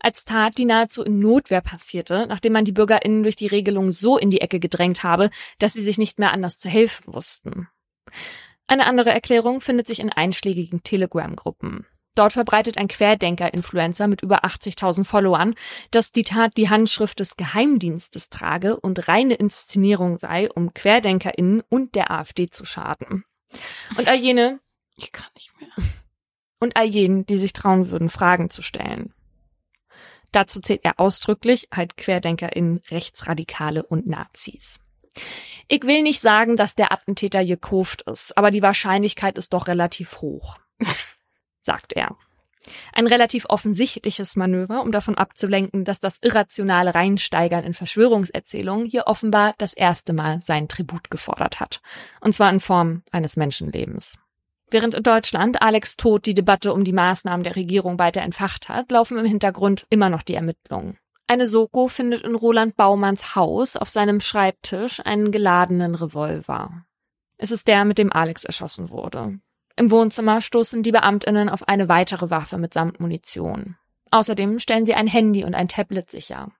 als 0.00 0.24
Tat, 0.24 0.58
die 0.58 0.64
nahezu 0.64 1.02
in 1.02 1.18
Notwehr 1.18 1.60
passierte, 1.60 2.26
nachdem 2.26 2.52
man 2.52 2.64
die 2.64 2.72
BürgerInnen 2.72 3.22
durch 3.22 3.36
die 3.36 3.46
Regelung 3.46 3.92
so 3.92 4.18
in 4.18 4.30
die 4.30 4.40
Ecke 4.40 4.60
gedrängt 4.60 5.02
habe, 5.02 5.30
dass 5.58 5.74
sie 5.74 5.82
sich 5.82 5.98
nicht 5.98 6.18
mehr 6.18 6.32
anders 6.32 6.58
zu 6.58 6.68
helfen 6.68 7.12
wussten. 7.14 7.68
Eine 8.66 8.86
andere 8.86 9.10
Erklärung 9.10 9.60
findet 9.60 9.86
sich 9.86 10.00
in 10.00 10.10
einschlägigen 10.10 10.82
Telegram-Gruppen. 10.82 11.86
Dort 12.14 12.32
verbreitet 12.32 12.76
ein 12.76 12.88
Querdenker-Influencer 12.88 14.08
mit 14.08 14.22
über 14.22 14.44
80.000 14.44 15.04
Followern, 15.04 15.54
dass 15.90 16.12
die 16.12 16.24
Tat 16.24 16.56
die 16.56 16.68
Handschrift 16.68 17.20
des 17.20 17.36
Geheimdienstes 17.36 18.28
trage 18.30 18.78
und 18.78 19.08
reine 19.08 19.34
Inszenierung 19.34 20.18
sei, 20.18 20.50
um 20.50 20.74
QuerdenkerInnen 20.74 21.62
und 21.68 21.94
der 21.94 22.10
AfD 22.10 22.50
zu 22.50 22.64
schaden. 22.64 23.24
Und 23.96 24.08
all 24.08 24.16
jene, 24.16 24.60
ich 24.96 25.12
kann 25.12 25.30
nicht 25.34 25.52
mehr. 25.60 25.70
Und 26.60 26.76
all 26.76 26.86
jenen, 26.86 27.26
die 27.26 27.36
sich 27.36 27.52
trauen 27.52 27.90
würden, 27.90 28.08
Fragen 28.08 28.50
zu 28.50 28.60
stellen. 28.60 29.14
Dazu 30.32 30.60
zählt 30.60 30.84
er 30.84 31.00
ausdrücklich 31.00 31.68
halt 31.74 31.96
Querdenker 31.96 32.54
in 32.54 32.80
Rechtsradikale 32.90 33.84
und 33.84 34.06
Nazis. 34.06 34.78
Ich 35.68 35.82
will 35.84 36.02
nicht 36.02 36.20
sagen, 36.20 36.56
dass 36.56 36.74
der 36.74 36.92
Attentäter 36.92 37.44
gekauft 37.44 38.02
ist, 38.02 38.36
aber 38.36 38.50
die 38.50 38.62
Wahrscheinlichkeit 38.62 39.38
ist 39.38 39.52
doch 39.52 39.68
relativ 39.68 40.20
hoch, 40.20 40.58
sagt 41.60 41.92
er. 41.92 42.16
Ein 42.92 43.06
relativ 43.06 43.46
offensichtliches 43.48 44.36
Manöver, 44.36 44.82
um 44.82 44.92
davon 44.92 45.16
abzulenken, 45.16 45.84
dass 45.84 45.98
das 45.98 46.18
irrationale 46.20 46.94
Reinsteigern 46.94 47.64
in 47.64 47.74
Verschwörungserzählungen 47.74 48.84
hier 48.84 49.06
offenbar 49.06 49.54
das 49.58 49.72
erste 49.72 50.12
Mal 50.12 50.40
seinen 50.42 50.68
Tribut 50.68 51.10
gefordert 51.10 51.58
hat. 51.58 51.80
Und 52.20 52.34
zwar 52.34 52.50
in 52.50 52.60
Form 52.60 53.02
eines 53.10 53.36
Menschenlebens. 53.36 54.18
Während 54.70 54.94
in 54.94 55.02
Deutschland 55.02 55.62
Alex 55.62 55.96
Tod 55.96 56.26
die 56.26 56.34
Debatte 56.34 56.72
um 56.72 56.84
die 56.84 56.92
Maßnahmen 56.92 57.42
der 57.42 57.56
Regierung 57.56 57.98
weiter 57.98 58.22
entfacht 58.22 58.68
hat, 58.68 58.90
laufen 58.92 59.18
im 59.18 59.24
Hintergrund 59.24 59.86
immer 59.90 60.08
noch 60.08 60.22
die 60.22 60.34
Ermittlungen. 60.34 60.96
Eine 61.26 61.46
Soko 61.46 61.88
findet 61.88 62.22
in 62.22 62.34
Roland 62.34 62.76
Baumanns 62.76 63.34
Haus 63.34 63.76
auf 63.76 63.88
seinem 63.88 64.20
Schreibtisch 64.20 65.00
einen 65.04 65.32
geladenen 65.32 65.94
Revolver. 65.94 66.84
Es 67.38 67.50
ist 67.50 67.68
der, 67.68 67.84
mit 67.84 67.98
dem 67.98 68.12
Alex 68.12 68.44
erschossen 68.44 68.90
wurde. 68.90 69.38
Im 69.76 69.90
Wohnzimmer 69.90 70.40
stoßen 70.40 70.82
die 70.82 70.92
Beamtinnen 70.92 71.48
auf 71.48 71.66
eine 71.66 71.88
weitere 71.88 72.30
Waffe 72.30 72.58
mitsamt 72.58 73.00
Munition. 73.00 73.76
Außerdem 74.10 74.58
stellen 74.58 74.84
sie 74.84 74.94
ein 74.94 75.06
Handy 75.06 75.44
und 75.44 75.54
ein 75.54 75.68
Tablet 75.68 76.10
sicher. 76.10 76.52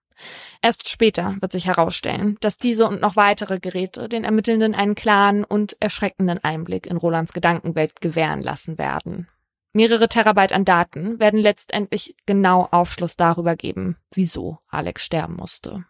Erst 0.62 0.88
später 0.88 1.36
wird 1.40 1.52
sich 1.52 1.66
herausstellen, 1.66 2.36
dass 2.40 2.58
diese 2.58 2.86
und 2.86 3.00
noch 3.00 3.16
weitere 3.16 3.60
Geräte 3.60 4.08
den 4.08 4.24
Ermittelnden 4.24 4.74
einen 4.74 4.94
klaren 4.94 5.44
und 5.44 5.76
erschreckenden 5.80 6.42
Einblick 6.42 6.86
in 6.86 6.96
Rolands 6.96 7.32
Gedankenwelt 7.32 8.00
gewähren 8.00 8.42
lassen 8.42 8.78
werden. 8.78 9.28
Mehrere 9.72 10.08
Terabyte 10.08 10.52
an 10.52 10.64
Daten 10.64 11.20
werden 11.20 11.38
letztendlich 11.38 12.16
genau 12.26 12.66
Aufschluss 12.70 13.16
darüber 13.16 13.54
geben, 13.54 13.96
wieso 14.12 14.58
Alex 14.68 15.04
sterben 15.04 15.36
musste. 15.36 15.84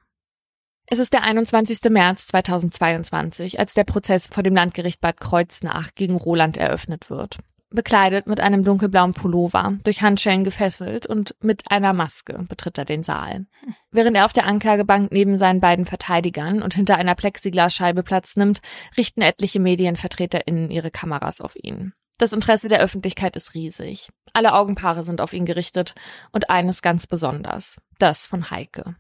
Es 0.86 0.98
ist 0.98 1.12
der 1.12 1.22
21. 1.22 1.82
März 1.88 2.26
2022, 2.26 3.58
als 3.58 3.74
der 3.74 3.84
Prozess 3.84 4.26
vor 4.26 4.42
dem 4.42 4.54
Landgericht 4.56 5.00
Bad 5.00 5.20
Kreuznach 5.20 5.90
gegen 5.94 6.16
Roland 6.16 6.56
eröffnet 6.56 7.10
wird. 7.10 7.38
Bekleidet 7.72 8.26
mit 8.26 8.40
einem 8.40 8.64
dunkelblauen 8.64 9.14
Pullover, 9.14 9.78
durch 9.84 10.02
Handschellen 10.02 10.42
gefesselt 10.42 11.06
und 11.06 11.36
mit 11.40 11.70
einer 11.70 11.92
Maske 11.92 12.44
betritt 12.48 12.78
er 12.78 12.84
den 12.84 13.04
Saal. 13.04 13.46
Während 13.92 14.16
er 14.16 14.24
auf 14.24 14.32
der 14.32 14.46
Anklagebank 14.46 15.12
neben 15.12 15.38
seinen 15.38 15.60
beiden 15.60 15.86
Verteidigern 15.86 16.62
und 16.62 16.74
hinter 16.74 16.96
einer 16.96 17.14
Plexiglasscheibe 17.14 18.02
Platz 18.02 18.34
nimmt, 18.34 18.60
richten 18.96 19.22
etliche 19.22 19.60
MedienvertreterInnen 19.60 20.70
ihre 20.70 20.90
Kameras 20.90 21.40
auf 21.40 21.54
ihn. 21.54 21.92
Das 22.18 22.32
Interesse 22.32 22.66
der 22.66 22.80
Öffentlichkeit 22.80 23.36
ist 23.36 23.54
riesig. 23.54 24.10
Alle 24.32 24.54
Augenpaare 24.54 25.04
sind 25.04 25.20
auf 25.20 25.32
ihn 25.32 25.46
gerichtet 25.46 25.94
und 26.32 26.50
eines 26.50 26.82
ganz 26.82 27.06
besonders, 27.06 27.80
das 27.98 28.26
von 28.26 28.50
Heike. 28.50 28.96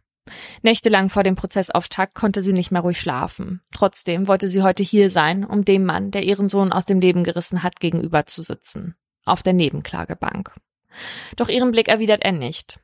Nächtelang 0.62 1.08
vor 1.08 1.22
dem 1.22 1.36
Prozessauftakt 1.36 2.14
konnte 2.14 2.42
sie 2.42 2.52
nicht 2.52 2.70
mehr 2.70 2.82
ruhig 2.82 3.00
schlafen. 3.00 3.62
Trotzdem 3.72 4.28
wollte 4.28 4.48
sie 4.48 4.62
heute 4.62 4.82
hier 4.82 5.10
sein, 5.10 5.44
um 5.44 5.64
dem 5.64 5.84
Mann, 5.84 6.10
der 6.10 6.22
ihren 6.22 6.48
Sohn 6.48 6.72
aus 6.72 6.84
dem 6.84 7.00
Leben 7.00 7.24
gerissen 7.24 7.62
hat, 7.62 7.80
gegenüber 7.80 8.26
zu 8.26 8.42
sitzen. 8.42 8.94
Auf 9.24 9.42
der 9.42 9.52
Nebenklagebank. 9.52 10.54
Doch 11.36 11.48
ihren 11.48 11.70
Blick 11.70 11.88
erwidert 11.88 12.22
er 12.22 12.32
nicht. 12.32 12.78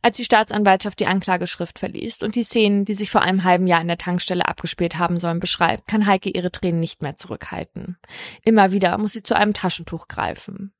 Als 0.00 0.16
die 0.16 0.24
Staatsanwaltschaft 0.24 1.00
die 1.00 1.06
Anklageschrift 1.06 1.78
verliest 1.78 2.22
und 2.22 2.36
die 2.36 2.44
Szenen, 2.44 2.84
die 2.84 2.94
sich 2.94 3.10
vor 3.10 3.22
einem 3.22 3.42
halben 3.42 3.66
Jahr 3.66 3.80
in 3.80 3.88
der 3.88 3.98
Tankstelle 3.98 4.46
abgespielt 4.46 4.96
haben 4.96 5.18
sollen, 5.18 5.40
beschreibt, 5.40 5.88
kann 5.88 6.06
Heike 6.06 6.30
ihre 6.30 6.52
Tränen 6.52 6.78
nicht 6.78 7.02
mehr 7.02 7.16
zurückhalten. 7.16 7.98
Immer 8.44 8.70
wieder 8.70 8.96
muss 8.98 9.12
sie 9.12 9.24
zu 9.24 9.34
einem 9.34 9.54
Taschentuch 9.54 10.06
greifen. 10.06 10.72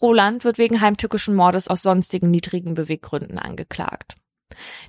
Roland 0.00 0.44
wird 0.44 0.58
wegen 0.58 0.80
heimtückischen 0.80 1.34
Mordes 1.34 1.68
aus 1.68 1.82
sonstigen 1.82 2.30
niedrigen 2.30 2.74
Beweggründen 2.74 3.38
angeklagt. 3.38 4.16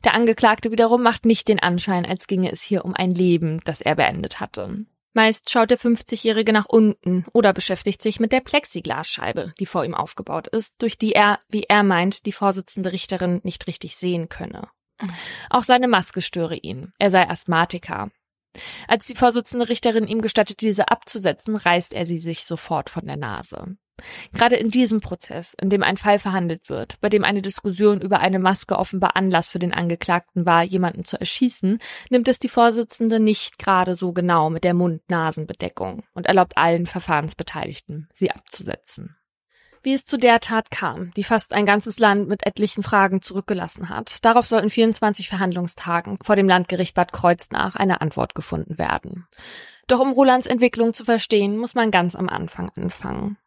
Der 0.04 0.14
Angeklagte 0.14 0.72
wiederum 0.72 1.04
macht 1.04 1.26
nicht 1.26 1.48
den 1.48 1.60
Anschein, 1.60 2.06
als 2.06 2.28
ginge 2.28 2.52
es 2.52 2.62
hier 2.62 2.86
um 2.86 2.94
ein 2.94 3.14
Leben, 3.14 3.62
das 3.66 3.82
er 3.82 3.96
beendet 3.96 4.40
hatte. 4.40 4.86
Meist 5.14 5.50
schaut 5.50 5.72
der 5.72 5.80
50-Jährige 5.80 6.54
nach 6.54 6.68
unten 6.68 7.26
oder 7.34 7.52
beschäftigt 7.52 8.02
sich 8.02 8.20
mit 8.20 8.32
der 8.32 8.42
Plexiglasscheibe, 8.42 9.54
die 9.60 9.66
vor 9.66 9.84
ihm 9.84 9.96
aufgebaut 9.96 10.48
ist, 10.48 10.76
durch 10.78 10.98
die 10.98 11.14
er, 11.14 11.40
wie 11.50 11.64
er 11.64 11.84
meint, 11.84 12.26
die 12.26 12.32
Vorsitzende 12.32 12.92
Richterin 12.92 13.42
nicht 13.44 13.68
richtig 13.68 13.98
sehen 13.98 14.30
könne. 14.30 14.70
Auch 15.50 15.64
seine 15.64 15.88
Maske 15.88 16.22
störe 16.22 16.56
ihn. 16.56 16.94
Er 17.00 17.10
sei 17.10 17.28
Asthmatiker. 17.28 18.12
Als 18.88 19.06
die 19.06 19.16
Vorsitzende 19.16 19.70
Richterin 19.70 20.08
ihm 20.08 20.22
gestattet, 20.22 20.62
diese 20.62 20.90
abzusetzen, 20.90 21.56
reißt 21.56 21.94
er 21.94 22.06
sie 22.06 22.20
sich 22.20 22.46
sofort 22.46 22.90
von 22.90 23.06
der 23.06 23.18
Nase. 23.18 23.78
Gerade 24.34 24.56
in 24.56 24.70
diesem 24.70 25.02
Prozess, 25.02 25.54
in 25.54 25.70
dem 25.70 25.84
ein 25.84 25.98
Fall 25.98 26.20
verhandelt 26.20 26.70
wird, 26.70 27.00
bei 27.02 27.10
dem 27.10 27.24
eine 27.24 27.42
Diskussion 27.42 28.02
über 28.02 28.20
eine 28.20 28.40
Maske 28.40 28.78
offenbar 28.78 29.16
Anlass 29.16 29.50
für 29.50 29.60
den 29.60 29.74
Angeklagten 29.74 30.46
war, 30.46 30.64
jemanden 30.64 31.06
zu 31.06 31.20
erschießen, 31.20 31.80
nimmt 32.10 32.28
es 32.28 32.40
die 32.40 32.50
Vorsitzende 32.50 33.20
nicht 33.20 33.60
gerade 33.60 33.96
so 33.96 34.14
genau 34.14 34.50
mit 34.50 34.64
der 34.64 34.74
Mund-Nasen-Bedeckung 34.74 36.04
und 36.14 36.28
erlaubt 36.28 36.58
allen 36.58 36.86
Verfahrensbeteiligten, 36.86 38.08
sie 38.14 38.32
abzusetzen. 38.32 39.16
Wie 39.82 39.94
es 39.94 40.04
zu 40.04 40.18
der 40.18 40.42
Tat 40.42 40.72
kam, 40.72 41.12
die 41.16 41.24
fast 41.24 41.54
ein 41.54 41.66
ganzes 41.66 42.00
Land 42.00 42.28
mit 42.28 42.46
etlichen 42.46 42.84
Fragen 42.84 43.22
zurückgelassen 43.22 43.88
hat, 43.88 44.18
darauf 44.26 44.46
sollten 44.46 44.70
24 44.70 45.30
Verhandlungstagen 45.30 46.18
vor 46.22 46.36
dem 46.36 46.50
Landgericht 46.50 46.96
Bad 46.96 47.14
Kreuznach 47.14 47.76
eine 47.76 48.02
Antwort 48.02 48.36
gefunden 48.36 48.78
werden. 48.78 49.28
Doch 49.88 50.00
um 50.00 50.12
Rolands 50.12 50.48
Entwicklung 50.48 50.94
zu 50.94 51.06
verstehen, 51.06 51.58
muss 51.58 51.76
man 51.76 51.92
ganz 51.92 52.16
am 52.16 52.28
Anfang 52.28 52.70
anfangen. 52.76 53.38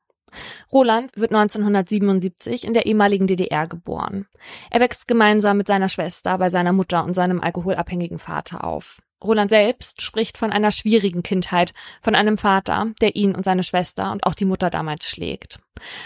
Roland 0.73 1.17
wird 1.17 1.33
1977 1.33 2.65
in 2.65 2.75
der 2.75 2.87
ehemaligen 2.87 3.27
DDR 3.27 3.67
geboren. 3.67 4.27
Er 4.71 4.81
wächst 4.81 5.09
gemeinsam 5.09 5.57
mit 5.57 5.67
seiner 5.67 5.89
Schwester 5.89 6.39
bei 6.39 6.49
seiner 6.51 6.73
Mutter 6.73 7.05
und 7.05 7.15
seinem 7.15 7.41
alkoholabhängigen 7.41 8.19
Vater 8.19 8.65
auf. 8.65 9.03
Roland 9.23 9.51
selbst 9.51 10.03
spricht 10.03 10.37
von 10.37 10.53
einer 10.53 10.73
schwierigen 10.73 11.23
Kindheit, 11.23 11.73
von 12.03 12.15
einem 12.15 12.39
Vater, 12.39 12.93
der 13.01 13.15
ihn 13.15 13.35
und 13.35 13.45
seine 13.45 13.63
Schwester 13.63 14.11
und 14.13 14.25
auch 14.25 14.35
die 14.35 14.45
Mutter 14.45 14.69
damals 14.69 15.09
schlägt. 15.09 15.61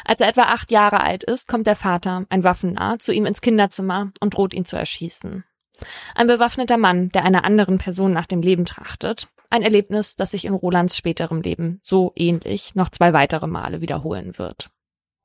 Als 0.04 0.20
er 0.20 0.28
etwa 0.28 0.42
acht 0.42 0.70
Jahre 0.70 1.00
alt 1.00 1.24
ist, 1.24 1.48
kommt 1.48 1.66
der 1.66 1.76
Vater, 1.76 2.24
ein 2.28 2.44
Waffennah, 2.44 2.98
zu 2.98 3.12
ihm 3.12 3.26
ins 3.26 3.40
Kinderzimmer 3.40 4.12
und 4.20 4.34
droht 4.34 4.54
ihn 4.54 4.64
zu 4.64 4.76
erschießen. 4.76 5.44
Ein 6.14 6.26
bewaffneter 6.26 6.78
Mann, 6.78 7.10
der 7.10 7.24
einer 7.24 7.44
anderen 7.44 7.78
Person 7.78 8.12
nach 8.12 8.26
dem 8.26 8.40
Leben 8.40 8.64
trachtet, 8.64 9.28
ein 9.50 9.62
Erlebnis, 9.62 10.16
das 10.16 10.32
sich 10.32 10.44
in 10.44 10.54
Rolands 10.54 10.96
späterem 10.96 11.42
Leben 11.42 11.80
so 11.82 12.12
ähnlich 12.16 12.74
noch 12.74 12.90
zwei 12.90 13.12
weitere 13.12 13.46
Male 13.46 13.80
wiederholen 13.80 14.38
wird. 14.38 14.70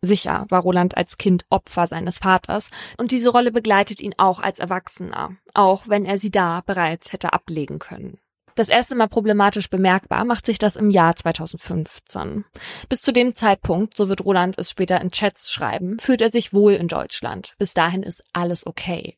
Sicher 0.03 0.45
war 0.49 0.61
Roland 0.61 0.97
als 0.97 1.17
Kind 1.17 1.45
Opfer 1.49 1.85
seines 1.85 2.17
Vaters 2.17 2.69
und 2.97 3.11
diese 3.11 3.29
Rolle 3.29 3.51
begleitet 3.51 4.01
ihn 4.01 4.15
auch 4.17 4.39
als 4.39 4.57
Erwachsener, 4.57 5.37
auch 5.53 5.83
wenn 5.87 6.05
er 6.05 6.17
sie 6.17 6.31
da 6.31 6.61
bereits 6.65 7.13
hätte 7.13 7.33
ablegen 7.33 7.77
können. 7.77 8.17
Das 8.55 8.69
erste 8.69 8.95
Mal 8.95 9.07
problematisch 9.07 9.69
bemerkbar 9.69 10.25
macht 10.25 10.45
sich 10.45 10.59
das 10.59 10.75
im 10.75 10.89
Jahr 10.89 11.15
2015. 11.15 12.45
Bis 12.89 13.01
zu 13.01 13.13
dem 13.13 13.35
Zeitpunkt, 13.35 13.95
so 13.95 14.09
wird 14.09 14.25
Roland 14.25 14.57
es 14.57 14.71
später 14.71 14.99
in 14.99 15.11
Chats 15.11 15.51
schreiben, 15.51 15.99
fühlt 15.99 16.21
er 16.21 16.31
sich 16.31 16.51
wohl 16.53 16.73
in 16.73 16.87
Deutschland. 16.87 17.55
Bis 17.59 17.73
dahin 17.73 18.03
ist 18.03 18.23
alles 18.33 18.67
okay. 18.67 19.17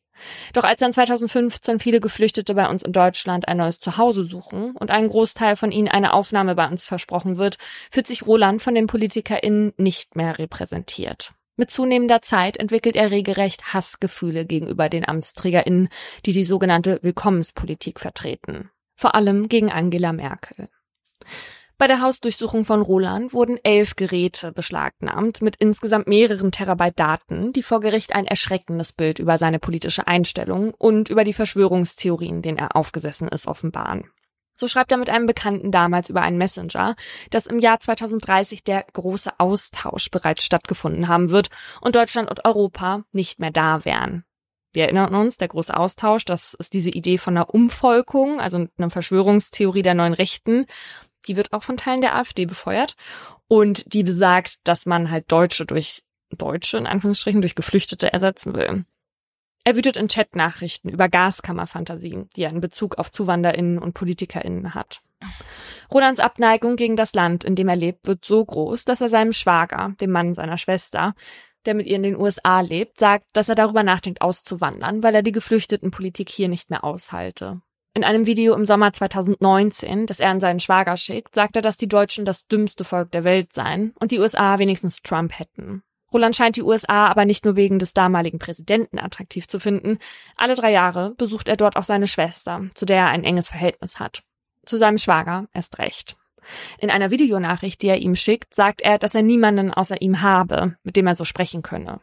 Doch 0.52 0.64
als 0.64 0.80
dann 0.80 0.92
2015 0.92 1.80
viele 1.80 2.00
Geflüchtete 2.00 2.54
bei 2.54 2.68
uns 2.68 2.82
in 2.82 2.92
Deutschland 2.92 3.48
ein 3.48 3.56
neues 3.58 3.80
Zuhause 3.80 4.24
suchen 4.24 4.72
und 4.72 4.90
ein 4.90 5.08
Großteil 5.08 5.56
von 5.56 5.72
ihnen 5.72 5.88
eine 5.88 6.12
Aufnahme 6.12 6.54
bei 6.54 6.66
uns 6.66 6.86
versprochen 6.86 7.38
wird, 7.38 7.58
fühlt 7.90 8.06
sich 8.06 8.26
Roland 8.26 8.62
von 8.62 8.74
den 8.74 8.86
PolitikerInnen 8.86 9.72
nicht 9.76 10.16
mehr 10.16 10.38
repräsentiert. 10.38 11.32
Mit 11.56 11.70
zunehmender 11.70 12.20
Zeit 12.20 12.56
entwickelt 12.56 12.96
er 12.96 13.12
regelrecht 13.12 13.74
Hassgefühle 13.74 14.44
gegenüber 14.44 14.88
den 14.88 15.06
AmtsträgerInnen, 15.06 15.88
die 16.26 16.32
die 16.32 16.44
sogenannte 16.44 16.98
Willkommenspolitik 17.02 18.00
vertreten. 18.00 18.70
Vor 18.96 19.14
allem 19.14 19.48
gegen 19.48 19.70
Angela 19.70 20.12
Merkel. 20.12 20.68
Bei 21.76 21.88
der 21.88 22.00
Hausdurchsuchung 22.00 22.64
von 22.64 22.82
Roland 22.82 23.32
wurden 23.32 23.58
elf 23.64 23.96
Geräte 23.96 24.52
beschlagnahmt 24.52 25.42
mit 25.42 25.56
insgesamt 25.56 26.06
mehreren 26.06 26.52
Terabyte 26.52 26.96
Daten, 26.96 27.52
die 27.52 27.64
vor 27.64 27.80
Gericht 27.80 28.14
ein 28.14 28.26
erschreckendes 28.26 28.92
Bild 28.92 29.18
über 29.18 29.38
seine 29.38 29.58
politische 29.58 30.06
Einstellung 30.06 30.72
und 30.74 31.08
über 31.08 31.24
die 31.24 31.32
Verschwörungstheorien, 31.32 32.42
denen 32.42 32.58
er 32.58 32.76
aufgesessen 32.76 33.26
ist, 33.26 33.48
offenbaren. 33.48 34.04
So 34.54 34.68
schreibt 34.68 34.92
er 34.92 34.98
mit 34.98 35.10
einem 35.10 35.26
Bekannten 35.26 35.72
damals 35.72 36.08
über 36.10 36.22
einen 36.22 36.38
Messenger, 36.38 36.94
dass 37.30 37.46
im 37.46 37.58
Jahr 37.58 37.80
2030 37.80 38.62
der 38.62 38.84
große 38.92 39.32
Austausch 39.38 40.12
bereits 40.12 40.44
stattgefunden 40.44 41.08
haben 41.08 41.30
wird 41.30 41.50
und 41.80 41.96
Deutschland 41.96 42.30
und 42.30 42.44
Europa 42.44 43.02
nicht 43.10 43.40
mehr 43.40 43.50
da 43.50 43.84
wären. 43.84 44.24
Wir 44.72 44.84
erinnern 44.84 45.14
uns, 45.14 45.38
der 45.38 45.48
große 45.48 45.76
Austausch, 45.76 46.24
das 46.24 46.54
ist 46.54 46.72
diese 46.72 46.90
Idee 46.90 47.18
von 47.18 47.36
einer 47.36 47.52
Umvolkung, 47.52 48.40
also 48.40 48.66
einer 48.76 48.90
Verschwörungstheorie 48.90 49.82
der 49.82 49.94
neuen 49.94 50.14
Rechten, 50.14 50.66
die 51.26 51.36
wird 51.36 51.52
auch 51.52 51.62
von 51.62 51.76
Teilen 51.76 52.00
der 52.00 52.16
AfD 52.16 52.46
befeuert 52.46 52.96
und 53.48 53.92
die 53.92 54.02
besagt, 54.02 54.56
dass 54.64 54.86
man 54.86 55.10
halt 55.10 55.30
Deutsche 55.30 55.66
durch 55.66 56.02
Deutsche 56.30 56.78
in 56.78 56.86
Anführungsstrichen 56.86 57.40
durch 57.40 57.54
Geflüchtete 57.54 58.12
ersetzen 58.12 58.54
will. 58.54 58.84
Er 59.64 59.76
wütet 59.76 59.96
in 59.96 60.08
Chatnachrichten 60.08 60.90
über 60.90 61.08
Gaskammerfantasien, 61.08 62.28
die 62.36 62.42
er 62.42 62.50
in 62.50 62.60
Bezug 62.60 62.98
auf 62.98 63.10
ZuwanderInnen 63.10 63.78
und 63.78 63.94
PolitikerInnen 63.94 64.74
hat. 64.74 65.00
Rolands 65.90 66.20
Abneigung 66.20 66.76
gegen 66.76 66.96
das 66.96 67.14
Land, 67.14 67.44
in 67.44 67.54
dem 67.54 67.68
er 67.68 67.76
lebt, 67.76 68.06
wird 68.06 68.24
so 68.24 68.44
groß, 68.44 68.84
dass 68.84 69.00
er 69.00 69.08
seinem 69.08 69.32
Schwager, 69.32 69.94
dem 70.00 70.10
Mann 70.10 70.34
seiner 70.34 70.58
Schwester, 70.58 71.14
der 71.64 71.74
mit 71.74 71.86
ihr 71.86 71.96
in 71.96 72.02
den 72.02 72.16
USA 72.16 72.60
lebt, 72.60 73.00
sagt, 73.00 73.26
dass 73.32 73.48
er 73.48 73.54
darüber 73.54 73.82
nachdenkt, 73.82 74.20
auszuwandern, 74.20 75.02
weil 75.02 75.14
er 75.14 75.22
die 75.22 75.32
Geflüchtetenpolitik 75.32 76.28
hier 76.28 76.48
nicht 76.48 76.68
mehr 76.68 76.84
aushalte. 76.84 77.62
In 77.96 78.02
einem 78.02 78.26
Video 78.26 78.54
im 78.54 78.66
Sommer 78.66 78.92
2019, 78.92 80.06
das 80.06 80.18
er 80.18 80.30
an 80.30 80.40
seinen 80.40 80.58
Schwager 80.58 80.96
schickt, 80.96 81.36
sagt 81.36 81.54
er, 81.54 81.62
dass 81.62 81.76
die 81.76 81.86
Deutschen 81.86 82.24
das 82.24 82.48
dümmste 82.48 82.82
Volk 82.82 83.12
der 83.12 83.22
Welt 83.22 83.54
seien 83.54 83.94
und 84.00 84.10
die 84.10 84.18
USA 84.18 84.58
wenigstens 84.58 85.00
Trump 85.02 85.38
hätten. 85.38 85.84
Roland 86.12 86.34
scheint 86.34 86.56
die 86.56 86.62
USA 86.62 87.06
aber 87.06 87.24
nicht 87.24 87.44
nur 87.44 87.54
wegen 87.54 87.78
des 87.78 87.94
damaligen 87.94 88.40
Präsidenten 88.40 88.98
attraktiv 88.98 89.46
zu 89.46 89.60
finden. 89.60 89.98
Alle 90.36 90.56
drei 90.56 90.72
Jahre 90.72 91.14
besucht 91.16 91.48
er 91.48 91.56
dort 91.56 91.76
auch 91.76 91.84
seine 91.84 92.08
Schwester, 92.08 92.62
zu 92.74 92.84
der 92.84 92.96
er 92.96 93.08
ein 93.08 93.22
enges 93.22 93.46
Verhältnis 93.46 94.00
hat. 94.00 94.24
Zu 94.66 94.76
seinem 94.76 94.98
Schwager 94.98 95.46
erst 95.52 95.78
recht. 95.78 96.16
In 96.78 96.90
einer 96.90 97.12
Videonachricht, 97.12 97.80
die 97.80 97.88
er 97.88 97.98
ihm 97.98 98.16
schickt, 98.16 98.54
sagt 98.54 98.80
er, 98.80 98.98
dass 98.98 99.14
er 99.14 99.22
niemanden 99.22 99.72
außer 99.72 100.02
ihm 100.02 100.20
habe, 100.20 100.76
mit 100.82 100.96
dem 100.96 101.06
er 101.06 101.14
so 101.14 101.24
sprechen 101.24 101.62
könne. 101.62 102.00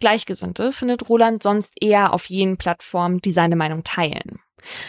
Gleichgesinnte 0.00 0.72
findet 0.72 1.08
Roland 1.08 1.44
sonst 1.44 1.74
eher 1.80 2.12
auf 2.12 2.26
jenen 2.26 2.56
Plattformen, 2.56 3.20
die 3.20 3.32
seine 3.32 3.54
Meinung 3.54 3.84
teilen. 3.84 4.40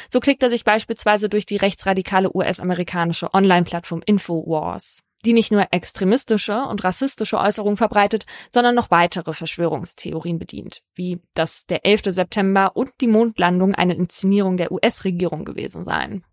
So 0.10 0.20
klickt 0.20 0.44
er 0.44 0.50
sich 0.50 0.64
beispielsweise 0.64 1.30
durch 1.30 1.46
die 1.46 1.58
rechtsradikale 1.58 2.36
US-amerikanische 2.36 3.34
Online-Plattform 3.34 4.02
Infowars, 4.06 5.04
die 5.26 5.34
nicht 5.34 5.52
nur 5.52 5.68
extremistische 5.72 6.64
und 6.64 6.84
rassistische 6.84 7.38
Äußerungen 7.38 7.78
verbreitet, 7.78 8.26
sondern 8.52 8.76
noch 8.76 8.92
weitere 8.92 9.34
Verschwörungstheorien 9.34 10.40
bedient, 10.40 10.82
wie 10.96 11.22
dass 11.34 11.66
der 11.66 11.86
11. 11.86 12.04
September 12.08 12.76
und 12.76 12.92
die 13.02 13.08
Mondlandung 13.08 13.74
eine 13.76 13.96
Inszenierung 13.96 14.58
der 14.58 14.72
US-Regierung 14.72 15.46
gewesen 15.46 15.86
seien. 15.86 16.24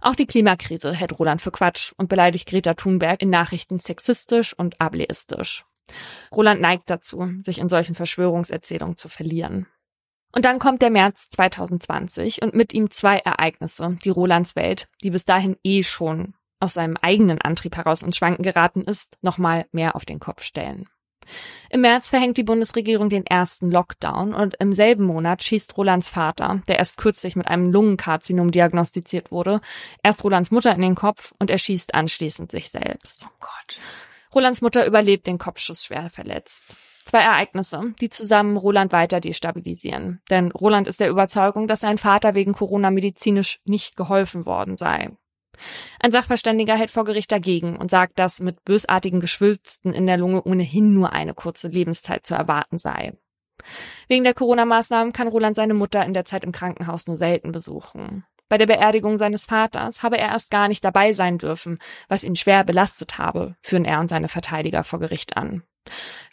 Auch 0.00 0.14
die 0.14 0.26
Klimakrise 0.26 0.94
hält 0.94 1.18
Roland 1.18 1.42
für 1.42 1.50
Quatsch 1.50 1.92
und 1.96 2.08
beleidigt 2.08 2.48
Greta 2.48 2.74
Thunberg 2.74 3.20
in 3.20 3.28
Nachrichten 3.28 3.78
sexistisch 3.78 4.54
und 4.58 4.80
ableistisch. 4.80 5.66
Roland 6.32 6.60
neigt 6.60 6.88
dazu, 6.88 7.28
sich 7.42 7.58
in 7.58 7.68
solchen 7.68 7.94
Verschwörungserzählungen 7.94 8.96
zu 8.96 9.08
verlieren. 9.08 9.66
Und 10.32 10.44
dann 10.44 10.58
kommt 10.58 10.82
der 10.82 10.90
März 10.90 11.28
2020 11.30 12.42
und 12.42 12.54
mit 12.54 12.72
ihm 12.72 12.90
zwei 12.90 13.18
Ereignisse, 13.18 13.98
die 14.04 14.10
Rolands 14.10 14.56
Welt, 14.56 14.88
die 15.02 15.10
bis 15.10 15.24
dahin 15.24 15.56
eh 15.64 15.82
schon 15.82 16.34
aus 16.60 16.74
seinem 16.74 16.96
eigenen 16.96 17.40
Antrieb 17.40 17.76
heraus 17.76 18.02
ins 18.02 18.16
Schwanken 18.16 18.42
geraten 18.42 18.82
ist, 18.82 19.16
nochmal 19.22 19.66
mehr 19.72 19.96
auf 19.96 20.04
den 20.04 20.20
Kopf 20.20 20.42
stellen. 20.42 20.88
Im 21.70 21.82
März 21.82 22.10
verhängt 22.10 22.36
die 22.36 22.42
Bundesregierung 22.42 23.08
den 23.08 23.26
ersten 23.26 23.70
Lockdown 23.70 24.34
und 24.34 24.56
im 24.58 24.72
selben 24.72 25.04
Monat 25.04 25.42
schießt 25.42 25.76
Rolands 25.76 26.08
Vater, 26.08 26.62
der 26.66 26.78
erst 26.78 26.96
kürzlich 26.96 27.36
mit 27.36 27.46
einem 27.46 27.70
Lungenkarzinom 27.70 28.50
diagnostiziert 28.50 29.30
wurde, 29.30 29.60
erst 30.02 30.24
Rolands 30.24 30.50
Mutter 30.50 30.74
in 30.74 30.82
den 30.82 30.94
Kopf 30.94 31.32
und 31.38 31.50
erschießt 31.50 31.94
anschließend 31.94 32.50
sich 32.50 32.70
selbst. 32.70 33.26
Oh 33.26 33.32
Gott. 33.38 33.78
Rolands 34.34 34.60
Mutter 34.60 34.86
überlebt 34.86 35.26
den 35.26 35.38
Kopfschuss 35.38 35.84
schwer 35.84 36.10
verletzt. 36.10 36.62
Zwei 37.10 37.22
Ereignisse, 37.22 37.92
die 38.00 38.08
zusammen 38.08 38.56
Roland 38.56 38.92
weiter 38.92 39.18
destabilisieren. 39.18 40.20
Denn 40.30 40.52
Roland 40.52 40.86
ist 40.86 41.00
der 41.00 41.10
Überzeugung, 41.10 41.66
dass 41.66 41.80
sein 41.80 41.98
Vater 41.98 42.36
wegen 42.36 42.52
Corona 42.52 42.92
medizinisch 42.92 43.58
nicht 43.64 43.96
geholfen 43.96 44.46
worden 44.46 44.76
sei. 44.76 45.10
Ein 45.98 46.12
Sachverständiger 46.12 46.76
hält 46.76 46.92
vor 46.92 47.02
Gericht 47.02 47.32
dagegen 47.32 47.74
und 47.74 47.90
sagt, 47.90 48.20
dass 48.20 48.38
mit 48.38 48.64
bösartigen 48.64 49.18
Geschwülsten 49.18 49.92
in 49.92 50.06
der 50.06 50.18
Lunge 50.18 50.44
ohnehin 50.44 50.94
nur 50.94 51.12
eine 51.12 51.34
kurze 51.34 51.66
Lebenszeit 51.66 52.24
zu 52.24 52.36
erwarten 52.36 52.78
sei. 52.78 53.14
Wegen 54.06 54.22
der 54.22 54.34
Corona-Maßnahmen 54.34 55.12
kann 55.12 55.26
Roland 55.26 55.56
seine 55.56 55.74
Mutter 55.74 56.04
in 56.04 56.14
der 56.14 56.26
Zeit 56.26 56.44
im 56.44 56.52
Krankenhaus 56.52 57.08
nur 57.08 57.18
selten 57.18 57.50
besuchen. 57.50 58.24
Bei 58.50 58.58
der 58.58 58.66
Beerdigung 58.66 59.16
seines 59.16 59.46
Vaters 59.46 60.02
habe 60.02 60.18
er 60.18 60.28
erst 60.28 60.50
gar 60.50 60.66
nicht 60.66 60.84
dabei 60.84 61.12
sein 61.12 61.38
dürfen, 61.38 61.78
was 62.08 62.24
ihn 62.24 62.34
schwer 62.34 62.64
belastet 62.64 63.16
habe, 63.16 63.54
führen 63.62 63.84
er 63.84 64.00
und 64.00 64.10
seine 64.10 64.26
Verteidiger 64.26 64.82
vor 64.82 64.98
Gericht 64.98 65.36
an. 65.36 65.62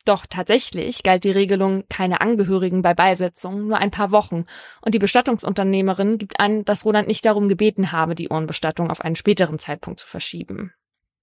Doch 0.03 0.25
tatsächlich 0.25 1.03
galt 1.03 1.23
die 1.23 1.31
Regelung 1.31 1.83
keine 1.89 2.19
Angehörigen 2.19 2.81
bei 2.81 2.95
Beisetzung 2.95 3.67
nur 3.67 3.77
ein 3.77 3.91
paar 3.91 4.09
Wochen 4.09 4.45
und 4.81 4.95
die 4.95 4.99
Bestattungsunternehmerin 4.99 6.17
gibt 6.17 6.39
an, 6.39 6.65
dass 6.65 6.85
Roland 6.85 7.07
nicht 7.07 7.23
darum 7.23 7.49
gebeten 7.49 7.91
habe, 7.91 8.15
die 8.15 8.29
Urnenbestattung 8.29 8.89
auf 8.89 9.01
einen 9.01 9.15
späteren 9.15 9.59
Zeitpunkt 9.59 9.99
zu 9.99 10.07
verschieben. 10.07 10.73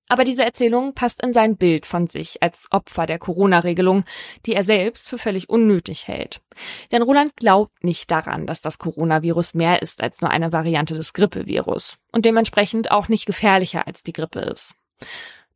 Aber 0.09 0.25
diese 0.25 0.45
Erzählung 0.45 0.95
passt 0.95 1.23
in 1.23 1.33
sein 1.33 1.57
Bild 1.57 1.87
von 1.87 2.09
sich 2.09 2.43
als 2.43 2.69
Opfer 2.71 3.07
der 3.07 3.19
Corona-Regelung, 3.19 4.05
die 4.45 4.55
er 4.55 4.65
selbst 4.65 5.09
für 5.09 5.19
völlig 5.19 5.49
unnötig 5.49 6.07
hält. 6.07 6.43
Denn 6.93 7.03
Roland 7.03 7.37
glaubt 7.37 7.83
nicht 7.83 8.11
daran, 8.11 8.47
dass 8.47 8.61
das 8.61 8.79
Coronavirus 8.79 9.55
mehr 9.55 9.81
ist 9.81 10.03
als 10.03 10.21
nur 10.21 10.31
eine 10.31 10.53
Variante 10.53 10.95
des 10.95 11.15
Grippevirus 11.15 11.97
und 12.13 12.27
dementsprechend 12.27 12.91
auch 12.91 13.09
nicht 13.09 13.25
gefährlicher 13.25 13.87
als 13.87 14.03
die 14.03 14.13
Grippe 14.13 14.41
ist. 14.41 14.75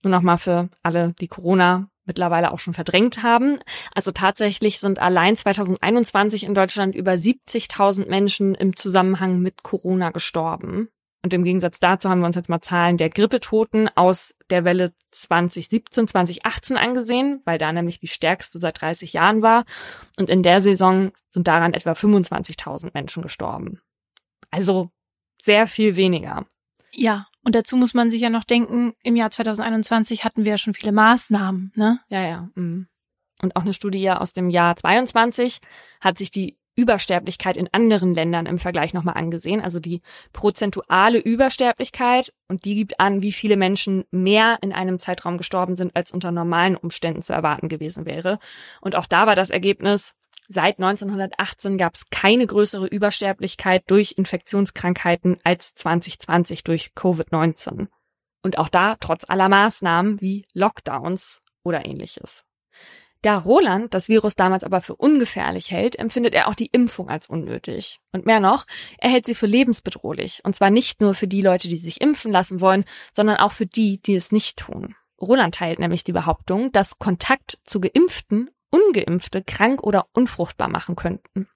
Nur 0.03 0.13
nochmal 0.13 0.39
für 0.39 0.69
alle, 0.83 1.15
die 1.21 1.29
Corona 1.29 1.91
mittlerweile 2.09 2.53
auch 2.53 2.59
schon 2.59 2.75
verdrängt 2.75 3.23
haben. 3.23 3.59
Also 3.95 4.11
tatsächlich 4.13 4.81
sind 4.81 4.99
allein 4.99 5.37
2021 5.37 6.45
in 6.45 6.55
Deutschland 6.55 6.95
über 6.95 7.13
70.000 7.13 8.09
Menschen 8.09 8.55
im 8.55 8.75
Zusammenhang 8.75 9.41
mit 9.41 9.63
Corona 9.63 10.11
gestorben. 10.11 10.89
Und 11.23 11.35
im 11.35 11.43
Gegensatz 11.43 11.81
dazu 11.81 12.09
haben 12.09 12.21
wir 12.21 12.27
uns 12.27 12.37
jetzt 12.37 12.49
mal 12.49 12.61
Zahlen 12.61 12.97
der 12.97 13.11
Grippetoten 13.11 13.91
aus 13.97 14.35
der 14.51 14.65
Welle 14.65 14.93
2017, 15.11 16.07
2018 16.07 16.77
angesehen, 16.77 17.43
weil 17.45 17.59
da 17.59 17.73
nämlich 17.73 17.99
die 17.99 18.07
stärkste 18.07 18.61
seit 18.61 18.81
30 18.81 19.15
Jahren 19.15 19.43
war. 19.43 19.65
Und 20.17 20.31
in 20.31 20.43
der 20.43 20.61
Saison 20.61 21.11
sind 21.31 21.49
daran 21.49 21.75
etwa 21.75 21.93
25.000 21.93 22.91
Menschen 22.95 23.23
gestorben. 23.23 23.81
Also 24.51 24.91
sehr 25.43 25.67
viel 25.67 25.97
weniger. 25.97 26.47
Ja, 26.93 27.27
und 27.43 27.55
dazu 27.55 27.77
muss 27.77 27.95
man 27.95 28.11
sich 28.11 28.21
ja 28.21 28.31
noch 28.31 28.45
denken, 28.45 28.95
im 29.03 29.17
Jahr 29.17 29.31
2021 29.31 30.25
hatten 30.25 30.45
wir 30.45 30.53
ja 30.53 30.59
schon 30.59 30.75
viele 30.75 30.93
Maßnahmen, 30.93 31.73
ne? 31.75 32.01
Ja, 32.09 32.23
ja. 32.27 32.49
Mhm. 32.55 32.89
Und 33.41 33.57
auch 33.57 33.63
eine 33.63 33.73
Studie 33.73 34.11
aus 34.11 34.33
dem 34.33 34.51
Jahr 34.51 34.77
22 34.77 35.59
hat 36.01 36.19
sich 36.19 36.31
die 36.31 36.59
Übersterblichkeit 36.79 37.57
in 37.57 37.69
anderen 37.73 38.15
Ländern 38.15 38.47
im 38.47 38.61
Vergleich 38.61 38.95
nochmal 38.95 39.17
angesehen, 39.17 39.61
also 39.61 39.81
die 39.81 40.01
prozentuale 40.33 41.19
Übersterblichkeit 41.19 42.33
und 42.47 42.65
die 42.65 42.77
gibt 42.77 43.01
an, 43.01 43.21
wie 43.21 43.33
viele 43.33 43.57
Menschen 43.57 44.05
mehr 44.13 44.59
in 44.63 44.73
einem 44.73 45.01
Zeitraum 45.01 45.39
gestorben 45.39 45.75
sind, 45.75 45.97
als 45.97 46.13
unter 46.13 46.31
normalen 46.31 46.77
Umständen 46.77 47.21
zu 47.21 47.33
erwarten 47.33 47.69
gewesen 47.69 48.07
wäre. 48.07 48.39
Und 48.81 48.95
auch 48.95 49.07
da 49.07 49.27
war 49.27 49.35
das 49.35 49.51
Ergebnis, 49.51 50.15
seit 50.47 50.79
1918 50.79 51.79
gab 51.79 51.97
es 51.97 52.09
keine 52.11 52.47
größere 52.47 52.87
Übersterblichkeit 52.87 53.83
durch 53.89 54.13
Infektionskrankheiten 54.17 55.39
als 55.43 55.75
2020 55.75 56.63
durch 56.63 56.93
Covid-19. 56.95 57.89
Und 58.45 58.57
auch 58.57 58.69
da 58.69 58.95
trotz 59.01 59.29
aller 59.29 59.49
Maßnahmen 59.49 60.21
wie 60.21 60.47
Lockdowns 60.55 61.43
oder 61.65 61.85
ähnliches. 61.85 62.45
Da 63.23 63.39
Roland 63.39 63.95
das 63.95 64.09
Virus 64.09 64.37
damals 64.37 64.63
aber 64.63 64.81
für 64.81 64.95
ungefährlich 64.95 65.71
hält, 65.71 65.99
empfindet 65.99 66.35
er 66.35 66.49
auch 66.49 66.55
die 66.55 66.71
Impfung 66.71 67.09
als 67.09 67.29
unnötig. 67.29 67.99
Und 68.13 68.27
mehr 68.27 68.39
noch, 68.39 68.65
er 68.99 69.11
hält 69.11 69.27
sie 69.27 69.35
für 69.35 69.47
lebensbedrohlich. 69.47 70.41
Und 70.45 70.55
zwar 70.55 70.71
nicht 70.71 71.01
nur 71.01 71.15
für 71.15 71.27
die 71.27 71.43
Leute, 71.43 71.69
die 71.69 71.77
sich 71.77 72.01
impfen 72.01 72.31
lassen 72.31 72.61
wollen, 72.61 72.85
sondern 73.13 73.39
auch 73.39 73.53
für 73.53 73.67
die, 73.67 74.01
die 74.01 74.15
es 74.15 74.31
nicht 74.31 74.57
tun. 74.57 74.95
Roland 75.21 75.57
teilt 75.57 75.81
nämlich 75.81 76.05
die 76.05 76.13
Behauptung, 76.13 76.71
dass 76.71 76.99
Kontakt 76.99 77.59
zu 77.65 77.81
Geimpften 77.81 78.51
Ungeimpfte 78.71 79.43
krank 79.43 79.83
oder 79.83 80.07
unfruchtbar 80.13 80.69
machen 80.69 80.95
könnten. 80.95 81.49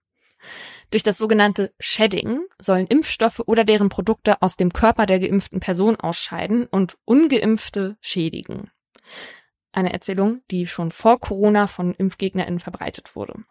Durch 0.91 1.03
das 1.03 1.19
sogenannte 1.19 1.73
Shedding 1.79 2.41
sollen 2.61 2.87
Impfstoffe 2.87 3.41
oder 3.47 3.65
deren 3.65 3.89
Produkte 3.89 4.43
aus 4.43 4.57
dem 4.57 4.73
Körper 4.73 5.07
der 5.07 5.21
geimpften 5.21 5.61
Person 5.61 5.97
ausscheiden 5.97 6.67
und 6.67 6.99
ungeimpfte 7.05 7.97
schädigen. 8.01 8.71
Eine 9.73 9.93
Erzählung, 9.93 10.43
die 10.51 10.67
schon 10.67 10.91
vor 10.91 11.19
Corona 11.19 11.67
von 11.67 11.95
ImpfgegnerInnen 11.95 12.61
verbreitet 12.61 13.17
wurde. 13.17 13.45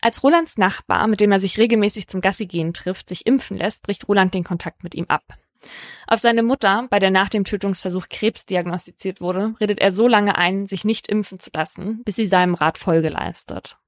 Als 0.00 0.22
Rolands 0.22 0.58
Nachbar, 0.58 1.06
mit 1.06 1.20
dem 1.20 1.32
er 1.32 1.38
sich 1.38 1.58
regelmäßig 1.58 2.08
zum 2.08 2.20
Gassigehen 2.20 2.74
trifft, 2.74 3.08
sich 3.08 3.26
impfen 3.26 3.56
lässt, 3.56 3.82
bricht 3.82 4.08
Roland 4.08 4.34
den 4.34 4.44
Kontakt 4.44 4.84
mit 4.84 4.94
ihm 4.94 5.06
ab. 5.08 5.22
Auf 6.06 6.20
seine 6.20 6.42
Mutter, 6.42 6.86
bei 6.90 6.98
der 6.98 7.10
nach 7.10 7.28
dem 7.28 7.44
Tötungsversuch 7.44 8.08
Krebs 8.10 8.44
diagnostiziert 8.44 9.20
wurde, 9.20 9.54
redet 9.60 9.80
er 9.80 9.92
so 9.92 10.06
lange 10.08 10.36
ein, 10.36 10.66
sich 10.66 10.84
nicht 10.84 11.08
impfen 11.08 11.40
zu 11.40 11.50
lassen, 11.54 12.02
bis 12.04 12.16
sie 12.16 12.26
seinem 12.26 12.54
Rat 12.54 12.76
Folge 12.76 13.08
leistet. 13.08 13.78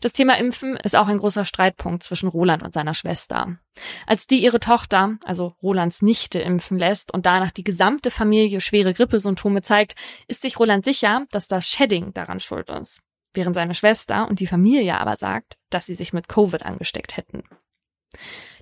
Das 0.00 0.12
Thema 0.12 0.38
Impfen 0.38 0.76
ist 0.76 0.96
auch 0.96 1.08
ein 1.08 1.18
großer 1.18 1.44
Streitpunkt 1.44 2.02
zwischen 2.02 2.28
Roland 2.28 2.62
und 2.62 2.74
seiner 2.74 2.94
Schwester. 2.94 3.56
Als 4.06 4.26
die 4.26 4.42
ihre 4.42 4.60
Tochter, 4.60 5.16
also 5.24 5.54
Rolands 5.62 6.02
Nichte, 6.02 6.38
impfen 6.40 6.78
lässt 6.78 7.12
und 7.12 7.26
danach 7.26 7.50
die 7.50 7.64
gesamte 7.64 8.10
Familie 8.10 8.60
schwere 8.60 8.94
Grippesymptome 8.94 9.62
zeigt, 9.62 9.94
ist 10.28 10.42
sich 10.42 10.58
Roland 10.58 10.84
sicher, 10.84 11.24
dass 11.30 11.48
das 11.48 11.68
Shedding 11.68 12.12
daran 12.12 12.40
schuld 12.40 12.68
ist. 12.68 13.00
Während 13.32 13.54
seine 13.54 13.74
Schwester 13.74 14.28
und 14.28 14.40
die 14.40 14.46
Familie 14.46 15.00
aber 15.00 15.16
sagt, 15.16 15.56
dass 15.70 15.86
sie 15.86 15.94
sich 15.94 16.12
mit 16.12 16.28
Covid 16.28 16.62
angesteckt 16.62 17.16
hätten. 17.16 17.42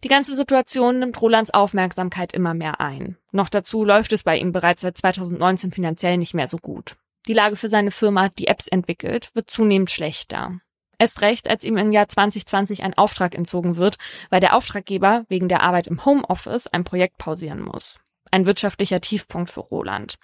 Die 0.02 0.08
ganze 0.08 0.34
Situation 0.34 0.98
nimmt 0.98 1.20
Rolands 1.20 1.52
Aufmerksamkeit 1.52 2.32
immer 2.32 2.54
mehr 2.54 2.80
ein. 2.80 3.18
Noch 3.30 3.48
dazu 3.48 3.84
läuft 3.84 4.12
es 4.12 4.22
bei 4.22 4.38
ihm 4.38 4.50
bereits 4.50 4.82
seit 4.82 4.96
2019 4.96 5.72
finanziell 5.72 6.16
nicht 6.16 6.34
mehr 6.34 6.48
so 6.48 6.56
gut. 6.56 6.96
Die 7.28 7.34
Lage 7.34 7.56
für 7.56 7.68
seine 7.68 7.92
Firma, 7.92 8.30
die 8.30 8.48
Apps 8.48 8.66
entwickelt, 8.66 9.30
wird 9.34 9.48
zunehmend 9.50 9.90
schlechter. 9.90 10.60
Erst 11.02 11.20
recht, 11.20 11.50
als 11.50 11.64
ihm 11.64 11.78
im 11.78 11.90
Jahr 11.90 12.08
2020 12.08 12.84
ein 12.84 12.94
Auftrag 12.94 13.34
entzogen 13.34 13.74
wird, 13.74 13.96
weil 14.30 14.38
der 14.38 14.54
Auftraggeber 14.54 15.24
wegen 15.28 15.48
der 15.48 15.60
Arbeit 15.60 15.88
im 15.88 16.04
Homeoffice 16.04 16.68
ein 16.68 16.84
Projekt 16.84 17.18
pausieren 17.18 17.60
muss. 17.60 17.98
Ein 18.30 18.46
wirtschaftlicher 18.46 19.00
Tiefpunkt 19.00 19.50
für 19.50 19.62
Roland. 19.62 20.14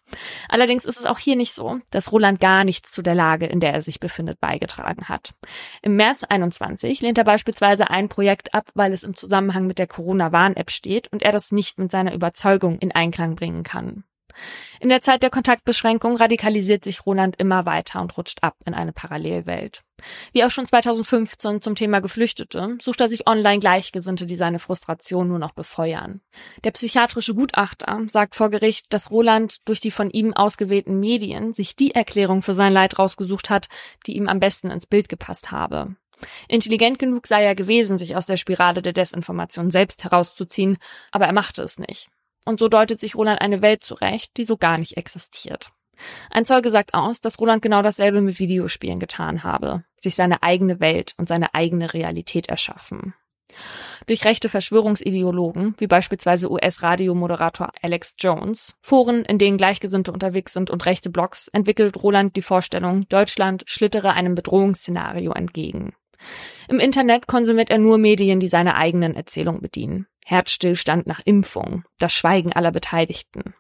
Allerdings 0.49 0.85
ist 0.85 0.97
es 0.97 1.05
auch 1.05 1.19
hier 1.19 1.35
nicht 1.35 1.53
so, 1.53 1.81
dass 1.91 2.13
Roland 2.13 2.39
gar 2.39 2.63
nichts 2.63 2.93
zu 2.93 3.03
der 3.03 3.17
Lage, 3.17 3.47
in 3.47 3.59
der 3.59 3.73
er 3.73 3.83
sich 3.83 3.99
befindet, 3.99 4.39
beigetragen 4.39 5.09
hat. 5.09 5.35
Im 5.83 5.97
März 5.97 6.23
21 6.23 7.01
lehnt 7.01 7.19
er 7.19 7.25
beispielsweise 7.25 7.91
ein 7.91 8.09
Projekt 8.09 8.55
ab, 8.55 8.71
weil 8.75 8.93
es 8.93 9.03
im 9.03 9.17
Zusammenhang 9.17 9.67
mit 9.67 9.81
der 9.81 9.89
Corona-Warn-App 9.89 10.71
steht 10.71 11.09
und 11.13 11.25
er 11.25 11.33
das 11.33 11.51
nicht 11.51 11.81
mit 11.81 11.91
seiner 11.91 12.15
Überzeugung 12.15 12.79
in 12.79 12.93
Einklang 12.93 13.35
bringen 13.35 13.65
kann. 13.65 14.05
In 14.79 14.91
der 14.91 15.01
Zeit 15.01 15.25
der 15.25 15.31
Kontaktbeschränkung 15.31 16.15
radikalisiert 16.15 16.85
sich 16.85 17.05
Roland 17.05 17.35
immer 17.37 17.67
weiter 17.67 18.01
und 18.01 18.17
rutscht 18.17 18.45
ab 18.45 18.55
in 18.65 18.75
eine 18.75 18.93
Parallelwelt. 18.93 19.83
Wie 20.33 20.45
auch 20.45 20.51
schon 20.51 20.67
2015 20.67 21.61
zum 21.61 21.75
Thema 21.75 22.01
Geflüchtete, 22.01 22.79
sucht 22.81 23.01
er 23.01 23.09
sich 23.09 23.27
online 23.27 23.59
Gleichgesinnte, 23.59 24.27
die 24.27 24.37
seine 24.37 24.59
Frustration 24.59 25.29
nur 25.29 25.39
noch 25.39 25.53
befeuern. 25.53 26.21
Der 26.65 26.71
psychiatrische 26.71 27.35
Gutachter 27.35 28.01
sagt 28.11 28.35
vor 28.35 28.51
Gericht, 28.51 28.87
dass 28.93 29.11
Roland 29.11 29.59
durch 29.65 29.81
die 29.81 29.91
von 29.91 30.11
ihm 30.11 30.35
ausgewählten 30.35 31.01
Medien 31.01 31.55
sich 31.55 31.77
die 31.77 31.95
Erklärung 31.95 32.43
für 32.43 32.55
sein 32.55 32.73
Leid 32.73 32.99
rausgesucht 32.99 33.51
hat, 33.51 33.69
die 34.07 34.17
ihm 34.17 34.29
am 34.29 34.41
besten 34.41 34.71
ins 34.71 34.87
Bild 34.87 35.09
gepasst 35.09 35.51
habe. 35.51 35.97
Intelligent 36.49 36.99
genug 36.99 37.27
sei 37.27 37.45
er 37.45 37.55
gewesen, 37.55 37.99
sich 37.99 38.17
aus 38.17 38.27
der 38.27 38.37
Spirale 38.37 38.83
der 38.83 38.93
Desinformation 38.93 39.71
selbst 39.71 40.05
herauszuziehen, 40.05 40.79
aber 41.13 41.27
er 41.27 41.33
machte 41.33 41.63
es 41.63 41.79
nicht. 41.79 42.09
Und 42.45 42.61
so 42.61 42.69
deutet 42.69 42.99
sich 42.99 43.15
Roland 43.15 43.41
eine 43.41 43.63
Welt 43.63 43.85
zurecht, 43.85 44.37
die 44.37 44.45
so 44.45 44.57
gar 44.57 44.79
nicht 44.79 44.97
existiert. 44.97 45.71
Ein 46.31 46.45
Zeuge 46.45 46.71
sagt 46.71 46.95
aus, 46.95 47.21
dass 47.21 47.39
Roland 47.39 47.63
genau 47.63 47.83
dasselbe 47.83 48.21
mit 48.21 48.39
Videospielen 48.39 49.01
getan 49.01 49.45
habe, 49.45 49.85
sich 49.97 50.15
seine 50.15 50.43
eigene 50.43 50.81
Welt 50.81 51.15
und 51.17 51.29
seine 51.29 51.55
eigene 51.55 51.93
Realität 51.93 52.49
erschaffen. 52.49 53.15
Durch 54.07 54.25
rechte 54.25 54.49
Verschwörungsideologen, 54.49 55.75
wie 55.79 55.87
beispielsweise 55.87 56.51
US-Radiomoderator 56.51 57.71
Alex 57.83 58.15
Jones, 58.19 58.75
Foren, 58.81 59.25
in 59.25 59.39
denen 59.39 59.57
Gleichgesinnte 59.57 60.13
unterwegs 60.13 60.53
sind 60.53 60.71
und 60.71 60.87
rechte 60.87 61.11
Blogs, 61.11 61.49
entwickelt 61.49 62.03
Roland 62.03 62.37
die 62.37 62.43
Vorstellung, 62.43 63.09
Deutschland 63.09 63.65
schlittere 63.67 64.13
einem 64.13 64.35
Bedrohungsszenario 64.35 65.33
entgegen. 65.33 65.95
Im 66.69 66.79
Internet 66.79 67.27
konsumiert 67.27 67.71
er 67.71 67.79
nur 67.79 67.99
Medien, 67.99 68.41
die 68.41 68.49
seine 68.49 68.75
eigenen 68.75 69.15
Erzählungen 69.15 69.63
bedienen. 69.63 70.07
Herzstillstand 70.25 71.07
nach 71.07 71.21
Impfung, 71.25 71.85
das 71.99 72.13
Schweigen 72.13 72.53
aller 72.53 72.73
Beteiligten, 72.73 73.55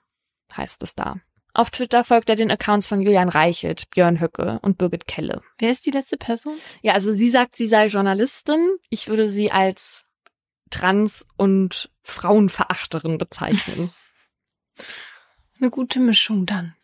heißt 0.55 0.82
es 0.82 0.94
da. 0.94 1.16
Auf 1.54 1.70
Twitter 1.70 2.04
folgt 2.04 2.30
er 2.30 2.36
den 2.36 2.50
Accounts 2.50 2.88
von 2.88 3.02
Julian 3.02 3.28
Reichelt, 3.28 3.90
Björn 3.90 4.20
Höcke 4.20 4.58
und 4.62 4.78
Birgit 4.78 5.06
Kelle. 5.06 5.42
Wer 5.58 5.72
ist 5.72 5.86
die 5.86 5.90
letzte 5.90 6.16
Person? 6.16 6.54
Ja, 6.82 6.92
also 6.92 7.12
sie 7.12 7.30
sagt, 7.30 7.56
sie 7.56 7.66
sei 7.66 7.86
Journalistin. 7.86 8.76
Ich 8.90 9.08
würde 9.08 9.30
sie 9.30 9.50
als 9.50 10.04
Trans- 10.70 11.26
und 11.36 11.90
Frauenverachterin 12.02 13.18
bezeichnen. 13.18 13.92
Eine 15.60 15.70
gute 15.70 15.98
Mischung 15.98 16.46
dann. 16.46 16.74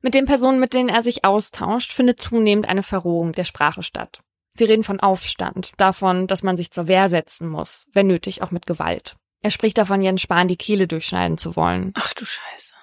Mit 0.00 0.14
den 0.14 0.26
Personen, 0.26 0.60
mit 0.60 0.74
denen 0.74 0.88
er 0.88 1.02
sich 1.02 1.24
austauscht, 1.24 1.92
findet 1.92 2.20
zunehmend 2.20 2.68
eine 2.68 2.82
Verrohung 2.82 3.32
der 3.32 3.44
Sprache 3.44 3.82
statt. 3.82 4.20
Sie 4.54 4.64
reden 4.64 4.84
von 4.84 5.00
Aufstand, 5.00 5.72
davon, 5.76 6.26
dass 6.26 6.42
man 6.42 6.56
sich 6.56 6.70
zur 6.70 6.88
Wehr 6.88 7.08
setzen 7.08 7.48
muss, 7.48 7.86
wenn 7.92 8.06
nötig 8.06 8.42
auch 8.42 8.50
mit 8.50 8.66
Gewalt. 8.66 9.16
Er 9.40 9.50
spricht 9.50 9.78
davon, 9.78 10.02
Jens 10.02 10.20
Spahn 10.20 10.48
die 10.48 10.56
Kehle 10.56 10.86
durchschneiden 10.86 11.38
zu 11.38 11.56
wollen. 11.56 11.92
Ach 11.94 12.12
du 12.12 12.24
Scheiße. 12.24 12.74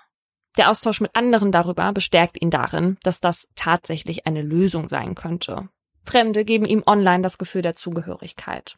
Der 0.57 0.69
Austausch 0.69 1.01
mit 1.01 1.15
anderen 1.15 1.51
darüber 1.51 1.91
bestärkt 1.91 2.41
ihn 2.41 2.49
darin, 2.49 2.97
dass 3.03 3.19
das 3.19 3.47
tatsächlich 3.55 4.25
eine 4.25 4.41
Lösung 4.41 4.87
sein 4.87 5.15
könnte. 5.15 5.69
Fremde 6.03 6.45
geben 6.45 6.65
ihm 6.65 6.83
online 6.85 7.23
das 7.23 7.37
Gefühl 7.37 7.61
der 7.61 7.75
Zugehörigkeit. 7.75 8.77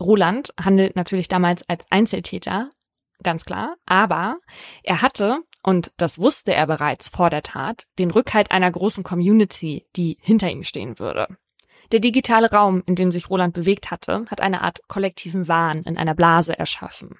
Roland 0.00 0.52
handelt 0.60 0.94
natürlich 0.94 1.28
damals 1.28 1.68
als 1.68 1.86
Einzeltäter, 1.90 2.70
ganz 3.22 3.44
klar, 3.44 3.76
aber 3.84 4.38
er 4.84 5.02
hatte, 5.02 5.40
und 5.62 5.92
das 5.96 6.20
wusste 6.20 6.54
er 6.54 6.66
bereits 6.66 7.08
vor 7.08 7.30
der 7.30 7.42
Tat, 7.42 7.86
den 7.98 8.10
Rückhalt 8.10 8.52
einer 8.52 8.70
großen 8.70 9.02
Community, 9.02 9.86
die 9.96 10.18
hinter 10.20 10.50
ihm 10.50 10.62
stehen 10.62 11.00
würde. 11.00 11.26
Der 11.92 12.00
digitale 12.00 12.50
Raum, 12.50 12.82
in 12.86 12.94
dem 12.94 13.10
sich 13.10 13.30
Roland 13.30 13.54
bewegt 13.54 13.90
hatte, 13.90 14.26
hat 14.30 14.40
eine 14.40 14.62
Art 14.62 14.80
kollektiven 14.88 15.48
Wahn 15.48 15.82
in 15.84 15.96
einer 15.96 16.14
Blase 16.14 16.58
erschaffen. 16.58 17.18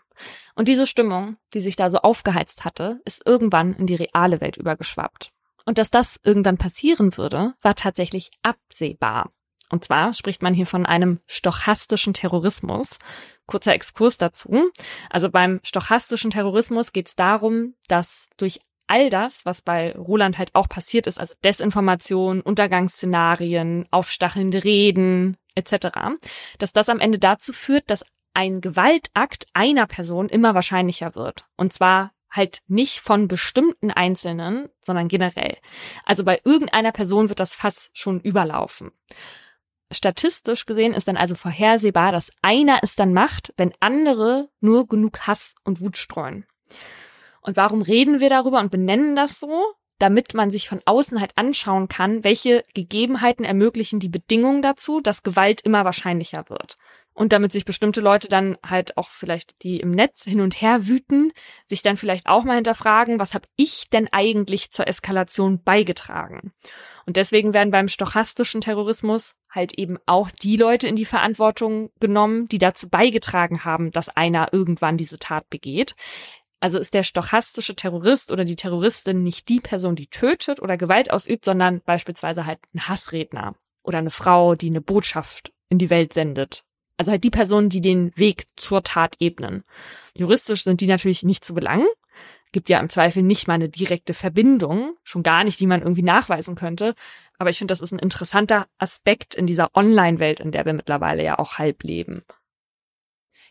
Und 0.54 0.68
diese 0.68 0.86
Stimmung, 0.86 1.36
die 1.54 1.60
sich 1.60 1.76
da 1.76 1.90
so 1.90 1.98
aufgeheizt 1.98 2.64
hatte, 2.64 3.00
ist 3.04 3.26
irgendwann 3.26 3.74
in 3.74 3.86
die 3.86 3.94
reale 3.94 4.40
Welt 4.40 4.56
übergeschwappt. 4.56 5.30
Und 5.64 5.78
dass 5.78 5.90
das 5.90 6.18
irgendwann 6.22 6.58
passieren 6.58 7.16
würde, 7.16 7.54
war 7.62 7.74
tatsächlich 7.74 8.30
absehbar. 8.42 9.30
Und 9.70 9.84
zwar 9.84 10.14
spricht 10.14 10.42
man 10.42 10.54
hier 10.54 10.66
von 10.66 10.86
einem 10.86 11.20
stochastischen 11.26 12.14
Terrorismus. 12.14 12.98
Kurzer 13.46 13.74
Exkurs 13.74 14.16
dazu. 14.16 14.70
Also 15.10 15.30
beim 15.30 15.60
stochastischen 15.62 16.30
Terrorismus 16.30 16.92
geht 16.92 17.08
es 17.08 17.16
darum, 17.16 17.74
dass 17.86 18.26
durch 18.38 18.60
all 18.88 19.10
das, 19.10 19.46
was 19.46 19.62
bei 19.62 19.92
Roland 19.92 20.38
halt 20.38 20.54
auch 20.54 20.68
passiert 20.68 21.06
ist, 21.06 21.18
also 21.18 21.34
Desinformation, 21.44 22.40
Untergangsszenarien, 22.40 23.86
aufstachelnde 23.90 24.64
Reden 24.64 25.36
etc., 25.54 25.88
dass 26.58 26.72
das 26.72 26.88
am 26.88 27.00
Ende 27.00 27.18
dazu 27.18 27.52
führt, 27.52 27.90
dass 27.90 28.04
ein 28.34 28.60
Gewaltakt 28.60 29.46
einer 29.52 29.86
Person 29.86 30.28
immer 30.28 30.54
wahrscheinlicher 30.54 31.14
wird. 31.14 31.46
Und 31.56 31.72
zwar 31.72 32.12
halt 32.30 32.60
nicht 32.66 33.00
von 33.00 33.26
bestimmten 33.26 33.90
Einzelnen, 33.90 34.68
sondern 34.80 35.08
generell. 35.08 35.56
Also 36.04 36.24
bei 36.24 36.40
irgendeiner 36.44 36.92
Person 36.92 37.28
wird 37.28 37.40
das 37.40 37.54
Fass 37.54 37.90
schon 37.94 38.20
überlaufen. 38.20 38.92
Statistisch 39.90 40.66
gesehen 40.66 40.92
ist 40.92 41.08
dann 41.08 41.16
also 41.16 41.34
vorhersehbar, 41.34 42.12
dass 42.12 42.30
einer 42.42 42.80
es 42.82 42.94
dann 42.94 43.14
macht, 43.14 43.54
wenn 43.56 43.72
andere 43.80 44.50
nur 44.60 44.86
genug 44.86 45.26
Hass 45.26 45.54
und 45.64 45.80
Wut 45.80 45.96
streuen. 45.96 46.44
Und 47.48 47.56
warum 47.56 47.80
reden 47.80 48.20
wir 48.20 48.28
darüber 48.28 48.60
und 48.60 48.70
benennen 48.70 49.16
das 49.16 49.40
so? 49.40 49.48
Damit 49.98 50.34
man 50.34 50.50
sich 50.50 50.68
von 50.68 50.82
außen 50.84 51.18
halt 51.18 51.32
anschauen 51.36 51.88
kann, 51.88 52.22
welche 52.22 52.62
Gegebenheiten 52.74 53.42
ermöglichen 53.42 54.00
die 54.00 54.10
Bedingungen 54.10 54.60
dazu, 54.60 55.00
dass 55.00 55.22
Gewalt 55.22 55.62
immer 55.62 55.86
wahrscheinlicher 55.86 56.50
wird. 56.50 56.76
Und 57.14 57.32
damit 57.32 57.52
sich 57.52 57.64
bestimmte 57.64 58.02
Leute 58.02 58.28
dann 58.28 58.58
halt 58.62 58.98
auch 58.98 59.08
vielleicht, 59.08 59.62
die 59.62 59.80
im 59.80 59.88
Netz 59.88 60.24
hin 60.24 60.42
und 60.42 60.60
her 60.60 60.88
wüten, 60.88 61.32
sich 61.64 61.80
dann 61.80 61.96
vielleicht 61.96 62.26
auch 62.26 62.44
mal 62.44 62.56
hinterfragen, 62.56 63.18
was 63.18 63.32
habe 63.32 63.48
ich 63.56 63.88
denn 63.88 64.08
eigentlich 64.12 64.70
zur 64.70 64.86
Eskalation 64.86 65.62
beigetragen? 65.62 66.52
Und 67.06 67.16
deswegen 67.16 67.54
werden 67.54 67.70
beim 67.70 67.88
stochastischen 67.88 68.60
Terrorismus 68.60 69.36
halt 69.50 69.72
eben 69.78 69.96
auch 70.04 70.30
die 70.30 70.56
Leute 70.56 70.86
in 70.86 70.96
die 70.96 71.06
Verantwortung 71.06 71.92
genommen, 71.98 72.46
die 72.48 72.58
dazu 72.58 72.90
beigetragen 72.90 73.64
haben, 73.64 73.90
dass 73.90 74.10
einer 74.10 74.52
irgendwann 74.52 74.98
diese 74.98 75.18
Tat 75.18 75.48
begeht. 75.48 75.94
Also 76.60 76.78
ist 76.78 76.94
der 76.94 77.04
stochastische 77.04 77.76
Terrorist 77.76 78.32
oder 78.32 78.44
die 78.44 78.56
Terroristin 78.56 79.22
nicht 79.22 79.48
die 79.48 79.60
Person, 79.60 79.94
die 79.94 80.08
tötet 80.08 80.60
oder 80.60 80.76
Gewalt 80.76 81.10
ausübt, 81.10 81.44
sondern 81.44 81.80
beispielsweise 81.82 82.46
halt 82.46 82.58
ein 82.74 82.88
Hassredner 82.88 83.54
oder 83.84 83.98
eine 83.98 84.10
Frau, 84.10 84.54
die 84.54 84.68
eine 84.68 84.80
Botschaft 84.80 85.52
in 85.68 85.78
die 85.78 85.90
Welt 85.90 86.14
sendet. 86.14 86.64
Also 86.96 87.12
halt 87.12 87.22
die 87.22 87.30
Personen, 87.30 87.68
die 87.68 87.80
den 87.80 88.12
Weg 88.16 88.46
zur 88.56 88.82
Tat 88.82 89.14
ebnen. 89.20 89.62
Juristisch 90.14 90.64
sind 90.64 90.80
die 90.80 90.88
natürlich 90.88 91.22
nicht 91.22 91.44
zu 91.44 91.54
belangen. 91.54 91.86
Gibt 92.50 92.68
ja 92.70 92.80
im 92.80 92.88
Zweifel 92.88 93.22
nicht 93.22 93.46
mal 93.46 93.54
eine 93.54 93.68
direkte 93.68 94.14
Verbindung, 94.14 94.96
schon 95.04 95.22
gar 95.22 95.44
nicht, 95.44 95.60
die 95.60 95.66
man 95.66 95.82
irgendwie 95.82 96.02
nachweisen 96.02 96.56
könnte. 96.56 96.94
Aber 97.38 97.50
ich 97.50 97.58
finde, 97.58 97.70
das 97.70 97.82
ist 97.82 97.92
ein 97.92 98.00
interessanter 98.00 98.66
Aspekt 98.78 99.36
in 99.36 99.46
dieser 99.46 99.76
Online-Welt, 99.76 100.40
in 100.40 100.50
der 100.50 100.64
wir 100.64 100.72
mittlerweile 100.72 101.22
ja 101.22 101.38
auch 101.38 101.58
halb 101.58 101.84
leben. 101.84 102.24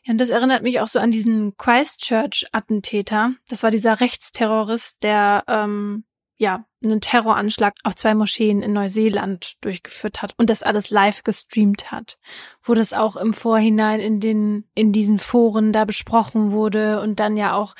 Ja, 0.07 0.13
und 0.13 0.19
das 0.19 0.29
erinnert 0.29 0.63
mich 0.63 0.79
auch 0.79 0.87
so 0.87 0.99
an 0.99 1.11
diesen 1.11 1.57
Christchurch-Attentäter. 1.57 3.33
Das 3.49 3.61
war 3.61 3.71
dieser 3.71 3.99
Rechtsterrorist, 3.99 5.03
der 5.03 5.43
ähm, 5.49 6.05
ja 6.37 6.65
einen 6.81 7.01
Terroranschlag 7.01 7.73
auf 7.83 7.95
zwei 7.95 8.15
Moscheen 8.15 8.61
in 8.61 8.71
Neuseeland 8.71 9.57
durchgeführt 9.59 10.21
hat 10.21 10.33
und 10.37 10.49
das 10.49 10.63
alles 10.63 10.91
live 10.91 11.23
gestreamt 11.23 11.91
hat, 11.91 12.17
wo 12.63 12.73
das 12.73 12.93
auch 12.93 13.17
im 13.17 13.33
Vorhinein 13.33 13.99
in 13.99 14.21
den 14.21 14.69
in 14.75 14.93
diesen 14.93 15.19
Foren 15.19 15.73
da 15.73 15.83
besprochen 15.83 16.51
wurde 16.51 17.01
und 17.01 17.19
dann 17.19 17.35
ja 17.35 17.55
auch 17.55 17.75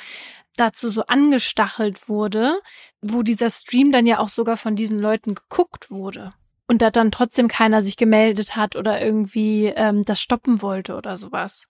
dazu 0.56 0.90
so 0.90 1.06
angestachelt 1.06 2.10
wurde, 2.10 2.60
wo 3.00 3.22
dieser 3.22 3.48
Stream 3.48 3.90
dann 3.90 4.04
ja 4.04 4.18
auch 4.18 4.28
sogar 4.28 4.58
von 4.58 4.76
diesen 4.76 4.98
Leuten 4.98 5.34
geguckt 5.34 5.90
wurde 5.90 6.34
und 6.66 6.82
da 6.82 6.90
dann 6.90 7.10
trotzdem 7.10 7.48
keiner 7.48 7.82
sich 7.82 7.96
gemeldet 7.96 8.54
hat 8.54 8.76
oder 8.76 9.00
irgendwie 9.00 9.66
ähm, 9.66 10.04
das 10.04 10.20
stoppen 10.20 10.60
wollte 10.60 10.94
oder 10.94 11.16
sowas. 11.16 11.68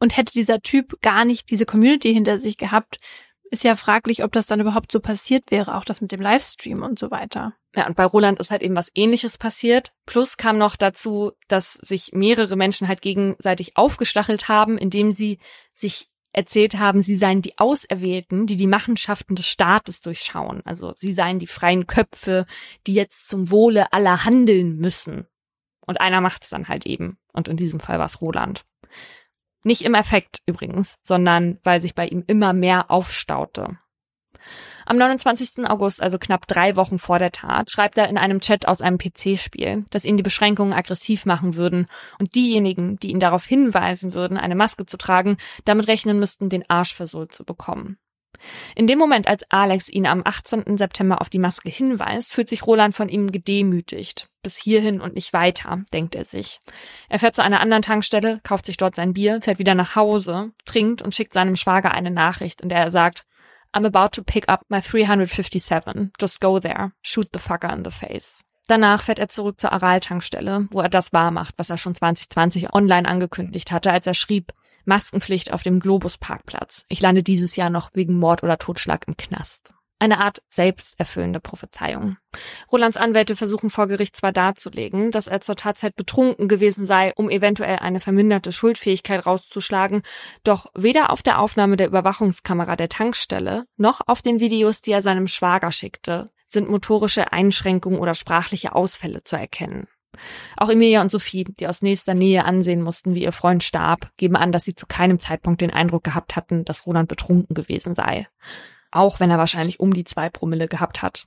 Und 0.00 0.16
hätte 0.16 0.32
dieser 0.32 0.60
Typ 0.62 1.00
gar 1.02 1.24
nicht 1.24 1.50
diese 1.50 1.66
Community 1.66 2.12
hinter 2.12 2.38
sich 2.38 2.56
gehabt, 2.56 2.98
ist 3.50 3.64
ja 3.64 3.76
fraglich, 3.76 4.24
ob 4.24 4.32
das 4.32 4.46
dann 4.46 4.60
überhaupt 4.60 4.90
so 4.90 5.00
passiert 5.00 5.50
wäre, 5.50 5.76
auch 5.76 5.84
das 5.84 6.00
mit 6.00 6.12
dem 6.12 6.20
Livestream 6.20 6.82
und 6.82 6.98
so 6.98 7.10
weiter. 7.10 7.54
Ja, 7.74 7.86
und 7.86 7.96
bei 7.96 8.04
Roland 8.04 8.40
ist 8.40 8.50
halt 8.50 8.62
eben 8.62 8.76
was 8.76 8.90
ähnliches 8.94 9.38
passiert. 9.38 9.92
Plus 10.06 10.36
kam 10.36 10.58
noch 10.58 10.76
dazu, 10.76 11.32
dass 11.48 11.74
sich 11.74 12.10
mehrere 12.12 12.56
Menschen 12.56 12.88
halt 12.88 13.02
gegenseitig 13.02 13.76
aufgestachelt 13.76 14.48
haben, 14.48 14.78
indem 14.78 15.12
sie 15.12 15.38
sich 15.74 16.08
erzählt 16.32 16.78
haben, 16.78 17.02
sie 17.02 17.16
seien 17.16 17.42
die 17.42 17.58
Auserwählten, 17.58 18.46
die 18.46 18.56
die 18.56 18.68
Machenschaften 18.68 19.34
des 19.34 19.48
Staates 19.48 20.00
durchschauen. 20.00 20.62
Also 20.64 20.92
sie 20.94 21.12
seien 21.12 21.40
die 21.40 21.48
freien 21.48 21.86
Köpfe, 21.86 22.46
die 22.86 22.94
jetzt 22.94 23.28
zum 23.28 23.50
Wohle 23.50 23.92
aller 23.92 24.24
handeln 24.24 24.76
müssen. 24.76 25.26
Und 25.86 26.00
einer 26.00 26.20
macht's 26.20 26.50
dann 26.50 26.68
halt 26.68 26.86
eben. 26.86 27.18
Und 27.32 27.48
in 27.48 27.56
diesem 27.56 27.80
Fall 27.80 27.98
war 27.98 28.06
es 28.06 28.20
Roland. 28.20 28.64
Nicht 29.62 29.82
im 29.82 29.94
Effekt 29.94 30.40
übrigens, 30.46 30.98
sondern 31.02 31.58
weil 31.62 31.80
sich 31.80 31.94
bei 31.94 32.06
ihm 32.06 32.24
immer 32.26 32.52
mehr 32.52 32.90
aufstaute. 32.90 33.78
Am 34.86 34.96
29. 34.96 35.68
August, 35.68 36.02
also 36.02 36.18
knapp 36.18 36.46
drei 36.46 36.74
Wochen 36.74 36.98
vor 36.98 37.18
der 37.18 37.30
Tat, 37.30 37.70
schreibt 37.70 37.98
er 37.98 38.08
in 38.08 38.18
einem 38.18 38.40
Chat 38.40 38.66
aus 38.66 38.80
einem 38.80 38.98
PC-Spiel, 38.98 39.84
dass 39.90 40.04
ihn 40.04 40.16
die 40.16 40.22
Beschränkungen 40.22 40.72
aggressiv 40.72 41.26
machen 41.26 41.54
würden 41.54 41.86
und 42.18 42.34
diejenigen, 42.34 42.96
die 42.96 43.10
ihn 43.10 43.20
darauf 43.20 43.44
hinweisen 43.44 44.14
würden, 44.14 44.38
eine 44.38 44.56
Maske 44.56 44.86
zu 44.86 44.96
tragen, 44.96 45.36
damit 45.64 45.88
rechnen 45.88 46.18
müssten, 46.18 46.48
den 46.48 46.68
Arsch 46.68 46.94
versohlt 46.94 47.32
zu 47.32 47.44
bekommen. 47.44 47.98
In 48.74 48.86
dem 48.86 48.98
Moment, 48.98 49.26
als 49.26 49.44
Alex 49.50 49.88
ihn 49.88 50.06
am 50.06 50.22
18. 50.24 50.78
September 50.78 51.20
auf 51.20 51.28
die 51.28 51.38
Maske 51.38 51.68
hinweist, 51.68 52.32
fühlt 52.32 52.48
sich 52.48 52.66
Roland 52.66 52.94
von 52.94 53.08
ihm 53.08 53.30
gedemütigt. 53.32 54.28
Bis 54.42 54.56
hierhin 54.56 55.00
und 55.00 55.14
nicht 55.14 55.32
weiter, 55.32 55.84
denkt 55.92 56.14
er 56.14 56.24
sich. 56.24 56.60
Er 57.08 57.18
fährt 57.18 57.36
zu 57.36 57.42
einer 57.42 57.60
anderen 57.60 57.82
Tankstelle, 57.82 58.40
kauft 58.42 58.66
sich 58.66 58.76
dort 58.76 58.96
sein 58.96 59.12
Bier, 59.12 59.40
fährt 59.42 59.58
wieder 59.58 59.74
nach 59.74 59.96
Hause, 59.96 60.52
trinkt 60.64 61.02
und 61.02 61.14
schickt 61.14 61.34
seinem 61.34 61.56
Schwager 61.56 61.92
eine 61.92 62.10
Nachricht, 62.10 62.60
in 62.60 62.68
der 62.68 62.78
er 62.78 62.90
sagt, 62.90 63.26
I'm 63.72 63.86
about 63.86 64.10
to 64.12 64.22
pick 64.22 64.48
up 64.48 64.62
my 64.68 64.80
357. 64.80 66.10
Just 66.20 66.40
go 66.40 66.58
there. 66.58 66.92
Shoot 67.02 67.28
the 67.32 67.38
fucker 67.38 67.72
in 67.72 67.84
the 67.84 67.90
face. 67.90 68.42
Danach 68.66 69.02
fährt 69.02 69.18
er 69.18 69.28
zurück 69.28 69.60
zur 69.60 69.72
Aral-Tankstelle, 69.72 70.68
wo 70.70 70.80
er 70.80 70.88
das 70.88 71.12
wahrmacht, 71.12 71.54
was 71.56 71.70
er 71.70 71.78
schon 71.78 71.94
2020 71.94 72.72
online 72.72 73.08
angekündigt 73.08 73.72
hatte, 73.72 73.92
als 73.92 74.06
er 74.06 74.14
schrieb, 74.14 74.52
Maskenpflicht 74.84 75.52
auf 75.52 75.62
dem 75.62 75.80
Globus-Parkplatz. 75.80 76.84
Ich 76.88 77.00
lande 77.00 77.22
dieses 77.22 77.56
Jahr 77.56 77.70
noch 77.70 77.90
wegen 77.94 78.18
Mord 78.18 78.42
oder 78.42 78.58
Totschlag 78.58 79.06
im 79.06 79.16
Knast. 79.16 79.72
Eine 80.02 80.18
Art 80.18 80.42
selbsterfüllende 80.48 81.40
Prophezeiung. 81.40 82.16
Rolands 82.72 82.96
Anwälte 82.96 83.36
versuchen 83.36 83.68
vor 83.68 83.86
Gericht 83.86 84.16
zwar 84.16 84.32
darzulegen, 84.32 85.10
dass 85.10 85.26
er 85.26 85.42
zur 85.42 85.56
Tatzeit 85.56 85.94
betrunken 85.94 86.48
gewesen 86.48 86.86
sei, 86.86 87.12
um 87.16 87.28
eventuell 87.28 87.80
eine 87.80 88.00
verminderte 88.00 88.50
Schuldfähigkeit 88.50 89.26
rauszuschlagen, 89.26 90.00
doch 90.42 90.68
weder 90.74 91.10
auf 91.10 91.22
der 91.22 91.38
Aufnahme 91.38 91.76
der 91.76 91.88
Überwachungskamera 91.88 92.76
der 92.76 92.88
Tankstelle 92.88 93.66
noch 93.76 94.00
auf 94.06 94.22
den 94.22 94.40
Videos, 94.40 94.80
die 94.80 94.92
er 94.92 95.02
seinem 95.02 95.28
Schwager 95.28 95.70
schickte, 95.70 96.30
sind 96.46 96.70
motorische 96.70 97.34
Einschränkungen 97.34 97.98
oder 97.98 98.14
sprachliche 98.14 98.74
Ausfälle 98.74 99.22
zu 99.22 99.36
erkennen. 99.36 99.86
Auch 100.56 100.68
Emilia 100.68 101.00
und 101.00 101.10
Sophie, 101.10 101.44
die 101.44 101.66
aus 101.66 101.82
nächster 101.82 102.14
Nähe 102.14 102.44
ansehen 102.44 102.82
mussten, 102.82 103.14
wie 103.14 103.22
ihr 103.22 103.32
Freund 103.32 103.62
starb, 103.62 104.10
geben 104.16 104.36
an, 104.36 104.52
dass 104.52 104.64
sie 104.64 104.74
zu 104.74 104.86
keinem 104.86 105.18
Zeitpunkt 105.18 105.60
den 105.60 105.72
Eindruck 105.72 106.04
gehabt 106.04 106.36
hatten, 106.36 106.64
dass 106.64 106.86
Roland 106.86 107.08
betrunken 107.08 107.54
gewesen 107.54 107.94
sei. 107.94 108.28
Auch 108.90 109.20
wenn 109.20 109.30
er 109.30 109.38
wahrscheinlich 109.38 109.80
um 109.80 109.94
die 109.94 110.04
zwei 110.04 110.28
Promille 110.28 110.66
gehabt 110.66 111.02
hat. 111.02 111.26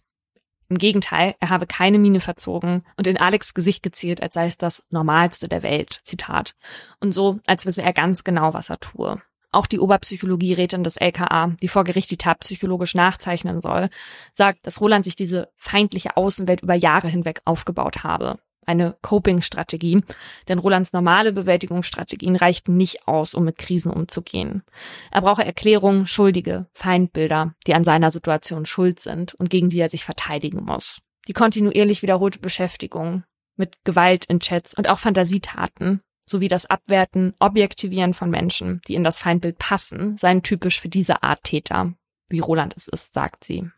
Im 0.69 0.77
Gegenteil, 0.77 1.35
er 1.39 1.49
habe 1.49 1.67
keine 1.67 1.99
Miene 1.99 2.19
verzogen 2.19 2.83
und 2.97 3.07
in 3.07 3.17
Alex 3.17 3.53
Gesicht 3.53 3.83
gezielt, 3.83 4.21
als 4.21 4.33
sei 4.33 4.47
es 4.47 4.57
das 4.57 4.85
Normalste 4.89 5.47
der 5.47 5.63
Welt. 5.63 5.99
Zitat. 6.03 6.55
Und 6.99 7.13
so, 7.13 7.39
als 7.47 7.65
wisse 7.65 7.83
er 7.83 7.93
ganz 7.93 8.23
genau, 8.23 8.53
was 8.53 8.69
er 8.69 8.79
tue. 8.79 9.21
Auch 9.51 9.67
die 9.67 9.79
Oberpsychologierätin 9.79 10.83
des 10.83 10.97
LKA, 10.97 11.55
die 11.61 11.67
vor 11.67 11.83
Gericht 11.83 12.09
die 12.09 12.17
Tat 12.17 12.39
psychologisch 12.39 12.95
nachzeichnen 12.95 13.61
soll, 13.61 13.89
sagt, 14.33 14.65
dass 14.65 14.81
Roland 14.81 15.05
sich 15.05 15.15
diese 15.15 15.49
feindliche 15.57 16.17
Außenwelt 16.17 16.61
über 16.61 16.73
Jahre 16.73 17.07
hinweg 17.07 17.41
aufgebaut 17.45 18.03
habe 18.03 18.39
eine 18.67 18.95
Coping-Strategie, 19.01 20.01
denn 20.47 20.59
Rolands 20.59 20.93
normale 20.93 21.33
Bewältigungsstrategien 21.33 22.35
reichten 22.35 22.77
nicht 22.77 23.07
aus, 23.07 23.33
um 23.33 23.43
mit 23.43 23.57
Krisen 23.57 23.91
umzugehen. 23.91 24.63
Er 25.11 25.21
brauche 25.21 25.45
Erklärungen, 25.45 26.05
Schuldige, 26.05 26.67
Feindbilder, 26.73 27.55
die 27.67 27.73
an 27.73 27.83
seiner 27.83 28.11
Situation 28.11 28.65
schuld 28.65 28.99
sind 28.99 29.33
und 29.35 29.49
gegen 29.49 29.69
die 29.69 29.79
er 29.79 29.89
sich 29.89 30.03
verteidigen 30.03 30.63
muss. 30.63 30.99
Die 31.27 31.33
kontinuierlich 31.33 32.01
wiederholte 32.01 32.39
Beschäftigung 32.39 33.23
mit 33.55 33.83
Gewalt 33.83 34.25
in 34.25 34.39
Chats 34.39 34.73
und 34.73 34.89
auch 34.89 34.99
Fantasietaten 34.99 36.01
sowie 36.25 36.47
das 36.47 36.65
Abwerten, 36.65 37.33
Objektivieren 37.39 38.13
von 38.13 38.29
Menschen, 38.29 38.81
die 38.87 38.95
in 38.95 39.03
das 39.03 39.19
Feindbild 39.19 39.57
passen, 39.57 40.17
seien 40.17 40.41
typisch 40.43 40.79
für 40.79 40.89
diese 40.89 41.23
Art 41.23 41.43
Täter, 41.43 41.93
wie 42.29 42.39
Roland 42.39 42.75
es 42.77 42.87
ist, 42.87 43.13
sagt 43.13 43.43
sie. 43.43 43.69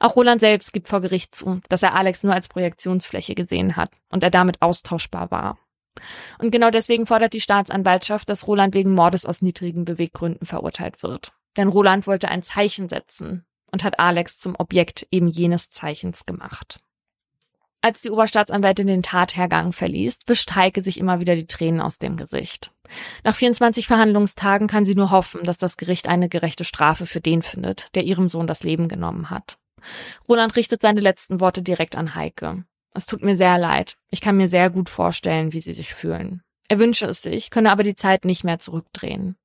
Auch 0.00 0.16
Roland 0.16 0.40
selbst 0.40 0.72
gibt 0.72 0.88
vor 0.88 1.00
Gericht 1.00 1.34
zu, 1.34 1.60
dass 1.68 1.82
er 1.82 1.94
Alex 1.94 2.22
nur 2.22 2.32
als 2.32 2.48
Projektionsfläche 2.48 3.34
gesehen 3.34 3.76
hat 3.76 3.90
und 4.10 4.22
er 4.22 4.30
damit 4.30 4.62
austauschbar 4.62 5.30
war. 5.30 5.58
Und 6.38 6.52
genau 6.52 6.70
deswegen 6.70 7.06
fordert 7.06 7.32
die 7.32 7.40
Staatsanwaltschaft, 7.40 8.28
dass 8.28 8.46
Roland 8.46 8.74
wegen 8.74 8.94
Mordes 8.94 9.26
aus 9.26 9.42
niedrigen 9.42 9.84
Beweggründen 9.84 10.46
verurteilt 10.46 11.02
wird. 11.02 11.32
Denn 11.56 11.68
Roland 11.68 12.06
wollte 12.06 12.28
ein 12.28 12.44
Zeichen 12.44 12.88
setzen 12.88 13.44
und 13.72 13.82
hat 13.82 13.98
Alex 13.98 14.38
zum 14.38 14.54
Objekt 14.56 15.08
eben 15.10 15.26
jenes 15.26 15.70
Zeichens 15.70 16.24
gemacht. 16.24 16.78
Als 17.80 18.02
die 18.02 18.10
Oberstaatsanwältin 18.10 18.88
den 18.88 19.02
Tathergang 19.02 19.72
verliest, 19.72 20.28
wischt 20.28 20.54
Heike 20.56 20.82
sich 20.82 20.98
immer 20.98 21.20
wieder 21.20 21.36
die 21.36 21.46
Tränen 21.46 21.80
aus 21.80 21.98
dem 21.98 22.16
Gesicht. 22.16 22.72
Nach 23.22 23.36
24 23.36 23.86
Verhandlungstagen 23.86 24.66
kann 24.66 24.84
sie 24.84 24.96
nur 24.96 25.10
hoffen, 25.12 25.44
dass 25.44 25.58
das 25.58 25.76
Gericht 25.76 26.08
eine 26.08 26.28
gerechte 26.28 26.64
Strafe 26.64 27.06
für 27.06 27.20
den 27.20 27.42
findet, 27.42 27.94
der 27.94 28.02
ihrem 28.02 28.28
Sohn 28.28 28.48
das 28.48 28.64
Leben 28.64 28.88
genommen 28.88 29.30
hat. 29.30 29.58
Roland 30.28 30.56
richtet 30.56 30.82
seine 30.82 31.00
letzten 31.00 31.40
Worte 31.40 31.62
direkt 31.62 31.94
an 31.94 32.16
Heike. 32.16 32.64
Es 32.94 33.06
tut 33.06 33.22
mir 33.22 33.36
sehr 33.36 33.58
leid. 33.58 33.96
Ich 34.10 34.20
kann 34.20 34.36
mir 34.36 34.48
sehr 34.48 34.70
gut 34.70 34.88
vorstellen, 34.88 35.52
wie 35.52 35.60
sie 35.60 35.74
sich 35.74 35.94
fühlen. 35.94 36.42
Er 36.68 36.80
wünsche 36.80 37.06
es 37.06 37.22
sich, 37.22 37.50
könne 37.50 37.70
aber 37.70 37.84
die 37.84 37.94
Zeit 37.94 38.24
nicht 38.24 38.42
mehr 38.42 38.58
zurückdrehen. 38.58 39.36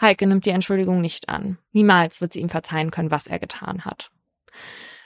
Heike 0.00 0.26
nimmt 0.26 0.46
die 0.46 0.50
Entschuldigung 0.50 1.00
nicht 1.00 1.28
an. 1.28 1.58
Niemals 1.72 2.20
wird 2.20 2.32
sie 2.32 2.40
ihm 2.40 2.48
verzeihen 2.48 2.90
können, 2.90 3.10
was 3.10 3.26
er 3.26 3.38
getan 3.38 3.84
hat. 3.84 4.10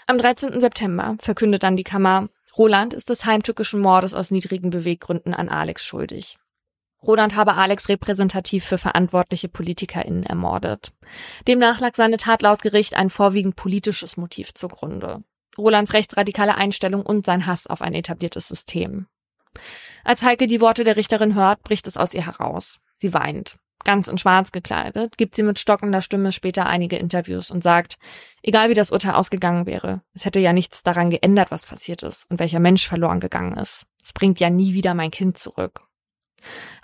Am 0.07 0.19
13. 0.19 0.61
September 0.61 1.17
verkündet 1.19 1.63
dann 1.63 1.77
die 1.77 1.85
Kammer, 1.85 2.29
Roland 2.57 2.95
ist 2.95 3.11
des 3.11 3.25
heimtückischen 3.25 3.81
Mordes 3.81 4.15
aus 4.15 4.31
niedrigen 4.31 4.71
Beweggründen 4.71 5.35
an 5.35 5.49
Alex 5.49 5.85
schuldig. 5.85 6.39
Roland 7.03 7.37
habe 7.37 7.55
Alex 7.55 7.89
repräsentativ 7.89 8.65
für 8.65 8.79
verantwortliche 8.79 9.49
PolitikerInnen 9.49 10.23
ermordet. 10.23 10.93
Demnach 11.47 11.81
lag 11.81 11.95
seine 11.97 12.17
Tat 12.17 12.43
laut 12.43 12.63
Gericht 12.63 12.95
ein 12.95 13.11
vorwiegend 13.11 13.57
politisches 13.57 14.17
Motiv 14.17 14.55
zugrunde. 14.55 15.23
Rolands 15.59 15.93
rechtsradikale 15.93 16.55
Einstellung 16.55 17.05
und 17.05 17.27
sein 17.27 17.47
Hass 17.47 17.67
auf 17.67 17.83
ein 17.83 17.95
etabliertes 17.95 18.49
System. 18.49 19.07
Als 20.05 20.23
Heike 20.23 20.47
die 20.47 20.61
Worte 20.61 20.85
der 20.85 20.97
Richterin 20.97 21.35
hört, 21.35 21.63
bricht 21.63 21.87
es 21.87 21.97
aus 21.97 22.15
ihr 22.15 22.25
heraus. 22.25 22.79
Sie 22.97 23.13
weint. 23.13 23.57
Ganz 23.85 24.09
in 24.09 24.17
schwarz 24.17 24.51
gekleidet, 24.51 25.19
gibt 25.19 25.37
sie 25.37 25.43
mit 25.43 25.59
stockender 25.59 26.01
Stimme 26.01 26.33
später 26.33 26.67
einige 26.67 26.97
Interviews 26.97 27.51
und 27.51 27.63
sagt, 27.63 27.99
egal 28.43 28.71
wie 28.71 28.75
das 28.75 28.91
Urteil 28.91 29.13
ausgegangen 29.13 29.67
wäre, 29.67 30.01
es 30.15 30.25
hätte 30.25 30.41
ja 30.41 30.55
nichts 30.55 30.83
daran 30.83 31.11
geändert, 31.11 31.51
was 31.51 31.67
passiert 31.67 32.03
ist 32.03 32.31
und 32.31 32.39
welcher 32.39 32.61
Mensch 32.61 32.89
verloren 32.89 33.21
gegangen 33.21 33.57
ist. 33.59 33.87
Es 34.03 34.13
bringt 34.15 34.41
ja 34.41 34.49
nie 34.49 34.73
wieder 34.73 34.95
mein 34.95 35.11
Kind 35.11 35.39
zurück. 35.39 35.83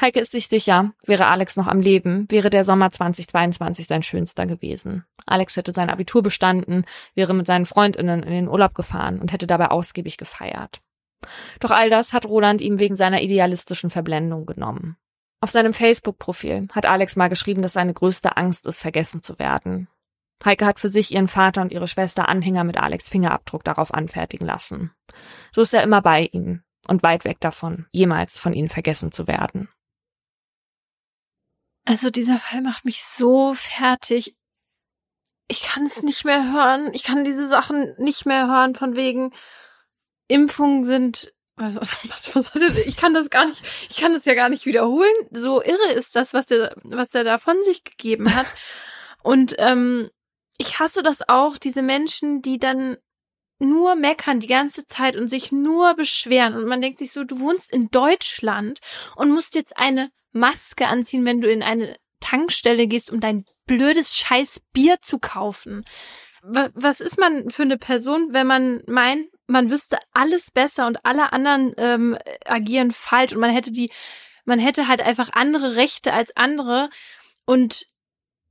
Heike 0.00 0.20
ist 0.20 0.32
sich 0.32 0.48
sicher, 0.48 0.92
wäre 1.04 1.26
Alex 1.26 1.56
noch 1.56 1.66
am 1.66 1.80
Leben, 1.80 2.26
wäre 2.30 2.50
der 2.50 2.64
Sommer 2.64 2.90
2022 2.90 3.86
sein 3.86 4.02
schönster 4.02 4.46
gewesen. 4.46 5.04
Alex 5.26 5.56
hätte 5.56 5.72
sein 5.72 5.90
Abitur 5.90 6.22
bestanden, 6.22 6.84
wäre 7.14 7.34
mit 7.34 7.46
seinen 7.46 7.66
Freundinnen 7.66 8.22
in 8.22 8.32
den 8.32 8.48
Urlaub 8.48 8.74
gefahren 8.74 9.20
und 9.20 9.32
hätte 9.32 9.46
dabei 9.46 9.68
ausgiebig 9.68 10.16
gefeiert. 10.16 10.80
Doch 11.60 11.70
all 11.70 11.90
das 11.90 12.12
hat 12.12 12.26
Roland 12.26 12.60
ihm 12.60 12.78
wegen 12.78 12.96
seiner 12.96 13.20
idealistischen 13.20 13.90
Verblendung 13.90 14.46
genommen. 14.46 14.96
Auf 15.40 15.50
seinem 15.50 15.72
Facebook-Profil 15.72 16.68
hat 16.72 16.84
Alex 16.84 17.16
mal 17.16 17.28
geschrieben, 17.28 17.62
dass 17.62 17.72
seine 17.72 17.94
größte 17.94 18.36
Angst 18.36 18.66
ist, 18.66 18.80
vergessen 18.80 19.22
zu 19.22 19.38
werden. 19.38 19.88
Heike 20.44 20.66
hat 20.66 20.80
für 20.80 20.88
sich 20.88 21.12
ihren 21.12 21.28
Vater 21.28 21.62
und 21.62 21.72
ihre 21.72 21.88
Schwester 21.88 22.28
Anhänger 22.28 22.64
mit 22.64 22.76
Alex 22.76 23.08
Fingerabdruck 23.08 23.64
darauf 23.64 23.92
anfertigen 23.92 24.46
lassen. 24.46 24.92
So 25.52 25.62
ist 25.62 25.74
er 25.74 25.82
immer 25.82 26.02
bei 26.02 26.28
ihnen, 26.32 26.62
und 26.88 27.02
weit 27.02 27.24
weg 27.24 27.40
davon, 27.40 27.86
jemals 27.90 28.38
von 28.38 28.52
ihnen 28.52 28.68
vergessen 28.68 29.12
zu 29.12 29.26
werden. 29.26 29.68
Also 31.86 32.10
dieser 32.10 32.38
Fall 32.38 32.62
macht 32.62 32.84
mich 32.84 33.02
so 33.02 33.54
fertig. 33.54 34.36
Ich 35.48 35.62
kann 35.62 35.86
es 35.86 36.02
nicht 36.02 36.24
mehr 36.24 36.52
hören. 36.52 36.92
Ich 36.94 37.02
kann 37.02 37.24
diese 37.24 37.48
Sachen 37.48 37.94
nicht 37.98 38.26
mehr 38.26 38.46
hören 38.46 38.74
von 38.74 38.94
wegen 38.94 39.32
Impfungen 40.28 40.84
sind 40.84 41.32
was, 41.74 42.34
was, 42.34 42.54
was 42.54 42.76
ich 42.86 42.96
kann 42.96 43.14
das 43.14 43.30
gar 43.30 43.46
nicht, 43.46 43.62
ich 43.88 43.98
kann 43.98 44.12
das 44.12 44.24
ja 44.24 44.34
gar 44.34 44.48
nicht 44.48 44.66
wiederholen. 44.66 45.12
So 45.30 45.62
irre 45.62 45.92
ist 45.94 46.16
das, 46.16 46.32
was 46.32 46.46
der, 46.46 46.74
was 46.82 47.10
der 47.10 47.24
da 47.24 47.38
von 47.38 47.62
sich 47.62 47.84
gegeben 47.84 48.34
hat. 48.34 48.46
Und 49.22 49.54
ähm, 49.58 50.10
ich 50.56 50.78
hasse 50.78 51.02
das 51.02 51.28
auch, 51.28 51.58
diese 51.58 51.82
Menschen, 51.82 52.40
die 52.40 52.58
dann 52.58 52.96
nur 53.58 53.94
meckern 53.94 54.40
die 54.40 54.46
ganze 54.46 54.86
Zeit 54.86 55.16
und 55.16 55.28
sich 55.28 55.52
nur 55.52 55.92
beschweren. 55.92 56.54
Und 56.54 56.64
man 56.64 56.80
denkt 56.80 56.98
sich 56.98 57.12
so, 57.12 57.24
du 57.24 57.40
wohnst 57.40 57.70
in 57.70 57.90
Deutschland 57.90 58.80
und 59.16 59.30
musst 59.30 59.54
jetzt 59.54 59.76
eine 59.76 60.10
Maske 60.32 60.86
anziehen, 60.86 61.26
wenn 61.26 61.42
du 61.42 61.50
in 61.50 61.62
eine 61.62 61.96
Tankstelle 62.20 62.86
gehst, 62.86 63.10
um 63.10 63.20
dein 63.20 63.44
blödes 63.66 64.16
Scheiß 64.16 64.60
Bier 64.72 64.96
zu 65.02 65.18
kaufen. 65.18 65.84
Was 66.42 67.00
ist 67.00 67.18
man 67.18 67.50
für 67.50 67.62
eine 67.62 67.76
Person, 67.76 68.28
wenn 68.32 68.46
man 68.46 68.82
meint, 68.86 69.26
man 69.50 69.70
wüsste 69.70 69.98
alles 70.12 70.50
besser 70.50 70.86
und 70.86 71.04
alle 71.04 71.32
anderen 71.32 71.74
ähm, 71.76 72.18
agieren 72.44 72.90
falsch 72.90 73.32
und 73.32 73.40
man 73.40 73.50
hätte 73.50 73.72
die, 73.72 73.90
man 74.44 74.58
hätte 74.58 74.88
halt 74.88 75.02
einfach 75.02 75.30
andere 75.32 75.76
Rechte 75.76 76.12
als 76.12 76.36
andere 76.36 76.90
und 77.44 77.86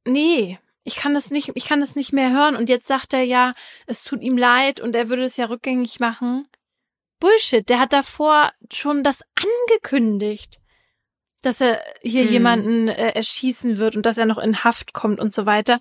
nee, 0.05 0.59
ich 0.83 0.95
kann 0.95 1.13
das 1.13 1.29
nicht, 1.29 1.51
ich 1.53 1.65
kann 1.65 1.81
das 1.81 1.95
nicht 1.95 2.13
mehr 2.13 2.31
hören. 2.31 2.55
Und 2.55 2.69
jetzt 2.69 2.87
sagt 2.87 3.13
er 3.13 3.23
ja, 3.23 3.53
es 3.85 4.03
tut 4.03 4.21
ihm 4.21 4.37
leid 4.37 4.79
und 4.79 4.95
er 4.95 5.09
würde 5.09 5.23
es 5.23 5.37
ja 5.37 5.45
rückgängig 5.45 5.99
machen. 5.99 6.47
Bullshit, 7.19 7.69
der 7.69 7.79
hat 7.79 7.93
davor 7.93 8.51
schon 8.73 9.03
das 9.03 9.23
angekündigt, 9.35 10.59
dass 11.41 11.61
er 11.61 11.81
hier 12.01 12.23
hm. 12.23 12.31
jemanden 12.31 12.87
äh, 12.87 13.11
erschießen 13.11 13.77
wird 13.77 13.95
und 13.95 14.05
dass 14.05 14.17
er 14.17 14.25
noch 14.25 14.37
in 14.37 14.63
Haft 14.63 14.93
kommt 14.93 15.19
und 15.19 15.33
so 15.33 15.45
weiter. 15.45 15.79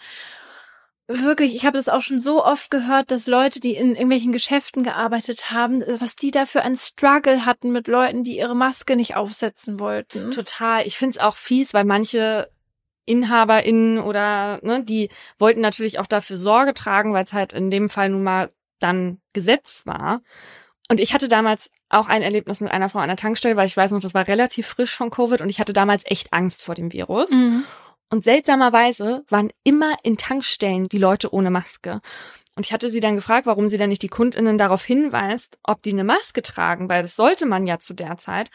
Wirklich, 1.10 1.54
ich 1.54 1.64
habe 1.64 1.78
das 1.78 1.88
auch 1.88 2.02
schon 2.02 2.20
so 2.20 2.44
oft 2.44 2.70
gehört, 2.70 3.10
dass 3.10 3.26
Leute, 3.26 3.60
die 3.60 3.74
in 3.74 3.94
irgendwelchen 3.94 4.30
Geschäften 4.30 4.84
gearbeitet 4.84 5.50
haben, 5.50 5.82
was 6.00 6.16
die 6.16 6.30
dafür 6.30 6.62
ein 6.62 6.76
Struggle 6.76 7.46
hatten 7.46 7.72
mit 7.72 7.88
Leuten, 7.88 8.24
die 8.24 8.36
ihre 8.36 8.54
Maske 8.54 8.94
nicht 8.94 9.16
aufsetzen 9.16 9.80
wollten. 9.80 10.32
Total. 10.32 10.86
Ich 10.86 10.98
find's 10.98 11.16
auch 11.16 11.36
fies, 11.36 11.72
weil 11.72 11.84
manche 11.84 12.50
InhaberInnen 13.06 14.00
oder 14.00 14.60
ne, 14.62 14.84
die 14.84 15.08
wollten 15.38 15.62
natürlich 15.62 15.98
auch 15.98 16.06
dafür 16.06 16.36
Sorge 16.36 16.74
tragen, 16.74 17.14
weil 17.14 17.24
es 17.24 17.32
halt 17.32 17.54
in 17.54 17.70
dem 17.70 17.88
Fall 17.88 18.10
nun 18.10 18.22
mal 18.22 18.52
dann 18.78 19.18
Gesetz 19.32 19.86
war. 19.86 20.20
Und 20.90 21.00
ich 21.00 21.14
hatte 21.14 21.28
damals 21.28 21.70
auch 21.88 22.08
ein 22.08 22.20
Erlebnis 22.22 22.60
mit 22.60 22.70
einer 22.70 22.90
Frau 22.90 22.98
an 22.98 23.08
der 23.08 23.16
Tankstelle, 23.16 23.56
weil 23.56 23.66
ich 23.66 23.76
weiß 23.76 23.92
noch, 23.92 24.00
das 24.00 24.12
war 24.12 24.28
relativ 24.28 24.66
frisch 24.66 24.94
von 24.94 25.10
Covid 25.10 25.40
und 25.40 25.48
ich 25.48 25.58
hatte 25.58 25.72
damals 25.72 26.02
echt 26.04 26.34
Angst 26.34 26.62
vor 26.62 26.74
dem 26.74 26.92
Virus. 26.92 27.30
Mhm. 27.30 27.64
Und 28.10 28.24
seltsamerweise 28.24 29.24
waren 29.28 29.50
immer 29.64 29.96
in 30.02 30.16
Tankstellen 30.16 30.88
die 30.88 30.98
Leute 30.98 31.32
ohne 31.32 31.50
Maske. 31.50 32.00
Und 32.58 32.66
ich 32.66 32.72
hatte 32.72 32.90
sie 32.90 32.98
dann 32.98 33.14
gefragt, 33.14 33.46
warum 33.46 33.68
sie 33.68 33.76
denn 33.76 33.90
nicht 33.90 34.02
die 34.02 34.08
KundInnen 34.08 34.58
darauf 34.58 34.84
hinweist, 34.84 35.58
ob 35.62 35.80
die 35.82 35.92
eine 35.92 36.02
Maske 36.02 36.42
tragen, 36.42 36.88
weil 36.88 37.02
das 37.02 37.14
sollte 37.14 37.46
man 37.46 37.68
ja 37.68 37.78
zu 37.78 37.94
der 37.94 38.18
Zeit. 38.18 38.50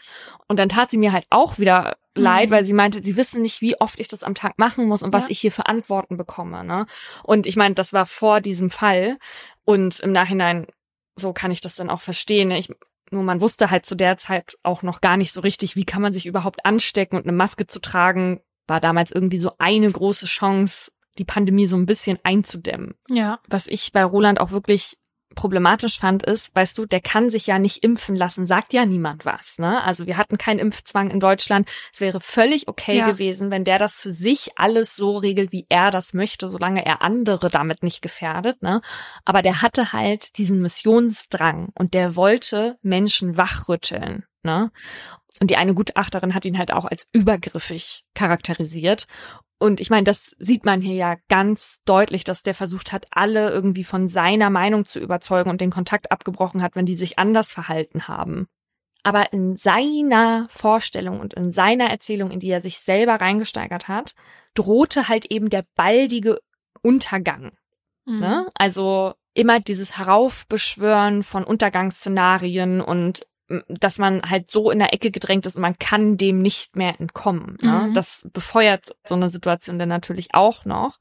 Und 0.46 0.58
dann 0.58 0.68
tat 0.68 0.90
sie 0.90 0.98
mir 0.98 1.12
halt 1.12 1.26
auch 1.30 1.58
wieder 1.58 1.96
leid, 2.14 2.50
mhm. 2.50 2.54
weil 2.54 2.64
sie 2.66 2.74
meinte, 2.74 3.02
sie 3.02 3.16
wissen 3.16 3.40
nicht, 3.40 3.62
wie 3.62 3.80
oft 3.80 3.98
ich 3.98 4.08
das 4.08 4.22
am 4.22 4.34
Tag 4.34 4.58
machen 4.58 4.86
muss 4.86 5.02
und 5.02 5.14
was 5.14 5.30
ich 5.30 5.40
hier 5.40 5.52
für 5.52 5.66
Antworten 5.66 6.18
bekomme. 6.18 6.64
Ne? 6.64 6.84
Und 7.22 7.46
ich 7.46 7.56
meine, 7.56 7.74
das 7.74 7.94
war 7.94 8.04
vor 8.04 8.42
diesem 8.42 8.70
Fall. 8.70 9.16
Und 9.64 10.00
im 10.00 10.12
Nachhinein, 10.12 10.66
so 11.16 11.32
kann 11.32 11.50
ich 11.50 11.62
das 11.62 11.74
dann 11.74 11.88
auch 11.88 12.02
verstehen. 12.02 12.48
Ne? 12.48 12.58
Ich, 12.58 12.70
nur 13.10 13.22
man 13.22 13.40
wusste 13.40 13.70
halt 13.70 13.86
zu 13.86 13.94
der 13.94 14.18
Zeit 14.18 14.58
auch 14.62 14.82
noch 14.82 15.00
gar 15.00 15.16
nicht 15.16 15.32
so 15.32 15.40
richtig, 15.40 15.76
wie 15.76 15.86
kann 15.86 16.02
man 16.02 16.12
sich 16.12 16.26
überhaupt 16.26 16.66
anstecken 16.66 17.16
und 17.16 17.24
eine 17.24 17.32
Maske 17.36 17.66
zu 17.66 17.80
tragen, 17.80 18.42
war 18.66 18.80
damals 18.80 19.10
irgendwie 19.10 19.38
so 19.38 19.52
eine 19.58 19.90
große 19.90 20.26
Chance, 20.26 20.90
die 21.18 21.24
Pandemie 21.24 21.66
so 21.66 21.76
ein 21.76 21.86
bisschen 21.86 22.18
einzudämmen. 22.22 22.94
Ja. 23.08 23.40
Was 23.48 23.66
ich 23.66 23.92
bei 23.92 24.04
Roland 24.04 24.40
auch 24.40 24.50
wirklich 24.50 24.98
problematisch 25.34 25.98
fand, 25.98 26.22
ist, 26.24 26.54
weißt 26.54 26.78
du, 26.78 26.86
der 26.86 27.00
kann 27.00 27.28
sich 27.30 27.46
ja 27.46 27.58
nicht 27.58 27.82
impfen 27.82 28.16
lassen, 28.16 28.46
sagt 28.46 28.72
ja 28.72 28.86
niemand 28.86 29.24
was. 29.24 29.58
Ne? 29.58 29.82
Also 29.82 30.06
wir 30.06 30.16
hatten 30.16 30.38
keinen 30.38 30.58
Impfzwang 30.58 31.10
in 31.10 31.20
Deutschland. 31.20 31.68
Es 31.92 32.00
wäre 32.00 32.20
völlig 32.20 32.68
okay 32.68 32.98
ja. 32.98 33.10
gewesen, 33.10 33.50
wenn 33.50 33.64
der 33.64 33.78
das 33.78 33.96
für 33.96 34.12
sich 34.12 34.52
alles 34.56 34.96
so 34.96 35.16
regelt, 35.16 35.52
wie 35.52 35.66
er 35.68 35.90
das 35.90 36.14
möchte, 36.14 36.48
solange 36.48 36.84
er 36.86 37.02
andere 37.02 37.48
damit 37.48 37.82
nicht 37.82 38.00
gefährdet. 38.00 38.62
Ne? 38.62 38.80
Aber 39.24 39.42
der 39.42 39.62
hatte 39.62 39.92
halt 39.92 40.38
diesen 40.38 40.60
Missionsdrang 40.60 41.70
und 41.74 41.94
der 41.94 42.16
wollte 42.16 42.76
Menschen 42.82 43.36
wachrütteln. 43.36 44.24
Ne? 44.44 44.70
Und 45.40 45.50
die 45.50 45.56
eine 45.56 45.74
Gutachterin 45.74 46.34
hat 46.34 46.44
ihn 46.44 46.58
halt 46.58 46.72
auch 46.72 46.84
als 46.84 47.08
übergriffig 47.12 48.04
charakterisiert. 48.14 49.06
Und 49.58 49.80
ich 49.80 49.90
meine, 49.90 50.04
das 50.04 50.34
sieht 50.38 50.64
man 50.64 50.80
hier 50.80 50.94
ja 50.94 51.16
ganz 51.28 51.80
deutlich, 51.84 52.24
dass 52.24 52.42
der 52.42 52.54
versucht 52.54 52.92
hat, 52.92 53.06
alle 53.10 53.50
irgendwie 53.50 53.84
von 53.84 54.08
seiner 54.08 54.50
Meinung 54.50 54.84
zu 54.84 55.00
überzeugen 55.00 55.50
und 55.50 55.60
den 55.60 55.70
Kontakt 55.70 56.12
abgebrochen 56.12 56.62
hat, 56.62 56.76
wenn 56.76 56.86
die 56.86 56.96
sich 56.96 57.18
anders 57.18 57.52
verhalten 57.52 58.06
haben. 58.06 58.46
Aber 59.02 59.32
in 59.32 59.56
seiner 59.56 60.46
Vorstellung 60.48 61.20
und 61.20 61.34
in 61.34 61.52
seiner 61.52 61.90
Erzählung, 61.90 62.30
in 62.30 62.40
die 62.40 62.48
er 62.48 62.60
sich 62.60 62.78
selber 62.78 63.16
reingesteigert 63.16 63.88
hat, 63.88 64.14
drohte 64.54 65.08
halt 65.08 65.26
eben 65.26 65.50
der 65.50 65.64
baldige 65.74 66.38
Untergang. 66.82 67.52
Mhm. 68.06 68.18
Ne? 68.18 68.46
Also 68.54 69.14
immer 69.34 69.60
dieses 69.60 69.98
Heraufbeschwören 69.98 71.22
von 71.22 71.44
Untergangsszenarien 71.44 72.80
und 72.80 73.26
dass 73.68 73.98
man 73.98 74.22
halt 74.22 74.50
so 74.50 74.70
in 74.70 74.78
der 74.78 74.94
Ecke 74.94 75.10
gedrängt 75.10 75.46
ist 75.46 75.56
und 75.56 75.62
man 75.62 75.78
kann 75.78 76.16
dem 76.16 76.40
nicht 76.40 76.76
mehr 76.76 76.98
entkommen. 76.98 77.58
Ne? 77.60 77.88
Mhm. 77.88 77.94
Das 77.94 78.26
befeuert 78.32 78.96
so 79.04 79.14
eine 79.14 79.30
Situation 79.30 79.78
dann 79.78 79.88
natürlich 79.88 80.28
auch 80.32 80.64
noch. 80.64 80.98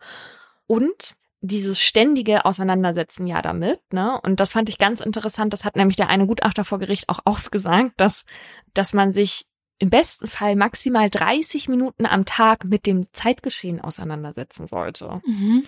Und 0.68 1.15
dieses 1.40 1.82
ständige 1.82 2.45
Auseinandersetzen 2.45 3.28
ja 3.28 3.41
damit, 3.41 3.82
ne? 3.91 4.20
Und 4.22 4.40
das 4.40 4.53
fand 4.53 4.70
ich 4.70 4.78
ganz 4.78 5.02
interessant. 5.02 5.52
Das 5.52 5.65
hat 5.65 5.76
nämlich 5.76 5.98
der 5.98 6.07
eine 6.07 6.26
Gutachter 6.26 6.64
vor 6.64 6.80
Gericht 6.80 7.10
auch 7.10 7.20
ausgesagt, 7.26 7.91
dass, 7.98 8.26
dass 8.74 8.94
man 8.94 9.14
sich 9.14 9.45
im 9.80 9.90
besten 9.90 10.28
Fall 10.28 10.56
maximal 10.56 11.10
30 11.10 11.68
Minuten 11.68 12.06
am 12.06 12.24
Tag 12.24 12.64
mit 12.64 12.86
dem 12.86 13.07
Zeitgeschehen 13.11 13.82
auseinandersetzen 13.82 14.68
sollte. 14.68 15.22
Mhm. 15.26 15.65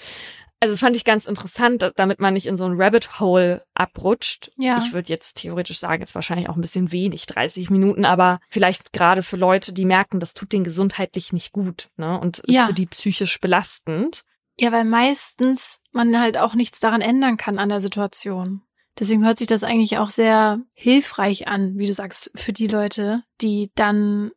Also 0.65 0.73
das 0.73 0.79
fand 0.79 0.95
ich 0.95 1.05
ganz 1.05 1.25
interessant, 1.25 1.91
damit 1.95 2.19
man 2.19 2.33
nicht 2.33 2.47
in 2.47 2.57
so 2.57 2.65
ein 2.65 2.73
Rabbit 2.75 3.19
Hole 3.19 3.63
abrutscht. 3.75 4.49
Ja. 4.57 4.79
Ich 4.79 4.93
würde 4.93 5.09
jetzt 5.09 5.37
theoretisch 5.37 5.77
sagen, 5.77 6.01
ist 6.01 6.15
wahrscheinlich 6.15 6.49
auch 6.49 6.55
ein 6.55 6.61
bisschen 6.61 6.91
wenig, 6.91 7.27
30 7.27 7.69
Minuten, 7.69 8.03
aber 8.03 8.39
vielleicht 8.49 8.91
gerade 8.91 9.21
für 9.21 9.37
Leute, 9.37 9.73
die 9.73 9.85
merken, 9.85 10.19
das 10.19 10.33
tut 10.33 10.51
denen 10.51 10.63
gesundheitlich 10.63 11.33
nicht 11.33 11.51
gut, 11.51 11.91
ne? 11.97 12.19
Und 12.19 12.39
ist 12.39 12.55
ja. 12.55 12.65
für 12.65 12.73
die 12.73 12.87
psychisch 12.87 13.39
belastend. 13.39 14.23
Ja, 14.57 14.71
weil 14.71 14.85
meistens 14.85 15.81
man 15.91 16.19
halt 16.19 16.35
auch 16.35 16.55
nichts 16.55 16.79
daran 16.79 17.01
ändern 17.01 17.37
kann 17.37 17.59
an 17.59 17.69
der 17.69 17.79
Situation. 17.79 18.63
Deswegen 18.97 19.23
hört 19.23 19.37
sich 19.37 19.47
das 19.47 19.63
eigentlich 19.63 19.99
auch 19.99 20.09
sehr 20.09 20.61
hilfreich 20.73 21.47
an, 21.47 21.77
wie 21.77 21.85
du 21.85 21.93
sagst, 21.93 22.31
für 22.33 22.53
die 22.53 22.67
Leute, 22.67 23.21
die 23.39 23.69
dann 23.75 24.31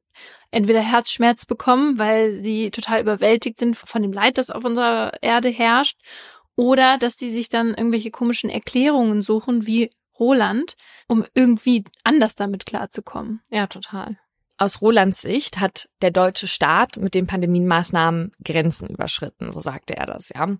entweder 0.51 0.81
Herzschmerz 0.81 1.47
bekommen, 1.47 1.99
weil 1.99 2.33
sie 2.33 2.71
total 2.71 3.01
überwältigt 3.01 3.59
sind 3.59 3.77
von 3.77 4.03
dem 4.03 4.13
Leid, 4.13 4.39
das 4.39 4.51
auf 4.51 4.65
unserer 4.65 5.13
Erde 5.23 5.49
herrscht, 5.49 5.99
oder 6.57 6.99
dass 6.99 7.17
die 7.17 7.31
sich 7.31 7.49
dann 7.49 7.69
irgendwelche 7.69 8.11
komischen 8.11 8.51
Erklärungen 8.51 9.23
suchen, 9.23 9.67
wie 9.67 9.91
Roland, 10.19 10.77
um 11.07 11.25
irgendwie 11.35 11.85
anders 12.03 12.35
damit 12.35 12.67
klarzukommen. 12.67 13.41
Ja, 13.51 13.67
total. 13.67 14.19
Aus 14.61 14.83
Rolands 14.83 15.23
Sicht 15.23 15.61
hat 15.61 15.89
der 16.03 16.11
deutsche 16.11 16.49
Staat 16.49 16.97
mit 16.97 17.15
den 17.15 17.29
Pandemienmaßnahmen 17.29 18.33
Grenzen 18.45 18.89
überschritten, 18.89 19.53
so 19.53 19.61
sagte 19.61 19.97
er 19.97 20.07
das, 20.07 20.31
ja. 20.35 20.57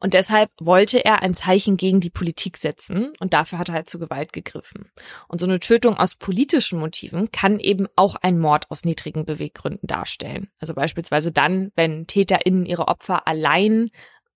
Und 0.00 0.14
deshalb 0.14 0.50
wollte 0.60 1.04
er 1.04 1.22
ein 1.22 1.34
Zeichen 1.34 1.76
gegen 1.76 2.00
die 2.00 2.10
Politik 2.10 2.56
setzen 2.56 3.12
und 3.20 3.34
dafür 3.34 3.60
hat 3.60 3.68
er 3.68 3.76
halt 3.76 3.88
zu 3.88 4.00
Gewalt 4.00 4.32
gegriffen. 4.32 4.90
Und 5.28 5.40
so 5.40 5.46
eine 5.46 5.60
Tötung 5.60 5.96
aus 5.96 6.16
politischen 6.16 6.80
Motiven 6.80 7.30
kann 7.30 7.60
eben 7.60 7.86
auch 7.94 8.16
ein 8.16 8.40
Mord 8.40 8.68
aus 8.70 8.84
niedrigen 8.84 9.24
Beweggründen 9.24 9.86
darstellen. 9.86 10.50
Also 10.58 10.74
beispielsweise 10.74 11.30
dann, 11.30 11.70
wenn 11.76 12.08
TäterInnen 12.08 12.66
ihre 12.66 12.88
Opfer 12.88 13.28
allein 13.28 13.90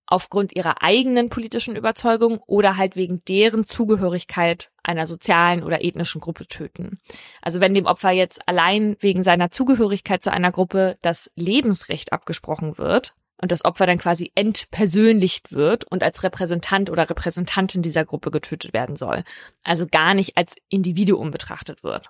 aufgrund 0.05 0.55
ihrer 0.55 0.81
eigenen 0.81 1.29
politischen 1.29 1.75
Überzeugung 1.75 2.39
oder 2.45 2.77
halt 2.77 2.95
wegen 2.95 3.23
deren 3.27 3.65
Zugehörigkeit 3.65 4.71
einer 4.83 5.07
sozialen 5.07 5.63
oder 5.63 5.83
ethnischen 5.83 6.21
Gruppe 6.21 6.47
töten. 6.47 6.99
Also 7.41 7.61
wenn 7.61 7.73
dem 7.73 7.85
Opfer 7.85 8.11
jetzt 8.11 8.47
allein 8.47 8.97
wegen 8.99 9.23
seiner 9.23 9.49
Zugehörigkeit 9.49 10.21
zu 10.21 10.31
einer 10.31 10.51
Gruppe 10.51 10.97
das 11.01 11.31
Lebensrecht 11.35 12.11
abgesprochen 12.11 12.77
wird 12.77 13.15
und 13.41 13.51
das 13.51 13.65
Opfer 13.65 13.85
dann 13.85 13.97
quasi 13.97 14.31
entpersönlicht 14.35 15.51
wird 15.51 15.85
und 15.85 16.03
als 16.03 16.23
Repräsentant 16.23 16.89
oder 16.89 17.09
Repräsentantin 17.09 17.81
dieser 17.81 18.05
Gruppe 18.05 18.31
getötet 18.31 18.73
werden 18.73 18.95
soll. 18.95 19.23
Also 19.63 19.87
gar 19.87 20.13
nicht 20.13 20.37
als 20.37 20.55
Individuum 20.69 21.31
betrachtet 21.31 21.83
wird. 21.83 22.09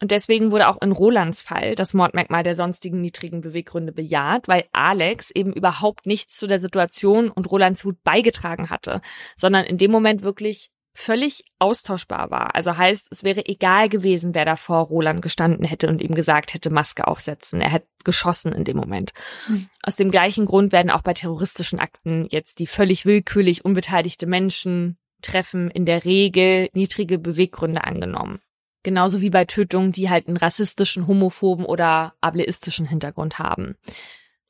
Und 0.00 0.10
deswegen 0.10 0.50
wurde 0.50 0.68
auch 0.68 0.80
in 0.80 0.92
Rolands 0.92 1.42
Fall 1.42 1.74
das 1.74 1.92
Mordmerkmal 1.94 2.42
der 2.42 2.56
sonstigen 2.56 3.00
niedrigen 3.00 3.42
Beweggründe 3.42 3.92
bejaht, 3.92 4.48
weil 4.48 4.64
Alex 4.72 5.30
eben 5.30 5.52
überhaupt 5.52 6.06
nichts 6.06 6.36
zu 6.36 6.46
der 6.46 6.58
Situation 6.58 7.30
und 7.30 7.50
Rolands 7.50 7.84
Wut 7.84 8.02
beigetragen 8.02 8.70
hatte, 8.70 9.02
sondern 9.36 9.64
in 9.64 9.76
dem 9.76 9.90
Moment 9.90 10.22
wirklich 10.22 10.70
völlig 10.92 11.44
austauschbar 11.58 12.30
war. 12.30 12.54
Also 12.54 12.76
heißt, 12.76 13.08
es 13.10 13.22
wäre 13.22 13.46
egal 13.46 13.88
gewesen, 13.88 14.34
wer 14.34 14.44
da 14.44 14.56
vor 14.56 14.80
Roland 14.80 15.22
gestanden 15.22 15.64
hätte 15.64 15.88
und 15.88 16.02
ihm 16.02 16.14
gesagt 16.14 16.52
hätte, 16.52 16.70
Maske 16.70 17.06
aufsetzen. 17.06 17.60
Er 17.60 17.70
hätte 17.70 17.88
geschossen 18.04 18.52
in 18.52 18.64
dem 18.64 18.76
Moment. 18.76 19.12
Mhm. 19.48 19.68
Aus 19.82 19.96
dem 19.96 20.10
gleichen 20.10 20.46
Grund 20.46 20.72
werden 20.72 20.90
auch 20.90 21.02
bei 21.02 21.14
terroristischen 21.14 21.78
Akten 21.78 22.26
jetzt 22.30 22.58
die 22.58 22.66
völlig 22.66 23.06
willkürlich 23.06 23.64
unbeteiligte 23.64 24.26
Menschen 24.26 24.98
treffen 25.22 25.70
in 25.70 25.86
der 25.86 26.04
Regel 26.04 26.68
niedrige 26.72 27.18
Beweggründe 27.18 27.84
angenommen. 27.84 28.40
Genauso 28.82 29.20
wie 29.20 29.30
bei 29.30 29.44
Tötungen, 29.44 29.92
die 29.92 30.08
halt 30.08 30.26
einen 30.26 30.36
rassistischen, 30.36 31.06
homophoben 31.06 31.64
oder 31.64 32.14
ableistischen 32.20 32.86
Hintergrund 32.86 33.38
haben. 33.38 33.76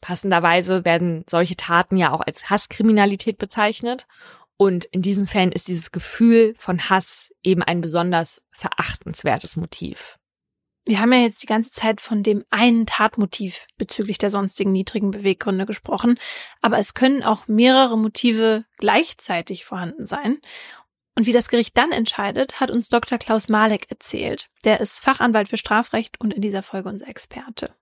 Passenderweise 0.00 0.84
werden 0.84 1.24
solche 1.28 1.56
Taten 1.56 1.96
ja 1.96 2.12
auch 2.12 2.20
als 2.20 2.48
Hasskriminalität 2.48 3.38
bezeichnet. 3.38 4.06
Und 4.56 4.84
in 4.86 5.02
diesen 5.02 5.26
Fällen 5.26 5.52
ist 5.52 5.68
dieses 5.68 5.90
Gefühl 5.90 6.54
von 6.58 6.90
Hass 6.90 7.32
eben 7.42 7.62
ein 7.62 7.80
besonders 7.80 8.42
verachtenswertes 8.50 9.56
Motiv. 9.56 10.18
Wir 10.86 11.00
haben 11.00 11.12
ja 11.12 11.20
jetzt 11.20 11.42
die 11.42 11.46
ganze 11.46 11.70
Zeit 11.70 12.00
von 12.00 12.22
dem 12.22 12.44
einen 12.50 12.86
Tatmotiv 12.86 13.66
bezüglich 13.76 14.18
der 14.18 14.30
sonstigen 14.30 14.72
niedrigen 14.72 15.10
Beweggründe 15.10 15.66
gesprochen, 15.66 16.18
aber 16.62 16.78
es 16.78 16.94
können 16.94 17.22
auch 17.22 17.48
mehrere 17.48 17.98
Motive 17.98 18.64
gleichzeitig 18.78 19.64
vorhanden 19.64 20.06
sein. 20.06 20.38
Und 21.16 21.26
wie 21.26 21.32
das 21.32 21.48
Gericht 21.48 21.76
dann 21.76 21.92
entscheidet, 21.92 22.60
hat 22.60 22.70
uns 22.70 22.88
Dr. 22.88 23.18
Klaus 23.18 23.48
Malek 23.48 23.90
erzählt. 23.90 24.48
Der 24.64 24.80
ist 24.80 25.00
Fachanwalt 25.00 25.48
für 25.48 25.56
Strafrecht 25.56 26.20
und 26.20 26.32
in 26.32 26.42
dieser 26.42 26.62
Folge 26.62 26.88
unser 26.88 27.08
Experte. 27.08 27.74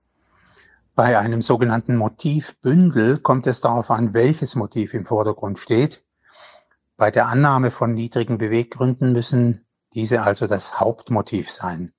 Bei 0.95 1.17
einem 1.19 1.43
sogenannten 1.43 1.97
Motivbündel 1.97 3.19
kommt 3.19 3.47
es 3.47 3.61
darauf 3.61 3.91
an, 3.91 4.15
welches 4.15 4.57
Motiv 4.57 4.95
im 4.95 5.07
Vordergrund 5.07 5.59
steht. 5.59 6.03
Bei 6.97 7.13
der 7.13 7.29
Annahme 7.29 7.71
von 7.71 7.95
niedrigen 7.95 8.39
Beweggründen 8.39 9.13
müssen 9.13 9.65
diese 9.95 10.23
also 10.23 10.49
das 10.49 10.81
Hauptmotiv 10.81 11.51
sein. 11.53 11.93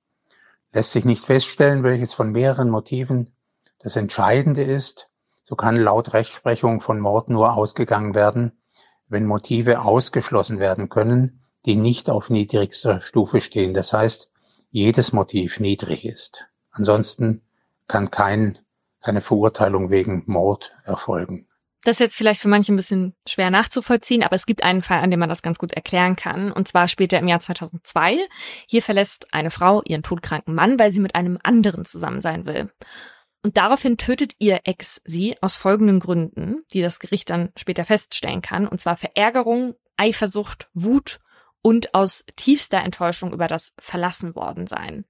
Lässt 0.72 0.92
sich 0.92 1.06
nicht 1.06 1.24
feststellen, 1.24 1.82
welches 1.82 2.12
von 2.12 2.30
mehreren 2.30 2.68
Motiven 2.68 3.34
das 3.78 3.96
Entscheidende 3.96 4.62
ist, 4.62 5.10
so 5.42 5.56
kann 5.56 5.76
laut 5.76 6.12
Rechtsprechung 6.12 6.80
von 6.80 7.00
Mord 7.00 7.30
nur 7.30 7.54
ausgegangen 7.54 8.14
werden, 8.14 8.59
wenn 9.10 9.26
Motive 9.26 9.82
ausgeschlossen 9.82 10.58
werden 10.58 10.88
können, 10.88 11.42
die 11.66 11.76
nicht 11.76 12.08
auf 12.08 12.30
niedrigster 12.30 13.02
Stufe 13.02 13.42
stehen. 13.42 13.74
Das 13.74 13.92
heißt, 13.92 14.30
jedes 14.70 15.12
Motiv 15.12 15.60
niedrig 15.60 16.06
ist. 16.06 16.44
Ansonsten 16.70 17.42
kann 17.88 18.10
kein, 18.10 18.58
keine 19.02 19.20
Verurteilung 19.20 19.90
wegen 19.90 20.22
Mord 20.26 20.72
erfolgen. 20.84 21.46
Das 21.82 21.94
ist 21.94 22.00
jetzt 22.00 22.16
vielleicht 22.16 22.40
für 22.40 22.48
manche 22.48 22.72
ein 22.72 22.76
bisschen 22.76 23.14
schwer 23.26 23.50
nachzuvollziehen, 23.50 24.22
aber 24.22 24.36
es 24.36 24.44
gibt 24.44 24.62
einen 24.62 24.82
Fall, 24.82 25.00
an 25.00 25.10
dem 25.10 25.18
man 25.18 25.30
das 25.30 25.42
ganz 25.42 25.58
gut 25.58 25.72
erklären 25.72 26.14
kann. 26.14 26.52
Und 26.52 26.68
zwar 26.68 26.88
später 26.88 27.18
im 27.18 27.26
Jahr 27.26 27.40
2002. 27.40 28.18
Hier 28.66 28.82
verlässt 28.82 29.32
eine 29.32 29.50
Frau 29.50 29.82
ihren 29.84 30.02
todkranken 30.02 30.54
Mann, 30.54 30.78
weil 30.78 30.90
sie 30.90 31.00
mit 31.00 31.14
einem 31.14 31.38
anderen 31.42 31.86
zusammen 31.86 32.20
sein 32.20 32.44
will. 32.44 32.70
Und 33.42 33.56
daraufhin 33.56 33.96
tötet 33.96 34.34
ihr 34.38 34.60
Ex 34.64 35.00
sie 35.04 35.36
aus 35.40 35.54
folgenden 35.54 35.98
Gründen, 35.98 36.62
die 36.72 36.82
das 36.82 36.98
Gericht 36.98 37.30
dann 37.30 37.52
später 37.56 37.84
feststellen 37.84 38.42
kann, 38.42 38.68
und 38.68 38.80
zwar 38.80 38.96
Verärgerung, 38.96 39.74
Eifersucht, 39.96 40.68
Wut 40.74 41.20
und 41.62 41.94
aus 41.94 42.24
tiefster 42.36 42.78
Enttäuschung 42.78 43.32
über 43.32 43.46
das 43.46 43.74
Verlassen 43.78 44.34
worden 44.34 44.66
sein. 44.66 45.04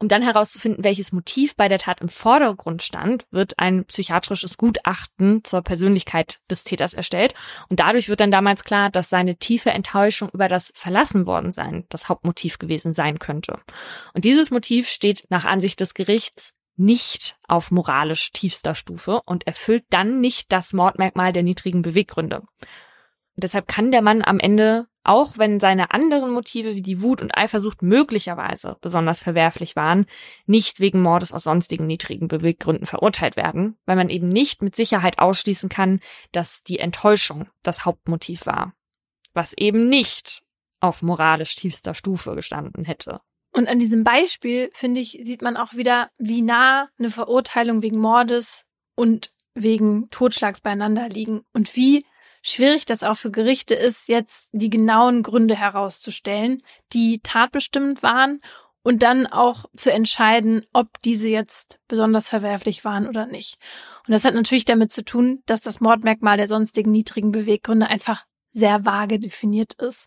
Um 0.00 0.06
dann 0.06 0.22
herauszufinden, 0.22 0.84
welches 0.84 1.10
Motiv 1.10 1.56
bei 1.56 1.66
der 1.66 1.80
Tat 1.80 2.00
im 2.00 2.08
Vordergrund 2.08 2.84
stand, 2.84 3.26
wird 3.32 3.58
ein 3.58 3.84
psychiatrisches 3.84 4.56
Gutachten 4.56 5.42
zur 5.42 5.62
Persönlichkeit 5.62 6.38
des 6.48 6.62
Täters 6.62 6.94
erstellt. 6.94 7.34
Und 7.68 7.80
dadurch 7.80 8.08
wird 8.08 8.20
dann 8.20 8.30
damals 8.30 8.62
klar, 8.62 8.90
dass 8.90 9.08
seine 9.08 9.38
tiefe 9.38 9.70
Enttäuschung 9.70 10.28
über 10.32 10.46
das 10.46 10.72
Verlassen 10.76 11.26
worden 11.26 11.50
sein 11.50 11.84
das 11.88 12.08
Hauptmotiv 12.08 12.58
gewesen 12.58 12.94
sein 12.94 13.18
könnte. 13.18 13.58
Und 14.14 14.24
dieses 14.24 14.52
Motiv 14.52 14.88
steht 14.88 15.24
nach 15.30 15.44
Ansicht 15.44 15.80
des 15.80 15.94
Gerichts 15.94 16.54
nicht 16.78 17.38
auf 17.46 17.70
moralisch 17.70 18.32
tiefster 18.32 18.74
Stufe 18.74 19.20
und 19.26 19.46
erfüllt 19.46 19.84
dann 19.90 20.20
nicht 20.20 20.52
das 20.52 20.72
Mordmerkmal 20.72 21.32
der 21.32 21.42
niedrigen 21.42 21.82
Beweggründe. 21.82 22.42
deshalb 23.36 23.68
kann 23.68 23.92
der 23.92 24.02
Mann 24.02 24.22
am 24.24 24.40
Ende, 24.40 24.88
auch 25.04 25.38
wenn 25.38 25.60
seine 25.60 25.92
anderen 25.92 26.32
Motive 26.32 26.74
wie 26.74 26.82
die 26.82 27.00
Wut 27.00 27.22
und 27.22 27.30
Eifersucht 27.36 27.82
möglicherweise 27.82 28.76
besonders 28.80 29.20
verwerflich 29.20 29.76
waren, 29.76 30.06
nicht 30.46 30.80
wegen 30.80 31.00
Mordes 31.00 31.32
aus 31.32 31.44
sonstigen 31.44 31.86
niedrigen 31.86 32.28
Beweggründen 32.28 32.86
verurteilt 32.86 33.36
werden, 33.36 33.78
weil 33.86 33.96
man 33.96 34.10
eben 34.10 34.28
nicht 34.28 34.60
mit 34.60 34.76
Sicherheit 34.76 35.18
ausschließen 35.18 35.68
kann, 35.68 36.00
dass 36.32 36.62
die 36.62 36.78
Enttäuschung 36.78 37.48
das 37.62 37.84
Hauptmotiv 37.84 38.44
war, 38.44 38.74
was 39.34 39.52
eben 39.56 39.88
nicht 39.88 40.42
auf 40.80 41.02
moralisch 41.02 41.54
tiefster 41.56 41.94
Stufe 41.94 42.34
gestanden 42.34 42.84
hätte. 42.84 43.20
Und 43.58 43.66
an 43.66 43.80
diesem 43.80 44.04
Beispiel, 44.04 44.70
finde 44.72 45.00
ich, 45.00 45.20
sieht 45.24 45.42
man 45.42 45.56
auch 45.56 45.74
wieder, 45.74 46.10
wie 46.16 46.42
nah 46.42 46.90
eine 46.96 47.10
Verurteilung 47.10 47.82
wegen 47.82 47.98
Mordes 47.98 48.66
und 48.94 49.32
wegen 49.52 50.08
Totschlags 50.10 50.60
beieinander 50.60 51.08
liegen 51.08 51.40
und 51.52 51.74
wie 51.74 52.06
schwierig 52.40 52.86
das 52.86 53.02
auch 53.02 53.16
für 53.16 53.32
Gerichte 53.32 53.74
ist, 53.74 54.08
jetzt 54.08 54.48
die 54.52 54.70
genauen 54.70 55.24
Gründe 55.24 55.56
herauszustellen, 55.56 56.62
die 56.92 57.18
tatbestimmend 57.24 58.04
waren 58.04 58.38
und 58.84 59.02
dann 59.02 59.26
auch 59.26 59.64
zu 59.76 59.90
entscheiden, 59.90 60.64
ob 60.72 61.00
diese 61.04 61.26
jetzt 61.26 61.80
besonders 61.88 62.28
verwerflich 62.28 62.84
waren 62.84 63.08
oder 63.08 63.26
nicht. 63.26 63.58
Und 64.06 64.12
das 64.12 64.24
hat 64.24 64.34
natürlich 64.34 64.66
damit 64.66 64.92
zu 64.92 65.04
tun, 65.04 65.42
dass 65.46 65.62
das 65.62 65.80
Mordmerkmal 65.80 66.36
der 66.36 66.46
sonstigen 66.46 66.92
niedrigen 66.92 67.32
Beweggründe 67.32 67.88
einfach 67.88 68.24
sehr 68.52 68.86
vage 68.86 69.18
definiert 69.18 69.72
ist. 69.72 70.06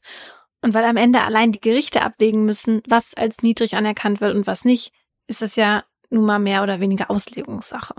Und 0.62 0.74
weil 0.74 0.86
am 0.86 0.98
Ende 0.98 1.24
allein 1.24 1.52
die 1.52 1.60
Gerichte 1.60 2.02
abwägen 2.02 2.46
müssen, 2.46 2.82
was 2.88 3.14
als 3.16 3.42
niedrig 3.42 3.76
anerkannt 3.76 4.22
wird 4.22 4.36
und 4.36 4.48
was 4.48 4.64
nicht, 4.64 4.94
ist 5.28 5.42
das 5.42 5.56
ja 5.56 5.84
nun 6.10 6.26
mal 6.26 6.40
mehr 6.40 6.62
oder 6.62 6.80
weniger 6.80 7.10
Auslegungssache. 7.10 7.96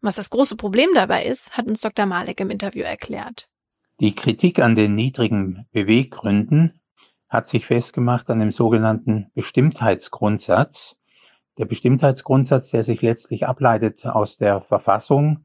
Was 0.00 0.14
das 0.14 0.30
große 0.30 0.56
Problem 0.56 0.90
dabei 0.94 1.24
ist, 1.24 1.56
hat 1.56 1.66
uns 1.66 1.80
Dr. 1.80 2.06
Malek 2.06 2.40
im 2.40 2.50
Interview 2.50 2.82
erklärt. 2.82 3.48
Die 4.00 4.14
Kritik 4.14 4.60
an 4.60 4.74
den 4.74 4.94
niedrigen 4.94 5.66
Beweggründen 5.72 6.80
hat 7.28 7.46
sich 7.46 7.66
festgemacht 7.66 8.30
an 8.30 8.38
dem 8.38 8.50
sogenannten 8.50 9.30
Bestimmtheitsgrundsatz. 9.34 10.96
Der 11.58 11.66
Bestimmtheitsgrundsatz, 11.66 12.70
der 12.70 12.82
sich 12.82 13.02
letztlich 13.02 13.46
ableitet 13.46 14.06
aus 14.06 14.38
der 14.38 14.62
Verfassung 14.62 15.44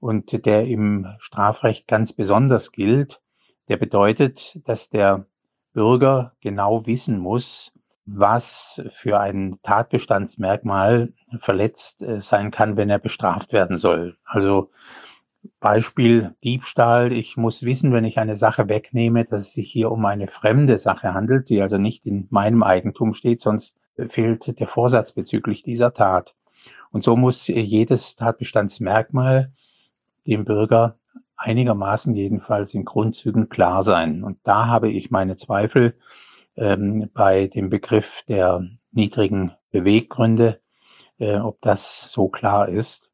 und 0.00 0.44
der 0.46 0.66
im 0.66 1.06
Strafrecht 1.20 1.86
ganz 1.86 2.12
besonders 2.12 2.72
gilt, 2.72 3.20
der 3.68 3.76
bedeutet, 3.76 4.58
dass 4.64 4.90
der 4.90 5.26
Bürger 5.72 6.32
genau 6.40 6.86
wissen 6.86 7.18
muss, 7.18 7.72
was 8.04 8.82
für 8.90 9.20
ein 9.20 9.58
Tatbestandsmerkmal 9.62 11.12
verletzt 11.38 12.02
äh, 12.02 12.20
sein 12.20 12.50
kann, 12.50 12.76
wenn 12.76 12.90
er 12.90 12.98
bestraft 12.98 13.52
werden 13.52 13.76
soll. 13.76 14.16
Also 14.24 14.70
Beispiel 15.60 16.34
Diebstahl. 16.44 17.12
Ich 17.12 17.36
muss 17.36 17.62
wissen, 17.62 17.92
wenn 17.92 18.04
ich 18.04 18.18
eine 18.18 18.36
Sache 18.36 18.68
wegnehme, 18.68 19.24
dass 19.24 19.42
es 19.42 19.52
sich 19.54 19.70
hier 19.70 19.90
um 19.90 20.04
eine 20.04 20.28
fremde 20.28 20.78
Sache 20.78 21.14
handelt, 21.14 21.48
die 21.48 21.60
also 21.62 21.78
nicht 21.78 22.06
in 22.06 22.26
meinem 22.30 22.62
Eigentum 22.62 23.14
steht, 23.14 23.40
sonst 23.40 23.76
fehlt 24.08 24.58
der 24.58 24.68
Vorsatz 24.68 25.12
bezüglich 25.12 25.62
dieser 25.62 25.92
Tat. 25.92 26.34
Und 26.90 27.02
so 27.02 27.16
muss 27.16 27.46
jedes 27.48 28.16
Tatbestandsmerkmal 28.16 29.52
dem 30.26 30.44
Bürger 30.44 30.98
einigermaßen 31.42 32.14
jedenfalls 32.14 32.74
in 32.74 32.84
Grundzügen 32.84 33.48
klar 33.48 33.82
sein. 33.82 34.22
Und 34.22 34.38
da 34.44 34.66
habe 34.66 34.90
ich 34.90 35.10
meine 35.10 35.36
Zweifel 35.36 35.94
ähm, 36.56 37.10
bei 37.12 37.48
dem 37.48 37.70
Begriff 37.70 38.22
der 38.28 38.64
niedrigen 38.92 39.52
Beweggründe, 39.70 40.60
äh, 41.18 41.36
ob 41.36 41.60
das 41.60 42.12
so 42.12 42.28
klar 42.28 42.68
ist. 42.68 43.08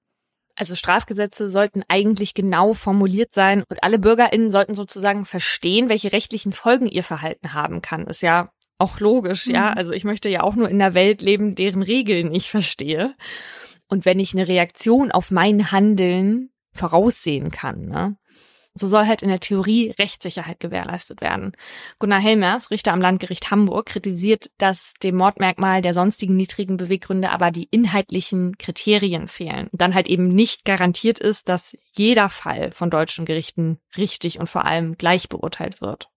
Also 0.56 0.74
Strafgesetze 0.74 1.48
sollten 1.50 1.84
eigentlich 1.88 2.34
genau 2.34 2.74
formuliert 2.74 3.32
sein 3.32 3.62
und 3.68 3.82
alle 3.84 3.98
BürgerInnen 3.98 4.50
sollten 4.50 4.74
sozusagen 4.74 5.24
verstehen, 5.24 5.88
welche 5.88 6.12
rechtlichen 6.12 6.52
Folgen 6.52 6.86
ihr 6.86 7.04
Verhalten 7.04 7.54
haben 7.54 7.80
kann. 7.80 8.08
Ist 8.08 8.22
ja 8.22 8.50
auch 8.76 8.98
logisch, 8.98 9.46
mhm. 9.46 9.54
ja. 9.54 9.72
Also 9.72 9.92
ich 9.92 10.04
möchte 10.04 10.28
ja 10.28 10.42
auch 10.42 10.56
nur 10.56 10.68
in 10.68 10.82
einer 10.82 10.94
Welt 10.94 11.22
leben, 11.22 11.54
deren 11.54 11.82
Regeln 11.82 12.34
ich 12.34 12.50
verstehe. 12.50 13.14
Und 13.88 14.04
wenn 14.04 14.18
ich 14.18 14.34
eine 14.34 14.48
Reaktion 14.48 15.12
auf 15.12 15.30
mein 15.30 15.70
Handeln 15.70 16.50
voraussehen 16.78 17.50
kann, 17.50 17.86
ne? 17.86 18.16
So 18.74 18.86
soll 18.86 19.06
halt 19.06 19.22
in 19.22 19.28
der 19.28 19.40
Theorie 19.40 19.90
Rechtssicherheit 19.98 20.60
gewährleistet 20.60 21.20
werden. 21.20 21.52
Gunnar 21.98 22.20
Helmers, 22.20 22.70
Richter 22.70 22.92
am 22.92 23.00
Landgericht 23.00 23.50
Hamburg, 23.50 23.86
kritisiert, 23.86 24.50
dass 24.58 24.94
dem 25.02 25.16
Mordmerkmal 25.16 25.82
der 25.82 25.94
sonstigen 25.94 26.36
niedrigen 26.36 26.76
Beweggründe 26.76 27.30
aber 27.30 27.50
die 27.50 27.68
inhaltlichen 27.70 28.56
Kriterien 28.56 29.26
fehlen. 29.26 29.66
Und 29.68 29.80
dann 29.80 29.94
halt 29.94 30.06
eben 30.06 30.28
nicht 30.28 30.64
garantiert 30.64 31.18
ist, 31.18 31.48
dass 31.48 31.76
jeder 31.92 32.28
Fall 32.28 32.70
von 32.70 32.88
deutschen 32.88 33.24
Gerichten 33.24 33.80
richtig 33.96 34.38
und 34.38 34.48
vor 34.48 34.64
allem 34.66 34.96
gleich 34.96 35.28
beurteilt 35.28 35.80
wird. 35.80 36.08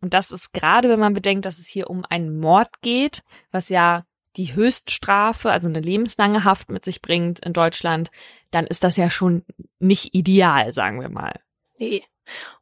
Und 0.00 0.14
das 0.14 0.30
ist 0.30 0.52
gerade, 0.52 0.88
wenn 0.88 1.00
man 1.00 1.14
bedenkt, 1.14 1.46
dass 1.46 1.58
es 1.58 1.66
hier 1.66 1.90
um 1.90 2.04
einen 2.08 2.38
Mord 2.38 2.68
geht, 2.82 3.22
was 3.50 3.70
ja 3.70 4.04
die 4.36 4.54
Höchststrafe, 4.54 5.50
also 5.50 5.68
eine 5.68 5.80
lebenslange 5.80 6.44
Haft 6.44 6.70
mit 6.70 6.84
sich 6.84 7.02
bringt 7.02 7.38
in 7.40 7.52
Deutschland, 7.52 8.10
dann 8.50 8.66
ist 8.66 8.84
das 8.84 8.96
ja 8.96 9.10
schon 9.10 9.44
nicht 9.78 10.14
ideal, 10.14 10.72
sagen 10.72 11.00
wir 11.00 11.08
mal. 11.08 11.40
Nee. 11.78 12.04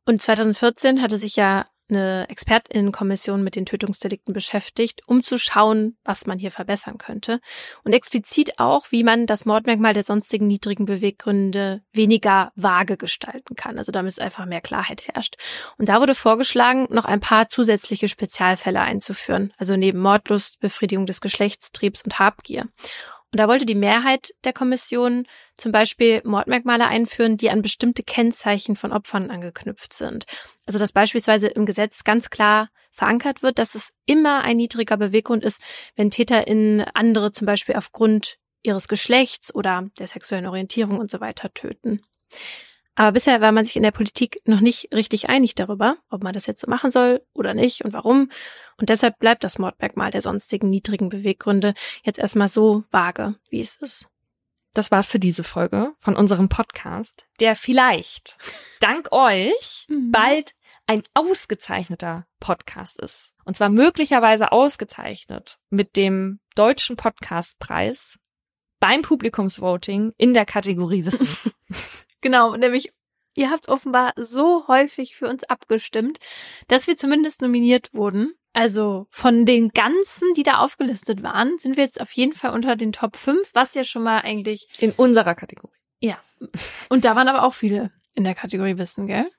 Und 0.05 0.21
2014 0.21 1.03
hatte 1.03 1.19
sich 1.19 1.37
ja 1.37 1.65
eine 1.93 2.29
Expertinnenkommission 2.29 3.43
mit 3.43 3.57
den 3.57 3.67
Tötungsdelikten 3.67 4.35
beschäftigt, 4.35 5.03
um 5.07 5.23
zu 5.23 5.39
schauen, 5.39 5.97
was 6.05 6.27
man 6.27 6.39
hier 6.39 6.51
verbessern 6.51 6.99
könnte. 6.99 7.41
Und 7.85 7.93
explizit 7.93 8.59
auch, 8.59 8.87
wie 8.91 9.05
man 9.05 9.27
das 9.27 9.45
Mordmerkmal 9.45 9.95
der 9.95 10.05
sonstigen 10.05 10.47
niedrigen 10.47 10.85
Beweggründe 10.85 11.83
weniger 11.93 12.53
vage 12.57 12.97
gestalten 12.97 13.55
kann. 13.55 13.79
Also 13.79 13.93
damit 13.93 14.13
es 14.13 14.19
einfach 14.19 14.47
mehr 14.47 14.61
Klarheit 14.61 15.07
herrscht. 15.07 15.37
Und 15.79 15.89
da 15.89 16.01
wurde 16.01 16.15
vorgeschlagen, 16.15 16.87
noch 16.91 17.05
ein 17.05 17.21
paar 17.21 17.49
zusätzliche 17.49 18.09
Spezialfälle 18.09 18.81
einzuführen. 18.81 19.53
Also 19.59 19.77
neben 19.77 20.01
Mordlust, 20.01 20.61
Befriedigung 20.61 21.07
des 21.07 21.21
Geschlechtstriebs 21.21 22.03
und 22.03 22.19
Habgier. 22.19 22.67
Und 23.33 23.39
da 23.39 23.49
wollte 23.49 23.65
die 23.65 23.75
Mehrheit 23.75 24.35
der 24.45 24.53
Kommission 24.53 25.27
zum 25.57 25.73
Beispiel 25.73 26.21
Mordmerkmale 26.25 26.87
einführen, 26.87 27.39
die 27.39 27.49
an 27.49 27.63
bestimmte 27.63 28.03
Kennzeichen 28.03 28.77
von 28.77 28.93
Opfern 28.93 29.31
angeknüpft 29.31 29.95
sind. 29.95 30.27
Also 30.67 30.79
dass 30.79 30.93
beispielsweise 30.93 31.49
im 31.49 31.65
Gesetz 31.65 32.05
ganz 32.05 32.29
klar 32.29 32.69
verankert 32.91 33.43
wird, 33.43 33.59
dass 33.59 33.75
es 33.75 33.95
immer 34.05 34.43
ein 34.43 34.59
niedriger 34.59 34.99
Beweggrund 34.99 35.45
ist, 35.45 35.63
wenn 35.97 36.11
TäterInnen 36.11 36.83
andere 36.93 37.33
zum 37.33 37.47
Beispiel 37.47 37.75
aufgrund 37.75 38.37
ihres 38.63 38.87
Geschlechts 38.87 39.55
oder 39.55 39.89
der 39.99 40.09
sexuellen 40.09 40.47
Orientierung 40.47 40.99
und 40.99 41.11
so 41.11 41.21
weiter 41.21 41.53
töten. 41.55 42.03
Aber 42.95 43.13
bisher 43.13 43.41
war 43.41 43.53
man 43.53 43.65
sich 43.65 43.77
in 43.77 43.83
der 43.83 43.91
Politik 43.91 44.41
noch 44.45 44.61
nicht 44.61 44.93
richtig 44.95 45.29
einig 45.29 45.55
darüber, 45.55 45.97
ob 46.11 46.23
man 46.23 46.35
das 46.35 46.47
jetzt 46.47 46.61
so 46.61 46.69
machen 46.69 46.91
soll 46.91 47.23
oder 47.33 47.55
nicht 47.55 47.85
und 47.85 47.93
warum. 47.93 48.31
Und 48.77 48.91
deshalb 48.91 49.19
bleibt 49.19 49.45
das 49.45 49.59
Mordmerkmal 49.59 50.11
der 50.11 50.21
sonstigen 50.21 50.69
niedrigen 50.69 51.09
Beweggründe 51.09 51.75
jetzt 52.05 52.19
erstmal 52.19 52.49
so 52.49 52.85
vage, 52.91 53.37
wie 53.49 53.61
es 53.61 53.77
ist. 53.77 54.09
Das 54.75 54.91
war's 54.91 55.07
für 55.07 55.19
diese 55.19 55.45
Folge 55.45 55.93
von 56.01 56.17
unserem 56.17 56.49
Podcast, 56.49 57.27
der 57.41 57.57
vielleicht 57.57 58.39
dank 58.81 59.13
euch 59.13 59.87
mhm. 59.89 60.11
bald 60.11 60.55
ein 60.87 61.03
ausgezeichneter 61.15 62.27
Podcast 62.41 63.01
ist. 63.01 63.35
Und 63.45 63.57
zwar 63.57 63.69
möglicherweise 63.69 64.53
ausgezeichnet 64.53 65.59
mit 65.71 65.97
dem 65.97 66.41
Deutschen 66.55 66.97
Podcastpreis 66.97 68.19
beim 68.81 69.03
Publikumsvoting 69.03 70.13
in 70.17 70.35
der 70.35 70.45
Kategorie 70.45 71.07
Wissen. 71.07 71.29
Genau, 72.23 72.57
nämlich 72.57 72.93
ihr 73.37 73.51
habt 73.51 73.69
offenbar 73.69 74.15
so 74.17 74.67
häufig 74.69 75.17
für 75.17 75.29
uns 75.29 75.45
abgestimmt, 75.45 76.19
dass 76.69 76.87
wir 76.87 76.97
zumindest 76.97 77.43
nominiert 77.43 77.93
wurden. 77.93 78.33
Also 78.55 79.07
von 79.11 79.47
den 79.47 79.71
ganzen, 79.71 80.35
die 80.35 80.43
da 80.43 80.59
aufgelistet 80.59 81.23
waren, 81.23 81.59
sind 81.59 81.77
wir 81.77 81.85
jetzt 81.85 82.01
auf 82.01 82.13
jeden 82.13 82.35
Fall 82.35 82.53
unter 82.53 82.77
den 82.77 82.93
Top 82.93 83.17
5, 83.17 83.51
was 83.55 83.75
ja 83.75 83.83
schon 83.85 84.03
mal 84.03 84.21
eigentlich. 84.21 84.69
In 84.79 84.93
unserer 84.93 85.35
Kategorie. 85.35 85.77
Ja. 86.01 86.19
Und 86.89 87.05
da 87.05 87.17
waren 87.17 87.29
aber 87.29 87.45
auch 87.45 87.55
viele 87.55 87.91
in 88.15 88.25
der 88.25 88.35
Kategorie 88.35 88.77
Wissen, 88.77 89.07
gell? 89.07 89.31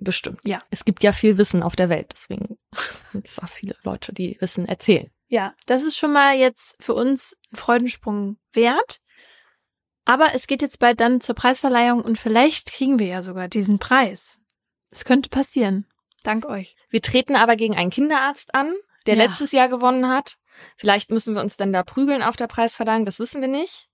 Bestimmt. 0.00 0.40
Ja. 0.44 0.62
Es 0.70 0.84
gibt 0.84 1.02
ja 1.02 1.12
viel 1.12 1.38
Wissen 1.38 1.62
auf 1.62 1.76
der 1.76 1.88
Welt, 1.88 2.08
deswegen 2.12 2.58
gibt 3.12 3.28
es 3.28 3.38
auch 3.38 3.48
viele 3.48 3.74
Leute, 3.84 4.12
die 4.12 4.36
Wissen 4.40 4.66
erzählen. 4.66 5.10
Ja, 5.28 5.54
das 5.66 5.82
ist 5.82 5.96
schon 5.96 6.12
mal 6.12 6.36
jetzt 6.36 6.82
für 6.82 6.94
uns 6.94 7.36
ein 7.52 7.56
Freudensprung 7.56 8.38
wert. 8.52 9.00
Aber 10.08 10.34
es 10.34 10.46
geht 10.46 10.62
jetzt 10.62 10.78
bald 10.78 11.00
dann 11.00 11.20
zur 11.20 11.34
Preisverleihung 11.34 12.00
und 12.00 12.18
vielleicht 12.18 12.72
kriegen 12.72 12.98
wir 12.98 13.08
ja 13.08 13.20
sogar 13.20 13.46
diesen 13.46 13.78
Preis. 13.78 14.38
Es 14.90 15.04
könnte 15.04 15.28
passieren. 15.28 15.84
Dank 16.22 16.46
euch. 16.46 16.76
Wir 16.88 17.02
treten 17.02 17.36
aber 17.36 17.56
gegen 17.56 17.76
einen 17.76 17.90
Kinderarzt 17.90 18.54
an, 18.54 18.72
der 19.04 19.16
ja. 19.16 19.24
letztes 19.24 19.52
Jahr 19.52 19.68
gewonnen 19.68 20.08
hat. 20.08 20.38
Vielleicht 20.78 21.10
müssen 21.10 21.34
wir 21.34 21.42
uns 21.42 21.58
dann 21.58 21.74
da 21.74 21.82
prügeln 21.82 22.22
auf 22.22 22.36
der 22.36 22.46
Preisverleihung, 22.46 23.04
das 23.04 23.18
wissen 23.18 23.42
wir 23.42 23.48
nicht. 23.48 23.90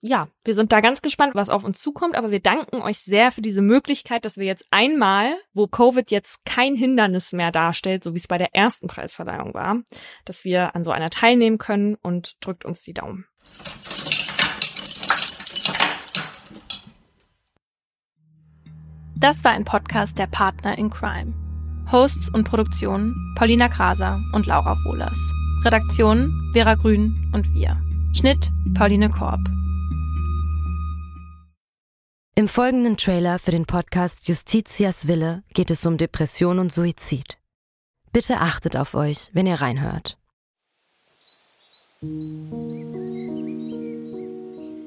Ja, 0.00 0.28
wir 0.42 0.54
sind 0.54 0.72
da 0.72 0.80
ganz 0.80 1.02
gespannt, 1.02 1.34
was 1.34 1.50
auf 1.50 1.64
uns 1.64 1.80
zukommt, 1.80 2.16
aber 2.16 2.30
wir 2.30 2.40
danken 2.40 2.80
euch 2.80 3.00
sehr 3.00 3.30
für 3.30 3.42
diese 3.42 3.60
Möglichkeit, 3.60 4.24
dass 4.24 4.38
wir 4.38 4.46
jetzt 4.46 4.66
einmal, 4.70 5.36
wo 5.52 5.66
Covid 5.66 6.10
jetzt 6.10 6.46
kein 6.46 6.76
Hindernis 6.76 7.32
mehr 7.32 7.52
darstellt, 7.52 8.04
so 8.04 8.14
wie 8.14 8.18
es 8.18 8.28
bei 8.28 8.38
der 8.38 8.54
ersten 8.54 8.86
Preisverleihung 8.86 9.52
war, 9.52 9.82
dass 10.24 10.44
wir 10.44 10.74
an 10.74 10.82
so 10.82 10.92
einer 10.92 11.10
teilnehmen 11.10 11.58
können 11.58 11.94
und 11.96 12.36
drückt 12.40 12.64
uns 12.64 12.80
die 12.80 12.94
Daumen. 12.94 13.26
Das 19.20 19.42
war 19.42 19.50
ein 19.50 19.64
Podcast 19.64 20.16
der 20.16 20.28
Partner 20.28 20.78
in 20.78 20.90
Crime. 20.90 21.34
Hosts 21.90 22.32
und 22.32 22.44
Produktion 22.44 23.34
Paulina 23.36 23.68
Kraser 23.68 24.20
und 24.32 24.46
Laura 24.46 24.76
Wohlers. 24.84 25.18
Redaktion 25.64 26.50
Vera 26.52 26.76
Grün 26.76 27.28
und 27.34 27.52
wir. 27.52 27.82
Schnitt 28.12 28.48
Pauline 28.74 29.10
Korb. 29.10 29.40
Im 32.36 32.46
folgenden 32.46 32.96
Trailer 32.96 33.40
für 33.40 33.50
den 33.50 33.66
Podcast 33.66 34.28
Justitias 34.28 35.08
Wille 35.08 35.42
geht 35.52 35.72
es 35.72 35.84
um 35.84 35.96
Depression 35.96 36.60
und 36.60 36.72
Suizid. 36.72 37.38
Bitte 38.12 38.36
achtet 38.36 38.76
auf 38.76 38.94
euch, 38.94 39.30
wenn 39.32 39.48
ihr 39.48 39.60
reinhört. 39.60 40.16